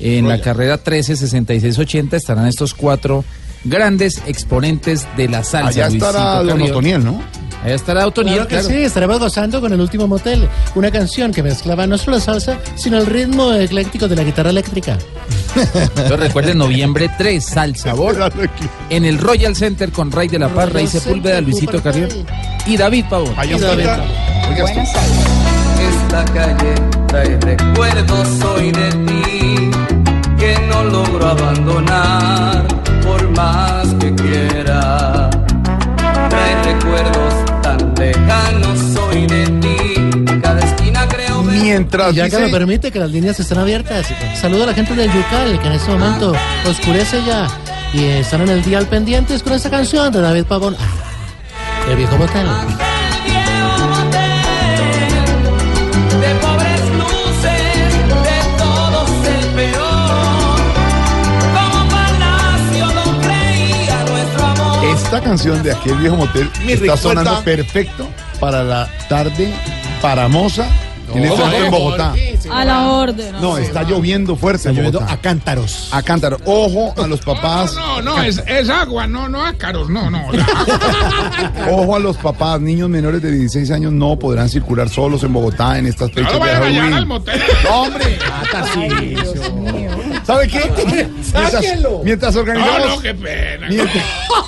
En 0.00 0.28
la 0.28 0.40
carrera 0.40 0.76
136680 0.78 2.16
estarán 2.16 2.46
estos 2.46 2.72
cuatro 2.72 3.24
grandes 3.64 4.22
exponentes 4.26 5.06
de 5.16 5.28
la 5.28 5.44
salsa. 5.44 5.68
Allá 5.68 5.86
Luisito 5.88 6.06
estará 6.06 6.42
Don. 6.42 6.62
Otoniel, 6.62 7.04
¿no? 7.04 7.20
Allá 7.64 7.74
estará 7.74 8.06
Otoniel, 8.06 8.34
Claro 8.34 8.48
que 8.48 8.54
claro. 8.54 8.68
sí, 8.68 8.84
estaremos 8.84 9.18
gozando 9.18 9.60
con 9.60 9.72
el 9.72 9.80
último 9.80 10.06
motel, 10.06 10.48
una 10.76 10.90
canción 10.92 11.32
que 11.32 11.42
mezclaba 11.42 11.86
no 11.88 11.98
solo 11.98 12.20
salsa, 12.20 12.58
sino 12.76 12.98
el 12.98 13.06
ritmo 13.06 13.52
ecléctico 13.52 14.06
de 14.06 14.14
la 14.14 14.22
guitarra 14.22 14.50
eléctrica. 14.50 14.96
Entonces 15.56 16.20
recuerden, 16.20 16.58
noviembre 16.58 17.10
3, 17.18 17.44
Sal 17.44 17.74
Sabor, 17.74 18.16
en 18.90 19.04
el 19.04 19.18
Royal 19.18 19.56
Center 19.56 19.90
con 19.90 20.12
Ray 20.12 20.28
de 20.28 20.38
la 20.38 20.48
Paz, 20.48 20.72
Rey 20.72 20.86
Sepúlveda, 20.86 21.40
Luisito 21.40 21.82
Carrión 21.82 22.10
y 22.66 22.76
David 22.76 23.06
Pavón. 23.10 23.34
Y 23.42 23.58
David 23.58 23.86
Pavón. 23.86 24.08
Esta 25.90 26.24
calle 26.32 26.74
trae 27.08 27.38
recuerdos 27.40 28.28
hoy 28.44 28.70
de 28.70 28.90
ti 28.90 29.70
que 30.38 30.56
no 30.68 30.84
logro 30.84 31.26
abandonar 31.28 32.77
por 33.02 33.28
más 33.30 33.88
que 34.00 34.14
quiera. 34.14 35.30
Trae 36.30 36.62
recuerdos 36.64 37.34
tan 37.62 37.94
lejanos 37.98 38.78
hoy 38.96 39.26
de 39.26 39.46
ti, 39.60 40.38
cada 40.42 40.60
esquina 40.60 41.06
creo 41.08 41.42
ver. 41.44 41.56
Mientras 41.62 42.12
Y 42.12 42.16
ya 42.16 42.24
que 42.24 42.36
dice- 42.36 42.46
me 42.46 42.50
permite 42.52 42.90
que 42.92 42.98
las 42.98 43.10
líneas 43.10 43.38
estén 43.40 43.58
abiertas. 43.58 44.06
Saludo 44.40 44.64
a 44.64 44.66
la 44.66 44.74
gente 44.74 44.94
del 44.94 45.10
Yucal, 45.12 45.58
que 45.60 45.66
en 45.66 45.72
este 45.74 45.90
momento 45.90 46.32
oscurece 46.68 47.22
ya. 47.24 47.46
Y 47.92 48.04
están 48.04 48.42
en 48.42 48.50
el 48.50 48.62
día 48.62 48.78
al 48.78 48.86
pendientes 48.86 49.42
con 49.42 49.52
esta 49.54 49.70
canción 49.70 50.12
de 50.12 50.20
David 50.20 50.44
Pavón. 50.44 50.76
Ah, 50.78 51.90
el 51.90 51.96
viejo 51.96 52.16
motel. 52.18 52.46
Esta 65.18 65.30
canción 65.30 65.62
de 65.64 65.72
aquel 65.72 65.96
viejo 65.96 66.16
motel 66.16 66.48
está 66.54 66.68
recuerda- 66.70 66.96
sonando 66.96 67.40
perfecto 67.42 68.08
para 68.38 68.62
la 68.62 68.88
tarde 69.08 69.52
paramosa 70.00 70.68
en 71.12 71.24
este 71.24 71.38
momento 71.38 71.64
en 71.64 71.70
Bogotá. 71.70 72.14
A 72.52 72.64
la 72.64 72.86
orden. 72.88 73.32
No, 73.40 73.58
está 73.58 73.82
lloviendo 73.82 74.36
fuerte. 74.36 74.58
Está 74.58 74.68
en 74.70 74.76
lloviendo 74.76 74.98
Bogotá. 75.00 75.14
a 75.14 75.20
cántaros. 75.20 75.88
A 75.90 76.02
cántaros. 76.02 76.40
Ojo 76.44 76.94
a 77.02 77.06
los 77.08 77.20
papás. 77.22 77.74
No, 77.74 78.00
no, 78.02 78.22
es, 78.22 78.40
es 78.46 78.68
agua, 78.70 79.06
no, 79.06 79.28
no 79.28 79.44
ácaros, 79.44 79.88
no, 79.88 80.08
no. 80.10 80.22
Ojo 81.72 81.96
a 81.96 81.98
los 81.98 82.16
papás. 82.18 82.60
Niños 82.60 82.88
menores 82.90 83.20
de 83.22 83.32
16 83.32 83.70
años 83.72 83.92
no 83.92 84.18
podrán 84.18 84.48
circular 84.48 84.88
solos 84.88 85.24
en 85.24 85.32
Bogotá 85.32 85.78
en 85.78 85.86
estas 85.86 86.12
fechas 86.12 86.32
No 86.32 86.38
de 86.38 86.44
llevar 86.52 86.62
al 86.62 86.74
Halloween. 86.74 87.08
motel. 87.08 87.42
No, 87.64 87.82
hombre. 87.82 88.18
¿Sabe 90.28 90.46
qué? 90.46 90.60
Mientras, 90.92 91.52
Sáquenlo. 91.52 92.02
mientras 92.04 92.36
organizamos. 92.36 92.78
No, 92.80 92.96
no, 92.96 93.00
qué 93.00 93.14
pena. 93.14 93.66
Mientras, 93.66 94.04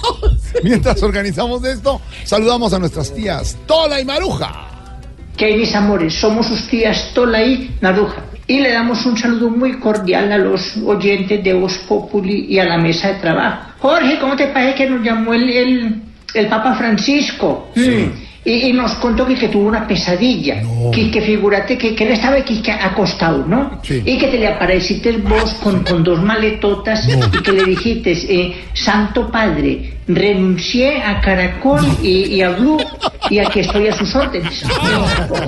mientras 0.62 1.02
organizamos 1.02 1.64
esto, 1.64 2.02
saludamos 2.24 2.74
a 2.74 2.78
nuestras 2.78 3.14
tías 3.14 3.56
Tola 3.64 3.98
y 3.98 4.04
Maruja. 4.04 4.66
¿Qué 5.38 5.46
hay, 5.46 5.56
mis 5.56 5.74
amores? 5.74 6.12
Somos 6.12 6.48
sus 6.48 6.68
tías 6.68 7.12
Tola 7.14 7.42
y 7.42 7.74
Naruja. 7.80 8.22
Y 8.46 8.58
le 8.60 8.72
damos 8.72 9.06
un 9.06 9.16
saludo 9.16 9.48
muy 9.48 9.80
cordial 9.80 10.30
a 10.30 10.36
los 10.36 10.76
oyentes 10.84 11.42
de 11.42 11.54
Voz 11.54 11.78
Populi 11.88 12.44
y 12.46 12.58
a 12.58 12.64
la 12.66 12.76
mesa 12.76 13.08
de 13.08 13.14
trabajo. 13.14 13.70
Jorge, 13.78 14.18
¿cómo 14.20 14.36
te 14.36 14.48
parece 14.48 14.74
que 14.74 14.90
nos 14.90 15.02
llamó 15.02 15.32
el, 15.32 15.48
el, 15.48 16.02
el 16.34 16.46
Papa 16.48 16.74
Francisco? 16.74 17.70
Mm. 17.74 18.29
Y, 18.44 18.68
y 18.68 18.72
nos 18.72 18.94
contó 18.94 19.26
que, 19.26 19.34
que 19.34 19.48
tuvo 19.48 19.68
una 19.68 19.86
pesadilla. 19.86 20.62
Que, 20.92 21.10
que 21.10 21.20
figúrate 21.20 21.76
que, 21.76 21.94
que 21.94 22.04
él 22.04 22.12
estaba 22.12 22.36
aquí 22.36 22.62
que 22.62 22.72
acostado, 22.72 23.44
¿no? 23.46 23.80
Sí. 23.82 24.02
Y 24.04 24.16
que 24.16 24.28
te 24.28 24.38
le 24.38 24.48
apareciste 24.48 25.12
vos 25.18 25.54
con, 25.62 25.84
con 25.84 26.02
dos 26.02 26.22
maletotas 26.22 27.06
y 27.06 27.42
que 27.42 27.52
le 27.52 27.64
dijiste, 27.64 28.12
eh, 28.12 28.64
Santo 28.72 29.30
Padre, 29.30 29.98
renuncié 30.08 31.02
a 31.02 31.20
Caracol 31.20 31.80
y, 32.02 32.34
y 32.34 32.42
a 32.42 32.50
Blue 32.50 32.78
y 33.28 33.38
aquí 33.38 33.60
estoy 33.60 33.88
a 33.88 33.92
sus 33.92 34.14
órdenes. 34.14 34.64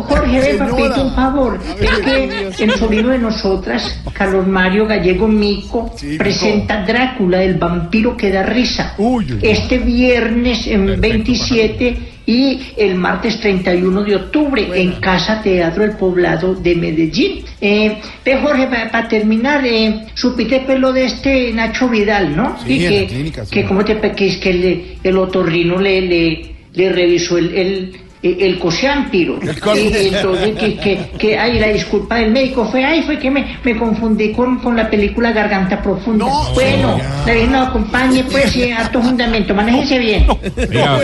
Jorge, 0.08 0.40
ven, 0.40 0.58
papito, 0.58 1.02
un 1.02 1.14
favor. 1.14 1.58
Es 1.80 1.98
que 2.00 2.64
el 2.64 2.70
sobrino 2.72 3.08
de 3.08 3.18
nosotras, 3.18 4.00
Carlos 4.12 4.46
Mario 4.46 4.86
Gallego 4.86 5.26
Mico, 5.26 5.94
presenta 6.18 6.84
Drácula, 6.84 7.42
el 7.42 7.54
vampiro 7.54 8.16
que 8.16 8.30
da 8.30 8.42
risa. 8.42 8.94
Este 9.40 9.78
viernes 9.78 10.66
en 10.66 11.00
27 11.00 12.11
y 12.26 12.60
el 12.76 12.94
martes 12.94 13.40
31 13.40 14.04
de 14.04 14.16
octubre 14.16 14.66
en 14.74 14.92
Casa 15.00 15.42
Teatro 15.42 15.84
El 15.84 15.92
Poblado 15.96 16.54
de 16.54 16.74
Medellín. 16.76 17.44
Eh, 17.60 17.98
ve, 18.24 18.36
Jorge, 18.36 18.66
para 18.66 19.08
terminar, 19.08 19.64
eh, 19.66 20.06
supiste 20.14 20.60
pelo 20.60 20.92
de 20.92 21.04
este 21.06 21.52
Nacho 21.52 21.88
Vidal, 21.88 22.36
¿no? 22.36 22.56
Sí, 22.64 22.74
Y 22.74 22.84
en 22.86 22.90
que, 22.92 23.06
clínica, 23.14 23.44
sí. 23.44 23.50
que 23.52 23.64
como 23.64 23.84
te 23.84 23.98
que 24.12 24.26
es 24.28 24.36
que 24.38 24.52
le- 24.54 24.84
el 25.02 25.16
otorrino 25.18 25.78
le, 25.80 26.00
le, 26.02 26.54
le 26.74 26.92
revisó 26.92 27.38
el, 27.38 27.54
el, 27.54 27.92
el 28.22 28.58
coseámpiro. 28.58 29.38
Y 29.42 30.08
entonces 30.08 30.56
que, 30.56 30.76
que, 30.76 31.10
que, 31.18 31.38
ay, 31.38 31.58
la 31.58 31.68
disculpa 31.68 32.16
del 32.16 32.30
médico 32.30 32.68
fue, 32.70 32.84
ay, 32.84 33.02
fue 33.02 33.18
que 33.18 33.30
me, 33.30 33.58
me 33.64 33.76
confundí 33.76 34.32
con, 34.32 34.58
con 34.58 34.76
la 34.76 34.88
película 34.88 35.32
Garganta 35.32 35.82
Profunda. 35.82 36.26
bueno, 36.54 36.98
la 37.26 37.32
Virgen 37.32 37.52
nos 37.52 37.68
acompañe, 37.68 38.24
pues, 38.24 38.54
y 38.56 38.70
harto 38.70 39.02
fundamento, 39.02 39.54
manéjese 39.54 39.98
bien. 39.98 40.26
Oiga, 40.56 41.00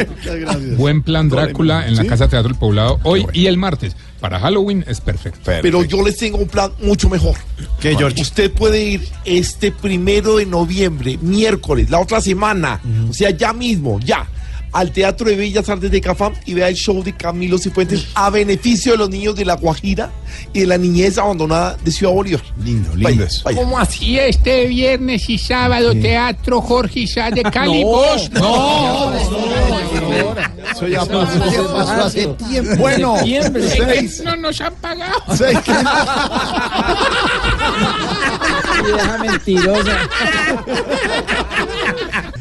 buen 0.76 1.02
plan 1.02 1.28
Drácula 1.28 1.86
en 1.86 1.96
la 1.96 2.04
Casa 2.04 2.28
Teatro 2.28 2.50
del 2.50 2.58
Poblado 2.58 3.00
hoy 3.02 3.26
y 3.32 3.46
el 3.46 3.56
martes. 3.56 3.96
Para 4.20 4.40
Halloween 4.40 4.84
es 4.88 5.00
perfecto. 5.00 5.38
Pero 5.44 5.84
yo 5.84 6.02
les 6.04 6.16
tengo 6.16 6.38
un 6.38 6.48
plan 6.48 6.72
mucho 6.82 7.08
mejor. 7.08 7.36
¿Qué, 7.80 7.94
George? 7.94 8.20
Usted 8.20 8.50
puede 8.50 8.82
ir 8.82 9.08
este 9.24 9.70
primero 9.70 10.36
de 10.38 10.46
noviembre, 10.46 11.18
miércoles, 11.22 11.88
la 11.88 12.00
otra 12.00 12.20
semana, 12.20 12.80
o 13.08 13.12
sea, 13.12 13.30
ya 13.30 13.52
mismo, 13.52 14.00
ya, 14.00 14.26
al 14.72 14.92
Teatro 14.92 15.28
de 15.28 15.36
Bellas 15.36 15.68
Artes 15.68 15.90
de 15.90 16.00
Cafam 16.00 16.32
y 16.46 16.54
vea 16.54 16.68
el 16.68 16.74
show 16.74 17.02
de 17.02 17.14
Camilo 17.14 17.58
Cifuentes 17.58 18.06
a 18.14 18.30
beneficio 18.30 18.92
de 18.92 18.98
los 18.98 19.10
niños 19.10 19.34
de 19.34 19.44
La 19.44 19.56
Guajira 19.56 20.10
y 20.52 20.60
de 20.60 20.66
la 20.66 20.78
niñez 20.78 21.18
abandonada 21.18 21.76
de 21.82 21.90
Ciudad 21.90 22.12
Bolívar. 22.12 22.42
Lindo, 22.62 22.94
lindo 22.94 23.24
eso. 23.24 23.48
¿Cómo 23.54 23.78
así 23.78 24.18
este 24.18 24.66
viernes 24.66 25.28
y 25.28 25.38
sábado 25.38 25.92
Teatro 25.94 26.60
Jorge 26.60 27.00
Isá 27.00 27.30
de 27.30 27.42
Cali? 27.52 27.84
No, 27.84 28.16
no, 28.32 29.12
Eso 30.70 30.88
ya 30.88 31.04
pasó, 31.04 31.44
eso 31.44 31.74
pasó 31.74 32.04
hace 32.04 32.26
tiempo. 32.48 32.76
Bueno, 32.76 33.16
seis. 33.20 34.22
No 34.24 34.36
nos 34.36 34.60
han 34.60 34.74
pagado. 34.76 35.14
Seis. 35.36 35.58
Mentirosa. 39.20 39.98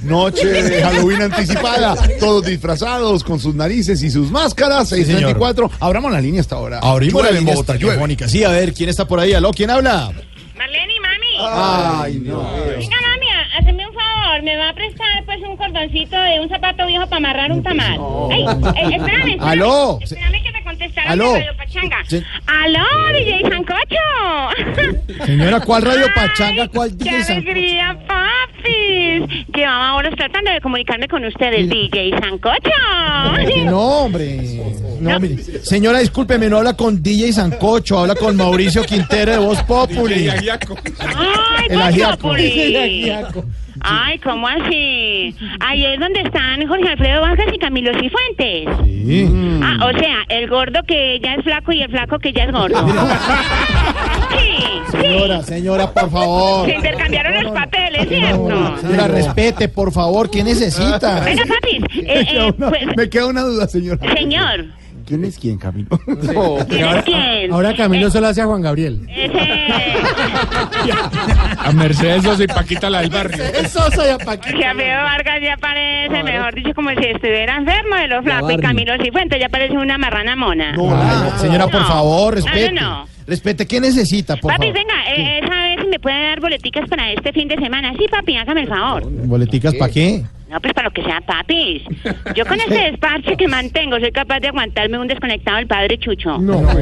Noche 0.08 0.48
de 0.48 0.82
Halloween 0.84 1.22
anticipada, 1.24 1.96
todos 2.20 2.46
disfrazados 2.46 3.24
con 3.24 3.40
sus 3.40 3.54
narices 3.56 4.02
y 4.04 4.10
sus 4.10 4.32
máscaras. 4.32 4.90
señor. 4.90 5.06
634. 5.08 5.72
Abramos 5.80 6.12
la 6.12 6.22
línea 6.22 6.42
hasta 6.42 6.56
ahora. 6.56 6.80
Abrimos 6.82 7.24
la 7.24 7.32
línea 7.32 7.56
telefónica. 7.64 8.28
Sí, 8.28 8.44
a 8.44 8.50
ver, 8.50 8.74
¿quién 8.74 8.90
está 8.90 9.06
por 9.08 9.20
ahí? 9.20 9.34
¿Aló? 9.34 9.52
¿Quién 9.52 9.70
habla? 9.70 10.12
Marlene 10.58 10.94
y 10.96 11.00
mami. 11.00 11.38
Ay, 11.40 12.20
no. 12.26 12.42
Venga, 12.42 12.98
mami, 13.10 13.28
haceme 13.60 13.88
un 13.88 13.94
favor. 13.94 14.44
¿Me 14.44 14.56
va 14.58 14.70
a 14.70 14.74
prestar, 14.74 15.26
pues, 15.26 15.40
un 15.48 15.58
cordoncito 15.58 16.16
de 16.16 16.40
un 16.40 16.50
zapato 16.50 16.86
viejo 16.88 17.06
para 17.06 17.18
amarrar 17.18 17.52
un 17.52 17.64
tamal? 17.64 18.00
Ay, 18.32 18.42
eh, 18.44 18.96
espérame, 18.96 19.30
espérame. 19.30 19.38
Aló. 19.42 20.00
Espérame 20.02 20.44
que 20.44 20.52
te 20.52 20.64
Aló. 21.06 21.34
Radio 21.34 21.52
Pachanga. 21.58 21.98
Sí. 22.08 22.24
Aló, 22.46 22.86
DJ 23.14 23.42
Sancocho. 23.50 25.26
Señora, 25.26 25.60
¿cuál 25.62 25.82
radio 25.84 26.06
pachanga? 26.16 26.68
¿Cuál 26.70 26.98
¡Qué 26.98 27.04
DJ 27.06 27.24
San- 27.24 27.38
alegría, 27.38 27.98
papis! 28.08 29.46
Que 29.54 29.66
vamos 29.66 29.88
ahora 29.90 30.12
tratando 30.12 30.52
de 30.52 30.62
comunicarme 30.62 31.08
con 31.08 31.24
ustedes, 31.26 31.70
DJ 31.70 32.12
Sancocho. 32.20 32.70
No, 33.66 33.80
hombre. 33.80 34.62
No, 35.00 35.20
mire. 35.20 35.38
Señora, 35.64 36.00
discúlpeme, 36.00 36.50
no 36.50 36.58
habla 36.58 36.76
con 36.76 37.02
DJ 37.02 37.34
Sancocho, 37.34 38.00
habla 38.00 38.16
con 38.16 38.36
Mauricio 38.36 38.84
Quintero 38.84 39.32
de 39.34 39.38
Voz 39.40 39.62
Populi. 39.64 40.30
¡Ay, 40.30 40.48
El 41.70 41.78
Voz 41.78 41.86
ajiaco. 41.88 42.18
Populi! 42.18 42.52
El 42.76 42.78
ajiaco. 43.12 43.46
Ay, 43.80 44.18
¿cómo 44.20 44.48
así? 44.48 45.36
Ahí 45.60 45.86
es 45.86 46.00
donde 46.00 46.22
están 46.22 46.68
Jorge 46.68 46.90
Alfredo 46.90 47.22
Vargas 47.22 47.46
y 47.54 47.60
Camilo 47.60 47.92
Cifuentes. 48.00 48.68
Ah, 49.64 49.86
o 49.86 50.00
sea, 50.00 50.24
el 50.30 50.50
gordo 50.50 50.80
que 50.88 51.20
ya 51.24 51.36
es 51.36 51.44
flaco 51.44 51.72
y 51.72 51.82
el 51.84 51.92
flaco 51.92 52.18
que 52.20 52.34
ya 52.34 52.46
es 52.46 52.52
gordo. 52.52 52.76
Sí, 54.30 54.92
sí. 54.92 54.98
Señora, 54.98 55.42
señora, 55.44 55.92
por 55.92 56.10
favor. 56.12 56.66
Se 56.70 56.76
intercambiaron 56.76 57.44
los 57.44 57.52
papeles, 57.54 58.08
¿cierto? 58.10 58.78
Señora, 58.82 59.08
respete, 59.08 59.70
por 59.70 59.92
favor, 59.92 60.30
¿qué 60.30 60.44
necesita? 60.44 61.22
Venga, 61.22 61.44
papis. 61.46 61.82
eh, 62.06 62.26
eh, 62.30 62.54
pues, 62.58 62.96
Me 62.96 63.10
queda 63.10 63.28
una 63.28 63.42
duda, 63.42 63.68
señora. 63.68 64.00
señor, 64.16 64.66
¿Quién 65.08 65.24
es 65.24 65.38
quién, 65.40 65.58
Camilo? 65.58 65.88
¿quién 66.68 66.86
es 66.88 67.04
quién? 67.06 67.52
Ahora 67.54 67.74
Camilo 67.76 68.10
se 68.10 68.20
lo 68.20 68.28
hace 68.28 68.42
a 68.42 68.46
Juan 68.46 68.62
Gabriel. 68.62 69.08
A 71.60 71.72
Mercedes 71.72 72.24
Sosa 72.24 72.44
y 72.44 72.48
Paquita 72.48 72.90
la 72.90 73.02
del 73.02 73.10
barrio. 73.10 73.44
Sosa 73.70 74.06
y 74.06 74.10
a 74.12 74.18
Paquita. 74.18 74.58
Que 74.58 74.66
Alfredo 74.66 75.04
Vargas 75.04 75.40
ya 75.42 75.58
parece, 75.58 76.24
mejor 76.24 76.54
dicho, 76.56 76.72
como 76.76 76.90
si 76.92 77.06
estuviera 77.06 77.56
enfermo 77.58 77.96
de 77.96 78.08
lo 78.08 78.22
flaco. 78.24 78.52
Y. 78.52 78.58
Camilo 78.58 78.94
Cifuentes 79.02 79.40
ya 79.40 79.50
parece 79.50 79.78
una 79.78 79.98
marrana 79.98 80.36
mona. 80.36 80.76
Ah, 80.78 81.32
señora, 81.38 81.68
por 81.68 81.86
favor, 81.86 82.36
respete. 82.36 82.72
no, 82.74 82.82
no. 82.82 83.08
Respete, 83.28 83.66
¿qué 83.66 83.82
necesita, 83.82 84.38
por 84.38 84.52
Papi, 84.54 84.68
favor? 84.68 84.74
venga, 84.80 84.94
eh, 85.14 85.40
esa 85.44 85.56
vez 85.56 85.80
si 85.82 85.88
me 85.90 86.00
puede 86.00 86.22
dar 86.30 86.40
boleticas 86.40 86.88
para 86.90 87.12
este 87.12 87.34
fin 87.34 87.48
de 87.50 87.56
semana. 87.58 87.92
Sí, 87.98 88.06
papi, 88.10 88.38
hágame 88.38 88.62
el 88.62 88.68
favor. 88.70 89.04
¿Boleticas 89.06 89.74
para 89.76 89.92
qué? 89.92 90.24
No, 90.50 90.62
pues 90.62 90.74
para 90.74 90.88
lo 90.88 90.94
que 90.94 91.04
sea, 91.04 91.20
papis. 91.22 91.84
Yo 92.36 92.46
con 92.46 92.60
este 92.60 92.92
despache 92.92 93.36
que 93.38 93.48
mantengo 93.48 94.00
soy 94.00 94.12
capaz 94.12 94.40
de 94.40 94.48
aguantarme 94.48 94.98
un 94.98 95.08
desconectado 95.08 95.58
del 95.58 95.68
padre 95.68 95.98
Chucho. 96.00 96.38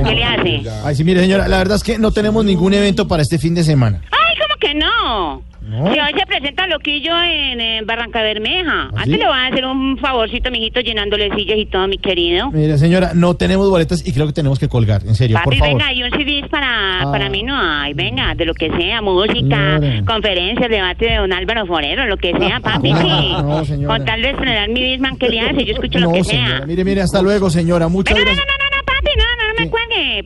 ¿Qué 0.05 0.15
le 0.15 0.23
hace? 0.23 0.61
Ay, 0.83 0.95
sí, 0.95 1.03
mire, 1.03 1.21
señora, 1.21 1.47
la 1.47 1.57
verdad 1.57 1.77
es 1.77 1.83
que 1.83 1.97
no 1.97 2.11
tenemos 2.11 2.45
ningún 2.45 2.73
evento 2.73 3.07
para 3.07 3.23
este 3.23 3.39
fin 3.39 3.55
de 3.55 3.63
semana. 3.63 4.01
Ay, 4.11 4.35
¿cómo 4.39 4.55
que 4.59 4.73
no? 4.75 5.43
Si 5.65 5.99
hoy 5.99 6.11
se 6.19 6.25
presenta 6.27 6.67
Loquillo 6.67 7.11
en, 7.23 7.59
en 7.59 7.85
Barranca 7.85 8.21
Bermeja. 8.21 8.89
¿Ah, 8.91 9.01
Antes 9.01 9.05
sí? 9.13 9.17
le 9.17 9.25
voy 9.25 9.35
a 9.37 9.47
hacer 9.47 9.65
un 9.65 9.97
favorcito, 9.97 10.51
mijito, 10.51 10.79
llenándole 10.81 11.33
sillas 11.35 11.57
y 11.57 11.65
todo, 11.65 11.87
mi 11.87 11.97
querido. 11.97 12.51
Mire, 12.51 12.77
señora, 12.77 13.11
no 13.15 13.35
tenemos 13.35 13.69
boletas 13.69 14.05
y 14.07 14.13
creo 14.13 14.27
que 14.27 14.33
tenemos 14.33 14.59
que 14.59 14.67
colgar, 14.69 15.01
en 15.07 15.15
serio, 15.15 15.37
por 15.43 15.45
Papi, 15.53 15.57
favor. 15.57 15.77
venga, 15.77 15.93
y 15.93 16.03
un 16.03 16.11
CD 16.11 16.47
para, 16.49 17.01
Ah. 17.01 17.11
para 17.11 17.29
mí 17.29 17.41
no 17.43 17.55
hay, 17.59 17.93
venga, 17.93 18.35
de 18.35 18.45
lo 18.45 18.53
que 18.53 18.69
sea, 18.77 19.01
música, 19.01 19.79
Señora. 19.79 20.03
conferencias, 20.05 20.69
debate 20.69 21.05
de 21.09 21.15
don 21.17 21.33
Álvaro 21.33 21.65
Forero, 21.65 22.05
lo 22.05 22.17
que 22.17 22.31
sea, 22.37 22.59
papi, 22.63 22.91
No, 22.91 23.01
sí. 23.01 23.31
no, 23.43 23.65
señora. 23.65 23.95
Con 23.97 24.05
tal 24.05 24.21
de 24.21 24.29
estrenar 24.31 24.69
mi 24.69 24.81
Bisman 24.83 25.17
que 25.17 25.29
le 25.29 25.39
hace, 25.41 25.65
yo 25.65 25.73
escucho 25.73 25.99
lo 25.99 26.07
No, 26.07 26.13
que 26.13 26.23
señora, 26.23 26.57
sea. 26.59 26.65
mire, 26.67 26.83
mire, 26.83 27.01
hasta 27.01 27.21
luego, 27.21 27.49
señora, 27.49 27.87
muchas 27.87 28.15
Venga, 28.17 28.29
no, 28.31 28.35
gracias. 28.35 28.55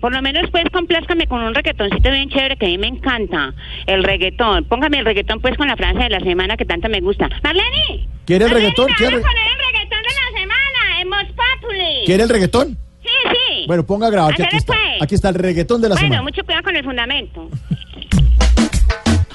Por 0.01 0.13
lo 0.13 0.21
menos, 0.21 0.49
pues, 0.51 0.65
complázcame 0.71 1.27
con 1.27 1.41
un 1.41 1.53
reggaetoncito 1.53 2.11
bien 2.11 2.29
chévere 2.29 2.57
que 2.57 2.65
a 2.65 2.69
mí 2.69 2.77
me 2.77 2.87
encanta. 2.87 3.53
El 3.85 4.03
reggaetón. 4.03 4.65
Póngame 4.65 4.99
el 4.99 5.05
reggaetón, 5.05 5.39
pues, 5.41 5.57
con 5.57 5.67
la 5.67 5.75
frase 5.75 5.99
de 5.99 6.09
la 6.09 6.19
semana 6.19 6.57
que 6.57 6.65
tanto 6.65 6.89
me 6.89 7.01
gusta. 7.01 7.29
Marlene. 7.43 8.07
¿Quiere 8.25 8.45
el 8.45 8.51
reggaetón? 8.51 8.87
¿Quiere, 8.97 9.15
el 9.17 9.23
reggaetón 9.23 10.01
de 10.01 10.09
la 10.09 10.39
semana 10.39 11.01
en. 11.01 11.09
¿Quiere 12.05 12.23
el 12.23 12.29
reggaetón? 12.29 12.77
Sí, 13.01 13.09
sí. 13.31 13.63
Bueno, 13.67 13.85
ponga 13.85 14.07
a 14.07 14.09
grabar 14.09 14.35
que 14.35 14.43
aquí 14.43 14.57
está. 14.57 14.73
después. 14.73 15.01
Aquí 15.01 15.15
está 15.15 15.29
el 15.29 15.35
reggaetón 15.35 15.81
de 15.81 15.89
la 15.89 15.95
bueno, 15.95 16.07
semana. 16.07 16.21
mucho 16.23 16.43
cuidado 16.43 16.63
con 16.63 16.75
el 16.75 16.83
fundamento. 16.83 17.49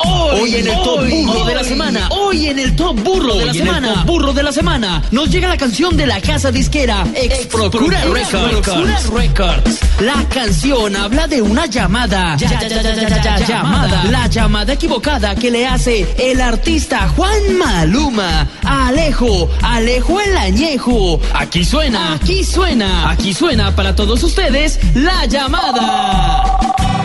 Hoy 0.05 0.57
en 0.57 0.67
el 0.67 0.75
top 0.83 1.09
burro 1.09 1.45
de 1.45 1.55
la 1.55 1.65
semana. 1.65 2.09
Hoy 2.11 2.49
en 2.49 2.59
el 2.59 2.77
top 2.77 3.01
burro 3.03 3.35
de 3.37 3.47
la 3.47 3.55
semana. 3.55 4.05
burro 4.05 4.33
de 4.33 4.43
la 4.43 4.53
semana. 4.53 5.03
Nos 5.11 5.31
llega 5.31 5.49
la 5.49 5.57
canción 5.57 5.97
de 5.97 6.07
la 6.07 6.21
casa 6.21 6.51
disquera 6.51 7.05
Ex 7.15 7.47
Procura 7.47 8.03
Records. 8.05 9.09
Records. 9.09 9.81
La 10.01 10.25
canción 10.29 10.97
habla 10.97 11.27
de 11.27 11.41
una 11.41 11.67
llamada. 11.67 12.37
Ya, 12.37 12.61
ya, 12.61 12.83
ya, 12.83 13.39
llamada. 13.47 14.05
La 14.11 14.27
llamada 14.27 14.73
equivocada 14.73 15.35
que 15.35 15.51
le 15.51 15.67
hace 15.67 16.07
el 16.19 16.41
artista 16.41 17.09
Juan 17.17 17.57
Maluma 17.59 18.49
a 18.65 18.89
Alejo. 18.89 19.49
Alejo 19.63 20.21
el 20.21 20.37
añejo. 20.37 21.21
Aquí 21.33 21.65
suena. 21.65 22.15
Aquí 22.15 22.45
suena. 22.45 23.11
Aquí 23.11 23.33
suena 23.33 23.75
para 23.75 23.95
todos 23.95 24.23
ustedes 24.23 24.79
la 24.95 25.27
llamada. 25.27 27.04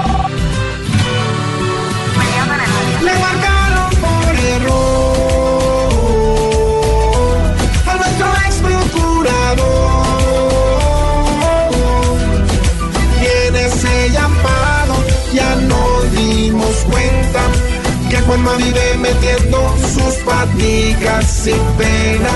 Juanma 18.39 18.55
vive 18.55 18.97
metiendo 18.99 19.75
sus 19.79 20.15
paticas 20.23 21.25
sin 21.25 21.61
pena. 21.77 22.29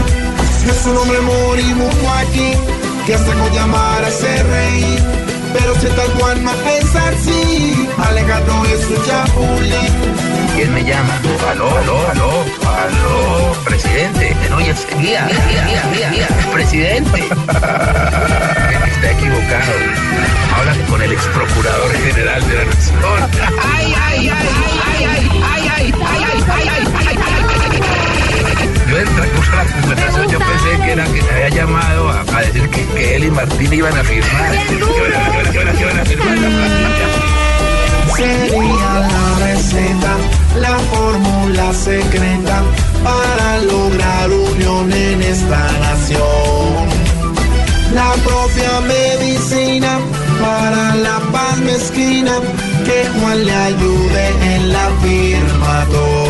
Es 0.67 0.85
un 0.85 0.97
hombre 0.97 1.19
moribundo 1.21 2.09
aquí 2.17 2.51
que 3.05 3.13
hasta 3.15 3.33
con 3.33 3.51
llamar 3.53 4.03
hace 4.03 4.43
reír. 4.43 4.99
Pero 5.53 5.75
si 5.75 5.87
tal 5.87 6.07
Juanma 6.19 6.51
es 6.77 6.95
así, 6.95 7.87
alejado 7.97 8.65
es 8.65 8.81
su 8.81 8.95
chapulín. 9.05 9.93
¿Quién 10.55 10.73
me 10.73 10.83
llama? 10.83 11.21
Aló, 11.51 11.69
aló, 11.77 12.09
aló, 12.09 12.43
aló, 12.65 13.53
presidente. 13.63 14.35
No, 14.49 14.59
ya 14.59 14.75
sé, 14.75 14.87
guía, 14.97 15.27
guía, 15.27 15.65
guía, 15.65 15.83
guía, 15.93 16.09
guía, 16.09 16.27
presidente. 16.51 17.19
Está 18.87 19.11
equivocado. 19.11 19.73
Habla 20.57 20.85
con 20.89 21.01
el 21.01 21.11
ex 21.13 21.23
procurador 21.27 21.93
general 21.93 22.47
de 22.47 22.55
la 22.55 22.65
nación. 22.65 22.99
Ay, 23.75 23.95
ay, 23.95 24.29
ay, 24.29 24.29
ay, 24.29 24.72
Yo 28.93 28.99
en 28.99 29.07
el 29.07 29.15
transcurso 29.15 29.49
de 29.49 29.57
la 29.57 29.65
conversación 29.81 30.27
yo 30.29 30.37
pensé 30.37 30.85
que 30.85 30.91
era 30.91 31.03
que 31.05 31.21
se 31.23 31.31
había 31.31 31.49
llamado 31.49 32.09
a, 32.09 32.21
a 32.21 32.41
decir 32.41 32.69
que, 32.69 32.85
que 32.85 33.15
él 33.15 33.23
y 33.23 33.31
Martín 33.31 33.73
iban 33.73 33.97
a 33.97 34.03
firmar. 34.03 34.53
Sería 38.15 38.99
la 38.99 39.47
receta, 39.47 40.15
la 40.59 40.77
fórmula 40.91 41.73
secreta 41.73 42.61
para 43.03 43.57
lograr 43.63 44.29
unión 44.29 44.93
en 44.93 45.23
esta 45.23 45.71
nación. 45.79 46.89
La 47.95 48.13
propia 48.23 48.79
medicina 48.81 49.97
para 50.39 50.95
la 50.97 51.19
paz 51.31 51.57
mezquina, 51.61 52.33
que 52.85 53.09
Juan 53.19 53.43
le 53.43 53.55
ayude 53.55 54.55
en 54.55 54.71
la 54.71 54.87
firmatón. 55.01 56.22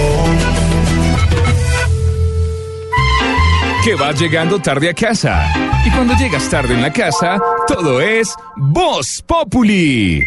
Que 3.84 3.96
vas 3.96 4.18
llegando 4.18 4.60
tarde 4.60 4.90
a 4.90 4.94
casa. 4.94 5.52
Y 5.86 5.92
cuando 5.92 6.14
llegas 6.16 6.50
tarde 6.50 6.74
en 6.74 6.82
la 6.82 6.94
casa, 6.94 7.38
todo 7.68 8.00
es 8.00 8.34
Voz 8.56 9.22
Populi. 9.28 10.24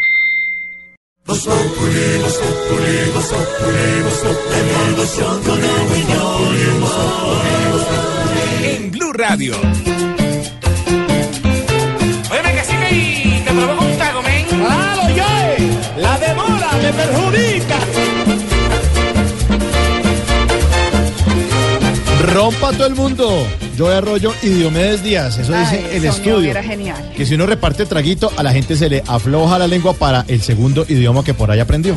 En 8.62 8.90
Blue 8.90 9.12
Radio. 9.14 9.54
Óyeme 12.30 12.52
que 12.52 12.64
sí 12.64 12.76
que 12.76 13.42
te 13.42 13.52
provoca 13.52 14.18
un 14.18 14.24
men. 14.26 14.46
¡Claro, 14.48 15.02
yo! 15.16 15.24
La 15.96 16.18
demora 16.18 16.72
me 16.82 16.92
perjudica. 16.92 18.35
Rompa 22.22 22.72
todo 22.72 22.86
el 22.86 22.94
mundo. 22.94 23.46
Yo 23.76 23.88
Arroyo 23.88 24.32
y 24.42 24.48
Diomedes 24.48 25.02
Díaz. 25.02 25.38
Eso 25.38 25.52
dice 25.56 25.78
el 25.92 25.98
unión 25.98 26.04
estudio. 26.14 26.50
Era 26.50 26.62
genial. 26.62 27.12
Que 27.16 27.26
si 27.26 27.34
uno 27.34 27.46
reparte 27.46 27.84
traguito, 27.86 28.32
a 28.36 28.42
la 28.42 28.52
gente 28.52 28.76
se 28.76 28.88
le 28.88 29.02
afloja 29.06 29.58
la 29.58 29.66
lengua 29.66 29.92
para 29.92 30.24
el 30.28 30.40
segundo 30.42 30.84
idioma 30.88 31.22
que 31.24 31.34
por 31.34 31.50
ahí 31.50 31.60
aprendió. 31.60 31.94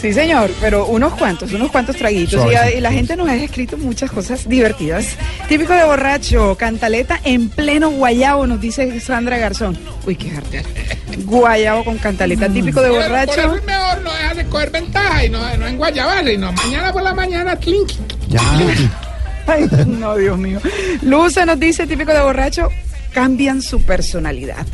Sí, 0.00 0.12
señor, 0.12 0.50
pero 0.60 0.86
unos 0.86 1.12
cuantos, 1.14 1.52
unos 1.52 1.70
cuantos 1.70 1.94
traguitos. 1.96 2.44
Y, 2.74 2.78
y 2.78 2.80
la 2.80 2.90
gente 2.90 3.14
nos 3.16 3.28
ha 3.28 3.36
escrito 3.36 3.78
muchas 3.78 4.10
cosas 4.10 4.48
divertidas. 4.48 5.06
Típico 5.48 5.72
de 5.74 5.84
borracho, 5.84 6.56
cantaleta 6.56 7.20
en 7.22 7.48
pleno 7.48 7.90
guayabo, 7.90 8.46
nos 8.48 8.60
dice 8.60 8.98
Sandra 9.00 9.38
Garzón. 9.38 9.78
Uy, 10.04 10.16
qué 10.16 10.32
arte. 10.36 10.62
Guayabo 11.24 11.84
con 11.84 11.98
cantaleta, 11.98 12.48
típico 12.48 12.80
de 12.80 12.88
Por- 12.88 12.98
Por 12.98 13.08
borracho. 13.10 13.32
eso 13.40 13.54
es 13.56 13.64
mejor 13.64 14.02
no 14.02 14.12
dejar 14.12 14.36
de 14.36 14.44
coger 14.46 14.70
ventaja 14.70 15.24
y 15.24 15.30
no, 15.30 15.56
no 15.56 15.66
en 15.68 15.76
Guayabal, 15.76 16.40
no 16.40 16.52
mañana 16.52 16.92
por 16.92 17.02
la 17.02 17.14
mañana, 17.14 17.54
clink. 17.56 17.90
Ay, 19.46 19.68
no, 19.86 20.16
Dios 20.16 20.38
mío. 20.38 20.60
Luce 21.02 21.44
nos 21.46 21.58
dice, 21.58 21.86
típico 21.86 22.12
de 22.12 22.20
borracho, 22.20 22.68
cambian 23.12 23.62
su 23.62 23.82
personalidad. 23.82 24.66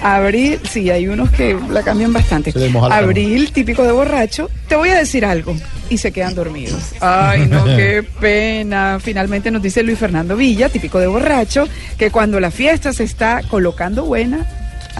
Abril, 0.00 0.60
sí, 0.70 0.90
hay 0.90 1.08
unos 1.08 1.30
que 1.30 1.58
la 1.70 1.82
cambian 1.82 2.12
bastante. 2.12 2.52
Cama. 2.52 2.86
Abril, 2.94 3.50
típico 3.52 3.82
de 3.82 3.90
borracho, 3.92 4.48
te 4.68 4.76
voy 4.76 4.90
a 4.90 4.96
decir 4.98 5.24
algo. 5.24 5.56
Y 5.90 5.98
se 5.98 6.12
quedan 6.12 6.34
dormidos. 6.34 6.92
Ay, 7.00 7.46
no, 7.46 7.64
qué 7.64 8.04
pena. 8.20 8.98
Finalmente 9.02 9.50
nos 9.50 9.62
dice 9.62 9.82
Luis 9.82 9.98
Fernando 9.98 10.36
Villa, 10.36 10.68
típico 10.68 11.00
de 11.00 11.08
borracho, 11.08 11.66
que 11.98 12.10
cuando 12.10 12.38
la 12.38 12.50
fiesta 12.50 12.92
se 12.92 13.04
está 13.04 13.42
colocando 13.48 14.04
buena, 14.04 14.46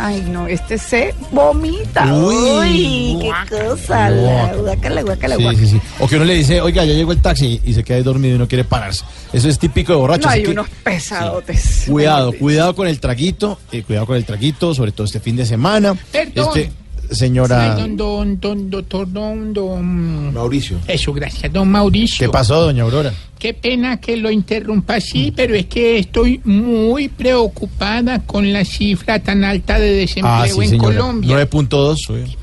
ay, 0.06 0.22
no, 0.30 0.46
este 0.46 0.78
se 0.78 1.14
vomita. 1.32 2.12
Uy. 2.14 2.34
Uy, 2.34 3.18
qué 3.20 3.56
cosa. 3.56 4.10
la- 4.10 4.54
guácala, 4.54 5.02
guácala, 5.02 5.36
Sí, 5.36 5.56
sí, 5.56 5.66
sí. 5.68 5.80
O 6.00 6.06
que 6.08 6.16
uno 6.16 6.24
le 6.24 6.34
dice, 6.34 6.60
oiga, 6.60 6.84
ya 6.84 6.94
llegó 6.94 7.12
el 7.12 7.20
taxi 7.22 7.60
y 7.64 7.74
se 7.74 7.82
queda 7.84 7.98
ahí 7.98 8.02
dormido 8.02 8.36
y 8.36 8.38
no 8.38 8.48
quiere 8.48 8.64
pararse. 8.64 9.04
Eso 9.32 9.48
es 9.48 9.58
típico 9.58 9.92
de 9.92 9.98
borracho. 9.98 10.22
No, 10.22 10.28
así 10.30 10.38
hay 10.38 10.44
que 10.44 10.50
unos 10.50 10.68
pesadotes. 10.68 11.84
Cuidado, 11.88 12.32
cuidado 12.32 12.74
con 12.74 12.86
el 12.88 13.00
traguito, 13.00 13.58
eh, 13.72 13.82
cuidado 13.82 14.06
con 14.06 14.16
el 14.16 14.24
traguito, 14.24 14.74
sobre 14.74 14.92
todo 14.92 15.06
este 15.06 15.20
fin 15.20 15.36
de 15.36 15.46
semana. 15.46 15.94
Perdón. 16.12 16.48
Este, 16.56 16.70
señora 17.10 17.74
Ay, 17.74 17.80
don, 17.80 17.97
don, 17.97 18.40
don, 18.40 18.70
doctor, 18.70 19.10
don, 19.12 19.52
don. 19.52 20.32
Mauricio. 20.32 20.78
Eso, 20.86 21.12
gracias, 21.12 21.52
don 21.52 21.68
Mauricio. 21.70 22.26
¿Qué 22.26 22.32
pasó, 22.32 22.60
doña 22.62 22.82
Aurora? 22.85 23.12
Qué 23.39 23.55
pena 23.55 24.01
que 24.01 24.16
lo 24.16 24.30
interrumpa 24.30 24.97
así, 24.97 25.32
pero 25.35 25.55
es 25.55 25.66
que 25.66 25.98
estoy 25.98 26.40
muy 26.44 27.09
preocupada 27.09 28.20
con 28.20 28.52
la 28.52 28.64
cifra 28.64 29.20
tan 29.20 29.44
alta 29.44 29.78
de 29.78 29.93
desempleo 29.93 30.35
Ah, 30.35 30.47
sí, 30.48 30.60
en 30.60 30.68
señora. 30.70 30.98
Colombia. 30.98 31.36
9.2. 31.48 32.10
oye. 32.10 32.36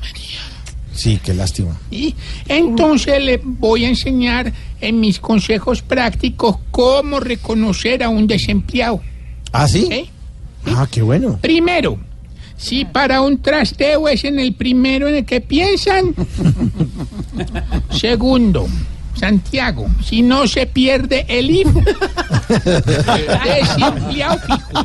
Sí, 0.94 1.20
qué 1.22 1.34
lástima. 1.34 1.78
Y 1.90 2.14
entonces 2.48 3.22
le 3.22 3.38
voy 3.44 3.84
a 3.84 3.88
enseñar 3.88 4.50
en 4.80 4.98
mis 4.98 5.20
consejos 5.20 5.82
prácticos 5.82 6.56
cómo 6.70 7.20
reconocer 7.20 8.02
a 8.02 8.08
un 8.08 8.26
desempleado. 8.26 9.02
¿Ah, 9.52 9.68
sí? 9.68 9.88
¿Eh? 9.90 10.06
Ah, 10.64 10.88
qué 10.90 11.02
bueno. 11.02 11.38
Primero, 11.42 11.98
si 12.56 12.84
para 12.84 13.20
un 13.20 13.40
trasteo 13.42 14.08
es 14.08 14.24
en 14.24 14.38
el 14.38 14.54
primero 14.54 15.08
en 15.08 15.16
el 15.16 15.24
que 15.24 15.40
piensan. 15.40 16.14
Segundo, 17.90 18.66
Santiago, 19.14 19.86
si 20.04 20.22
no 20.22 20.46
se 20.46 20.66
pierde 20.66 21.24
el 21.28 21.50
IF, 21.50 21.68
desempleado 23.44 24.38
fijo. 24.38 24.84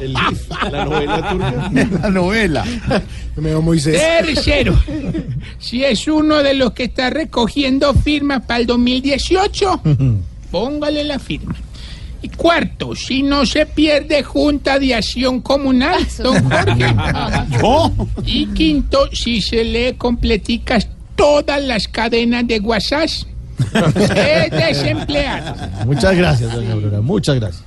La 0.72 0.85
novela 0.85 1.30
turca. 1.30 1.72
La 2.02 2.10
novela. 2.10 2.65
Me 3.35 3.56
Moisés. 3.56 3.99
Tercero, 3.99 4.77
si 5.60 5.84
es 5.84 6.07
uno 6.07 6.43
de 6.43 6.53
los 6.53 6.72
que 6.73 6.84
está 6.84 7.10
recogiendo 7.10 7.93
firmas 7.93 8.43
para 8.45 8.60
el 8.60 8.68
2018, 8.68 9.81
póngale 10.49 11.03
la 11.03 11.19
firma. 11.19 11.56
Y 12.23 12.30
cuarto, 12.30 12.95
si 12.95 13.23
no 13.23 13.45
se 13.45 13.65
pierde 13.65 14.22
Junta 14.22 14.77
de 14.77 14.93
Acción 14.93 15.41
Comunal, 15.41 16.06
don 16.19 16.43
Jorge. 16.49 16.95
Y 18.26 18.45
quinto, 18.48 19.10
si 19.11 19.41
se 19.41 19.64
lee 19.64 19.95
completicas 19.98 20.88
todas 21.15 21.64
las 21.64 21.88
cadenas 21.88 22.48
de 22.48 22.60
WhatsApp, 22.60 23.10
es 24.15 24.52
desempleado. 24.52 25.56
Muchas 25.85 26.15
gracias, 26.15 26.53
doña 26.53 26.73
Aurora. 26.73 27.02
Muchas 27.02 27.35
gracias. 27.35 27.64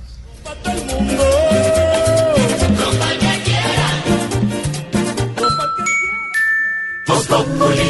Voz 7.07 7.25
Populi 7.27 7.84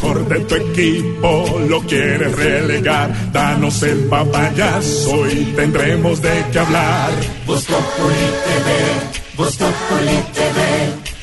mejor 0.00 0.28
de 0.28 0.40
tu 0.40 0.54
equipo 0.54 1.60
lo 1.68 1.80
quieres 1.82 2.34
relegar, 2.36 3.32
danos 3.32 3.82
el 3.82 3.98
papayazo 4.04 5.28
y 5.28 5.44
tendremos 5.56 6.22
de 6.22 6.44
qué 6.52 6.58
hablar. 6.58 7.10
Voz 7.46 7.64
Populi 7.64 8.26
TV, 8.44 9.36
Voz 9.36 9.56
Populi 9.56 10.16
TV, 10.32 10.58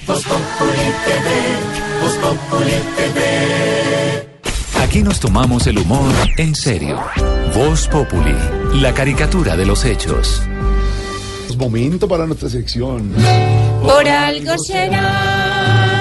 Voz 0.06 0.24
Populi 0.24 0.88
TV, 1.06 1.28
Voz 2.02 2.14
Populi 2.18 2.72
TV. 2.96 4.28
Aquí 4.84 5.02
nos 5.02 5.20
tomamos 5.20 5.68
el 5.68 5.80
humor 5.80 6.14
en 6.38 6.56
serio. 6.56 7.00
Voz 7.56 7.88
Populi, 7.88 8.36
la 8.76 8.94
caricatura 8.94 9.58
de 9.58 9.66
los 9.66 9.86
hechos. 9.86 10.42
Es 11.50 11.58
momento 11.58 12.08
para 12.08 12.26
nuestra 12.28 12.50
sección. 12.50 13.12
Por 13.82 14.08
algo 14.08 14.58
será. 14.60 15.97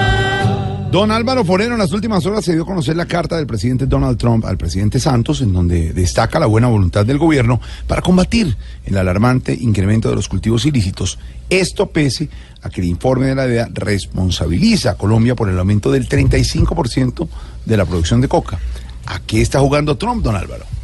Don 0.91 1.11
Álvaro 1.11 1.43
Forero 1.43 1.73
en 1.73 1.79
las 1.79 1.91
últimas 1.91 2.25
horas 2.25 2.45
se 2.45 2.53
dio 2.53 2.63
a 2.63 2.65
conocer 2.65 2.95
la 2.95 3.05
carta 3.05 3.35
del 3.35 3.45
presidente 3.45 3.87
Donald 3.87 4.17
Trump 4.17 4.45
al 4.45 4.57
presidente 4.57 5.01
Santos 5.01 5.41
en 5.41 5.51
donde 5.51 5.91
destaca 5.91 6.39
la 6.39 6.45
buena 6.45 6.67
voluntad 6.67 7.05
del 7.05 7.17
gobierno 7.17 7.59
para 7.87 8.01
combatir 8.01 8.55
el 8.85 8.97
alarmante 8.97 9.53
incremento 9.53 10.09
de 10.09 10.15
los 10.15 10.29
cultivos 10.29 10.65
ilícitos. 10.65 11.19
Esto 11.49 11.87
pese 11.87 12.29
a 12.61 12.69
que 12.69 12.79
el 12.79 12.87
informe 12.87 13.27
de 13.27 13.35
la 13.35 13.47
DEA 13.47 13.69
responsabiliza 13.73 14.91
a 14.91 14.95
Colombia 14.95 15.35
por 15.35 15.49
el 15.49 15.59
aumento 15.59 15.91
del 15.91 16.07
35% 16.07 17.27
de 17.65 17.77
la 17.77 17.85
producción 17.85 18.21
de 18.21 18.29
coca. 18.29 18.57
¿A 19.07 19.19
qué 19.19 19.41
está 19.41 19.59
jugando 19.59 19.97
Trump, 19.97 20.23
don 20.23 20.37
Álvaro? 20.37 20.76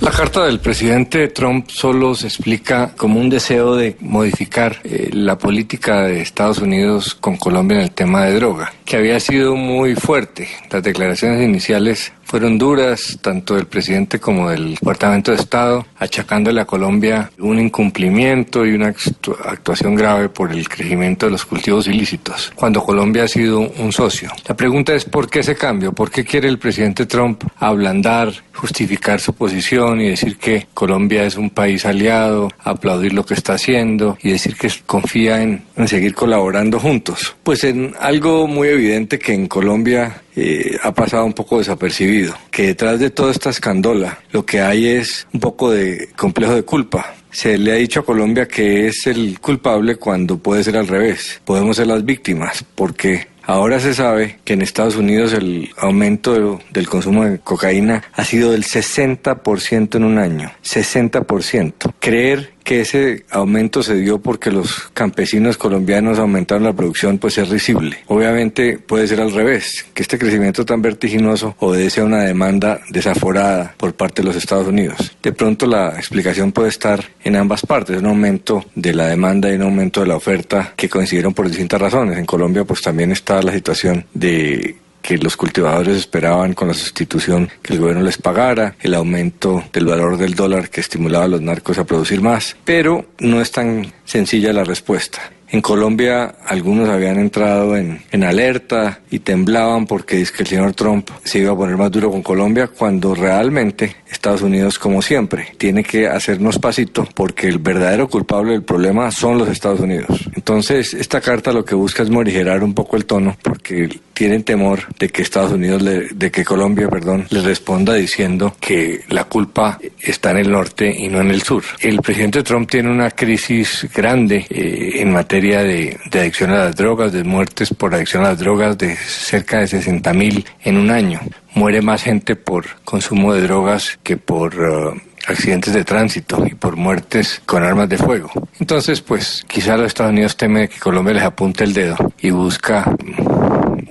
La 0.00 0.10
carta 0.10 0.46
del 0.46 0.60
presidente 0.60 1.28
Trump 1.28 1.68
solo 1.68 2.14
se 2.14 2.26
explica 2.26 2.92
como 2.96 3.20
un 3.20 3.28
deseo 3.28 3.76
de 3.76 3.96
modificar 4.00 4.78
eh, 4.82 5.10
la 5.12 5.36
política 5.36 6.04
de 6.04 6.22
Estados 6.22 6.58
Unidos 6.58 7.14
con 7.14 7.36
Colombia 7.36 7.76
en 7.76 7.82
el 7.82 7.90
tema 7.90 8.24
de 8.24 8.36
droga, 8.36 8.72
que 8.86 8.96
había 8.96 9.20
sido 9.20 9.56
muy 9.56 9.94
fuerte. 9.94 10.48
Las 10.70 10.82
declaraciones 10.82 11.42
iniciales 11.42 12.14
fueron 12.30 12.58
duras, 12.58 13.18
tanto 13.20 13.56
del 13.56 13.66
presidente 13.66 14.20
como 14.20 14.50
del 14.50 14.74
Departamento 14.76 15.32
de 15.32 15.38
Estado, 15.38 15.84
achacándole 15.98 16.60
a 16.60 16.64
Colombia 16.64 17.28
un 17.40 17.58
incumplimiento 17.58 18.64
y 18.64 18.70
una 18.72 18.92
actu- 18.94 19.36
actuación 19.44 19.96
grave 19.96 20.28
por 20.28 20.52
el 20.52 20.68
crecimiento 20.68 21.26
de 21.26 21.32
los 21.32 21.44
cultivos 21.44 21.88
ilícitos, 21.88 22.52
cuando 22.54 22.84
Colombia 22.84 23.24
ha 23.24 23.28
sido 23.28 23.58
un 23.60 23.90
socio. 23.92 24.30
La 24.46 24.56
pregunta 24.56 24.94
es 24.94 25.04
¿por 25.04 25.28
qué 25.28 25.40
ese 25.40 25.56
cambio? 25.56 25.92
¿Por 25.92 26.12
qué 26.12 26.24
quiere 26.24 26.46
el 26.48 26.60
presidente 26.60 27.04
Trump 27.06 27.42
ablandar, 27.58 28.32
justificar 28.54 29.18
su 29.18 29.32
posición 29.34 30.00
y 30.00 30.10
decir 30.10 30.36
que 30.36 30.68
Colombia 30.72 31.24
es 31.24 31.36
un 31.36 31.50
país 31.50 31.84
aliado, 31.84 32.48
aplaudir 32.62 33.12
lo 33.12 33.26
que 33.26 33.34
está 33.34 33.54
haciendo 33.54 34.16
y 34.22 34.30
decir 34.30 34.54
que 34.54 34.70
confía 34.86 35.42
en, 35.42 35.64
en 35.76 35.88
seguir 35.88 36.14
colaborando 36.14 36.78
juntos? 36.78 37.34
Pues 37.42 37.64
en 37.64 37.92
algo 37.98 38.46
muy 38.46 38.68
evidente 38.68 39.18
que 39.18 39.32
en 39.34 39.48
Colombia 39.48 40.22
eh, 40.36 40.76
ha 40.82 40.92
pasado 40.92 41.24
un 41.24 41.32
poco 41.32 41.58
desapercibido, 41.58 42.34
que 42.50 42.68
detrás 42.68 42.98
de 43.00 43.10
toda 43.10 43.32
esta 43.32 43.50
escandola 43.50 44.18
lo 44.32 44.44
que 44.46 44.60
hay 44.60 44.86
es 44.86 45.26
un 45.32 45.40
poco 45.40 45.70
de 45.70 46.08
complejo 46.16 46.54
de 46.54 46.62
culpa. 46.62 47.14
Se 47.32 47.56
le 47.58 47.72
ha 47.72 47.76
dicho 47.76 48.00
a 48.00 48.04
Colombia 48.04 48.48
que 48.48 48.88
es 48.88 49.06
el 49.06 49.38
culpable 49.40 49.96
cuando 49.96 50.38
puede 50.38 50.64
ser 50.64 50.76
al 50.76 50.88
revés. 50.88 51.40
Podemos 51.44 51.76
ser 51.76 51.86
las 51.86 52.04
víctimas 52.04 52.64
porque 52.74 53.28
ahora 53.44 53.78
se 53.78 53.94
sabe 53.94 54.40
que 54.44 54.54
en 54.54 54.62
Estados 54.62 54.96
Unidos 54.96 55.32
el 55.32 55.70
aumento 55.76 56.34
de- 56.34 56.58
del 56.72 56.88
consumo 56.88 57.24
de 57.24 57.38
cocaína 57.38 58.02
ha 58.14 58.24
sido 58.24 58.50
del 58.50 58.64
60% 58.64 59.96
en 59.96 60.04
un 60.04 60.18
año. 60.18 60.50
60%. 60.62 61.92
Creer 62.00 62.52
que 62.64 62.80
ese 62.82 63.24
aumento 63.30 63.82
se 63.82 63.96
dio 63.96 64.18
porque 64.18 64.50
los 64.50 64.90
campesinos 64.94 65.56
colombianos 65.56 66.18
aumentaron 66.18 66.64
la 66.64 66.72
producción, 66.72 67.18
pues 67.18 67.38
es 67.38 67.48
risible. 67.48 67.98
Obviamente 68.06 68.78
puede 68.78 69.06
ser 69.06 69.20
al 69.20 69.32
revés, 69.32 69.86
que 69.94 70.02
este 70.02 70.18
crecimiento 70.18 70.64
tan 70.64 70.82
vertiginoso 70.82 71.54
obedece 71.58 72.00
a 72.00 72.04
una 72.04 72.22
demanda 72.22 72.80
desaforada 72.90 73.74
por 73.76 73.94
parte 73.94 74.22
de 74.22 74.28
los 74.28 74.36
Estados 74.36 74.66
Unidos. 74.66 75.16
De 75.22 75.32
pronto 75.32 75.66
la 75.66 75.96
explicación 75.96 76.52
puede 76.52 76.68
estar 76.68 77.04
en 77.22 77.36
ambas 77.36 77.62
partes, 77.66 77.98
un 77.98 78.06
aumento 78.06 78.64
de 78.74 78.94
la 78.94 79.06
demanda 79.06 79.50
y 79.50 79.54
un 79.54 79.62
aumento 79.62 80.00
de 80.00 80.06
la 80.06 80.16
oferta 80.16 80.72
que 80.76 80.88
coincidieron 80.88 81.34
por 81.34 81.48
distintas 81.48 81.80
razones. 81.80 82.18
En 82.18 82.26
Colombia 82.26 82.64
pues 82.64 82.80
también 82.82 83.12
está 83.12 83.42
la 83.42 83.52
situación 83.52 84.06
de 84.14 84.76
que 85.02 85.18
los 85.18 85.36
cultivadores 85.36 85.96
esperaban 85.96 86.54
con 86.54 86.68
la 86.68 86.74
sustitución 86.74 87.50
que 87.62 87.74
el 87.74 87.80
gobierno 87.80 88.02
les 88.02 88.18
pagara, 88.18 88.76
el 88.80 88.94
aumento 88.94 89.64
del 89.72 89.86
valor 89.86 90.16
del 90.16 90.34
dólar 90.34 90.70
que 90.70 90.80
estimulaba 90.80 91.24
a 91.24 91.28
los 91.28 91.40
narcos 91.40 91.78
a 91.78 91.84
producir 91.84 92.20
más, 92.20 92.56
pero 92.64 93.06
no 93.18 93.40
es 93.40 93.50
tan 93.50 93.92
sencilla 94.04 94.52
la 94.52 94.64
respuesta. 94.64 95.20
En 95.52 95.60
Colombia 95.60 96.34
algunos 96.46 96.88
habían 96.88 97.18
entrado 97.18 97.76
en, 97.76 98.00
en 98.12 98.22
alerta 98.24 99.00
y 99.10 99.18
temblaban 99.18 99.86
porque 99.86 100.16
dice 100.16 100.32
que 100.36 100.42
el 100.44 100.48
señor 100.48 100.74
Trump 100.74 101.10
se 101.24 101.40
iba 101.40 101.52
a 101.52 101.56
poner 101.56 101.76
más 101.76 101.90
duro 101.90 102.10
con 102.10 102.22
Colombia 102.22 102.68
cuando 102.68 103.14
realmente 103.16 103.96
Estados 104.10 104.42
Unidos, 104.42 104.78
como 104.78 105.02
siempre, 105.02 105.48
tiene 105.58 105.82
que 105.82 106.06
hacernos 106.06 106.58
pasito 106.58 107.06
porque 107.14 107.48
el 107.48 107.58
verdadero 107.58 108.08
culpable 108.08 108.52
del 108.52 108.62
problema 108.62 109.10
son 109.10 109.38
los 109.38 109.48
Estados 109.48 109.80
Unidos. 109.80 110.28
Entonces, 110.36 110.94
esta 110.94 111.20
carta 111.20 111.52
lo 111.52 111.64
que 111.64 111.74
busca 111.74 112.02
es 112.04 112.10
morigerar 112.10 112.62
un 112.62 112.74
poco 112.74 112.96
el 112.96 113.04
tono 113.06 113.36
porque 113.42 113.88
tienen 114.14 114.44
temor 114.44 114.80
de 114.98 115.08
que 115.08 115.22
Estados 115.22 115.52
Unidos, 115.52 115.80
le- 115.82 116.08
de 116.14 116.30
que 116.30 116.44
Colombia, 116.44 116.88
perdón, 116.88 117.26
les 117.30 117.42
responda 117.42 117.94
diciendo 117.94 118.54
que 118.60 119.00
la 119.08 119.24
culpa 119.24 119.78
está 120.00 120.30
en 120.32 120.38
el 120.38 120.50
norte 120.50 120.94
y 120.96 121.08
no 121.08 121.20
en 121.22 121.30
el 121.30 121.42
sur. 121.42 121.64
El 121.80 122.00
presidente 122.02 122.42
Trump 122.42 122.68
tiene 122.70 122.90
una 122.90 123.10
crisis 123.12 123.88
grande 123.94 124.46
eh, 124.50 124.92
en 124.96 125.10
materia 125.10 125.39
de, 125.40 125.98
adicción 126.12 126.50
a 126.50 126.64
las 126.64 126.76
drogas, 126.76 127.12
de 127.12 127.24
muertes 127.24 127.72
por 127.72 127.94
adicción 127.94 128.24
a 128.24 128.30
las 128.30 128.38
drogas 128.38 128.76
de 128.78 128.96
cerca 128.96 129.60
de 129.60 129.66
60 129.66 130.12
mil 130.12 130.44
en 130.62 130.76
un 130.76 130.90
año. 130.90 131.20
Muere 131.54 131.82
más 131.82 132.02
gente 132.02 132.36
por 132.36 132.66
consumo 132.84 133.32
de 133.32 133.42
drogas 133.42 133.98
que 134.02 134.16
por 134.16 134.54
eh, 134.54 135.02
accidentes 135.26 135.74
de 135.74 135.84
tránsito 135.84 136.46
y 136.46 136.54
por 136.54 136.76
muertes 136.76 137.42
con 137.46 137.62
armas 137.62 137.88
de 137.88 137.98
fuego. 137.98 138.30
Entonces, 138.58 139.00
pues 139.00 139.44
quizá 139.48 139.76
los 139.76 139.86
Estados 139.86 140.12
Unidos 140.12 140.36
temen 140.36 140.68
que 140.68 140.78
Colombia 140.78 141.14
les 141.14 141.24
apunte 141.24 141.64
el 141.64 141.72
dedo 141.72 141.96
y 142.20 142.30
busca 142.30 142.84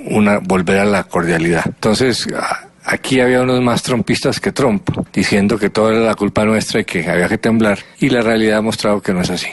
una 0.05 0.39
volver 0.39 0.79
a 0.79 0.85
la 0.85 1.03
cordialidad. 1.03 1.63
Entonces, 1.65 2.27
Aquí 2.91 3.21
había 3.21 3.43
unos 3.43 3.61
más 3.61 3.83
trompistas 3.83 4.39
que 4.39 4.51
Trump, 4.51 4.89
diciendo 5.13 5.59
que 5.59 5.69
todo 5.69 5.91
era 5.91 5.99
la 5.99 6.15
culpa 6.15 6.43
nuestra 6.43 6.79
y 6.79 6.85
que 6.85 7.07
había 7.07 7.27
que 7.27 7.37
temblar, 7.37 7.77
y 7.99 8.09
la 8.09 8.21
realidad 8.21 8.57
ha 8.57 8.61
mostrado 8.63 8.99
que 8.99 9.13
no 9.13 9.21
es 9.21 9.29
así. 9.29 9.49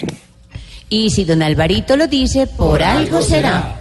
Y 0.88 1.10
si 1.10 1.24
don 1.24 1.42
Alvarito 1.42 1.96
lo 1.96 2.06
dice, 2.06 2.46
por 2.46 2.82
algo 2.82 3.20
será. 3.20 3.76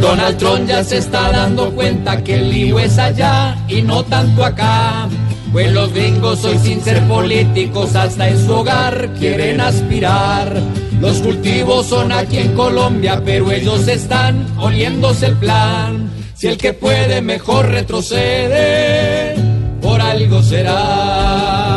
Donald 0.00 0.36
Trump 0.36 0.68
ya 0.68 0.84
se 0.84 0.98
está 0.98 1.32
dando 1.32 1.70
cuenta 1.74 2.22
que 2.22 2.34
el 2.34 2.50
lío 2.50 2.78
es 2.78 2.98
allá 2.98 3.56
y 3.66 3.82
no 3.82 4.04
tanto 4.04 4.44
acá. 4.44 5.08
Pues 5.52 5.72
los 5.72 5.92
gringos 5.94 6.44
hoy 6.44 6.58
sin 6.58 6.82
ser 6.82 7.02
políticos 7.08 7.96
hasta 7.96 8.28
en 8.28 8.38
su 8.38 8.52
hogar 8.52 9.08
quieren 9.18 9.62
aspirar. 9.62 10.52
Los 11.00 11.18
cultivos 11.18 11.86
son 11.86 12.12
aquí 12.12 12.38
en 12.38 12.54
Colombia, 12.54 13.22
pero 13.24 13.50
ellos 13.50 13.88
están 13.88 14.46
oliéndose 14.58 15.26
el 15.26 15.36
plan. 15.36 16.10
Si 16.34 16.46
el 16.46 16.58
que 16.58 16.74
puede 16.74 17.22
mejor 17.22 17.68
retrocede, 17.68 19.34
por 19.80 20.00
algo 20.00 20.42
será. 20.42 21.67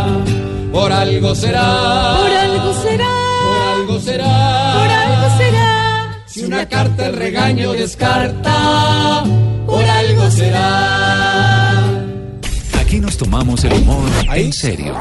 Por 0.72 0.92
algo 0.92 1.36
será. 1.36 2.18
Por 2.22 2.32
algo 2.32 2.74
será. 2.82 3.10
Por 3.44 3.62
algo 3.76 4.00
será. 4.00 4.74
Por 4.80 4.90
algo 4.90 5.38
será. 5.38 6.24
Si 6.26 6.44
una 6.46 6.68
carta 6.68 7.08
el 7.08 7.16
regaño 7.18 7.74
descarta, 7.74 9.24
por 9.66 9.84
algo 9.84 10.32
será. 10.32 11.84
Aquí 12.80 13.00
nos 13.00 13.18
tomamos 13.18 13.64
el 13.66 13.74
humor 13.74 14.10
en 14.34 14.54
serio. 14.54 14.96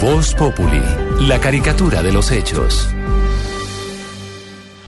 Voz 0.00 0.34
Populi, 0.34 0.82
la 1.20 1.38
caricatura 1.38 2.02
de 2.02 2.12
los 2.12 2.30
hechos. 2.30 2.88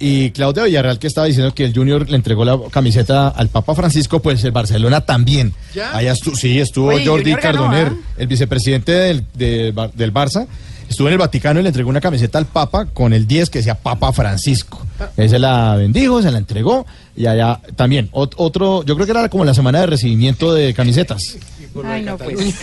Y 0.04 0.32
Claudia 0.32 0.64
Villarreal, 0.64 0.98
que 0.98 1.06
estaba 1.06 1.28
diciendo 1.28 1.54
que 1.54 1.64
el 1.64 1.72
Junior 1.72 2.10
le 2.10 2.16
entregó 2.16 2.44
la 2.44 2.58
camiseta 2.72 3.28
al 3.28 3.48
Papa 3.50 3.74
Francisco, 3.76 4.20
pues 4.20 4.42
el 4.42 4.50
Barcelona 4.50 5.02
también. 5.02 5.54
¿Ya? 5.72 5.96
Allá 5.96 6.12
estu- 6.12 6.34
sí, 6.34 6.58
estuvo 6.58 6.88
Oye, 6.88 7.06
Jordi 7.06 7.22
Junior 7.32 7.40
ganó, 7.40 7.58
Cardoner, 7.70 7.92
¿ah? 7.94 8.12
el 8.18 8.26
vicepresidente 8.26 8.90
del, 8.90 9.24
de 9.34 9.72
del 9.94 10.12
Barça. 10.12 10.46
Estuvo 10.88 11.06
en 11.06 11.12
el 11.12 11.18
Vaticano 11.18 11.60
y 11.60 11.62
le 11.62 11.68
entregó 11.68 11.88
una 11.88 12.00
camiseta 12.00 12.36
al 12.38 12.46
Papa 12.46 12.86
con 12.86 13.12
el 13.14 13.26
10 13.28 13.48
que 13.48 13.60
decía 13.60 13.76
Papa 13.76 14.12
Francisco. 14.12 14.84
Él 15.16 15.30
se 15.30 15.38
la 15.38 15.76
bendijo, 15.76 16.20
se 16.20 16.30
la 16.32 16.38
entregó 16.38 16.84
y 17.16 17.26
allá 17.26 17.60
también. 17.76 18.10
ot- 18.10 18.34
otro, 18.36 18.84
yo 18.84 18.94
creo 18.96 19.06
que 19.06 19.12
era 19.12 19.28
como 19.28 19.44
la 19.44 19.54
semana 19.54 19.80
de 19.80 19.86
recibimiento 19.86 20.52
de 20.52 20.74
camisetas. 20.74 21.36
Ay, 21.84 22.02
no, 22.02 22.18
pues. 22.18 22.36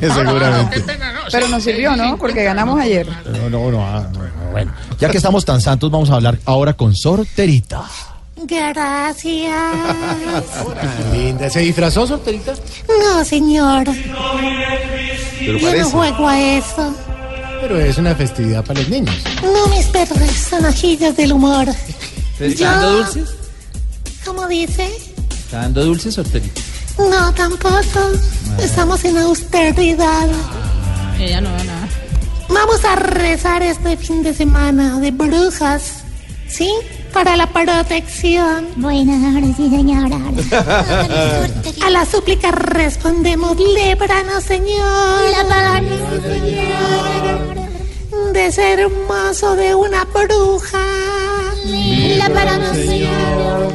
Seguramente. 0.00 0.82
Pero 1.30 1.48
nos 1.48 1.62
sirvió, 1.62 1.94
¿no? 1.94 2.16
Porque 2.16 2.42
ganamos 2.42 2.80
ayer. 2.80 3.06
No, 3.30 3.50
no, 3.50 3.70
no, 3.70 3.86
ah, 3.86 4.08
no, 4.12 4.18
no, 4.18 4.30
bueno. 4.50 4.72
Ya 4.98 5.08
que 5.08 5.16
estamos 5.16 5.44
tan 5.44 5.60
santos, 5.60 5.90
vamos 5.90 6.10
a 6.10 6.14
hablar 6.14 6.38
ahora 6.44 6.74
con 6.74 6.94
Sorterita. 6.94 7.84
Gracias. 8.36 9.54
Linda, 11.12 11.50
¿se 11.50 11.60
disfrazó, 11.60 12.06
solterita? 12.06 12.54
No, 12.88 13.24
señor. 13.24 13.84
Pero 15.38 15.58
Yo 15.58 15.76
no 15.76 15.90
juego 15.90 16.28
a 16.28 16.40
eso. 16.40 16.94
Pero 17.60 17.78
es 17.78 17.98
una 17.98 18.14
festividad 18.14 18.64
para 18.64 18.80
los 18.80 18.88
niños. 18.88 19.14
No, 19.42 19.66
mis 19.68 19.86
perros 19.86 20.18
son 20.32 20.64
ajillos 20.64 21.14
del 21.16 21.32
humor. 21.32 21.68
¿Está 22.38 22.72
dando 22.72 22.92
dulces? 22.98 23.34
¿Cómo 24.24 24.48
dice? 24.48 24.88
¿Está 25.30 25.58
dando 25.58 25.84
dulces, 25.84 26.14
Sorterita? 26.14 26.60
No, 26.98 27.32
tampoco. 27.34 28.10
Estamos 28.58 29.04
en 29.04 29.18
austeridad. 29.18 30.28
Ella 31.18 31.40
no 31.42 31.50
da 31.50 31.64
nada. 31.64 31.79
Vamos 32.60 32.84
a 32.84 32.94
rezar 32.94 33.62
este 33.62 33.96
fin 33.96 34.22
de 34.22 34.34
semana 34.34 35.00
de 35.00 35.12
brujas. 35.12 36.04
¿Sí? 36.46 36.70
Para 37.10 37.34
la 37.34 37.46
protección. 37.46 38.68
Bueno, 38.76 39.14
sí, 39.56 39.70
señora. 39.70 40.18
A 41.86 41.88
la 41.88 42.04
súplica 42.04 42.50
respondemos, 42.50 43.56
líbranos, 43.56 44.44
Señor. 44.44 45.24
De 48.34 48.52
ser 48.52 48.80
hermoso 48.80 49.56
de 49.56 49.74
una 49.74 50.04
bruja. 50.04 50.84
Líbranos, 51.64 52.76
Señor. 52.76 53.72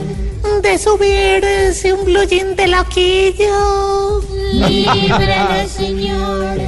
De 0.62 0.78
subirse 0.78 1.92
un 1.92 2.06
blue 2.06 2.28
de 2.28 2.68
loquillo. 2.68 4.22
Líbranos, 4.54 5.72
Señor. 5.72 6.65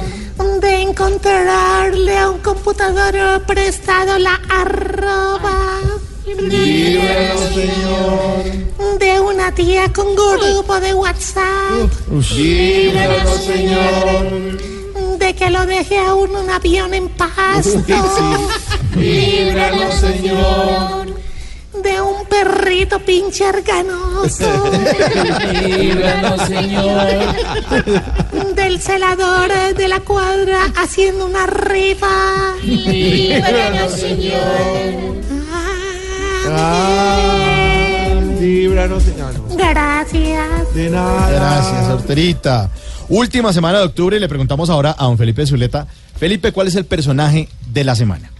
Encontrarle 0.98 2.18
a 2.18 2.28
un 2.28 2.38
computador 2.40 3.40
prestado 3.46 4.18
la 4.18 4.34
arroba. 4.48 5.78
Líbranos, 6.26 7.40
Señor. 7.54 8.98
De 8.98 9.20
una 9.20 9.54
tía 9.54 9.92
con 9.92 10.16
grupo 10.16 10.80
de 10.80 10.94
WhatsApp. 10.94 11.88
Líbranos, 12.34 13.44
Señor. 13.44 14.58
De 15.20 15.34
que 15.36 15.50
lo 15.50 15.66
deje 15.66 15.98
a 15.98 16.14
uno 16.14 16.40
un 16.40 16.50
avión 16.50 16.92
en 16.92 17.08
pasto. 17.10 17.80
Líbranos, 18.96 19.94
Señor. 20.00 20.97
De 21.82 22.00
un 22.00 22.26
perrito 22.26 22.98
pinche 22.98 23.44
ganoso. 23.62 24.70
Líbranos, 25.52 26.42
Señor. 26.48 27.34
Del 28.54 28.80
celador 28.80 29.50
de 29.76 29.88
la 29.88 30.00
cuadra 30.00 30.60
haciendo 30.76 31.26
una 31.26 31.46
rifa. 31.46 32.54
Líbranos, 32.62 33.92
Señor. 33.92 35.18
Líbranos, 38.40 39.02
Señor. 39.02 39.34
Gracias. 39.56 40.74
De 40.74 40.90
nada. 40.90 41.30
Gracias, 41.30 41.86
Sorterita. 41.86 42.70
Última 43.08 43.52
semana 43.52 43.78
de 43.78 43.84
octubre 43.86 44.16
y 44.16 44.20
le 44.20 44.28
preguntamos 44.28 44.68
ahora 44.68 44.94
a 44.98 45.04
don 45.04 45.16
Felipe 45.16 45.46
Zuleta. 45.46 45.86
Felipe, 46.18 46.52
¿cuál 46.52 46.68
es 46.68 46.74
el 46.74 46.84
personaje 46.84 47.48
de 47.72 47.84
la 47.84 47.94
semana? 47.94 48.30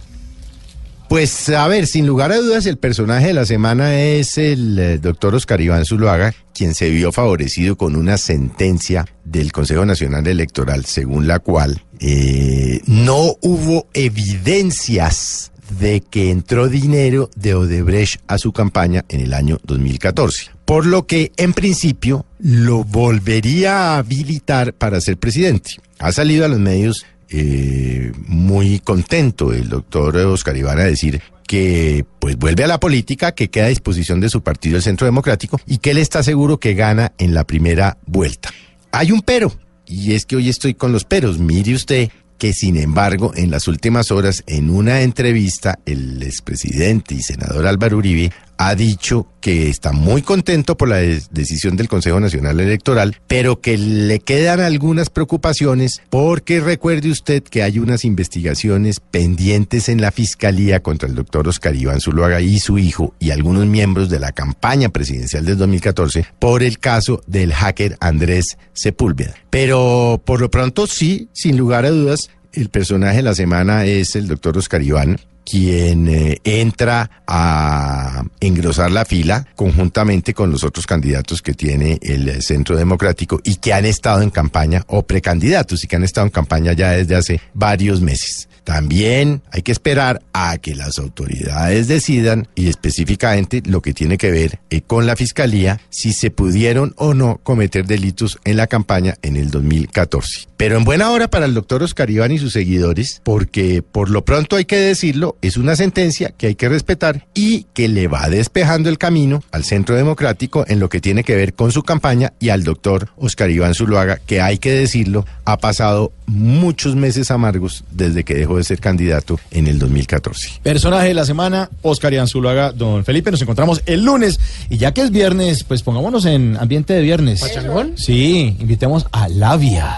Pues 1.09 1.49
a 1.49 1.67
ver, 1.67 1.87
sin 1.87 2.05
lugar 2.05 2.31
a 2.31 2.37
dudas, 2.37 2.67
el 2.67 2.77
personaje 2.77 3.27
de 3.27 3.33
la 3.33 3.47
semana 3.47 3.99
es 3.99 4.37
el 4.37 4.77
eh, 4.77 4.99
doctor 4.99 5.33
Oscar 5.33 5.59
Iván 5.59 5.83
Zuluaga, 5.83 6.35
quien 6.53 6.75
se 6.75 6.91
vio 6.91 7.11
favorecido 7.11 7.75
con 7.75 7.95
una 7.95 8.19
sentencia 8.19 9.07
del 9.25 9.51
Consejo 9.51 9.87
Nacional 9.87 10.27
Electoral, 10.27 10.85
según 10.85 11.25
la 11.25 11.39
cual 11.39 11.81
eh, 11.99 12.81
no 12.85 13.35
hubo 13.41 13.87
evidencias 13.95 15.51
de 15.79 16.01
que 16.01 16.29
entró 16.29 16.67
dinero 16.67 17.31
de 17.35 17.55
Odebrecht 17.55 18.21
a 18.27 18.37
su 18.37 18.51
campaña 18.51 19.03
en 19.09 19.21
el 19.21 19.33
año 19.33 19.57
2014. 19.63 20.51
Por 20.63 20.85
lo 20.85 21.07
que, 21.07 21.31
en 21.37 21.53
principio, 21.53 22.27
lo 22.37 22.83
volvería 22.83 23.95
a 23.95 23.97
habilitar 23.97 24.75
para 24.75 25.01
ser 25.01 25.17
presidente. 25.17 25.71
Ha 25.97 26.11
salido 26.11 26.45
a 26.45 26.49
los 26.49 26.59
medios 26.59 27.07
eh, 27.31 28.11
muy 28.25 28.79
contento 28.79 29.53
el 29.53 29.69
doctor 29.69 30.17
Oscar 30.17 30.57
Iván 30.57 30.79
a 30.79 30.83
decir 30.83 31.21
que 31.47 32.05
pues 32.19 32.37
vuelve 32.37 32.63
a 32.63 32.67
la 32.67 32.79
política, 32.79 33.33
que 33.33 33.49
queda 33.49 33.65
a 33.65 33.69
disposición 33.69 34.19
de 34.19 34.29
su 34.29 34.41
partido 34.41 34.77
el 34.77 34.83
Centro 34.83 35.05
Democrático 35.05 35.59
y 35.65 35.79
que 35.79 35.91
él 35.91 35.97
está 35.97 36.21
seguro 36.21 36.59
que 36.59 36.75
gana 36.75 37.13
en 37.17 37.33
la 37.33 37.43
primera 37.43 37.97
vuelta. 38.05 38.49
Hay 38.91 39.11
un 39.11 39.21
pero, 39.21 39.51
y 39.85 40.13
es 40.13 40.25
que 40.25 40.35
hoy 40.35 40.49
estoy 40.49 40.75
con 40.75 40.91
los 40.91 41.05
peros. 41.05 41.39
Mire 41.39 41.73
usted 41.73 42.09
que 42.37 42.53
sin 42.53 42.77
embargo 42.77 43.33
en 43.35 43.51
las 43.51 43.67
últimas 43.67 44.11
horas 44.11 44.43
en 44.47 44.69
una 44.69 45.01
entrevista 45.01 45.79
el 45.85 46.23
expresidente 46.23 47.13
y 47.15 47.21
senador 47.21 47.67
Álvaro 47.67 47.97
Uribe 47.97 48.31
ha 48.61 48.75
dicho 48.75 49.25
que 49.39 49.69
está 49.69 49.93
muy 49.93 50.21
contento 50.21 50.75
por 50.75 50.89
la 50.89 50.97
de- 50.97 51.23
decisión 51.31 51.77
del 51.77 51.87
Consejo 51.87 52.19
Nacional 52.19 52.59
Electoral, 52.59 53.15
pero 53.25 53.61
que 53.61 53.77
le 53.77 54.19
quedan 54.19 54.59
algunas 54.59 55.09
preocupaciones 55.09 56.01
porque 56.09 56.59
recuerde 56.59 57.09
usted 57.09 57.41
que 57.41 57.63
hay 57.63 57.79
unas 57.79 58.03
investigaciones 58.03 58.99
pendientes 58.99 59.87
en 59.87 60.01
la 60.01 60.11
Fiscalía 60.11 60.81
contra 60.81 61.07
el 61.07 61.15
doctor 61.15 61.47
Oscar 61.47 61.73
Iván 61.73 62.01
Zuluaga 62.01 62.41
y 62.41 62.59
su 62.59 62.77
hijo 62.77 63.13
y 63.17 63.31
algunos 63.31 63.65
miembros 63.65 64.09
de 64.09 64.19
la 64.19 64.33
campaña 64.33 64.89
presidencial 64.89 65.45
del 65.45 65.57
2014 65.57 66.25
por 66.37 66.61
el 66.61 66.79
caso 66.79 67.21
del 67.27 67.53
hacker 67.53 67.95
Andrés 68.01 68.57
Sepúlveda. 68.73 69.35
Pero 69.49 70.21
por 70.25 70.41
lo 70.41 70.51
pronto 70.51 70.85
sí, 70.85 71.29
sin 71.31 71.55
lugar 71.57 71.85
a 71.85 71.91
dudas, 71.91 72.29
el 72.51 72.67
personaje 72.67 73.17
de 73.17 73.23
la 73.23 73.35
semana 73.35 73.85
es 73.85 74.17
el 74.17 74.27
doctor 74.27 74.57
Oscar 74.57 74.81
Iván, 74.83 75.17
quien 75.49 76.07
eh, 76.07 76.37
entra 76.43 77.09
a 77.25 78.23
engrosar 78.39 78.91
la 78.91 79.05
fila 79.05 79.47
conjuntamente 79.55 80.33
con 80.33 80.51
los 80.51 80.63
otros 80.63 80.85
candidatos 80.85 81.41
que 81.41 81.53
tiene 81.53 81.97
el 82.01 82.29
eh, 82.29 82.41
Centro 82.41 82.77
Democrático 82.77 83.41
y 83.43 83.55
que 83.55 83.73
han 83.73 83.85
estado 83.85 84.21
en 84.21 84.29
campaña 84.29 84.83
o 84.87 85.03
precandidatos 85.03 85.83
y 85.83 85.87
que 85.87 85.95
han 85.95 86.03
estado 86.03 86.27
en 86.27 86.31
campaña 86.31 86.73
ya 86.73 86.91
desde 86.91 87.15
hace 87.15 87.41
varios 87.53 88.01
meses. 88.01 88.47
También 88.63 89.41
hay 89.51 89.63
que 89.63 89.71
esperar 89.71 90.21
a 90.31 90.59
que 90.59 90.75
las 90.75 90.99
autoridades 90.99 91.87
decidan 91.87 92.47
y 92.53 92.67
específicamente 92.67 93.63
lo 93.65 93.81
que 93.81 93.95
tiene 93.95 94.19
que 94.19 94.29
ver 94.29 94.59
eh, 94.69 94.81
con 94.81 95.07
la 95.07 95.15
fiscalía 95.15 95.81
si 95.89 96.13
se 96.13 96.29
pudieron 96.29 96.93
o 96.97 97.15
no 97.15 97.39
cometer 97.41 97.87
delitos 97.87 98.37
en 98.43 98.57
la 98.57 98.67
campaña 98.67 99.15
en 99.23 99.37
el 99.37 99.49
2014. 99.49 100.49
Pero 100.55 100.77
en 100.77 100.83
buena 100.83 101.09
hora 101.09 101.29
para 101.29 101.45
el 101.45 101.55
doctor 101.55 101.81
Oscar 101.81 102.11
Iván 102.11 102.31
y 102.31 102.37
sus 102.37 102.53
seguidores, 102.53 103.21
porque 103.23 103.81
por 103.81 104.11
lo 104.11 104.23
pronto 104.23 104.55
hay 104.55 104.65
que 104.65 104.77
decirlo, 104.77 105.37
es 105.41 105.57
una 105.57 105.75
sentencia 105.75 106.33
que 106.37 106.47
hay 106.47 106.55
que 106.55 106.69
respetar 106.69 107.25
y 107.33 107.63
que 107.73 107.87
le 107.87 108.07
va 108.07 108.29
despejando 108.29 108.89
el 108.89 108.97
camino 108.97 109.43
al 109.51 109.63
Centro 109.63 109.95
Democrático 109.95 110.65
en 110.67 110.79
lo 110.79 110.89
que 110.89 111.01
tiene 111.01 111.23
que 111.23 111.35
ver 111.35 111.53
con 111.53 111.71
su 111.71 111.83
campaña 111.83 112.33
y 112.39 112.49
al 112.49 112.63
doctor 112.63 113.09
Oscar 113.17 113.49
Iván 113.49 113.73
Zuluaga, 113.73 114.17
que 114.25 114.41
hay 114.41 114.57
que 114.57 114.71
decirlo, 114.71 115.25
ha 115.45 115.57
pasado 115.57 116.11
muchos 116.25 116.95
meses 116.95 117.31
amargos 117.31 117.83
desde 117.91 118.23
que 118.23 118.35
dejó 118.35 118.57
de 118.57 118.63
ser 118.63 118.79
candidato 118.79 119.39
en 119.51 119.67
el 119.67 119.79
2014. 119.79 120.59
Personaje 120.63 121.09
de 121.09 121.13
la 121.13 121.25
semana, 121.25 121.69
Oscar 121.81 122.13
Iván 122.13 122.27
Zuluaga, 122.27 122.71
don 122.71 123.03
Felipe. 123.03 123.31
Nos 123.31 123.41
encontramos 123.41 123.81
el 123.85 124.03
lunes. 124.03 124.39
Y 124.69 124.77
ya 124.77 124.93
que 124.93 125.01
es 125.01 125.11
viernes, 125.11 125.63
pues 125.63 125.81
pongámonos 125.81 126.25
en 126.25 126.57
ambiente 126.57 126.93
de 126.93 127.01
viernes. 127.01 127.41
¿Pachangón? 127.41 127.97
Sí, 127.97 128.55
invitemos 128.59 129.05
a 129.11 129.27
Labia. 129.29 129.95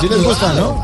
¿Sí 0.00 0.08
les 0.08 0.22
gusta, 0.22 0.52
no? 0.54 0.82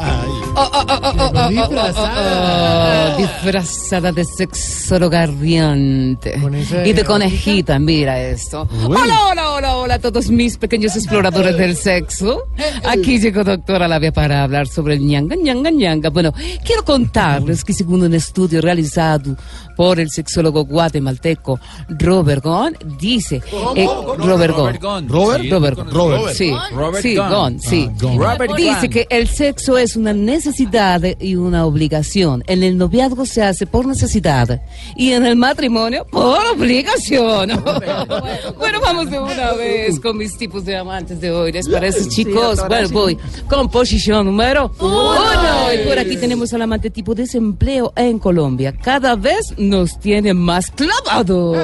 Oh, 0.59 0.71
oh, 0.73 0.87
oh, 0.89 1.33
oh, 1.35 2.26
oh, 2.27 3.17
disfrazada 3.17 4.13
de 4.13 4.25
sexo 4.25 5.11
garriante 5.11 6.39
y 6.85 6.93
de 6.93 7.05
conejita, 7.05 7.79
mira 7.79 8.21
esto. 8.21 8.69
Uy. 8.71 8.97
Hola, 8.97 9.27
hola, 9.31 9.51
hola, 9.53 9.77
hola 9.77 9.95
a 9.95 9.99
todos 9.99 10.31
mis 10.31 10.57
pequeños 10.57 10.97
exploradores 10.97 11.57
del 11.57 11.77
sexo. 11.77 12.45
Aquí 12.85 13.19
llegó 13.19 13.45
doctora 13.45 13.89
Labia 13.89 14.13
para 14.13 14.45
hablar 14.45 14.67
sobre 14.67 14.95
el 14.95 15.07
ñanga, 15.07 15.37
ñanga, 15.37 15.71
ñanga. 15.71 16.11
Bueno, 16.11 16.33
quiero 16.65 16.85
contarles 16.85 17.65
que 17.65 17.73
según 17.73 18.03
un 18.03 18.15
estudio 18.15 18.61
realizado 18.61 19.37
por 19.77 20.01
el 20.01 20.11
sexólogo 20.11 20.65
guatemalteco 20.65 21.61
Robert 21.89 22.43
Gon, 22.43 22.77
dice... 22.99 23.43
eh, 23.77 23.87
Robert 24.19 24.55
Gon. 24.83 25.09
Robert 25.09 25.43
Sí, 25.43 25.51
Robert, 25.51 25.79
Robert. 25.93 26.35
Sí, 26.35 26.53
Robert 26.73 27.03
sí, 27.03 27.17
Gunn. 27.17 27.29
Gon, 27.29 27.61
sí. 27.61 27.89
Ah, 27.89 27.97
Gunn. 28.01 28.19
Robert 28.19 28.57
Dice 28.57 28.89
que 28.89 29.07
el 29.11 29.29
sexo 29.29 29.77
es 29.79 29.97
una 29.97 30.13
necesidad 30.13 31.03
y 31.21 31.37
una 31.37 31.67
obligación. 31.67 32.43
En 32.47 32.63
el 32.63 32.79
noviazgo 32.79 33.27
se 33.27 33.43
hace 33.43 33.67
por 33.67 33.87
necesidad 33.87 34.63
y 34.97 35.13
en 35.13 35.27
el 35.27 35.37
matrimonio 35.37 36.07
por 36.11 36.45
obligación. 36.47 37.51
bueno, 38.59 38.81
vamos 38.81 39.11
de 39.11 39.19
una 39.19 39.53
vez 39.53 40.01
con 40.01 40.17
mis 40.17 40.37
tipos 40.37 40.65
de 40.65 40.77
amantes 40.77 41.21
de 41.21 41.31
hoy. 41.31 41.53
¿Les 41.53 41.69
parece, 41.69 42.09
chicos? 42.09 42.61
Bueno, 42.67 42.89
voy 42.91 43.19
con 43.49 43.69
posición 43.69 44.27
número 44.27 44.73
uno. 44.81 45.73
Y 45.75 45.87
por 45.87 45.99
aquí 45.99 46.17
tenemos 46.17 46.53
al 46.55 46.63
amante 46.63 46.91
tipo 46.91 47.15
desempleo 47.15 47.93
en 47.97 48.19
Colombia. 48.19 48.73
Cada 48.73 49.17
vez 49.17 49.55
nos 49.69 49.99
tiene 50.01 50.35
más 50.35 50.71
clavados. 50.71 51.57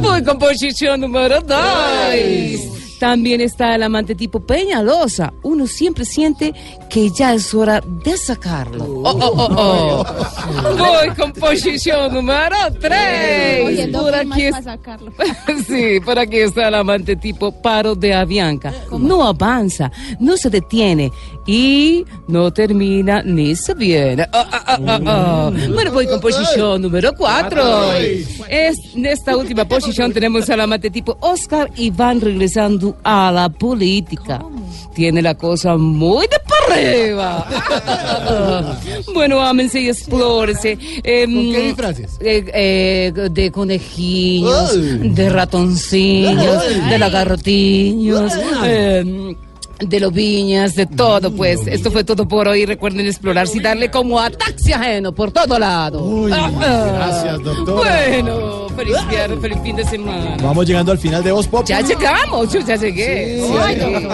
Voy 0.00 0.22
con 0.24 0.38
posición 0.38 1.00
número 1.00 1.40
dos. 1.40 1.58
También 3.00 3.40
está 3.42 3.74
el 3.74 3.82
amante 3.82 4.14
tipo 4.14 4.40
Peñalosa. 4.40 5.32
Uno 5.42 5.66
siempre 5.66 6.04
siente 6.06 6.54
que 6.88 7.10
ya 7.10 7.34
es 7.34 7.52
hora 7.52 7.82
de 8.04 8.16
sacarlo. 8.16 8.84
Oh, 8.84 9.10
oh, 9.20 9.34
oh, 9.36 10.04
oh. 10.06 10.76
Voy 10.78 11.08
con 11.16 11.32
posición 11.32 12.14
número 12.14 12.56
3. 12.80 13.66
Oyendo 13.66 14.00
Por 14.00 14.14
aquí, 14.14 14.28
para 14.50 14.58
es- 14.58 14.64
sacarlo. 14.64 15.12
sí, 15.66 16.00
por 16.02 16.18
aquí 16.18 16.38
está 16.38 16.68
el 16.68 16.74
amante 16.76 17.16
tipo 17.16 17.52
Paro 17.60 17.94
de 17.94 18.14
Avianca. 18.14 18.72
No 18.92 19.24
avanza, 19.24 19.90
no 20.20 20.36
se 20.38 20.48
detiene 20.48 21.12
y 21.46 22.04
no 22.28 22.52
termina 22.52 23.22
ni 23.22 23.54
se 23.56 23.74
viene. 23.74 24.26
Ah. 24.32 25.50
Bueno, 25.72 25.92
voy 25.92 26.06
con 26.06 26.20
posición 26.20 26.82
número 26.82 27.12
4. 27.14 27.92
Es, 28.48 28.76
en 28.94 29.06
esta 29.06 29.36
última 29.36 29.64
posición 29.64 30.12
tenemos 30.12 30.48
al 30.50 30.60
amante 30.60 30.90
tipo 30.90 31.16
Oscar 31.20 31.70
y 31.76 31.90
van 31.90 32.20
regresando 32.20 32.96
a 33.02 33.30
la 33.32 33.48
política. 33.48 34.42
Tiene 34.94 35.22
la 35.22 35.34
cosa 35.34 35.76
muy 35.76 36.26
de 36.28 36.36
para 36.48 36.74
arriba. 36.74 37.46
bueno, 39.14 39.40
ámense 39.40 39.80
y 39.80 39.88
explórese. 39.88 40.78
Em, 41.02 41.52
qué 41.52 41.60
disfraces? 41.66 42.16
eh, 42.20 42.44
eh, 42.54 43.12
de 43.30 43.50
conejillos, 43.50 44.72
de 44.76 45.28
ratoncillos, 45.28 46.62
de 46.88 46.98
lagartiños. 46.98 48.32
De 49.80 50.00
lobiñas, 50.00 50.74
de 50.74 50.86
todo, 50.86 51.30
pues. 51.34 51.66
Esto 51.66 51.90
fue 51.90 52.04
todo 52.04 52.26
por 52.28 52.48
hoy. 52.48 52.66
Recuerden 52.66 53.06
explorar 53.06 53.46
y 53.52 53.60
darle 53.60 53.90
como 53.90 54.18
a 54.20 54.30
taxi 54.30 54.72
ajeno 54.72 55.14
por 55.14 55.32
todo 55.32 55.58
lado. 55.58 56.28
Ah, 56.32 56.50
ah. 56.60 56.90
gracias, 56.94 57.42
doctora. 57.42 57.74
Bueno, 58.06 58.68
feliz 58.76 58.96
viernes, 59.08 59.38
feliz 59.40 59.58
fin 59.62 59.76
de 59.76 59.84
semana. 59.84 60.36
Vamos 60.42 60.66
llegando 60.66 60.92
al 60.92 60.98
final 60.98 61.22
de 61.22 61.32
Voz 61.32 61.46
Pop. 61.46 61.64
Ya 61.66 61.80
llegamos, 61.80 62.52
yo 62.52 62.60
ya 62.60 62.76
llegué. 62.76 63.40
Sí, 63.46 63.54
Ay, 63.60 63.78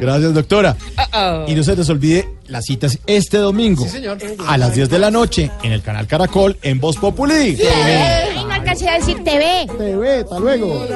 Gracias, 0.00 0.34
doctora. 0.34 0.76
ah. 1.12 1.44
Y 1.46 1.54
no 1.54 1.62
se 1.62 1.76
les 1.76 1.88
olvide 1.88 2.28
las 2.46 2.64
citas 2.66 2.98
este 3.06 3.38
domingo 3.38 3.86
a 4.46 4.58
las 4.58 4.74
10 4.74 4.90
de 4.90 4.98
la 4.98 5.10
noche 5.10 5.50
en 5.62 5.72
el 5.72 5.82
canal 5.82 6.06
Caracol 6.06 6.58
en 6.62 6.78
Voz 6.80 6.96
Populi. 6.96 7.56
Ay, 7.60 8.44
no 8.44 8.52
alcancé 8.52 8.88
a 8.88 8.98
decir 8.98 9.22
TV. 9.24 9.66
TV, 9.78 10.20
hasta 10.20 10.38
luego. 10.38 10.86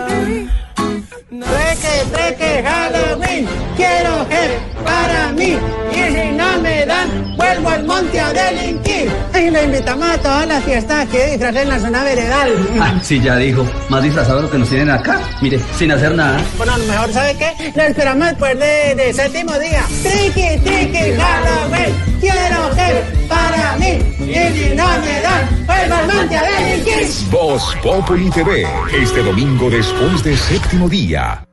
Treque, 1.28 2.10
treque, 2.12 2.62
Halloween, 2.62 3.46
quiero 3.76 4.26
gel 4.28 4.50
para 4.84 5.32
mí. 5.32 5.58
Y 5.92 6.12
si 6.14 6.30
no 6.36 6.60
me 6.60 6.86
dan, 6.86 7.36
vuelvo 7.36 7.68
al 7.68 7.84
monte 7.84 8.20
a 8.20 8.32
delinquir. 8.32 9.10
Y 9.34 9.50
le 9.50 9.64
invitamos 9.64 10.08
a 10.08 10.18
todas 10.18 10.46
las 10.46 10.64
fiestas 10.64 11.06
aquí 11.06 11.16
de 11.16 11.30
disfraces 11.32 11.62
en 11.62 11.68
la 11.68 11.78
zona 11.80 12.04
veredal. 12.04 12.68
Ah, 12.80 12.94
sí, 13.02 13.20
ya 13.20 13.36
dijo. 13.36 13.66
Más 13.88 14.02
disfrazado 14.02 14.42
lo 14.42 14.50
que 14.50 14.58
nos 14.58 14.68
tienen 14.68 14.90
acá. 14.90 15.20
Mire, 15.42 15.60
sin 15.76 15.90
hacer 15.92 16.14
nada. 16.14 16.40
Bueno, 16.56 16.74
a 16.74 16.78
lo 16.78 16.84
mejor, 16.84 17.12
¿sabe 17.12 17.36
qué? 17.36 17.72
Lo 17.74 17.82
esperamos 17.82 18.28
después 18.28 18.58
de, 18.58 18.94
de 18.94 19.12
séptimo 19.12 19.58
día. 19.58 19.82
Triqui, 20.02 20.58
triqui, 20.64 21.12
Halloween, 21.18 21.94
quiero 22.20 22.70
gel 22.74 22.96
para 23.28 23.76
mí. 23.76 23.98
Y 24.20 24.58
si 24.58 24.74
no 24.74 24.86
me 24.98 25.20
dan, 25.22 25.66
vuelvo 25.66 25.94
al 25.94 26.14
monte 26.14 26.36
a 26.36 26.42
delinquir. 26.42 27.08
Voz 27.30 27.74
Populi 27.82 28.30
TV, 28.30 28.66
este 29.00 29.22
domingo 29.22 29.70
después 29.70 30.22
de 30.22 30.36
séptimo 30.36 30.88
día. 30.88 31.07
dia. 31.08 31.47